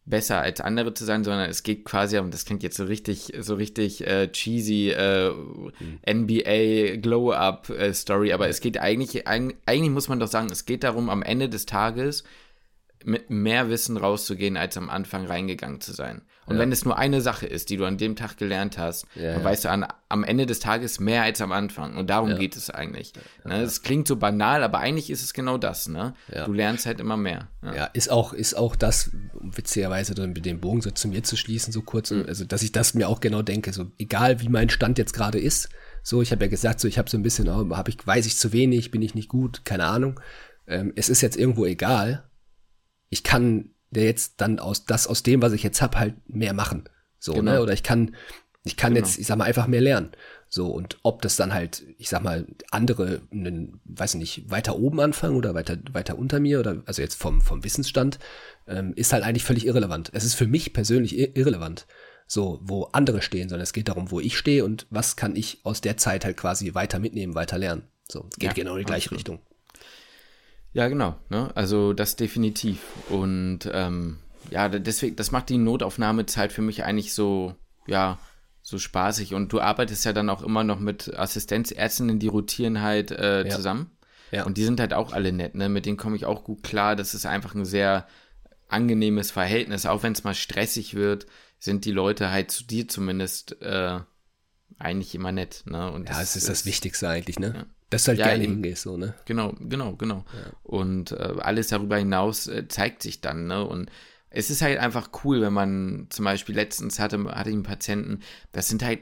Besser 0.06 0.41
als 0.41 0.62
andere 0.62 0.93
zu 0.93 1.06
sein, 1.06 1.24
sondern 1.24 1.49
es 1.49 1.64
geht 1.64 1.86
quasi, 1.86 2.18
und 2.18 2.34
das 2.34 2.45
klingt 2.45 2.64
jetzt 2.64 2.78
so 2.78 2.86
richtig, 2.86 3.34
so 3.39 3.56
richtig 3.56 4.06
äh, 4.08 4.32
cheesy 4.32 4.89
äh, 4.89 5.32
mhm. 5.32 5.99
NBA 6.08 6.97
Glow-Up 6.97 7.70
äh, 7.70 7.93
Story, 7.93 8.34
aber 8.34 8.49
es 8.49 8.62
geht 8.62 8.80
eigentlich, 8.80 9.28
eigentlich 9.28 9.89
muss 9.91 10.10
man 10.10 10.20
doch 10.20 10.28
sagen, 10.28 10.49
es 10.52 10.66
geht 10.66 10.84
darum, 10.84 11.10
am 11.10 11.22
Ende 11.22 11.49
des 11.49 11.66
Tages 11.66 12.24
mit 13.04 13.30
mehr 13.30 13.70
Wissen 13.70 13.97
rauszugehen, 13.97 14.58
als 14.58 14.78
am 14.78 14.89
Anfang 14.89 15.26
reingegangen 15.26 15.82
zu 15.82 15.93
sein. 15.93 16.22
Und 16.48 16.56
ja. 16.56 16.62
wenn 16.62 16.72
es 16.72 16.84
nur 16.86 16.98
eine 16.98 17.22
Sache 17.22 17.46
ist, 17.46 17.70
die 17.70 17.78
du 17.78 17.86
an 17.86 17.98
dem 17.98 18.16
Tag 18.16 18.38
gelernt 18.38 18.78
hast, 18.78 19.06
ja, 19.16 19.34
dann 19.34 19.44
weißt 19.44 19.66
du 19.66 19.70
an, 19.70 19.86
am 20.10 20.24
Ende 20.24 20.46
des 20.46 20.60
Tages 20.60 21.00
mehr 21.00 21.24
als 21.24 21.39
am 21.39 21.52
Anfang. 21.52 21.96
Und 21.98 22.10
darum 22.10 22.36
geht 22.38 22.56
es 22.56 22.70
eigentlich. 22.70 23.14
Ne? 23.46 23.62
Es 23.62 23.84
klingt 23.84 24.08
so 24.08 24.16
banal, 24.16 24.64
aber 24.64 24.80
eigentlich 24.80 25.10
ist 25.10 25.24
es 25.24 25.34
genau 25.34 25.58
das. 25.58 25.88
Ne? 25.88 26.14
Du 26.46 26.52
lernst 26.52 26.86
halt 26.86 27.00
immer 27.00 27.16
mehr. 27.16 27.48
Ja, 27.64 27.86
ist 27.86 28.10
auch, 28.10 28.34
ist 28.34 28.56
auch 28.56 28.76
das, 28.76 29.12
witzigerweise 29.39 30.16
dann 30.16 30.34
mit 30.34 30.46
dem 30.46 30.60
Bogen 30.60 30.82
so 30.82 30.89
zu 30.89 31.08
mir 31.08 31.24
zu 31.24 31.38
schließen, 31.38 31.72
so 31.72 31.82
kurz, 31.82 32.12
mhm. 32.12 32.26
also 32.28 32.44
dass 32.44 32.64
ich 32.64 32.72
das 32.72 32.96
mir 32.96 33.08
auch 33.08 33.20
genau 33.20 33.44
denke, 33.44 33.72
so 33.72 33.92
egal 34.00 34.42
wie 34.42 34.50
mein 34.50 34.70
Stand 34.70 34.98
jetzt 34.98 35.14
gerade 35.14 35.39
ist, 35.39 35.70
so, 36.04 36.22
ich 36.22 36.32
habe 36.32 36.46
ja 36.46 36.50
gesagt, 36.50 36.80
so 36.80 36.88
ich 36.88 36.98
habe 36.98 37.10
so 37.10 37.18
ein 37.18 37.24
bisschen, 37.24 37.48
oh, 37.48 37.78
hab 37.78 37.88
ich, 37.88 38.06
weiß 38.06 38.26
ich 38.26 38.38
zu 38.38 38.52
wenig, 38.52 38.89
bin 38.89 39.04
ich 39.04 39.14
nicht 39.14 39.30
gut, 39.30 39.64
keine 39.64 39.86
Ahnung. 39.86 40.20
Ähm, 40.68 40.92
es 40.96 41.10
ist 41.10 41.22
jetzt 41.22 41.38
irgendwo 41.38 41.66
egal, 41.66 42.30
ich 43.10 43.24
kann 43.24 43.76
der 43.92 44.06
jetzt 44.06 44.42
dann 44.42 44.60
aus 44.60 44.86
das 44.86 45.08
aus 45.08 45.24
dem, 45.24 45.42
was 45.42 45.54
ich 45.54 45.64
jetzt 45.64 45.82
hab, 45.82 45.96
halt 45.96 46.16
mehr 46.28 46.54
machen. 46.54 46.86
So, 47.20 47.34
ne? 47.34 47.39
genau. 47.39 47.52
ne? 47.52 47.62
Oder 47.62 47.74
ich 47.74 47.84
kann, 47.84 48.16
ich 48.64 48.78
kann 48.78 48.94
genau. 48.94 49.06
jetzt, 49.06 49.20
ich 49.20 49.28
sag 49.28 49.38
mal, 49.38 49.46
einfach 49.46 49.68
mehr 49.68 49.82
lernen. 49.82 50.12
So, 50.50 50.68
und 50.68 50.98
ob 51.04 51.22
das 51.22 51.38
dann 51.38 51.54
halt, 51.54 51.84
ich 51.98 52.10
sag 52.10 52.24
mal, 52.24 52.46
andere, 52.72 53.22
einen, 53.32 53.80
weiß 53.86 54.16
nicht, 54.16 54.52
weiter 54.52 54.78
oben 54.78 55.00
anfangen 55.00 55.38
oder 55.38 55.54
weiter, 55.54 55.78
weiter 55.94 56.18
unter 56.18 56.42
mir 56.42 56.60
oder, 56.60 56.84
also 56.86 57.02
jetzt 57.02 57.16
vom, 57.16 57.42
vom 57.42 57.64
Wissensstand, 57.64 58.20
ähm, 58.68 58.94
ist 58.96 59.14
halt 59.14 59.24
eigentlich 59.24 59.46
völlig 59.46 59.66
irrelevant. 59.66 60.10
Es 60.14 60.26
ist 60.26 60.36
für 60.36 60.48
mich 60.48 60.74
persönlich 60.74 61.18
irrelevant, 61.18 61.88
so, 62.28 62.60
wo 62.64 62.84
andere 62.92 63.22
stehen, 63.22 63.48
sondern 63.48 63.64
es 63.64 63.72
geht 63.72 63.88
darum, 63.88 64.12
wo 64.12 64.20
ich 64.20 64.38
stehe 64.38 64.66
und 64.66 64.88
was 64.89 65.16
kann 65.16 65.36
ich 65.36 65.62
aus 65.64 65.80
der 65.80 65.98
Zeit 65.98 66.26
halt 66.26 66.38
quasi 66.38 66.74
weiter 66.74 67.00
mitnehmen, 67.00 67.34
weiter 67.34 67.58
lernen. 67.58 67.84
So, 68.10 68.28
es 68.30 68.38
geht 68.38 68.50
ja, 68.50 68.54
genau 68.54 68.74
in 68.74 68.80
die 68.80 68.86
gleiche 68.86 69.06
absolut. 69.06 69.20
Richtung. 69.20 69.51
Ja, 70.74 70.88
genau. 70.88 71.17
Ne? 71.30 71.51
Also 71.55 71.93
das 71.93 72.15
definitiv. 72.15 72.80
Und 73.09 73.69
ähm, 73.72 74.17
ja, 74.49 74.69
deswegen, 74.69 75.15
das 75.15 75.32
macht 75.32 75.49
die 75.49 75.57
Notaufnahmezeit 75.57 76.53
für 76.53 76.61
mich 76.61 76.84
eigentlich 76.84 77.13
so, 77.13 77.55
ja, 77.88 78.19
so 78.61 78.78
spaßig. 78.78 79.34
Und 79.34 79.51
du 79.51 79.59
arbeitest 79.59 80.05
ja 80.05 80.13
dann 80.13 80.30
auch 80.30 80.43
immer 80.43 80.63
noch 80.63 80.80
mit 80.80 81.13
Assistenzärztinnen, 81.13 82.19
die 82.19 82.28
rotieren 82.28 82.82
halt 82.82 83.11
äh, 83.11 83.45
ja. 83.47 83.49
zusammen. 83.49 83.91
Ja. 84.32 84.45
Und 84.45 84.57
die 84.57 84.63
sind 84.63 84.80
halt 84.80 84.93
auch 84.93 85.11
alle 85.11 85.34
nett, 85.34 85.55
ne? 85.55 85.67
Mit 85.67 85.86
denen 85.86 85.97
komme 85.97 86.15
ich 86.15 86.26
auch 86.26 86.45
gut 86.45 86.63
klar. 86.63 86.95
Das 86.95 87.13
ist 87.13 87.26
einfach 87.26 87.53
ein 87.53 87.65
sehr 87.65 88.07
angenehmes 88.69 89.30
Verhältnis. 89.30 89.86
Auch 89.86 90.03
wenn 90.03 90.13
es 90.13 90.24
mal 90.24 90.34
stressig 90.34 90.95
wird, 90.95 91.26
sind 91.59 91.84
die 91.84 91.91
Leute 91.91 92.32
halt 92.32 92.49
zu 92.49 92.63
dir 92.63 92.88
zumindest 92.88 93.61
äh, 93.61 93.99
eigentlich 94.80 95.13
immer 95.15 95.34
nett. 95.34 95.63
Ne? 95.65 95.91
Und 95.91 96.07
ja, 96.07 96.22
es 96.22 96.38
ist 96.38 96.47
das 96.47 96.65
Wichtigste 96.65 97.09
eigentlich, 97.09 97.39
ne? 97.39 97.53
Ja 97.53 97.65
dass 97.92 98.06
du 98.06 98.10
halt 98.10 98.20
ja, 98.20 98.28
gerne 98.28 98.44
hingehst, 98.44 98.84
so, 98.84 98.98
ne? 98.98 99.14
Genau, 99.26 99.54
genau, 99.60 99.96
genau. 99.96 100.24
Ja. 100.34 100.52
Und 100.64 101.12
äh, 101.12 101.36
alles 101.39 101.68
darüber 101.68 101.98
hinaus 101.98 102.48
äh, 102.48 102.68
zeigt 102.68 103.04
sich 103.04 103.22
dann, 103.22 103.48
ne? 103.48 103.66
Und 103.66 103.92
es 104.30 104.50
ist 104.50 104.62
halt 104.62 104.80
einfach 104.80 105.10
cool, 105.24 105.42
wenn 105.42 105.52
man 105.52 106.08
zum 106.10 106.24
Beispiel 106.24 106.56
letztens 106.56 107.00
hatte, 107.00 107.22
hatte 107.26 107.50
ich 107.50 107.54
einen 107.54 107.64
Patienten, 107.64 108.22
das 108.54 108.70
sind 108.70 108.82
halt, 108.82 109.00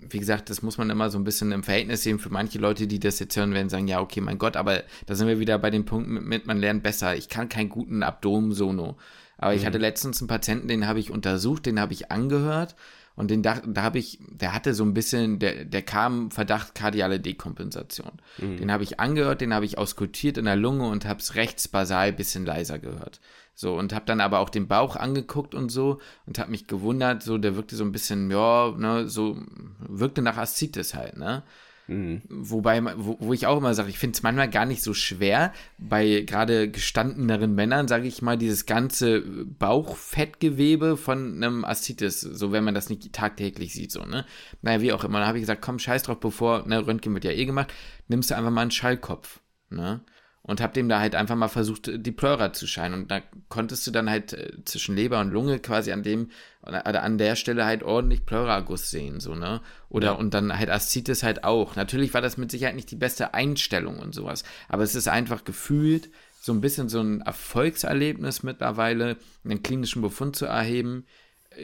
wie 0.00 0.18
gesagt, 0.18 0.50
das 0.50 0.60
muss 0.60 0.76
man 0.76 0.90
immer 0.90 1.08
so 1.08 1.18
ein 1.18 1.24
bisschen 1.24 1.52
im 1.52 1.62
Verhältnis 1.62 2.02
sehen. 2.02 2.18
Für 2.18 2.30
manche 2.30 2.58
Leute, 2.58 2.88
die 2.88 2.98
das 2.98 3.20
jetzt 3.20 3.36
hören, 3.36 3.54
werden 3.54 3.68
sagen, 3.68 3.86
ja, 3.86 4.00
okay, 4.00 4.20
mein 4.20 4.38
Gott, 4.38 4.56
aber 4.56 4.82
da 5.06 5.14
sind 5.14 5.28
wir 5.28 5.38
wieder 5.38 5.56
bei 5.60 5.70
dem 5.70 5.84
Punkt 5.84 6.08
mit, 6.08 6.46
man 6.46 6.58
lernt 6.58 6.82
besser. 6.82 7.14
Ich 7.14 7.28
kann 7.28 7.48
keinen 7.48 7.68
guten 7.68 8.02
Abdomen-Sono. 8.02 8.96
Aber 9.38 9.52
mhm. 9.52 9.56
ich 9.56 9.64
hatte 9.66 9.78
letztens 9.78 10.20
einen 10.20 10.26
Patienten, 10.26 10.66
den 10.66 10.88
habe 10.88 10.98
ich 10.98 11.12
untersucht, 11.12 11.64
den 11.66 11.78
habe 11.78 11.92
ich 11.92 12.10
angehört 12.10 12.74
Und 13.14 13.30
den 13.30 13.42
da, 13.42 13.60
da 13.60 13.82
habe 13.82 13.98
ich, 13.98 14.18
der 14.28 14.54
hatte 14.54 14.74
so 14.74 14.84
ein 14.84 14.94
bisschen, 14.94 15.38
der, 15.38 15.64
der 15.64 15.82
kam 15.82 16.30
Verdacht 16.30 16.74
kardiale 16.74 17.20
Dekompensation. 17.20 18.12
Mhm. 18.38 18.56
Den 18.56 18.72
habe 18.72 18.84
ich 18.84 19.00
angehört, 19.00 19.40
den 19.40 19.52
habe 19.52 19.64
ich 19.64 19.78
auskultiert 19.78 20.38
in 20.38 20.46
der 20.46 20.56
Lunge 20.56 20.88
und 20.88 21.04
habe 21.04 21.20
es 21.20 21.34
rechts 21.34 21.68
basal 21.68 22.12
bisschen 22.12 22.46
leiser 22.46 22.78
gehört. 22.78 23.20
So, 23.54 23.76
und 23.76 23.92
habe 23.92 24.06
dann 24.06 24.20
aber 24.20 24.38
auch 24.38 24.48
den 24.48 24.66
Bauch 24.66 24.96
angeguckt 24.96 25.54
und 25.54 25.68
so 25.68 26.00
und 26.26 26.38
habe 26.38 26.50
mich 26.50 26.66
gewundert, 26.66 27.22
so, 27.22 27.36
der 27.36 27.54
wirkte 27.54 27.76
so 27.76 27.84
ein 27.84 27.92
bisschen, 27.92 28.30
ja, 28.30 28.72
ne, 28.76 29.08
so, 29.08 29.36
wirkte 29.78 30.22
nach 30.22 30.38
Aszites 30.38 30.94
halt, 30.94 31.18
ne? 31.18 31.42
Mhm. 31.88 32.22
Wobei, 32.28 32.82
wo, 32.96 33.16
wo, 33.20 33.32
ich 33.32 33.46
auch 33.46 33.58
immer 33.58 33.74
sage, 33.74 33.90
ich 33.90 33.98
finde 33.98 34.16
es 34.16 34.22
manchmal 34.22 34.48
gar 34.48 34.66
nicht 34.66 34.82
so 34.82 34.94
schwer, 34.94 35.52
bei 35.78 36.20
gerade 36.20 36.70
gestandeneren 36.70 37.54
Männern, 37.54 37.88
sage 37.88 38.06
ich 38.06 38.22
mal, 38.22 38.38
dieses 38.38 38.66
ganze 38.66 39.20
Bauchfettgewebe 39.20 40.96
von 40.96 41.36
einem 41.36 41.64
Aszites, 41.64 42.20
so 42.20 42.52
wenn 42.52 42.64
man 42.64 42.74
das 42.74 42.88
nicht 42.88 43.12
tagtäglich 43.12 43.74
sieht, 43.74 43.90
so, 43.90 44.04
ne? 44.04 44.24
Naja, 44.62 44.80
wie 44.80 44.92
auch 44.92 45.04
immer. 45.04 45.18
Dann 45.18 45.28
habe 45.28 45.38
ich 45.38 45.42
gesagt, 45.42 45.62
komm, 45.62 45.78
scheiß 45.78 46.04
drauf, 46.04 46.20
bevor, 46.20 46.66
ne, 46.66 46.86
Röntgen 46.86 47.14
wird 47.14 47.24
ja 47.24 47.32
eh 47.32 47.44
gemacht, 47.44 47.72
nimmst 48.08 48.30
du 48.30 48.36
einfach 48.36 48.50
mal 48.50 48.62
einen 48.62 48.70
Schallkopf, 48.70 49.40
ne? 49.70 50.02
Und 50.42 50.60
habe 50.60 50.72
dem 50.72 50.88
da 50.88 50.98
halt 50.98 51.14
einfach 51.14 51.36
mal 51.36 51.48
versucht, 51.48 51.90
die 51.94 52.10
Pleura 52.10 52.52
zu 52.52 52.66
scheinen. 52.66 52.94
Und 53.02 53.10
da 53.10 53.20
konntest 53.48 53.86
du 53.86 53.92
dann 53.92 54.10
halt 54.10 54.32
äh, 54.32 54.52
zwischen 54.64 54.96
Leber 54.96 55.20
und 55.20 55.30
Lunge 55.30 55.60
quasi 55.60 55.92
an 55.92 56.02
dem, 56.02 56.30
an 56.62 57.18
der 57.18 57.36
Stelle 57.36 57.64
halt 57.64 57.82
ordentlich 57.82 58.26
Pleuraguss 58.26 58.90
sehen, 58.90 59.20
so, 59.20 59.34
ne? 59.34 59.60
Oder 59.88 60.08
ja. 60.08 60.12
und 60.12 60.34
dann 60.34 60.56
halt 60.58 60.70
Aszites 60.70 61.22
halt 61.22 61.44
auch. 61.44 61.76
Natürlich 61.76 62.12
war 62.14 62.20
das 62.20 62.36
mit 62.36 62.50
Sicherheit 62.50 62.74
nicht 62.74 62.90
die 62.90 62.96
beste 62.96 63.34
Einstellung 63.34 63.98
und 63.98 64.14
sowas. 64.14 64.42
Aber 64.68 64.82
es 64.82 64.94
ist 64.94 65.08
einfach 65.08 65.44
gefühlt 65.44 66.08
so 66.40 66.52
ein 66.52 66.60
bisschen 66.60 66.88
so 66.88 67.00
ein 67.00 67.20
Erfolgserlebnis 67.20 68.42
mittlerweile, 68.42 69.16
einen 69.44 69.62
klinischen 69.62 70.02
Befund 70.02 70.34
zu 70.34 70.46
erheben, 70.46 71.06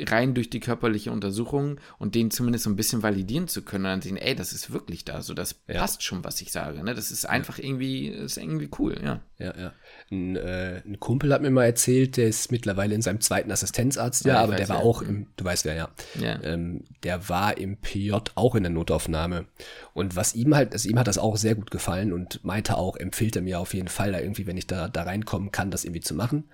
rein 0.07 0.34
durch 0.34 0.51
die 0.51 0.61
körperliche 0.61 1.11
Untersuchung 1.11 1.78
und 1.99 2.14
den 2.14 2.30
zumindest 2.30 2.64
so 2.64 2.70
ein 2.70 2.76
bisschen 2.76 3.03
validieren 3.03 3.49
zu 3.49 3.62
können 3.62 3.84
und 3.84 3.91
dann 3.91 4.03
sehen, 4.03 4.16
ey, 4.16 4.34
das 4.34 4.53
ist 4.53 4.72
wirklich 4.72 5.05
da, 5.05 5.22
so 5.22 5.34
das 5.34 5.57
ja. 5.66 5.80
passt 5.80 6.03
schon, 6.03 6.24
was 6.24 6.41
ich 6.41 6.53
sage. 6.53 6.82
Ne? 6.82 6.95
Das 6.95 7.11
ist 7.11 7.24
einfach 7.24 7.59
ja. 7.59 7.64
irgendwie, 7.64 8.09
ist 8.09 8.36
irgendwie 8.36 8.68
cool, 8.78 8.97
ja. 9.03 9.20
Ja, 9.39 9.55
ja. 9.57 9.72
Ein, 10.11 10.36
äh, 10.36 10.82
ein, 10.84 10.99
Kumpel 10.99 11.32
hat 11.32 11.43
mir 11.43 11.51
mal 11.51 11.64
erzählt, 11.64 12.16
der 12.16 12.28
ist 12.28 12.51
mittlerweile 12.51 12.95
in 12.95 13.03
seinem 13.03 13.20
zweiten 13.20 13.53
Assistenzarzt, 13.53 14.24
ja, 14.24 14.34
ja 14.34 14.41
aber 14.43 14.57
der 14.57 14.68
war 14.68 14.78
auch 14.78 15.03
im, 15.03 15.28
du 15.36 15.45
weißt 15.45 15.64
wer, 15.64 15.74
ja. 15.74 15.89
ja. 16.18 16.43
Ähm, 16.43 16.84
der 17.05 17.28
war 17.28 17.57
im 17.57 17.76
PJ 17.76 18.12
auch 18.34 18.55
in 18.55 18.64
der 18.64 18.72
Notaufnahme. 18.72 19.47
Und 19.95 20.16
was 20.16 20.34
ihm 20.34 20.55
halt, 20.55 20.72
also 20.72 20.89
ihm 20.89 20.99
hat 20.99 21.07
das 21.07 21.18
auch 21.18 21.36
sehr 21.36 21.55
gut 21.55 21.70
gefallen 21.70 22.12
und 22.12 22.45
meinte 22.45 22.76
auch, 22.76 22.97
empfiehlt 22.97 23.36
er 23.36 23.43
mir 23.43 23.61
auf 23.61 23.74
jeden 23.74 23.89
Fall 23.89 24.12
da 24.12 24.20
irgendwie, 24.20 24.47
wenn 24.47 24.57
ich 24.57 24.66
da, 24.66 24.89
da 24.89 25.03
reinkommen 25.05 25.53
kann, 25.53 25.70
das 25.70 25.84
irgendwie 25.84 26.01
zu 26.01 26.14
machen 26.14 26.45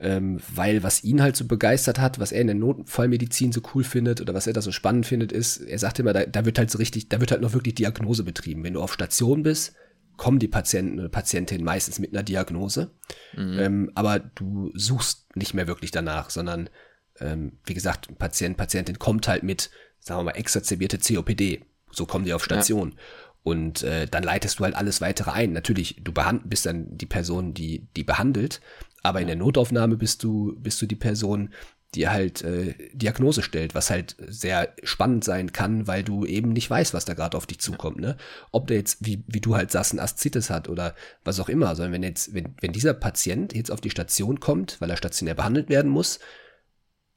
ähm, 0.00 0.40
weil 0.54 0.82
was 0.82 1.04
ihn 1.04 1.22
halt 1.22 1.36
so 1.36 1.46
begeistert 1.46 1.98
hat, 1.98 2.18
was 2.18 2.32
er 2.32 2.40
in 2.40 2.48
der 2.48 2.56
Notfallmedizin 2.56 3.52
so 3.52 3.60
cool 3.74 3.84
findet 3.84 4.20
oder 4.20 4.34
was 4.34 4.46
er 4.46 4.52
da 4.52 4.60
so 4.60 4.72
spannend 4.72 5.06
findet, 5.06 5.32
ist, 5.32 5.58
er 5.58 5.78
sagt 5.78 5.98
immer, 5.98 6.12
da, 6.12 6.26
da 6.26 6.44
wird 6.44 6.58
halt 6.58 6.70
so 6.70 6.78
richtig, 6.78 7.08
da 7.08 7.20
wird 7.20 7.30
halt 7.30 7.40
noch 7.40 7.52
wirklich 7.52 7.74
Diagnose 7.74 8.24
betrieben. 8.24 8.64
Wenn 8.64 8.74
du 8.74 8.82
auf 8.82 8.92
Station 8.92 9.42
bist, 9.42 9.74
kommen 10.16 10.38
die 10.38 10.48
Patienten 10.48 10.98
oder 10.98 11.08
Patientinnen 11.08 11.64
meistens 11.64 11.98
mit 11.98 12.12
einer 12.12 12.22
Diagnose, 12.22 12.90
mhm. 13.36 13.58
ähm, 13.58 13.90
aber 13.94 14.18
du 14.18 14.70
suchst 14.74 15.36
nicht 15.36 15.54
mehr 15.54 15.66
wirklich 15.66 15.90
danach, 15.90 16.30
sondern 16.30 16.68
ähm, 17.20 17.58
wie 17.64 17.74
gesagt, 17.74 18.08
ein 18.08 18.16
Patient, 18.16 18.56
Patientin 18.56 18.98
kommt 18.98 19.28
halt 19.28 19.42
mit, 19.42 19.70
sagen 20.00 20.20
wir 20.20 20.24
mal, 20.24 20.32
exazerbierte 20.32 20.98
COPD. 20.98 21.64
So 21.90 22.06
kommen 22.06 22.24
die 22.24 22.34
auf 22.34 22.44
Station. 22.44 22.90
Ja. 22.90 22.96
Und 23.42 23.82
äh, 23.82 24.06
dann 24.06 24.24
leitest 24.24 24.58
du 24.58 24.64
halt 24.64 24.74
alles 24.74 25.00
weitere 25.00 25.30
ein. 25.30 25.52
Natürlich, 25.52 26.00
du 26.02 26.12
bist 26.44 26.66
dann 26.66 26.96
die 26.96 27.06
Person, 27.06 27.54
die, 27.54 27.86
die 27.94 28.02
behandelt, 28.02 28.60
aber 29.04 29.20
in 29.20 29.26
der 29.26 29.36
Notaufnahme 29.36 29.96
bist 29.96 30.24
du, 30.24 30.56
bist 30.58 30.80
du 30.80 30.86
die 30.86 30.96
Person, 30.96 31.50
die 31.94 32.08
halt 32.08 32.42
äh, 32.42 32.74
Diagnose 32.94 33.42
stellt, 33.42 33.74
was 33.74 33.90
halt 33.90 34.16
sehr 34.26 34.74
spannend 34.82 35.24
sein 35.24 35.52
kann, 35.52 35.86
weil 35.86 36.02
du 36.02 36.24
eben 36.24 36.52
nicht 36.52 36.68
weißt, 36.68 36.94
was 36.94 37.04
da 37.04 37.12
gerade 37.12 37.36
auf 37.36 37.46
dich 37.46 37.60
zukommt. 37.60 37.98
Ne? 37.98 38.16
Ob 38.50 38.66
der 38.66 38.78
jetzt, 38.78 39.04
wie, 39.04 39.22
wie 39.28 39.42
du 39.42 39.56
halt 39.56 39.70
sagst, 39.70 39.92
ein 39.92 40.00
Aszites 40.00 40.48
hat 40.48 40.70
oder 40.70 40.94
was 41.22 41.38
auch 41.38 41.50
immer, 41.50 41.76
sondern 41.76 41.92
wenn 41.92 42.02
jetzt, 42.02 42.32
wenn, 42.32 42.54
wenn 42.62 42.72
dieser 42.72 42.94
Patient 42.94 43.54
jetzt 43.54 43.70
auf 43.70 43.82
die 43.82 43.90
Station 43.90 44.40
kommt, 44.40 44.80
weil 44.80 44.90
er 44.90 44.96
stationär 44.96 45.34
behandelt 45.34 45.68
werden 45.68 45.90
muss, 45.90 46.18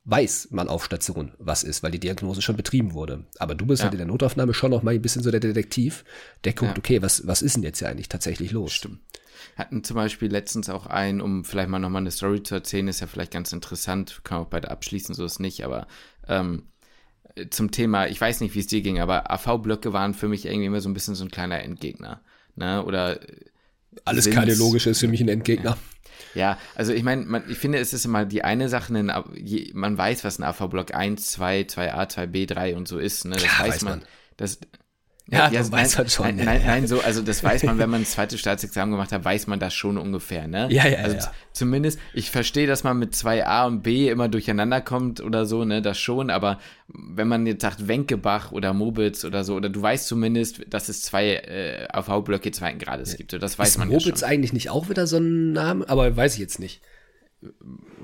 weiß 0.03 0.49
man 0.51 0.67
auf 0.67 0.83
Station, 0.83 1.31
was 1.39 1.63
ist, 1.63 1.83
weil 1.83 1.91
die 1.91 1.99
Diagnose 1.99 2.41
schon 2.41 2.57
betrieben 2.57 2.93
wurde. 2.93 3.25
Aber 3.39 3.55
du 3.55 3.65
bist 3.65 3.79
ja. 3.79 3.85
halt 3.85 3.93
in 3.93 3.99
der 3.99 4.07
Notaufnahme 4.07 4.53
schon 4.53 4.71
noch 4.71 4.83
mal 4.83 4.93
ein 4.93 5.01
bisschen 5.01 5.23
so 5.23 5.31
der 5.31 5.39
Detektiv, 5.39 6.03
der 6.43 6.51
guckt, 6.51 6.73
ja. 6.73 6.77
okay, 6.77 7.01
was, 7.01 7.25
was 7.25 7.41
ist 7.41 7.55
denn 7.55 7.63
jetzt 7.63 7.79
ja 7.79 7.87
eigentlich 7.87 8.09
tatsächlich 8.09 8.51
los? 8.51 8.73
Stimmt 8.73 8.99
hatten 9.57 9.83
zum 9.83 9.95
Beispiel 9.95 10.31
letztens 10.31 10.69
auch 10.69 10.85
einen, 10.85 11.21
um 11.21 11.43
vielleicht 11.43 11.69
mal 11.69 11.79
nochmal 11.79 12.01
eine 12.01 12.11
Story 12.11 12.43
zu 12.43 12.55
erzählen, 12.55 12.87
ist 12.87 13.01
ja 13.01 13.07
vielleicht 13.07 13.31
ganz 13.31 13.51
interessant, 13.53 14.21
kann 14.23 14.39
auch 14.39 14.47
beide 14.47 14.69
abschließen, 14.69 15.15
so 15.15 15.25
ist 15.25 15.39
nicht, 15.39 15.63
aber 15.65 15.87
ähm, 16.27 16.63
zum 17.49 17.71
Thema, 17.71 18.07
ich 18.07 18.19
weiß 18.19 18.41
nicht, 18.41 18.55
wie 18.55 18.59
es 18.59 18.67
dir 18.67 18.81
ging, 18.81 18.99
aber 18.99 19.31
AV-Blöcke 19.31 19.93
waren 19.93 20.13
für 20.13 20.27
mich 20.27 20.45
irgendwie 20.45 20.65
immer 20.65 20.81
so 20.81 20.89
ein 20.89 20.93
bisschen 20.93 21.15
so 21.15 21.23
ein 21.23 21.31
kleiner 21.31 21.61
Endgegner. 21.61 22.21
Ne? 22.55 22.83
Oder 22.83 23.19
alles 24.05 24.29
Kardiologische 24.29 24.89
ist 24.89 24.99
für 24.99 25.07
mich 25.07 25.21
ein 25.21 25.29
Endgegner. 25.29 25.77
Ja, 26.33 26.57
also 26.75 26.93
ich 26.93 27.03
meine, 27.03 27.43
ich 27.47 27.57
finde, 27.57 27.79
es 27.79 27.93
ist 27.93 28.05
immer 28.05 28.25
die 28.25 28.43
eine 28.43 28.69
Sache, 28.69 28.91
man 28.93 29.97
weiß, 29.97 30.23
was 30.23 30.39
ein 30.39 30.43
AV-Block 30.43 30.93
1, 30.93 31.31
2, 31.31 31.61
2a, 31.61 32.09
2b, 32.09 32.47
3 32.47 32.75
und 32.75 32.87
so 32.87 32.97
ist. 32.97 33.25
Ne? 33.25 33.35
Das 33.35 33.43
Klar, 33.43 33.59
weiß, 33.59 33.75
weiß 33.75 33.81
man. 33.83 33.99
man. 33.99 34.07
Das, 34.37 34.59
ja, 35.29 35.51
ja, 35.51 35.59
das 35.59 35.71
weiß 35.71 35.95
nein, 35.95 36.03
man 36.03 36.09
schon. 36.09 36.25
Nein, 36.37 36.45
nein, 36.45 36.61
nein, 36.65 36.87
so, 36.87 37.01
also 37.01 37.21
das 37.21 37.43
weiß 37.43 37.63
man, 37.63 37.77
wenn 37.79 37.89
man 37.89 38.01
ein 38.01 38.05
zweites 38.07 38.39
Staatsexamen 38.39 38.91
gemacht 38.91 39.11
hat, 39.11 39.25
weiß 39.25 39.47
man 39.47 39.59
das 39.59 39.73
schon 39.73 39.97
ungefähr, 39.97 40.47
ne? 40.47 40.67
Ja, 40.71 40.87
ja, 40.87 40.99
also 40.99 41.17
ja. 41.17 41.31
Zumindest, 41.51 41.99
ich 42.13 42.31
verstehe, 42.31 42.65
dass 42.67 42.83
man 42.83 42.97
mit 42.97 43.13
zwei 43.15 43.45
A 43.45 43.65
und 43.65 43.83
B 43.83 44.09
immer 44.09 44.29
durcheinander 44.29 44.79
kommt 44.79 45.19
oder 45.19 45.45
so, 45.45 45.65
ne, 45.65 45.81
das 45.81 45.99
schon, 45.99 46.29
aber 46.29 46.59
wenn 46.87 47.27
man 47.27 47.45
jetzt 47.45 47.61
sagt 47.61 47.87
Wenkebach 47.87 48.51
oder 48.53 48.73
Mobitz 48.73 49.25
oder 49.25 49.43
so, 49.43 49.55
oder 49.55 49.69
du 49.69 49.81
weißt 49.81 50.07
zumindest, 50.07 50.61
dass 50.69 50.87
es 50.87 51.01
zwei 51.01 51.35
äh, 51.35 51.87
AV-Blöcke 51.91 52.51
zweiten 52.51 52.79
Grades 52.79 53.17
gibt, 53.17 53.33
das 53.33 53.59
weiß 53.59 53.69
Ist 53.69 53.77
man 53.79 53.89
Mobitz 53.89 54.05
ja 54.05 54.17
schon. 54.17 54.29
eigentlich 54.29 54.53
nicht 54.53 54.69
auch 54.69 54.87
wieder 54.89 55.07
so 55.07 55.17
ein 55.17 55.51
Name? 55.51 55.87
Aber 55.89 56.15
weiß 56.15 56.35
ich 56.35 56.39
jetzt 56.39 56.59
nicht. 56.59 56.81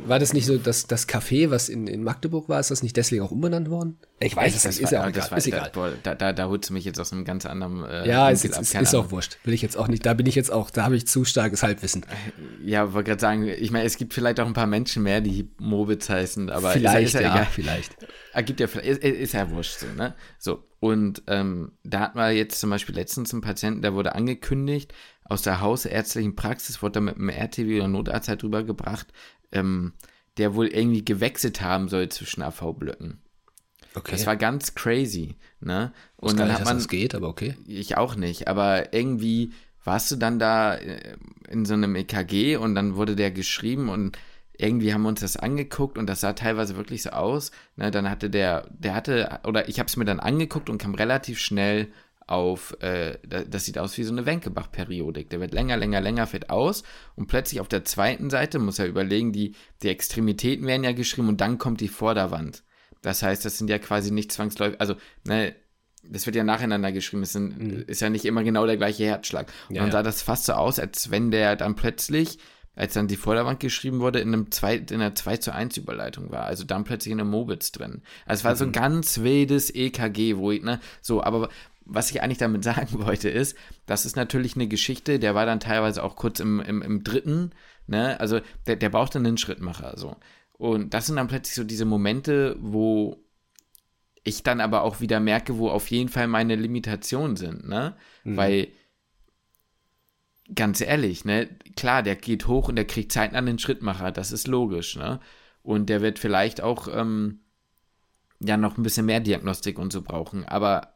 War 0.06 0.20
das 0.20 0.34
nicht 0.34 0.46
so, 0.46 0.58
dass 0.58 0.86
das 0.86 1.10
Café, 1.10 1.50
was 1.50 1.68
in, 1.68 1.88
in 1.88 2.04
Magdeburg 2.04 2.50
war, 2.50 2.60
ist 2.60 2.70
das 2.70 2.84
nicht 2.84 2.96
deswegen 2.98 3.24
auch 3.24 3.32
umbenannt 3.32 3.68
worden? 3.70 3.98
Ich 4.20 4.36
weiß 4.36 4.56
es 4.56 4.66
nicht, 4.66 4.80
ist 4.80 4.92
ja 4.92 5.04
auch 5.04 5.08
egal. 5.08 5.32
War, 5.32 5.38
ist 5.38 5.48
egal. 5.48 5.72
Da, 5.74 5.92
da, 6.04 6.16
da, 6.16 6.34
da 6.34 6.48
holst 6.48 6.70
du 6.70 6.74
mich 6.74 6.86
jetzt 6.86 7.00
aus 7.00 7.12
einem 7.12 7.26
ganz 7.26 7.48
anderen 7.48 7.84
äh, 7.84 8.08
Ja, 8.08 8.30
es 8.30 8.46
ist, 8.46 8.60
ist, 8.60 8.76
ist 8.76 8.94
auch 8.94 9.10
wurscht. 9.10 9.38
Will 9.44 9.56
ich 9.56 9.64
jetzt 9.64 9.76
auch 9.76 9.88
nicht, 9.88 10.06
da 10.06 10.14
bin 10.14 10.28
ich 10.28 10.36
jetzt 10.36 10.52
auch, 10.52 10.70
da 10.70 10.84
habe 10.84 10.96
ich 10.96 11.08
zu 11.08 11.26
starkes 11.26 11.64
Halbwissen. 11.64 12.06
Ja, 12.64 12.94
wollte 12.94 13.10
gerade 13.10 13.22
sagen, 13.22 13.48
ich 13.48 13.72
meine, 13.72 13.86
es 13.86 13.98
gibt 13.98 14.14
vielleicht 14.14 14.40
auch 14.40 14.46
ein 14.46 14.54
paar 14.54 14.68
Menschen 14.68 15.02
mehr, 15.02 15.20
die 15.20 15.50
Mobitz 15.58 16.10
heißen, 16.10 16.52
aber 16.52 16.70
vielleicht, 16.72 17.08
ist 17.08 17.14
ja, 17.14 17.22
ja, 17.22 17.46
vielleicht. 17.46 17.96
Ergibt 18.34 18.60
ja 18.60 18.68
vielleicht, 18.68 19.04
ist, 19.04 19.34
ja 19.34 19.50
wurscht 19.50 19.80
so, 19.80 19.88
ne? 19.98 20.14
So, 20.38 20.64
und 20.80 21.24
ähm, 21.28 21.72
da 21.84 22.02
hatten 22.02 22.18
wir 22.18 22.32
jetzt 22.32 22.60
zum 22.60 22.70
Beispiel 22.70 22.94
letztens 22.94 23.34
einen 23.34 23.42
Patienten, 23.42 23.82
der 23.82 23.94
wurde 23.94 24.16
angekündigt, 24.16 24.94
aus 25.26 25.42
der 25.42 25.62
hausärztlichen 25.62 26.36
Praxis 26.36 26.82
wurde 26.82 26.94
da 26.94 27.02
mit 27.02 27.16
einem 27.16 27.30
RTW 27.30 27.80
oder 27.80 27.88
Notarzt 27.88 28.30
halt 28.30 28.44
rübergebracht, 28.44 29.08
ähm, 29.52 29.94
der 30.38 30.56
wohl 30.56 30.68
irgendwie 30.68 31.06
gewechselt 31.06 31.62
haben 31.62 31.90
soll 31.90 32.10
zwischen 32.10 32.42
AV-Blöcken. 32.42 33.22
Okay. 33.96 34.12
Das 34.12 34.26
war 34.26 34.36
ganz 34.36 34.74
crazy, 34.74 35.36
ne? 35.60 35.94
Und 36.16 36.40
dann 36.40 36.48
nicht, 36.48 36.60
hat 36.60 36.66
man, 36.66 36.78
das 36.78 36.88
geht, 36.88 37.14
aber 37.14 37.28
okay. 37.28 37.56
Ich 37.68 37.96
auch 37.96 38.16
nicht, 38.16 38.48
aber 38.48 38.94
irgendwie 38.94 39.54
warst 39.84 40.10
du 40.12 40.16
dann 40.16 40.40
da 40.40 40.76
äh, 40.76 41.16
in 41.50 41.66
so 41.66 41.74
einem 41.74 41.96
EKG 41.96 42.58
und 42.58 42.74
dann 42.74 42.96
wurde 42.96 43.16
der 43.16 43.32
geschrieben 43.32 43.90
und 43.90 44.18
irgendwie 44.58 44.94
haben 44.94 45.02
wir 45.04 45.10
uns 45.10 45.22
das 45.22 45.38
angeguckt 45.38 45.98
und 45.98 46.08
das 46.08 46.22
sah 46.22 46.34
teilweise 46.34 46.76
wirklich 46.76 47.04
so 47.04 47.10
aus. 47.10 47.52
Ne, 47.76 47.92
dann 47.92 48.10
hatte 48.10 48.30
der, 48.30 48.68
der 48.70 48.96
hatte, 48.96 49.40
oder 49.46 49.68
ich 49.68 49.80
habe 49.80 49.88
es 49.88 49.98
mir 49.98 50.06
dann 50.06 50.20
angeguckt 50.20 50.70
und 50.70 50.78
kam 50.78 50.96
relativ 50.96 51.40
schnell 51.40 51.92
auf, 52.28 52.76
äh, 52.82 53.18
das 53.28 53.66
sieht 53.66 53.78
aus 53.78 53.98
wie 53.98 54.04
so 54.04 54.12
eine 54.12 54.26
Wenkebach-Periodik. 54.26 55.30
Der 55.30 55.40
wird 55.40 55.54
länger, 55.54 55.78
länger, 55.78 56.02
länger, 56.02 56.28
fällt 56.28 56.50
aus 56.50 56.84
und 57.16 57.28
plötzlich 57.28 57.60
auf 57.62 57.68
der 57.68 57.86
zweiten 57.86 58.30
Seite, 58.30 58.60
muss 58.60 58.80
er 58.80 58.88
überlegen, 58.88 59.32
die, 59.32 59.56
die 59.82 59.90
Extremitäten 59.90 60.66
werden 60.68 60.84
ja 60.84 60.92
geschrieben 60.94 61.30
und 61.30 61.42
dann 61.42 61.58
kommt 61.58 61.82
die 61.82 61.88
Vorderwand. 61.88 62.64
Das 63.02 63.22
heißt, 63.22 63.44
das 63.44 63.58
sind 63.58 63.70
ja 63.70 63.80
quasi 63.80 64.12
nicht 64.12 64.32
zwangsläufig, 64.32 64.80
also, 64.80 64.96
ne, 65.26 65.56
das 66.10 66.26
wird 66.26 66.36
ja 66.36 66.44
nacheinander 66.44 66.92
geschrieben, 66.92 67.24
es 67.24 67.34
sind, 67.34 67.58
mhm. 67.58 67.84
ist 67.88 68.02
ja 68.02 68.10
nicht 68.10 68.26
immer 68.26 68.44
genau 68.44 68.66
der 68.66 68.78
gleiche 68.78 69.06
Herzschlag. 69.06 69.52
Und 69.70 69.76
ja, 69.76 69.82
dann 69.82 69.92
sah 69.92 70.00
ja. 70.00 70.04
das 70.04 70.22
fast 70.22 70.46
so 70.46 70.54
aus, 70.54 70.80
als 70.80 71.12
wenn 71.12 71.32
der 71.32 71.56
dann 71.56 71.76
plötzlich, 71.76 72.40
als 72.76 72.94
dann 72.94 73.08
die 73.08 73.16
Vorderwand 73.16 73.60
geschrieben 73.60 74.00
wurde, 74.00 74.20
in 74.20 74.30
einem 74.30 74.52
zwei, 74.52 74.76
in 74.76 74.96
einer 74.96 75.16
2 75.16 75.38
zu 75.38 75.54
1 75.54 75.78
Überleitung 75.78 76.32
war. 76.32 76.46
Also 76.46 76.64
dann 76.64 76.84
plötzlich 76.84 77.12
in 77.12 77.20
einem 77.20 77.30
Mobitz 77.30 77.72
drin. 77.72 78.02
Also 78.26 78.42
es 78.42 78.44
war 78.44 78.54
mhm. 78.54 78.58
so 78.58 78.66
ein 78.66 78.72
ganz 78.72 79.20
wildes 79.22 79.74
EKG, 79.74 80.38
wo 80.38 80.52
ich, 80.52 80.64
ne, 80.64 80.80
so, 81.02 81.24
aber 81.24 81.50
was 81.86 82.12
ich 82.12 82.22
eigentlich 82.22 82.38
damit 82.38 82.64
sagen 82.64 83.06
wollte, 83.06 83.30
ist, 83.30 83.58
das 83.86 84.06
ist 84.06 84.16
natürlich 84.16 84.56
eine 84.56 84.68
Geschichte, 84.68 85.20
der 85.20 85.36
war 85.36 85.46
dann 85.46 85.60
teilweise 85.60 86.04
auch 86.04 86.16
kurz 86.16 86.40
im, 86.40 86.60
im, 86.60 86.82
im 86.82 87.04
dritten, 87.04 87.52
ne? 87.88 88.20
Also 88.20 88.40
der, 88.68 88.76
der 88.76 88.90
braucht 88.90 89.16
dann 89.16 89.26
einen 89.26 89.38
Schrittmacher. 89.38 89.98
So. 89.98 90.16
Und 90.54 90.94
das 90.94 91.08
sind 91.08 91.16
dann 91.18 91.28
plötzlich 91.28 91.56
so 91.56 91.64
diese 91.64 91.86
Momente, 91.86 92.56
wo 92.60 93.24
ich 94.24 94.44
dann 94.44 94.62
aber 94.62 94.84
auch 94.84 95.02
wieder 95.02 95.20
merke, 95.20 95.58
wo 95.58 95.70
auf 95.70 95.92
jeden 95.92 96.10
Fall 96.10 96.28
meine 96.28 96.56
Limitationen 96.56 97.36
sind, 97.36 97.68
ne? 97.68 97.96
Mhm. 98.24 98.38
Weil, 98.38 98.68
ganz 100.56 100.82
ehrlich, 100.82 101.26
ne, 101.26 101.50
klar, 101.76 102.04
der 102.04 102.16
geht 102.16 102.48
hoch 102.48 102.70
und 102.70 102.76
der 102.76 102.86
kriegt 102.86 103.12
zeitnah 103.12 103.40
einen 103.40 103.60
Schrittmacher, 103.60 104.12
das 104.12 104.32
ist 104.32 104.48
logisch, 104.48 104.96
ne? 104.96 105.20
Und 105.62 105.90
der 105.90 106.02
wird 106.02 106.20
vielleicht 106.20 106.62
auch, 106.62 106.88
ähm, 106.94 107.40
ja 108.48 108.58
noch 108.58 108.78
ein 108.78 108.84
bisschen 108.84 109.06
mehr 109.06 109.20
Diagnostik 109.20 109.80
und 109.80 109.94
so 109.94 110.02
brauchen. 110.02 110.46
Aber 110.46 110.93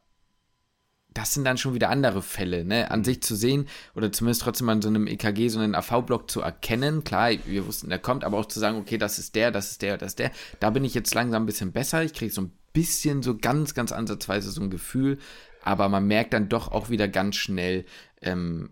das 1.17 1.33
sind 1.33 1.45
dann 1.45 1.57
schon 1.57 1.73
wieder 1.73 1.89
andere 1.89 2.21
Fälle, 2.21 2.63
ne? 2.63 2.91
An 2.91 3.03
sich 3.03 3.23
zu 3.23 3.35
sehen 3.35 3.67
oder 3.95 4.11
zumindest 4.11 4.43
trotzdem 4.43 4.69
an 4.69 4.83
so 4.83 4.87
einem 4.87 5.07
EKG, 5.07 5.49
so 5.49 5.59
einen 5.59 5.73
AV-Block 5.73 6.29
zu 6.29 6.41
erkennen. 6.41 7.03
Klar, 7.03 7.31
wir 7.45 7.65
wussten, 7.65 7.89
der 7.89 7.97
kommt, 7.97 8.23
aber 8.23 8.37
auch 8.37 8.45
zu 8.45 8.59
sagen, 8.59 8.77
okay, 8.77 8.99
das 8.99 9.17
ist 9.17 9.33
der, 9.33 9.49
das 9.49 9.71
ist 9.71 9.81
der, 9.81 9.97
das 9.97 10.09
ist 10.11 10.19
der. 10.19 10.31
Da 10.59 10.69
bin 10.69 10.85
ich 10.85 10.93
jetzt 10.93 11.15
langsam 11.15 11.41
ein 11.41 11.47
bisschen 11.47 11.71
besser. 11.71 12.03
Ich 12.03 12.13
kriege 12.13 12.31
so 12.31 12.41
ein 12.41 12.51
bisschen, 12.71 13.23
so 13.23 13.35
ganz, 13.35 13.73
ganz 13.73 13.91
ansatzweise 13.91 14.51
so 14.51 14.61
ein 14.61 14.69
Gefühl. 14.69 15.17
Aber 15.63 15.89
man 15.89 16.05
merkt 16.05 16.33
dann 16.33 16.49
doch 16.49 16.71
auch 16.71 16.91
wieder 16.91 17.07
ganz 17.07 17.35
schnell, 17.35 17.85
ähm, 18.21 18.69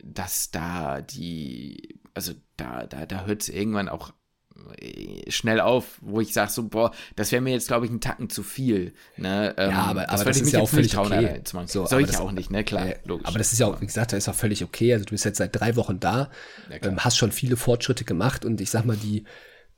dass 0.00 0.52
da 0.52 1.00
die, 1.00 1.98
also 2.14 2.32
da, 2.56 2.86
da, 2.86 3.06
da 3.06 3.26
hört 3.26 3.42
es 3.42 3.48
irgendwann 3.48 3.88
auch 3.88 4.12
schnell 5.28 5.60
auf, 5.60 5.98
wo 6.00 6.20
ich 6.20 6.32
sage 6.32 6.50
so, 6.50 6.68
boah, 6.68 6.92
das 7.16 7.32
wäre 7.32 7.40
mir 7.40 7.52
jetzt, 7.52 7.68
glaube 7.68 7.86
ich, 7.86 7.92
ein 7.92 8.00
Tacken 8.00 8.28
zu 8.28 8.42
viel. 8.42 8.92
Ne? 9.16 9.54
Ähm, 9.56 9.70
ja, 9.70 9.82
aber, 9.82 10.02
das 10.02 10.20
aber 10.20 10.24
das 10.24 10.40
ist 10.40 10.52
ja 10.52 10.60
auch 10.60 10.68
völlig 10.68 10.92
trauen, 10.92 11.12
okay. 11.12 11.40
So, 11.66 11.86
Soll 11.86 12.02
ich 12.02 12.08
das, 12.08 12.20
auch 12.20 12.32
nicht, 12.32 12.50
ne? 12.50 12.64
Klar, 12.64 12.88
äh, 12.88 12.96
logisch. 13.04 13.26
Aber 13.26 13.38
das 13.38 13.52
ist 13.52 13.58
ja 13.58 13.66
auch, 13.66 13.80
wie 13.80 13.86
gesagt, 13.86 14.12
das 14.12 14.18
ist 14.18 14.28
auch 14.28 14.34
völlig 14.34 14.64
okay. 14.64 14.92
Also 14.92 15.04
du 15.04 15.10
bist 15.12 15.24
jetzt 15.24 15.38
seit 15.38 15.58
drei 15.58 15.76
Wochen 15.76 16.00
da, 16.00 16.30
ja, 16.70 16.76
ähm, 16.82 17.04
hast 17.04 17.16
schon 17.16 17.32
viele 17.32 17.56
Fortschritte 17.56 18.04
gemacht 18.04 18.44
und 18.44 18.60
ich 18.60 18.70
sag 18.70 18.84
mal, 18.84 18.96
die 18.96 19.24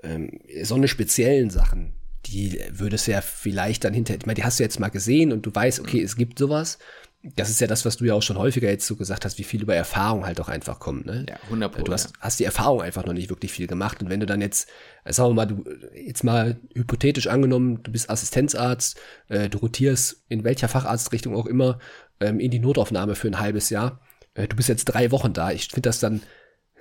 ähm, 0.02 0.40
so 0.62 0.74
eine 0.74 0.88
speziellen 0.88 1.50
Sachen, 1.50 1.94
die 2.26 2.60
würdest 2.70 3.06
du 3.06 3.12
ja 3.12 3.20
vielleicht 3.20 3.84
dann 3.84 3.94
hinter, 3.94 4.14
ich 4.14 4.26
meine, 4.26 4.34
die 4.34 4.44
hast 4.44 4.58
du 4.58 4.62
jetzt 4.62 4.80
mal 4.80 4.88
gesehen 4.88 5.32
und 5.32 5.46
du 5.46 5.54
weißt, 5.54 5.80
okay, 5.80 5.98
mhm. 5.98 6.04
es 6.04 6.16
gibt 6.16 6.38
sowas 6.38 6.78
das 7.22 7.50
ist 7.50 7.60
ja 7.60 7.66
das, 7.66 7.84
was 7.84 7.98
du 7.98 8.06
ja 8.06 8.14
auch 8.14 8.22
schon 8.22 8.38
häufiger 8.38 8.70
jetzt 8.70 8.86
so 8.86 8.96
gesagt 8.96 9.26
hast, 9.26 9.38
wie 9.38 9.44
viel 9.44 9.62
über 9.62 9.74
Erfahrung 9.74 10.24
halt 10.24 10.40
auch 10.40 10.48
einfach 10.48 10.78
kommt. 10.78 11.04
Ne? 11.04 11.26
Ja, 11.28 11.36
100 11.44 11.70
Prozent. 11.70 11.88
Du 11.88 11.92
hast, 11.92 12.12
hast 12.18 12.40
die 12.40 12.44
Erfahrung 12.44 12.80
einfach 12.80 13.04
noch 13.04 13.12
nicht 13.12 13.28
wirklich 13.28 13.52
viel 13.52 13.66
gemacht. 13.66 14.02
Und 14.02 14.08
wenn 14.08 14.20
du 14.20 14.26
dann 14.26 14.40
jetzt, 14.40 14.70
äh, 15.04 15.12
sagen 15.12 15.30
wir 15.30 15.34
mal, 15.34 15.46
du 15.46 15.64
jetzt 15.94 16.24
mal 16.24 16.58
hypothetisch 16.74 17.26
angenommen, 17.26 17.82
du 17.82 17.92
bist 17.92 18.08
Assistenzarzt, 18.08 18.98
äh, 19.28 19.50
du 19.50 19.58
rotierst 19.58 20.24
in 20.28 20.44
welcher 20.44 20.68
Facharztrichtung 20.68 21.36
auch 21.36 21.46
immer 21.46 21.78
ähm, 22.20 22.40
in 22.40 22.50
die 22.50 22.58
Notaufnahme 22.58 23.14
für 23.14 23.28
ein 23.28 23.38
halbes 23.38 23.68
Jahr. 23.68 24.00
Äh, 24.32 24.48
du 24.48 24.56
bist 24.56 24.70
jetzt 24.70 24.86
drei 24.86 25.10
Wochen 25.10 25.34
da. 25.34 25.50
Ich 25.52 25.68
finde 25.68 25.88
das 25.88 26.00
dann 26.00 26.22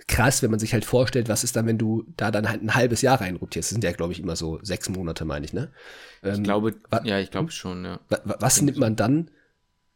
krass, 0.08 0.42
wenn 0.42 0.52
man 0.52 0.60
sich 0.60 0.72
halt 0.72 0.86
vorstellt, 0.86 1.28
was 1.28 1.44
ist 1.44 1.58
dann, 1.58 1.68
wenn 1.68 1.78
du 1.78 2.06
da 2.16 2.32
dann 2.32 2.48
halt 2.48 2.64
ein 2.64 2.76
halbes 2.76 3.02
Jahr 3.02 3.20
reinrotierst. 3.20 3.70
Das 3.70 3.74
sind 3.74 3.84
ja, 3.84 3.92
glaube 3.92 4.14
ich, 4.14 4.22
immer 4.22 4.38
so 4.38 4.60
sechs 4.62 4.88
Monate, 4.88 5.26
meine 5.26 5.46
ich, 5.46 5.52
ne? 5.52 5.70
Ähm, 6.24 6.36
ich 6.36 6.44
glaube, 6.44 6.76
ja, 7.04 7.20
ich 7.20 7.30
glaube 7.30 7.52
schon, 7.52 7.84
ja. 7.84 8.00
Was 8.24 8.62
nimmt 8.62 8.78
man 8.78 8.96
dann? 8.96 9.30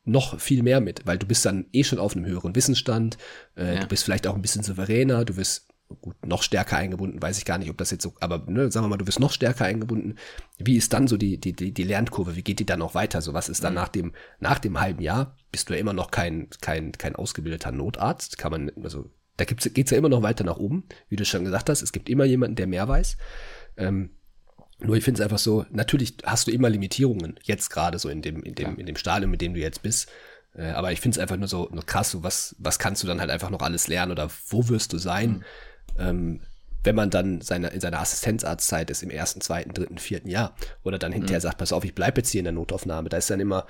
Noch 0.05 0.39
viel 0.39 0.63
mehr 0.63 0.81
mit, 0.81 1.05
weil 1.05 1.17
du 1.17 1.25
bist 1.25 1.45
dann 1.45 1.65
eh 1.71 1.83
schon 1.83 1.99
auf 1.99 2.15
einem 2.15 2.25
höheren 2.25 2.55
Wissensstand, 2.55 3.17
äh, 3.55 3.75
ja. 3.75 3.79
du 3.81 3.87
bist 3.87 4.03
vielleicht 4.03 4.27
auch 4.27 4.35
ein 4.35 4.41
bisschen 4.41 4.63
souveräner, 4.63 5.23
du 5.25 5.37
wirst 5.37 5.69
gut, 6.01 6.15
noch 6.25 6.43
stärker 6.43 6.77
eingebunden, 6.77 7.21
weiß 7.21 7.37
ich 7.37 7.45
gar 7.45 7.57
nicht, 7.57 7.69
ob 7.69 7.77
das 7.77 7.91
jetzt 7.91 8.03
so, 8.03 8.13
aber 8.19 8.43
ne, 8.47 8.71
sagen 8.71 8.85
wir 8.85 8.89
mal, 8.89 8.97
du 8.97 9.07
wirst 9.07 9.19
noch 9.19 9.31
stärker 9.31 9.65
eingebunden. 9.65 10.15
Wie 10.57 10.75
ist 10.75 10.93
dann 10.93 11.07
so 11.07 11.17
die, 11.17 11.39
die, 11.39 11.53
die, 11.53 11.71
die 11.71 11.83
Lernkurve? 11.83 12.35
Wie 12.35 12.43
geht 12.43 12.59
die 12.59 12.65
dann 12.65 12.79
noch 12.79 12.95
weiter? 12.95 13.21
So, 13.21 13.33
was 13.33 13.49
ist 13.49 13.63
dann 13.63 13.73
mhm. 13.73 13.79
nach 13.79 13.89
dem, 13.89 14.13
nach 14.39 14.59
dem 14.59 14.79
halben 14.79 15.01
Jahr? 15.01 15.37
Bist 15.51 15.69
du 15.69 15.73
ja 15.73 15.79
immer 15.79 15.93
noch 15.93 16.11
kein, 16.11 16.49
kein, 16.61 16.91
kein 16.93 17.15
ausgebildeter 17.15 17.71
Notarzt? 17.71 18.37
Kann 18.37 18.51
man, 18.51 18.71
also, 18.83 19.09
da 19.37 19.45
gibt's, 19.45 19.71
geht's 19.73 19.91
ja 19.91 19.97
immer 19.97 20.09
noch 20.09 20.21
weiter 20.21 20.43
nach 20.43 20.57
oben, 20.57 20.85
wie 21.09 21.15
du 21.15 21.25
schon 21.25 21.45
gesagt 21.45 21.69
hast. 21.69 21.81
Es 21.81 21.91
gibt 21.91 22.09
immer 22.09 22.25
jemanden, 22.25 22.55
der 22.55 22.67
mehr 22.67 22.87
weiß. 22.87 23.17
Ähm, 23.77 24.11
nur 24.83 24.95
ich 24.95 25.03
finde 25.03 25.21
es 25.21 25.23
einfach 25.23 25.39
so, 25.39 25.65
natürlich 25.71 26.15
hast 26.25 26.47
du 26.47 26.51
immer 26.51 26.69
Limitierungen, 26.69 27.39
jetzt 27.43 27.69
gerade 27.69 27.99
so 27.99 28.09
in 28.09 28.21
dem, 28.21 28.43
in 28.43 28.55
dem, 28.55 28.71
ja. 28.71 28.77
in 28.77 28.85
dem 28.85 28.95
Stadium, 28.95 29.31
mit 29.31 29.41
dem 29.41 29.53
du 29.53 29.59
jetzt 29.59 29.81
bist. 29.81 30.09
Äh, 30.55 30.71
aber 30.71 30.91
ich 30.91 30.99
finde 30.99 31.15
es 31.15 31.21
einfach 31.21 31.37
nur 31.37 31.47
so 31.47 31.69
nur 31.71 31.85
krass, 31.85 32.11
so 32.11 32.23
was, 32.23 32.55
was 32.59 32.79
kannst 32.79 33.01
du 33.03 33.07
dann 33.07 33.19
halt 33.19 33.31
einfach 33.31 33.49
noch 33.49 33.61
alles 33.61 33.87
lernen 33.87 34.11
oder 34.11 34.29
wo 34.49 34.67
wirst 34.69 34.93
du 34.93 34.97
sein, 34.97 35.43
mhm. 35.97 35.99
ähm, 35.99 36.41
wenn 36.83 36.95
man 36.95 37.09
dann 37.09 37.39
seine, 37.41 37.69
in 37.69 37.79
seiner 37.79 38.01
Assistenzarztzeit 38.01 38.89
ist 38.89 39.03
im 39.03 39.09
ersten, 39.09 39.39
zweiten, 39.39 39.73
dritten, 39.73 39.97
vierten 39.97 40.27
Jahr 40.27 40.53
oder 40.83 40.99
dann 40.99 41.13
hinterher 41.13 41.39
mhm. 41.39 41.43
sagt, 41.43 41.57
pass 41.57 41.71
auf, 41.71 41.85
ich 41.85 41.95
bleibe 41.95 42.19
jetzt 42.19 42.29
hier 42.29 42.39
in 42.39 42.45
der 42.45 42.51
Notaufnahme. 42.51 43.07
Da 43.07 43.17
ist 43.17 43.29
dann 43.29 43.39
immer, 43.39 43.65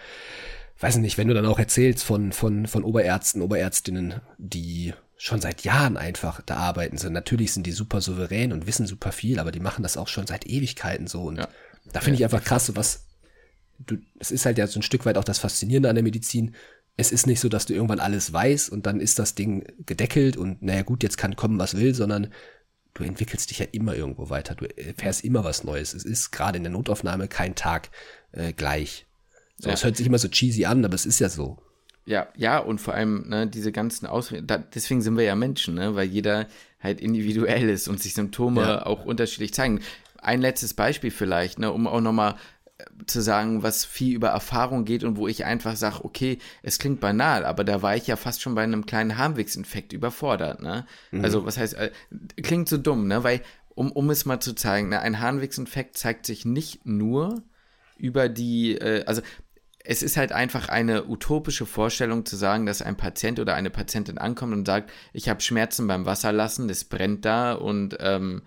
weiß 0.79 0.97
nicht, 0.97 1.19
wenn 1.19 1.27
du 1.27 1.35
dann 1.35 1.45
auch 1.45 1.59
erzählst 1.59 2.03
von, 2.03 2.31
von, 2.31 2.65
von 2.65 2.83
Oberärzten, 2.83 3.43
Oberärztinnen, 3.43 4.21
die 4.39 4.93
schon 5.23 5.39
seit 5.39 5.63
Jahren 5.63 5.95
einfach 5.95 6.41
da 6.41 6.57
arbeiten. 6.57 6.97
So, 6.97 7.09
natürlich 7.09 7.53
sind 7.53 7.65
die 7.65 7.71
super 7.71 8.01
souverän 8.01 8.51
und 8.51 8.67
wissen 8.67 8.85
super 8.85 9.13
viel, 9.13 9.39
aber 9.39 9.53
die 9.53 9.61
machen 9.61 9.81
das 9.81 9.95
auch 9.95 10.09
schon 10.09 10.27
seit 10.27 10.45
Ewigkeiten 10.45 11.07
so. 11.07 11.23
Und 11.23 11.37
ja. 11.37 11.47
da 11.93 12.01
finde 12.01 12.17
ich 12.17 12.25
einfach 12.25 12.43
krass, 12.43 12.65
so 12.65 12.75
was, 12.75 13.05
du, 13.79 13.99
es 14.19 14.31
ist 14.31 14.45
halt 14.45 14.57
ja 14.57 14.67
so 14.67 14.79
ein 14.79 14.83
Stück 14.83 15.05
weit 15.05 15.17
auch 15.17 15.23
das 15.23 15.39
Faszinierende 15.39 15.87
an 15.87 15.95
der 15.95 16.03
Medizin. 16.03 16.55
Es 16.97 17.13
ist 17.13 17.25
nicht 17.25 17.39
so, 17.39 17.47
dass 17.47 17.65
du 17.65 17.73
irgendwann 17.73 18.01
alles 18.01 18.33
weißt 18.33 18.69
und 18.69 18.85
dann 18.85 18.99
ist 18.99 19.17
das 19.17 19.33
Ding 19.33 19.65
gedeckelt 19.85 20.35
und 20.35 20.61
naja 20.61 20.81
gut, 20.81 21.03
jetzt 21.03 21.17
kann 21.17 21.37
kommen, 21.37 21.57
was 21.57 21.77
will, 21.77 21.95
sondern 21.95 22.33
du 22.93 23.05
entwickelst 23.05 23.49
dich 23.49 23.59
ja 23.59 23.65
immer 23.71 23.95
irgendwo 23.95 24.29
weiter. 24.29 24.55
Du 24.55 24.65
erfährst 24.77 25.23
immer 25.23 25.45
was 25.45 25.63
Neues. 25.63 25.93
Es 25.93 26.03
ist 26.03 26.31
gerade 26.31 26.57
in 26.57 26.63
der 26.63 26.73
Notaufnahme 26.73 27.29
kein 27.29 27.55
Tag 27.55 27.91
äh, 28.33 28.51
gleich. 28.51 29.05
So, 29.57 29.69
ja. 29.69 29.73
Es 29.73 29.85
hört 29.85 29.95
sich 29.95 30.05
immer 30.05 30.19
so 30.19 30.27
cheesy 30.27 30.65
an, 30.65 30.83
aber 30.83 30.95
es 30.95 31.05
ist 31.05 31.19
ja 31.19 31.29
so. 31.29 31.62
Ja, 32.05 32.27
ja, 32.35 32.59
und 32.59 32.81
vor 32.81 32.93
allem 32.93 33.29
ne, 33.29 33.47
diese 33.47 33.71
ganzen 33.71 34.07
Auswirkungen, 34.07 34.65
deswegen 34.73 35.01
sind 35.01 35.17
wir 35.17 35.23
ja 35.23 35.35
Menschen, 35.35 35.75
ne, 35.75 35.95
weil 35.95 36.07
jeder 36.07 36.47
halt 36.81 36.99
individuell 36.99 37.69
ist 37.69 37.87
und 37.87 38.01
sich 38.01 38.13
Symptome 38.13 38.61
ja. 38.61 38.85
auch 38.85 39.05
unterschiedlich 39.05 39.53
zeigen. 39.53 39.79
Ein 40.21 40.41
letztes 40.41 40.73
Beispiel 40.73 41.11
vielleicht, 41.11 41.59
ne, 41.59 41.71
um 41.71 41.87
auch 41.87 42.01
nochmal 42.01 42.35
äh, 42.77 42.83
zu 43.05 43.21
sagen, 43.21 43.63
was 43.63 43.85
viel 43.85 44.15
über 44.15 44.29
Erfahrung 44.29 44.83
geht 44.83 45.05
und 45.05 45.15
wo 45.15 45.29
ich 45.29 45.45
einfach 45.45 45.77
sage, 45.77 46.03
okay, 46.03 46.39
es 46.61 46.77
klingt 46.77 46.99
banal, 46.99 47.45
aber 47.45 47.63
da 47.63 47.81
war 47.81 47.95
ich 47.95 48.07
ja 48.07 48.17
fast 48.17 48.41
schon 48.41 48.55
bei 48.55 48.63
einem 48.63 48.85
kleinen 48.85 49.17
Harmwegsinfekt 49.17 49.93
überfordert, 49.93 50.61
ne? 50.61 50.85
Mhm. 51.11 51.23
Also, 51.23 51.45
was 51.45 51.57
heißt, 51.57 51.75
äh, 51.75 51.91
klingt 52.41 52.67
so 52.67 52.77
dumm, 52.77 53.07
ne? 53.07 53.23
Weil, 53.23 53.41
um, 53.75 53.91
um 53.93 54.09
es 54.09 54.25
mal 54.25 54.41
zu 54.41 54.53
zeigen, 54.53 54.89
ne, 54.89 54.99
ein 54.99 55.21
Harnwegsinfekt 55.21 55.97
zeigt 55.97 56.25
sich 56.25 56.43
nicht 56.43 56.85
nur 56.85 57.43
über 57.97 58.27
die, 58.27 58.75
äh, 58.75 59.05
also 59.05 59.21
es 59.83 60.01
ist 60.01 60.15
halt 60.15 60.31
einfach 60.31 60.69
eine 60.69 61.07
utopische 61.07 61.65
Vorstellung 61.65 62.25
zu 62.25 62.37
sagen, 62.37 62.65
dass 62.65 62.81
ein 62.81 62.95
Patient 62.95 63.39
oder 63.39 63.53
eine 63.55 63.69
Patientin 63.69 64.17
ankommt 64.17 64.53
und 64.53 64.65
sagt, 64.65 64.91
ich 65.11 65.27
habe 65.27 65.41
Schmerzen 65.41 65.87
beim 65.87 66.05
Wasserlassen, 66.05 66.67
das 66.67 66.85
brennt 66.85 67.25
da 67.25 67.53
und 67.53 67.97
ähm, 67.99 68.43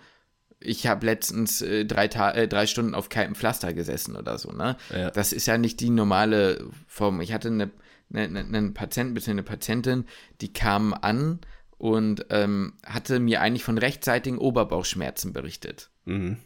ich 0.58 0.86
habe 0.86 1.04
letztens 1.04 1.60
äh, 1.60 1.84
drei, 1.84 2.06
äh, 2.06 2.48
drei 2.48 2.66
Stunden 2.66 2.94
auf 2.94 3.10
kaltem 3.10 3.34
Pflaster 3.34 3.74
gesessen 3.74 4.16
oder 4.16 4.38
so. 4.38 4.50
Ne? 4.52 4.76
Ja. 4.90 5.10
Das 5.10 5.32
ist 5.32 5.46
ja 5.46 5.58
nicht 5.58 5.80
die 5.80 5.90
normale 5.90 6.66
Form. 6.86 7.20
Ich 7.20 7.34
hatte 7.34 7.48
eine, 7.48 7.70
eine, 8.12 8.40
einen 8.40 8.72
Patienten 8.72 9.12
bzw. 9.12 9.32
eine 9.32 9.42
Patientin, 9.42 10.06
die 10.40 10.54
kam 10.54 10.94
an 10.94 11.40
und 11.76 12.26
ähm, 12.30 12.74
hatte 12.84 13.20
mir 13.20 13.42
eigentlich 13.42 13.64
von 13.64 13.76
rechtsseitigen 13.76 14.38
Oberbauchschmerzen 14.38 15.34
berichtet. 15.34 15.90
Mhm. 16.06 16.38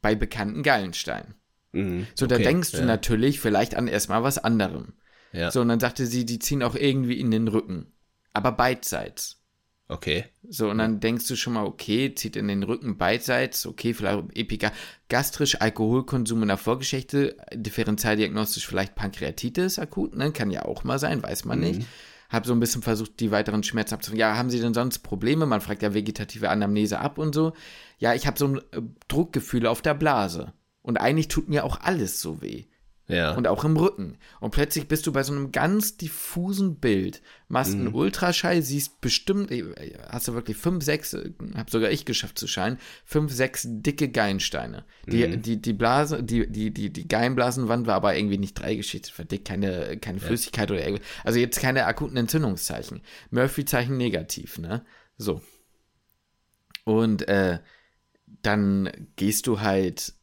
Bei 0.00 0.14
bekannten 0.14 0.62
Gallenstein. 0.62 1.34
Mhm, 1.72 2.06
so, 2.14 2.26
okay, 2.26 2.36
da 2.36 2.42
denkst 2.42 2.72
du 2.72 2.78
ja. 2.78 2.84
natürlich 2.84 3.40
vielleicht 3.40 3.74
an 3.74 3.88
erstmal 3.88 4.22
was 4.22 4.38
anderem. 4.38 4.94
Ja. 5.32 5.50
So, 5.50 5.60
und 5.60 5.68
dann 5.68 5.80
sagte 5.80 6.06
sie, 6.06 6.24
die 6.24 6.38
ziehen 6.38 6.62
auch 6.62 6.74
irgendwie 6.74 7.20
in 7.20 7.30
den 7.30 7.48
Rücken. 7.48 7.92
Aber 8.32 8.52
beidseits. 8.52 9.42
Okay. 9.88 10.26
So, 10.46 10.68
und 10.70 10.78
dann 10.78 11.00
denkst 11.00 11.26
du 11.28 11.36
schon 11.36 11.54
mal, 11.54 11.64
okay, 11.64 12.14
zieht 12.14 12.36
in 12.36 12.48
den 12.48 12.62
Rücken 12.62 12.98
beidseits, 12.98 13.66
okay, 13.66 13.94
vielleicht 13.94 14.36
Epika, 14.36 14.70
gastrisch, 15.08 15.60
Alkoholkonsum 15.60 16.42
in 16.42 16.48
der 16.48 16.58
Vorgeschichte, 16.58 17.36
differenzialdiagnostisch 17.54 18.66
vielleicht 18.66 18.94
Pankreatitis 18.94 19.78
akut, 19.78 20.14
ne, 20.14 20.30
kann 20.30 20.50
ja 20.50 20.66
auch 20.66 20.84
mal 20.84 20.98
sein, 20.98 21.22
weiß 21.22 21.46
man 21.46 21.58
mhm. 21.58 21.64
nicht. 21.64 21.86
Hab 22.28 22.44
so 22.44 22.52
ein 22.52 22.60
bisschen 22.60 22.82
versucht, 22.82 23.20
die 23.20 23.30
weiteren 23.30 23.62
Schmerzen 23.62 23.94
abzufangen. 23.94 24.20
Ja, 24.20 24.36
haben 24.36 24.50
Sie 24.50 24.60
denn 24.60 24.74
sonst 24.74 24.98
Probleme? 24.98 25.46
Man 25.46 25.62
fragt 25.62 25.82
ja 25.82 25.94
vegetative 25.94 26.50
Anamnese 26.50 26.98
ab 26.98 27.16
und 27.16 27.34
so. 27.34 27.54
Ja, 27.96 28.12
ich 28.12 28.26
habe 28.26 28.38
so 28.38 28.48
ein 28.48 28.58
äh, 28.58 28.82
Druckgefühl 29.08 29.66
auf 29.66 29.80
der 29.80 29.94
Blase. 29.94 30.52
Und 30.88 30.96
eigentlich 30.96 31.28
tut 31.28 31.50
mir 31.50 31.64
auch 31.64 31.82
alles 31.82 32.18
so 32.18 32.40
weh. 32.40 32.64
Ja. 33.08 33.34
Und 33.34 33.46
auch 33.46 33.62
im 33.62 33.76
Rücken. 33.76 34.16
Und 34.40 34.52
plötzlich 34.52 34.88
bist 34.88 35.06
du 35.06 35.12
bei 35.12 35.22
so 35.22 35.34
einem 35.34 35.52
ganz 35.52 35.98
diffusen 35.98 36.76
Bild, 36.76 37.20
machst 37.46 37.74
mhm. 37.74 37.80
einen 37.80 37.94
Ultraschall, 37.94 38.62
siehst 38.62 39.02
bestimmt, 39.02 39.52
hast 40.08 40.28
du 40.28 40.32
wirklich 40.32 40.56
fünf, 40.56 40.82
sechs, 40.82 41.14
hab 41.54 41.68
sogar 41.68 41.90
ich 41.90 42.06
geschafft 42.06 42.38
zu 42.38 42.46
scheinen, 42.46 42.78
fünf, 43.04 43.34
sechs 43.34 43.66
dicke 43.68 44.08
Geinsteine. 44.08 44.86
Die, 45.06 45.26
mhm. 45.26 45.42
die, 45.42 45.60
die 45.60 45.74
Blase, 45.74 46.22
die, 46.22 46.50
die, 46.50 46.70
die, 46.72 46.90
die 46.90 47.06
Geinblasenwand 47.06 47.86
war 47.86 47.96
aber 47.96 48.16
irgendwie 48.16 48.38
nicht 48.38 48.54
dreigeschichtet, 48.54 49.18
war 49.18 49.26
dick, 49.26 49.44
keine, 49.44 49.98
keine 49.98 50.20
Flüssigkeit 50.20 50.70
ja. 50.70 50.76
oder 50.76 50.86
irgendwie. 50.86 51.04
Also 51.22 51.38
jetzt 51.38 51.60
keine 51.60 51.84
akuten 51.84 52.16
Entzündungszeichen. 52.16 53.02
Murphy-Zeichen 53.30 53.98
negativ, 53.98 54.56
ne? 54.56 54.86
So. 55.18 55.42
Und, 56.84 57.28
äh, 57.28 57.58
dann 58.42 58.90
gehst 59.16 59.46
du 59.46 59.60
halt 59.60 60.14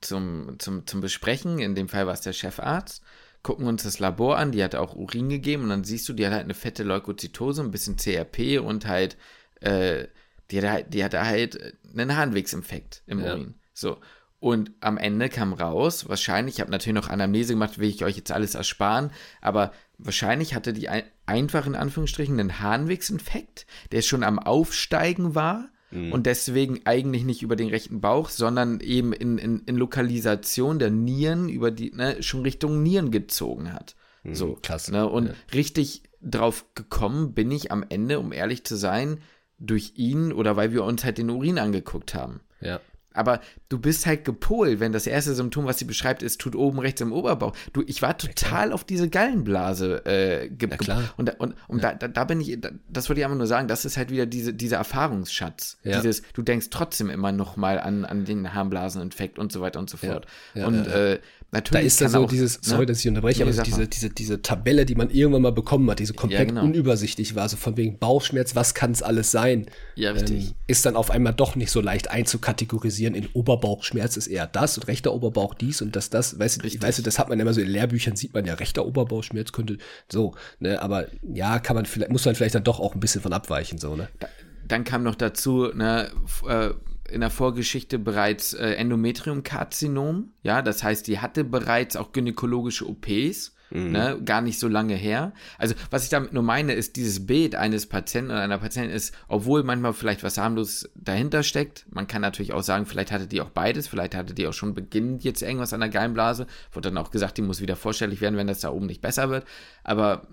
zum, 0.00 0.56
zum, 0.58 0.86
zum 0.86 1.00
Besprechen, 1.00 1.58
in 1.58 1.74
dem 1.74 1.88
Fall 1.88 2.06
war 2.06 2.14
es 2.14 2.20
der 2.20 2.32
Chefarzt, 2.32 3.02
gucken 3.42 3.66
uns 3.66 3.82
das 3.82 3.98
Labor 3.98 4.38
an, 4.38 4.52
die 4.52 4.62
hat 4.62 4.74
auch 4.74 4.94
Urin 4.94 5.28
gegeben 5.28 5.64
und 5.64 5.68
dann 5.70 5.84
siehst 5.84 6.08
du, 6.08 6.12
die 6.12 6.26
hat 6.26 6.32
halt 6.32 6.44
eine 6.44 6.54
fette 6.54 6.82
Leukozytose, 6.82 7.62
ein 7.62 7.70
bisschen 7.70 7.96
CRP 7.96 8.60
und 8.60 8.86
halt, 8.86 9.16
äh, 9.60 10.06
die, 10.50 10.58
hat 10.58 10.70
halt 10.70 10.94
die 10.94 11.04
hatte 11.04 11.24
halt 11.24 11.74
einen 11.96 12.16
Harnwegsinfekt 12.16 13.02
im 13.06 13.20
ja. 13.20 13.32
Urin. 13.32 13.54
So. 13.72 13.98
Und 14.40 14.72
am 14.80 14.96
Ende 14.96 15.28
kam 15.28 15.52
raus, 15.52 16.08
wahrscheinlich, 16.08 16.56
ich 16.56 16.60
habe 16.62 16.70
natürlich 16.70 16.94
noch 16.94 17.10
Anamnese 17.10 17.52
gemacht, 17.52 17.78
will 17.78 17.90
ich 17.90 18.04
euch 18.04 18.16
jetzt 18.16 18.32
alles 18.32 18.54
ersparen, 18.54 19.10
aber 19.42 19.72
wahrscheinlich 19.98 20.54
hatte 20.54 20.72
die 20.72 20.88
ein, 20.88 21.02
einfach 21.26 21.66
in 21.66 21.74
Anführungsstrichen 21.74 22.40
einen 22.40 22.60
Harnwegsinfekt, 22.60 23.66
der 23.92 24.00
schon 24.00 24.22
am 24.22 24.38
Aufsteigen 24.38 25.34
war 25.34 25.68
mhm. 25.90 26.12
und 26.12 26.26
deswegen 26.26 26.80
eigentlich 26.84 27.24
nicht 27.24 27.42
über 27.42 27.56
den 27.56 27.68
rechten 27.68 28.00
Bauch, 28.00 28.28
sondern 28.28 28.80
eben 28.80 29.12
in, 29.12 29.38
in, 29.38 29.60
in 29.60 29.76
Lokalisation 29.76 30.78
der 30.78 30.90
Nieren 30.90 31.48
über 31.48 31.70
die, 31.70 31.92
ne, 31.92 32.22
schon 32.22 32.42
Richtung 32.42 32.82
Nieren 32.82 33.10
gezogen 33.10 33.72
hat. 33.72 33.96
Mhm, 34.22 34.34
so, 34.34 34.58
krass. 34.60 34.90
Ne, 34.90 35.08
und 35.08 35.28
ja. 35.28 35.34
richtig 35.54 36.02
drauf 36.22 36.66
gekommen 36.74 37.32
bin 37.32 37.50
ich 37.50 37.72
am 37.72 37.84
Ende, 37.88 38.18
um 38.18 38.32
ehrlich 38.32 38.64
zu 38.64 38.76
sein, 38.76 39.18
durch 39.58 39.92
ihn 39.96 40.32
oder 40.32 40.56
weil 40.56 40.72
wir 40.72 40.84
uns 40.84 41.04
halt 41.04 41.18
den 41.18 41.30
Urin 41.30 41.58
angeguckt 41.58 42.14
haben. 42.14 42.40
Ja. 42.60 42.80
Aber 43.12 43.40
du 43.68 43.78
bist 43.78 44.06
halt 44.06 44.24
gepolt, 44.24 44.78
wenn 44.78 44.92
das 44.92 45.06
erste 45.06 45.34
Symptom, 45.34 45.64
was 45.64 45.78
sie 45.78 45.84
beschreibt, 45.84 46.22
ist, 46.22 46.40
tut 46.40 46.54
oben 46.54 46.78
rechts 46.78 47.00
im 47.00 47.12
Oberbauch. 47.12 47.56
Du, 47.72 47.82
ich 47.86 48.02
war 48.02 48.16
total 48.16 48.68
ja, 48.68 48.74
auf 48.74 48.84
diese 48.84 49.08
Gallenblase 49.08 50.04
äh, 50.06 50.48
ge 50.48 50.70
ja, 50.70 50.76
klar. 50.76 51.02
Und, 51.16 51.38
und, 51.40 51.54
und 51.66 51.82
ja. 51.82 51.94
da, 51.94 52.06
da, 52.06 52.24
bin 52.24 52.40
ich, 52.40 52.58
das 52.88 53.08
wollte 53.08 53.20
ich 53.20 53.24
einfach 53.24 53.38
nur 53.38 53.46
sagen, 53.46 53.66
das 53.66 53.84
ist 53.84 53.96
halt 53.96 54.10
wieder 54.10 54.26
diese, 54.26 54.54
dieser 54.54 54.76
Erfahrungsschatz. 54.76 55.78
Dieses, 55.84 56.22
du 56.34 56.42
denkst 56.42 56.68
trotzdem 56.70 57.10
immer 57.10 57.32
noch 57.32 57.56
mal 57.56 57.80
an, 57.80 58.04
an 58.04 58.24
den 58.24 58.54
Harnblaseninfekt 58.54 59.38
und 59.38 59.50
so 59.50 59.60
weiter 59.60 59.80
und 59.80 59.90
so 59.90 59.96
fort. 59.96 60.26
und 60.54 60.86
äh, 60.86 61.18
Natürlich 61.52 61.82
da 61.82 61.86
ist 61.86 62.00
da 62.00 62.08
so 62.08 62.24
auch, 62.24 62.28
dieses, 62.28 62.58
ne? 62.58 62.60
sorry, 62.62 62.86
dass 62.86 63.00
ich 63.00 63.08
unterbreche, 63.08 63.44
nee, 63.44 63.50
aber 63.50 63.62
diese, 63.62 63.88
diese, 63.88 64.10
diese 64.10 64.40
Tabelle, 64.40 64.86
die 64.86 64.94
man 64.94 65.10
irgendwann 65.10 65.42
mal 65.42 65.50
bekommen 65.50 65.90
hat, 65.90 65.98
die 65.98 66.06
so 66.06 66.14
komplett 66.14 66.40
ja, 66.40 66.44
genau. 66.44 66.62
unübersichtlich 66.62 67.34
war, 67.34 67.48
so 67.48 67.56
von 67.56 67.76
wegen 67.76 67.98
Bauchschmerz, 67.98 68.54
was 68.54 68.74
kann 68.74 68.92
es 68.92 69.02
alles 69.02 69.32
sein? 69.32 69.66
Ja, 69.96 70.12
richtig. 70.12 70.48
Ähm, 70.50 70.54
ist 70.68 70.86
dann 70.86 70.94
auf 70.94 71.10
einmal 71.10 71.34
doch 71.34 71.56
nicht 71.56 71.72
so 71.72 71.80
leicht 71.80 72.08
einzukategorisieren. 72.08 73.16
In 73.16 73.26
Oberbauchschmerz 73.32 74.16
ist 74.16 74.28
eher 74.28 74.46
das 74.46 74.78
und 74.78 74.86
rechter 74.86 75.12
Oberbauch 75.12 75.54
dies 75.54 75.82
und 75.82 75.96
das, 75.96 76.08
das. 76.08 76.38
Weißt 76.38 76.64
du, 76.64 76.82
weißt 76.82 77.00
du, 77.00 77.02
das 77.02 77.18
hat 77.18 77.28
man 77.28 77.40
immer 77.40 77.52
so 77.52 77.60
in 77.60 77.68
Lehrbüchern, 77.68 78.14
sieht 78.14 78.32
man 78.32 78.44
ja, 78.44 78.54
rechter 78.54 78.86
Oberbauchschmerz 78.86 79.50
könnte 79.50 79.78
so, 80.08 80.34
ne, 80.60 80.80
aber 80.80 81.08
ja, 81.34 81.58
kann 81.58 81.74
man 81.74 81.84
vielleicht, 81.84 82.12
muss 82.12 82.24
man 82.24 82.36
vielleicht 82.36 82.54
dann 82.54 82.64
doch 82.64 82.78
auch 82.78 82.94
ein 82.94 83.00
bisschen 83.00 83.22
von 83.22 83.32
abweichen, 83.32 83.78
so, 83.78 83.96
ne? 83.96 84.08
Da, 84.20 84.28
dann 84.68 84.84
kam 84.84 85.02
noch 85.02 85.16
dazu, 85.16 85.72
ne, 85.74 86.10
äh, 86.48 86.70
in 87.10 87.20
der 87.20 87.30
Vorgeschichte 87.30 87.98
bereits 87.98 88.54
äh, 88.54 88.74
Endometriumkarzinom. 88.74 90.32
Ja, 90.42 90.62
das 90.62 90.82
heißt, 90.82 91.06
die 91.06 91.18
hatte 91.18 91.44
bereits 91.44 91.96
auch 91.96 92.12
gynäkologische 92.12 92.88
OPs. 92.88 93.54
Mhm. 93.72 93.92
Ne, 93.92 94.20
gar 94.24 94.40
nicht 94.40 94.58
so 94.58 94.66
lange 94.66 94.94
her. 94.94 95.32
Also, 95.56 95.76
was 95.90 96.02
ich 96.02 96.10
damit 96.10 96.32
nur 96.32 96.42
meine, 96.42 96.72
ist, 96.72 96.96
dieses 96.96 97.24
Bild 97.26 97.54
eines 97.54 97.86
Patienten 97.86 98.32
oder 98.32 98.40
einer 98.40 98.58
Patientin 98.58 98.94
ist, 98.94 99.14
obwohl 99.28 99.62
manchmal 99.62 99.92
vielleicht 99.92 100.24
was 100.24 100.38
harmlos 100.38 100.90
dahinter 100.96 101.44
steckt, 101.44 101.86
man 101.90 102.08
kann 102.08 102.20
natürlich 102.20 102.52
auch 102.52 102.62
sagen, 102.62 102.84
vielleicht 102.84 103.12
hatte 103.12 103.28
die 103.28 103.40
auch 103.40 103.50
beides, 103.50 103.86
vielleicht 103.86 104.16
hatte 104.16 104.34
die 104.34 104.48
auch 104.48 104.52
schon 104.52 104.74
beginnend 104.74 105.22
jetzt 105.22 105.42
irgendwas 105.42 105.72
an 105.72 105.80
der 105.80 105.88
Gallenblase, 105.88 106.48
wurde 106.72 106.90
dann 106.90 106.98
auch 106.98 107.12
gesagt, 107.12 107.38
die 107.38 107.42
muss 107.42 107.60
wieder 107.60 107.76
vorstellig 107.76 108.20
werden, 108.20 108.36
wenn 108.36 108.48
das 108.48 108.58
da 108.58 108.70
oben 108.70 108.86
nicht 108.86 109.02
besser 109.02 109.30
wird. 109.30 109.44
Aber 109.84 110.26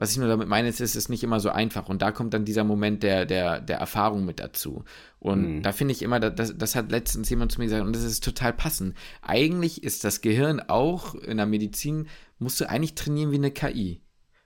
was 0.00 0.12
ich 0.12 0.16
nur 0.16 0.28
damit 0.28 0.48
meine, 0.48 0.66
ist, 0.66 0.80
es 0.80 0.96
ist 0.96 1.10
nicht 1.10 1.22
immer 1.22 1.40
so 1.40 1.50
einfach. 1.50 1.90
Und 1.90 2.00
da 2.00 2.10
kommt 2.10 2.32
dann 2.32 2.46
dieser 2.46 2.64
Moment 2.64 3.02
der, 3.02 3.26
der, 3.26 3.60
der 3.60 3.76
Erfahrung 3.76 4.24
mit 4.24 4.40
dazu. 4.40 4.82
Und 5.18 5.56
mhm. 5.56 5.62
da 5.62 5.72
finde 5.72 5.92
ich 5.92 6.00
immer, 6.00 6.18
das, 6.18 6.56
das 6.56 6.74
hat 6.74 6.90
letztens 6.90 7.28
jemand 7.28 7.52
zu 7.52 7.60
mir 7.60 7.66
gesagt, 7.66 7.84
und 7.84 7.94
das 7.94 8.04
ist 8.04 8.24
total 8.24 8.54
passend. 8.54 8.96
Eigentlich 9.20 9.84
ist 9.84 10.02
das 10.04 10.22
Gehirn 10.22 10.58
auch 10.58 11.14
in 11.16 11.36
der 11.36 11.44
Medizin, 11.44 12.08
musst 12.38 12.58
du 12.62 12.70
eigentlich 12.70 12.94
trainieren 12.94 13.30
wie 13.30 13.36
eine 13.36 13.50
KI. 13.50 14.00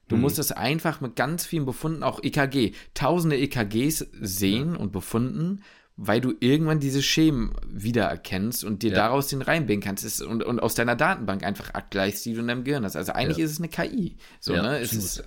Du 0.08 0.16
mhm. 0.16 0.22
musst 0.22 0.40
es 0.40 0.50
einfach 0.50 1.00
mit 1.00 1.14
ganz 1.14 1.46
vielen 1.46 1.66
Befunden, 1.66 2.02
auch 2.02 2.20
EKG, 2.20 2.72
tausende 2.94 3.38
EKGs 3.38 4.08
sehen 4.20 4.72
ja. 4.72 4.80
und 4.80 4.90
befunden, 4.90 5.62
weil 5.96 6.20
du 6.20 6.34
irgendwann 6.40 6.80
diese 6.80 7.00
Schemen 7.00 7.54
wiedererkennst 7.68 8.64
und 8.64 8.82
dir 8.82 8.90
ja. 8.90 8.96
daraus 8.96 9.28
den 9.28 9.40
reinbinden 9.40 9.86
kannst 9.86 10.20
und, 10.20 10.42
und 10.42 10.58
aus 10.58 10.74
deiner 10.74 10.96
Datenbank 10.96 11.44
einfach 11.44 11.70
abgleichst, 11.70 12.24
die 12.24 12.34
du 12.34 12.40
in 12.40 12.48
deinem 12.48 12.64
Gehirn 12.64 12.84
hast. 12.84 12.96
Also 12.96 13.12
eigentlich 13.12 13.38
ja. 13.38 13.44
ist 13.44 13.52
es 13.52 13.58
eine 13.58 13.68
KI. 13.68 14.16
So, 14.40 14.54
ne? 14.54 14.80
Es 14.80 14.92
ist, 14.92 15.22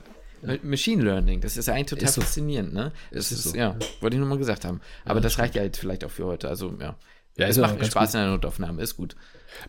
Machine 0.64 1.04
Learning, 1.04 1.42
das 1.42 1.58
ist 1.58 1.70
eigentlich 1.70 1.88
total 1.88 2.06
ist 2.06 2.16
so. 2.16 2.22
faszinierend, 2.22 2.74
ne? 2.74 2.92
Das 3.12 3.32
ist, 3.32 3.46
ist 3.46 3.52
so. 3.52 3.58
ja, 3.58 3.76
wollte 4.02 4.16
ich 4.16 4.20
nur 4.20 4.30
mal 4.30 4.38
gesagt 4.38 4.66
haben. 4.66 4.82
Aber 5.06 5.16
ja, 5.16 5.22
das 5.22 5.40
reicht 5.40 5.56
ja 5.56 5.64
jetzt 5.64 5.80
vielleicht 5.80 6.04
auch 6.04 6.12
für 6.12 6.26
heute. 6.26 6.48
Also, 6.48 6.74
ja. 6.80 6.96
Ja, 7.38 7.48
es 7.48 7.58
macht 7.58 7.86
Spaß 7.86 8.12
gut. 8.12 8.16
in 8.16 8.22
der 8.22 8.32
Notaufnahme, 8.32 8.82
ist 8.82 8.98
gut. 8.98 9.16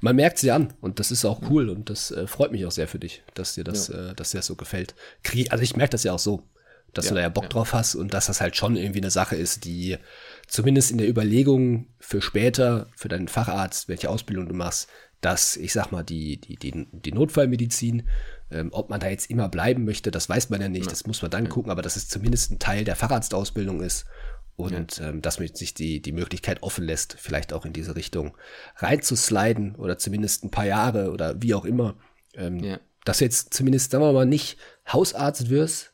Man 0.00 0.16
merkt 0.16 0.38
sie 0.38 0.50
an 0.50 0.72
und 0.80 0.98
das 0.98 1.10
ist 1.10 1.24
auch 1.24 1.42
cool 1.50 1.68
und 1.68 1.90
das 1.90 2.10
äh, 2.10 2.26
freut 2.26 2.50
mich 2.50 2.64
auch 2.64 2.70
sehr 2.70 2.88
für 2.88 2.98
dich, 2.98 3.22
dass 3.34 3.54
dir 3.54 3.64
das, 3.64 3.88
ja. 3.88 4.10
äh, 4.10 4.14
dass 4.14 4.30
dir 4.30 4.38
das 4.38 4.46
so 4.46 4.56
gefällt. 4.56 4.94
Krieg, 5.22 5.52
also 5.52 5.62
ich 5.62 5.76
merke 5.76 5.90
das 5.90 6.02
ja 6.02 6.12
auch 6.12 6.18
so, 6.18 6.42
dass 6.94 7.06
ja, 7.06 7.10
du 7.10 7.14
da 7.16 7.20
ja 7.20 7.28
Bock 7.28 7.44
ja. 7.44 7.50
drauf 7.50 7.74
hast 7.74 7.94
und 7.94 8.14
dass 8.14 8.26
das 8.26 8.40
halt 8.40 8.56
schon 8.56 8.76
irgendwie 8.76 9.00
eine 9.00 9.10
Sache 9.10 9.36
ist, 9.36 9.64
die 9.64 9.98
zumindest 10.46 10.90
in 10.90 10.98
der 10.98 11.08
Überlegung 11.08 11.88
für 11.98 12.22
später, 12.22 12.88
für 12.96 13.08
deinen 13.08 13.28
Facharzt, 13.28 13.88
welche 13.88 14.08
Ausbildung 14.08 14.48
du 14.48 14.54
machst, 14.54 14.88
dass 15.20 15.56
ich 15.56 15.72
sag 15.72 15.90
mal, 15.90 16.02
die, 16.02 16.40
die, 16.40 16.56
die, 16.56 16.86
die 16.92 17.12
Notfallmedizin 17.12 18.04
ähm, 18.50 18.70
ob 18.72 18.90
man 18.90 19.00
da 19.00 19.08
jetzt 19.08 19.30
immer 19.30 19.48
bleiben 19.48 19.84
möchte, 19.84 20.10
das 20.10 20.28
weiß 20.28 20.50
man 20.50 20.60
ja 20.60 20.68
nicht. 20.68 20.90
Das 20.90 21.06
muss 21.06 21.22
man 21.22 21.30
dann 21.30 21.48
gucken, 21.48 21.70
aber 21.70 21.82
dass 21.82 21.96
es 21.96 22.08
zumindest 22.08 22.50
ein 22.50 22.58
Teil 22.58 22.84
der 22.84 22.96
Facharztausbildung 22.96 23.82
ist 23.82 24.06
und 24.56 24.98
ja. 24.98 25.08
ähm, 25.08 25.22
dass 25.22 25.38
man 25.38 25.54
sich 25.54 25.74
die, 25.74 26.02
die 26.02 26.12
Möglichkeit 26.12 26.62
offen 26.62 26.84
lässt, 26.84 27.14
vielleicht 27.18 27.52
auch 27.52 27.64
in 27.64 27.72
diese 27.72 27.94
Richtung 27.94 28.36
reinzusliden 28.76 29.76
oder 29.76 29.98
zumindest 29.98 30.44
ein 30.44 30.50
paar 30.50 30.66
Jahre 30.66 31.12
oder 31.12 31.40
wie 31.40 31.54
auch 31.54 31.64
immer. 31.64 31.96
Ähm, 32.34 32.58
ja. 32.58 32.80
Dass 33.04 33.18
du 33.18 33.24
jetzt 33.24 33.54
zumindest, 33.54 33.92
sagen 33.92 34.02
wir 34.02 34.12
mal, 34.12 34.26
nicht 34.26 34.58
Hausarzt 34.92 35.48
wirst, 35.48 35.92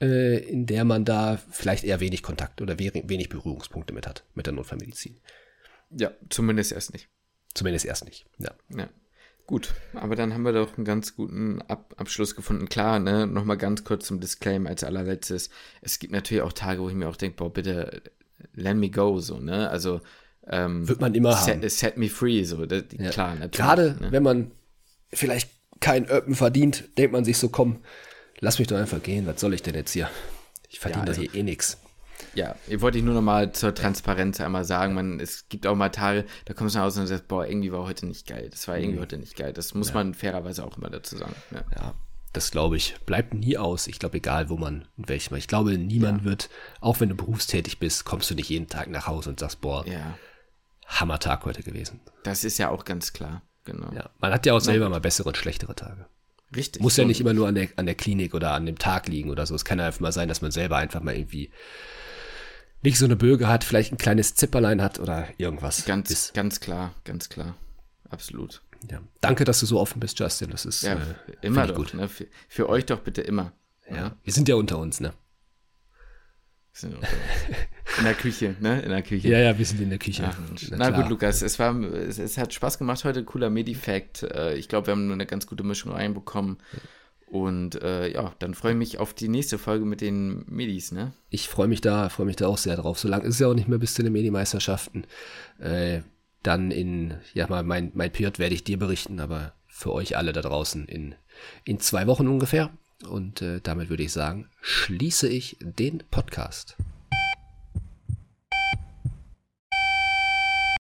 äh, 0.00 0.38
in 0.38 0.66
der 0.66 0.84
man 0.84 1.04
da 1.04 1.38
vielleicht 1.50 1.84
eher 1.84 2.00
wenig 2.00 2.22
Kontakt 2.22 2.62
oder 2.62 2.78
wenig 2.78 3.28
Berührungspunkte 3.28 3.92
mit 3.92 4.06
hat, 4.06 4.24
mit 4.34 4.46
der 4.46 4.54
Notfallmedizin. 4.54 5.20
Ja, 5.90 6.12
zumindest 6.30 6.72
erst 6.72 6.92
nicht. 6.92 7.08
Zumindest 7.52 7.84
erst 7.84 8.04
nicht, 8.04 8.26
ja. 8.38 8.52
ja. 8.74 8.88
Gut, 9.50 9.74
aber 9.94 10.14
dann 10.14 10.32
haben 10.32 10.44
wir 10.44 10.52
doch 10.52 10.76
einen 10.76 10.84
ganz 10.84 11.16
guten 11.16 11.60
Ab 11.62 11.96
Abschluss 11.96 12.36
gefunden. 12.36 12.68
Klar, 12.68 13.00
ne, 13.00 13.26
nochmal 13.26 13.56
ganz 13.56 13.82
kurz 13.82 14.06
zum 14.06 14.20
Disclaimer 14.20 14.70
als 14.70 14.84
allerletztes. 14.84 15.50
Es 15.80 15.98
gibt 15.98 16.12
natürlich 16.12 16.44
auch 16.44 16.52
Tage, 16.52 16.80
wo 16.80 16.88
ich 16.88 16.94
mir 16.94 17.08
auch 17.08 17.16
denke, 17.16 17.36
boah, 17.36 17.52
bitte, 17.52 18.00
let 18.54 18.76
me 18.76 18.90
go, 18.90 19.18
so, 19.18 19.40
ne? 19.40 19.68
Also, 19.68 20.02
ähm, 20.46 20.86
Wird 20.88 21.00
man 21.00 21.16
immer 21.16 21.32
set, 21.32 21.54
haben. 21.56 21.68
Set 21.68 21.96
me 21.96 22.08
free, 22.08 22.44
so, 22.44 22.64
das, 22.64 22.84
ja. 22.96 23.10
klar, 23.10 23.34
natürlich. 23.34 23.56
Gerade, 23.56 23.96
ne? 24.00 24.12
wenn 24.12 24.22
man 24.22 24.52
vielleicht 25.12 25.50
kein 25.80 26.06
Öppen 26.06 26.36
verdient, 26.36 26.84
denkt 26.96 27.10
man 27.10 27.24
sich 27.24 27.36
so, 27.36 27.48
komm, 27.48 27.80
lass 28.38 28.60
mich 28.60 28.68
doch 28.68 28.76
einfach 28.76 29.02
gehen, 29.02 29.26
was 29.26 29.40
soll 29.40 29.52
ich 29.52 29.64
denn 29.64 29.74
jetzt 29.74 29.90
hier? 29.90 30.08
Ich 30.68 30.78
verdiene 30.78 31.06
ja, 31.06 31.08
also, 31.08 31.22
hier 31.22 31.34
eh 31.34 31.42
nichts. 31.42 31.76
Ja, 32.34 32.54
ich 32.68 32.80
wollte 32.80 32.98
ich 32.98 33.04
nur 33.04 33.14
noch 33.14 33.22
mal 33.22 33.52
zur 33.52 33.74
Transparenz 33.74 34.40
einmal 34.40 34.64
sagen, 34.64 34.94
man, 34.94 35.20
es 35.20 35.48
gibt 35.48 35.66
auch 35.66 35.74
mal 35.74 35.88
Tage, 35.88 36.24
da 36.44 36.54
kommst 36.54 36.74
du 36.74 36.78
nach 36.78 36.86
Hause 36.86 37.00
und 37.00 37.06
sagst, 37.06 37.28
boah, 37.28 37.46
irgendwie 37.46 37.72
war 37.72 37.84
heute 37.84 38.06
nicht 38.06 38.26
geil. 38.26 38.48
Das 38.50 38.68
war 38.68 38.78
irgendwie 38.78 38.96
mhm. 38.96 39.02
heute 39.02 39.18
nicht 39.18 39.36
geil. 39.36 39.52
Das 39.52 39.74
muss 39.74 39.88
ja. 39.88 39.94
man 39.94 40.14
fairerweise 40.14 40.64
auch 40.64 40.78
immer 40.78 40.90
dazu 40.90 41.16
sagen. 41.16 41.34
Ja, 41.50 41.64
ja 41.76 41.94
das 42.32 42.50
glaube 42.50 42.76
ich. 42.76 42.94
Bleibt 43.06 43.34
nie 43.34 43.58
aus. 43.58 43.86
Ich 43.86 43.98
glaube, 43.98 44.18
egal 44.18 44.48
wo 44.48 44.56
man, 44.56 44.86
in 44.96 45.08
welchem. 45.08 45.34
Ich 45.36 45.48
glaube, 45.48 45.76
niemand 45.76 46.20
ja. 46.20 46.24
wird, 46.24 46.50
auch 46.80 47.00
wenn 47.00 47.08
du 47.08 47.16
berufstätig 47.16 47.78
bist, 47.78 48.04
kommst 48.04 48.30
du 48.30 48.34
nicht 48.34 48.48
jeden 48.48 48.68
Tag 48.68 48.88
nach 48.88 49.06
Hause 49.06 49.30
und 49.30 49.40
sagst, 49.40 49.60
boah, 49.60 49.86
ja. 49.86 50.16
Hammertag 50.86 51.44
heute 51.44 51.62
gewesen. 51.62 52.00
Das 52.22 52.44
ist 52.44 52.58
ja 52.58 52.68
auch 52.68 52.84
ganz 52.84 53.12
klar. 53.12 53.42
Genau. 53.64 53.92
Ja, 53.92 54.10
man 54.18 54.32
hat 54.32 54.46
ja 54.46 54.54
auch 54.54 54.60
selber 54.60 54.88
mal 54.88 55.00
bessere 55.00 55.28
und 55.28 55.36
schlechtere 55.36 55.74
Tage. 55.74 56.06
Richtig. 56.54 56.82
Muss 56.82 56.96
ja 56.96 57.04
nicht 57.04 57.20
immer 57.20 57.34
nur 57.34 57.46
an 57.46 57.54
der, 57.54 57.68
an 57.76 57.86
der 57.86 57.94
Klinik 57.94 58.34
oder 58.34 58.52
an 58.52 58.66
dem 58.66 58.78
Tag 58.78 59.06
liegen 59.06 59.30
oder 59.30 59.46
so. 59.46 59.54
Es 59.54 59.64
kann 59.64 59.78
ja 59.78 59.86
einfach 59.86 60.00
mal 60.00 60.12
sein, 60.12 60.28
dass 60.28 60.42
man 60.42 60.50
selber 60.50 60.76
einfach 60.76 61.00
mal 61.00 61.14
irgendwie 61.14 61.50
nicht 62.82 62.98
so 62.98 63.04
eine 63.04 63.16
Böge 63.16 63.48
hat, 63.48 63.64
vielleicht 63.64 63.92
ein 63.92 63.98
kleines 63.98 64.34
Zipperlein 64.34 64.82
hat 64.82 64.98
oder 64.98 65.28
irgendwas. 65.38 65.84
Ganz, 65.84 66.10
ist. 66.10 66.34
ganz 66.34 66.60
klar, 66.60 66.94
ganz 67.04 67.28
klar. 67.28 67.56
Absolut. 68.08 68.62
Ja. 68.90 69.00
Danke, 69.20 69.44
dass 69.44 69.60
du 69.60 69.66
so 69.66 69.78
offen 69.78 70.00
bist, 70.00 70.18
Justin. 70.18 70.50
Das 70.50 70.64
ist 70.64 70.82
ja, 70.82 70.94
äh, 70.94 70.98
immer 71.42 71.66
doch, 71.66 71.76
gut. 71.76 71.94
Ne? 71.94 72.08
Für, 72.08 72.26
für, 72.48 72.68
euch 72.68 72.86
doch 72.86 73.00
bitte 73.00 73.20
immer. 73.20 73.52
Ja. 73.88 73.96
ja. 73.96 74.16
Wir 74.24 74.32
sind 74.32 74.48
ja 74.48 74.54
unter 74.54 74.78
uns, 74.78 75.00
ne? 75.00 75.12
In 76.82 78.04
der 78.04 78.14
Küche, 78.14 78.56
ne? 78.60 78.80
In 78.80 78.90
der 78.90 79.02
Küche. 79.02 79.28
Ja, 79.28 79.38
ja, 79.38 79.58
wir 79.58 79.66
sind 79.66 79.80
in 79.80 79.90
der 79.90 79.98
Küche. 79.98 80.24
Ach, 80.26 80.38
na, 80.70 80.76
na 80.76 80.90
gut, 80.90 81.10
Lukas, 81.10 81.42
es 81.42 81.58
war, 81.58 81.78
es, 81.82 82.18
es, 82.18 82.38
hat 82.38 82.54
Spaß 82.54 82.78
gemacht 82.78 83.04
heute, 83.04 83.24
cooler 83.24 83.50
Medifact. 83.50 84.22
Äh, 84.22 84.54
ich 84.54 84.68
glaube, 84.68 84.86
wir 84.86 84.92
haben 84.92 85.06
nur 85.06 85.14
eine 85.14 85.26
ganz 85.26 85.46
gute 85.46 85.64
Mischung 85.64 85.92
reinbekommen. 85.92 86.58
Und 87.30 87.80
äh, 87.80 88.12
ja, 88.12 88.34
dann 88.40 88.54
freue 88.54 88.72
ich 88.72 88.78
mich 88.78 88.98
auf 88.98 89.14
die 89.14 89.28
nächste 89.28 89.56
Folge 89.56 89.84
mit 89.84 90.00
den 90.00 90.44
Medis, 90.48 90.90
ne? 90.90 91.12
Ich 91.28 91.48
freue 91.48 91.68
mich 91.68 91.80
da, 91.80 92.08
freue 92.08 92.26
mich 92.26 92.34
da 92.34 92.48
auch 92.48 92.58
sehr 92.58 92.76
drauf. 92.76 92.98
So 92.98 93.06
lange 93.06 93.24
ist 93.24 93.34
es 93.34 93.38
ja 93.38 93.46
auch 93.46 93.54
nicht 93.54 93.68
mehr 93.68 93.78
bis 93.78 93.94
zu 93.94 94.02
den 94.02 94.12
Medi-Meisterschaften. 94.12 95.04
Äh, 95.60 96.00
dann 96.42 96.72
in, 96.72 97.14
ja 97.32 97.46
mal, 97.46 97.62
mein, 97.62 97.92
mein 97.94 98.10
PJ 98.10 98.38
werde 98.38 98.54
ich 98.54 98.64
dir 98.64 98.78
berichten, 98.78 99.20
aber 99.20 99.52
für 99.68 99.92
euch 99.92 100.16
alle 100.16 100.32
da 100.32 100.40
draußen 100.40 100.86
in, 100.86 101.14
in 101.64 101.78
zwei 101.78 102.08
Wochen 102.08 102.26
ungefähr. 102.26 102.70
Und 103.08 103.42
äh, 103.42 103.60
damit 103.62 103.90
würde 103.90 104.02
ich 104.02 104.12
sagen, 104.12 104.48
schließe 104.60 105.28
ich 105.28 105.56
den 105.60 106.02
Podcast. 106.10 106.76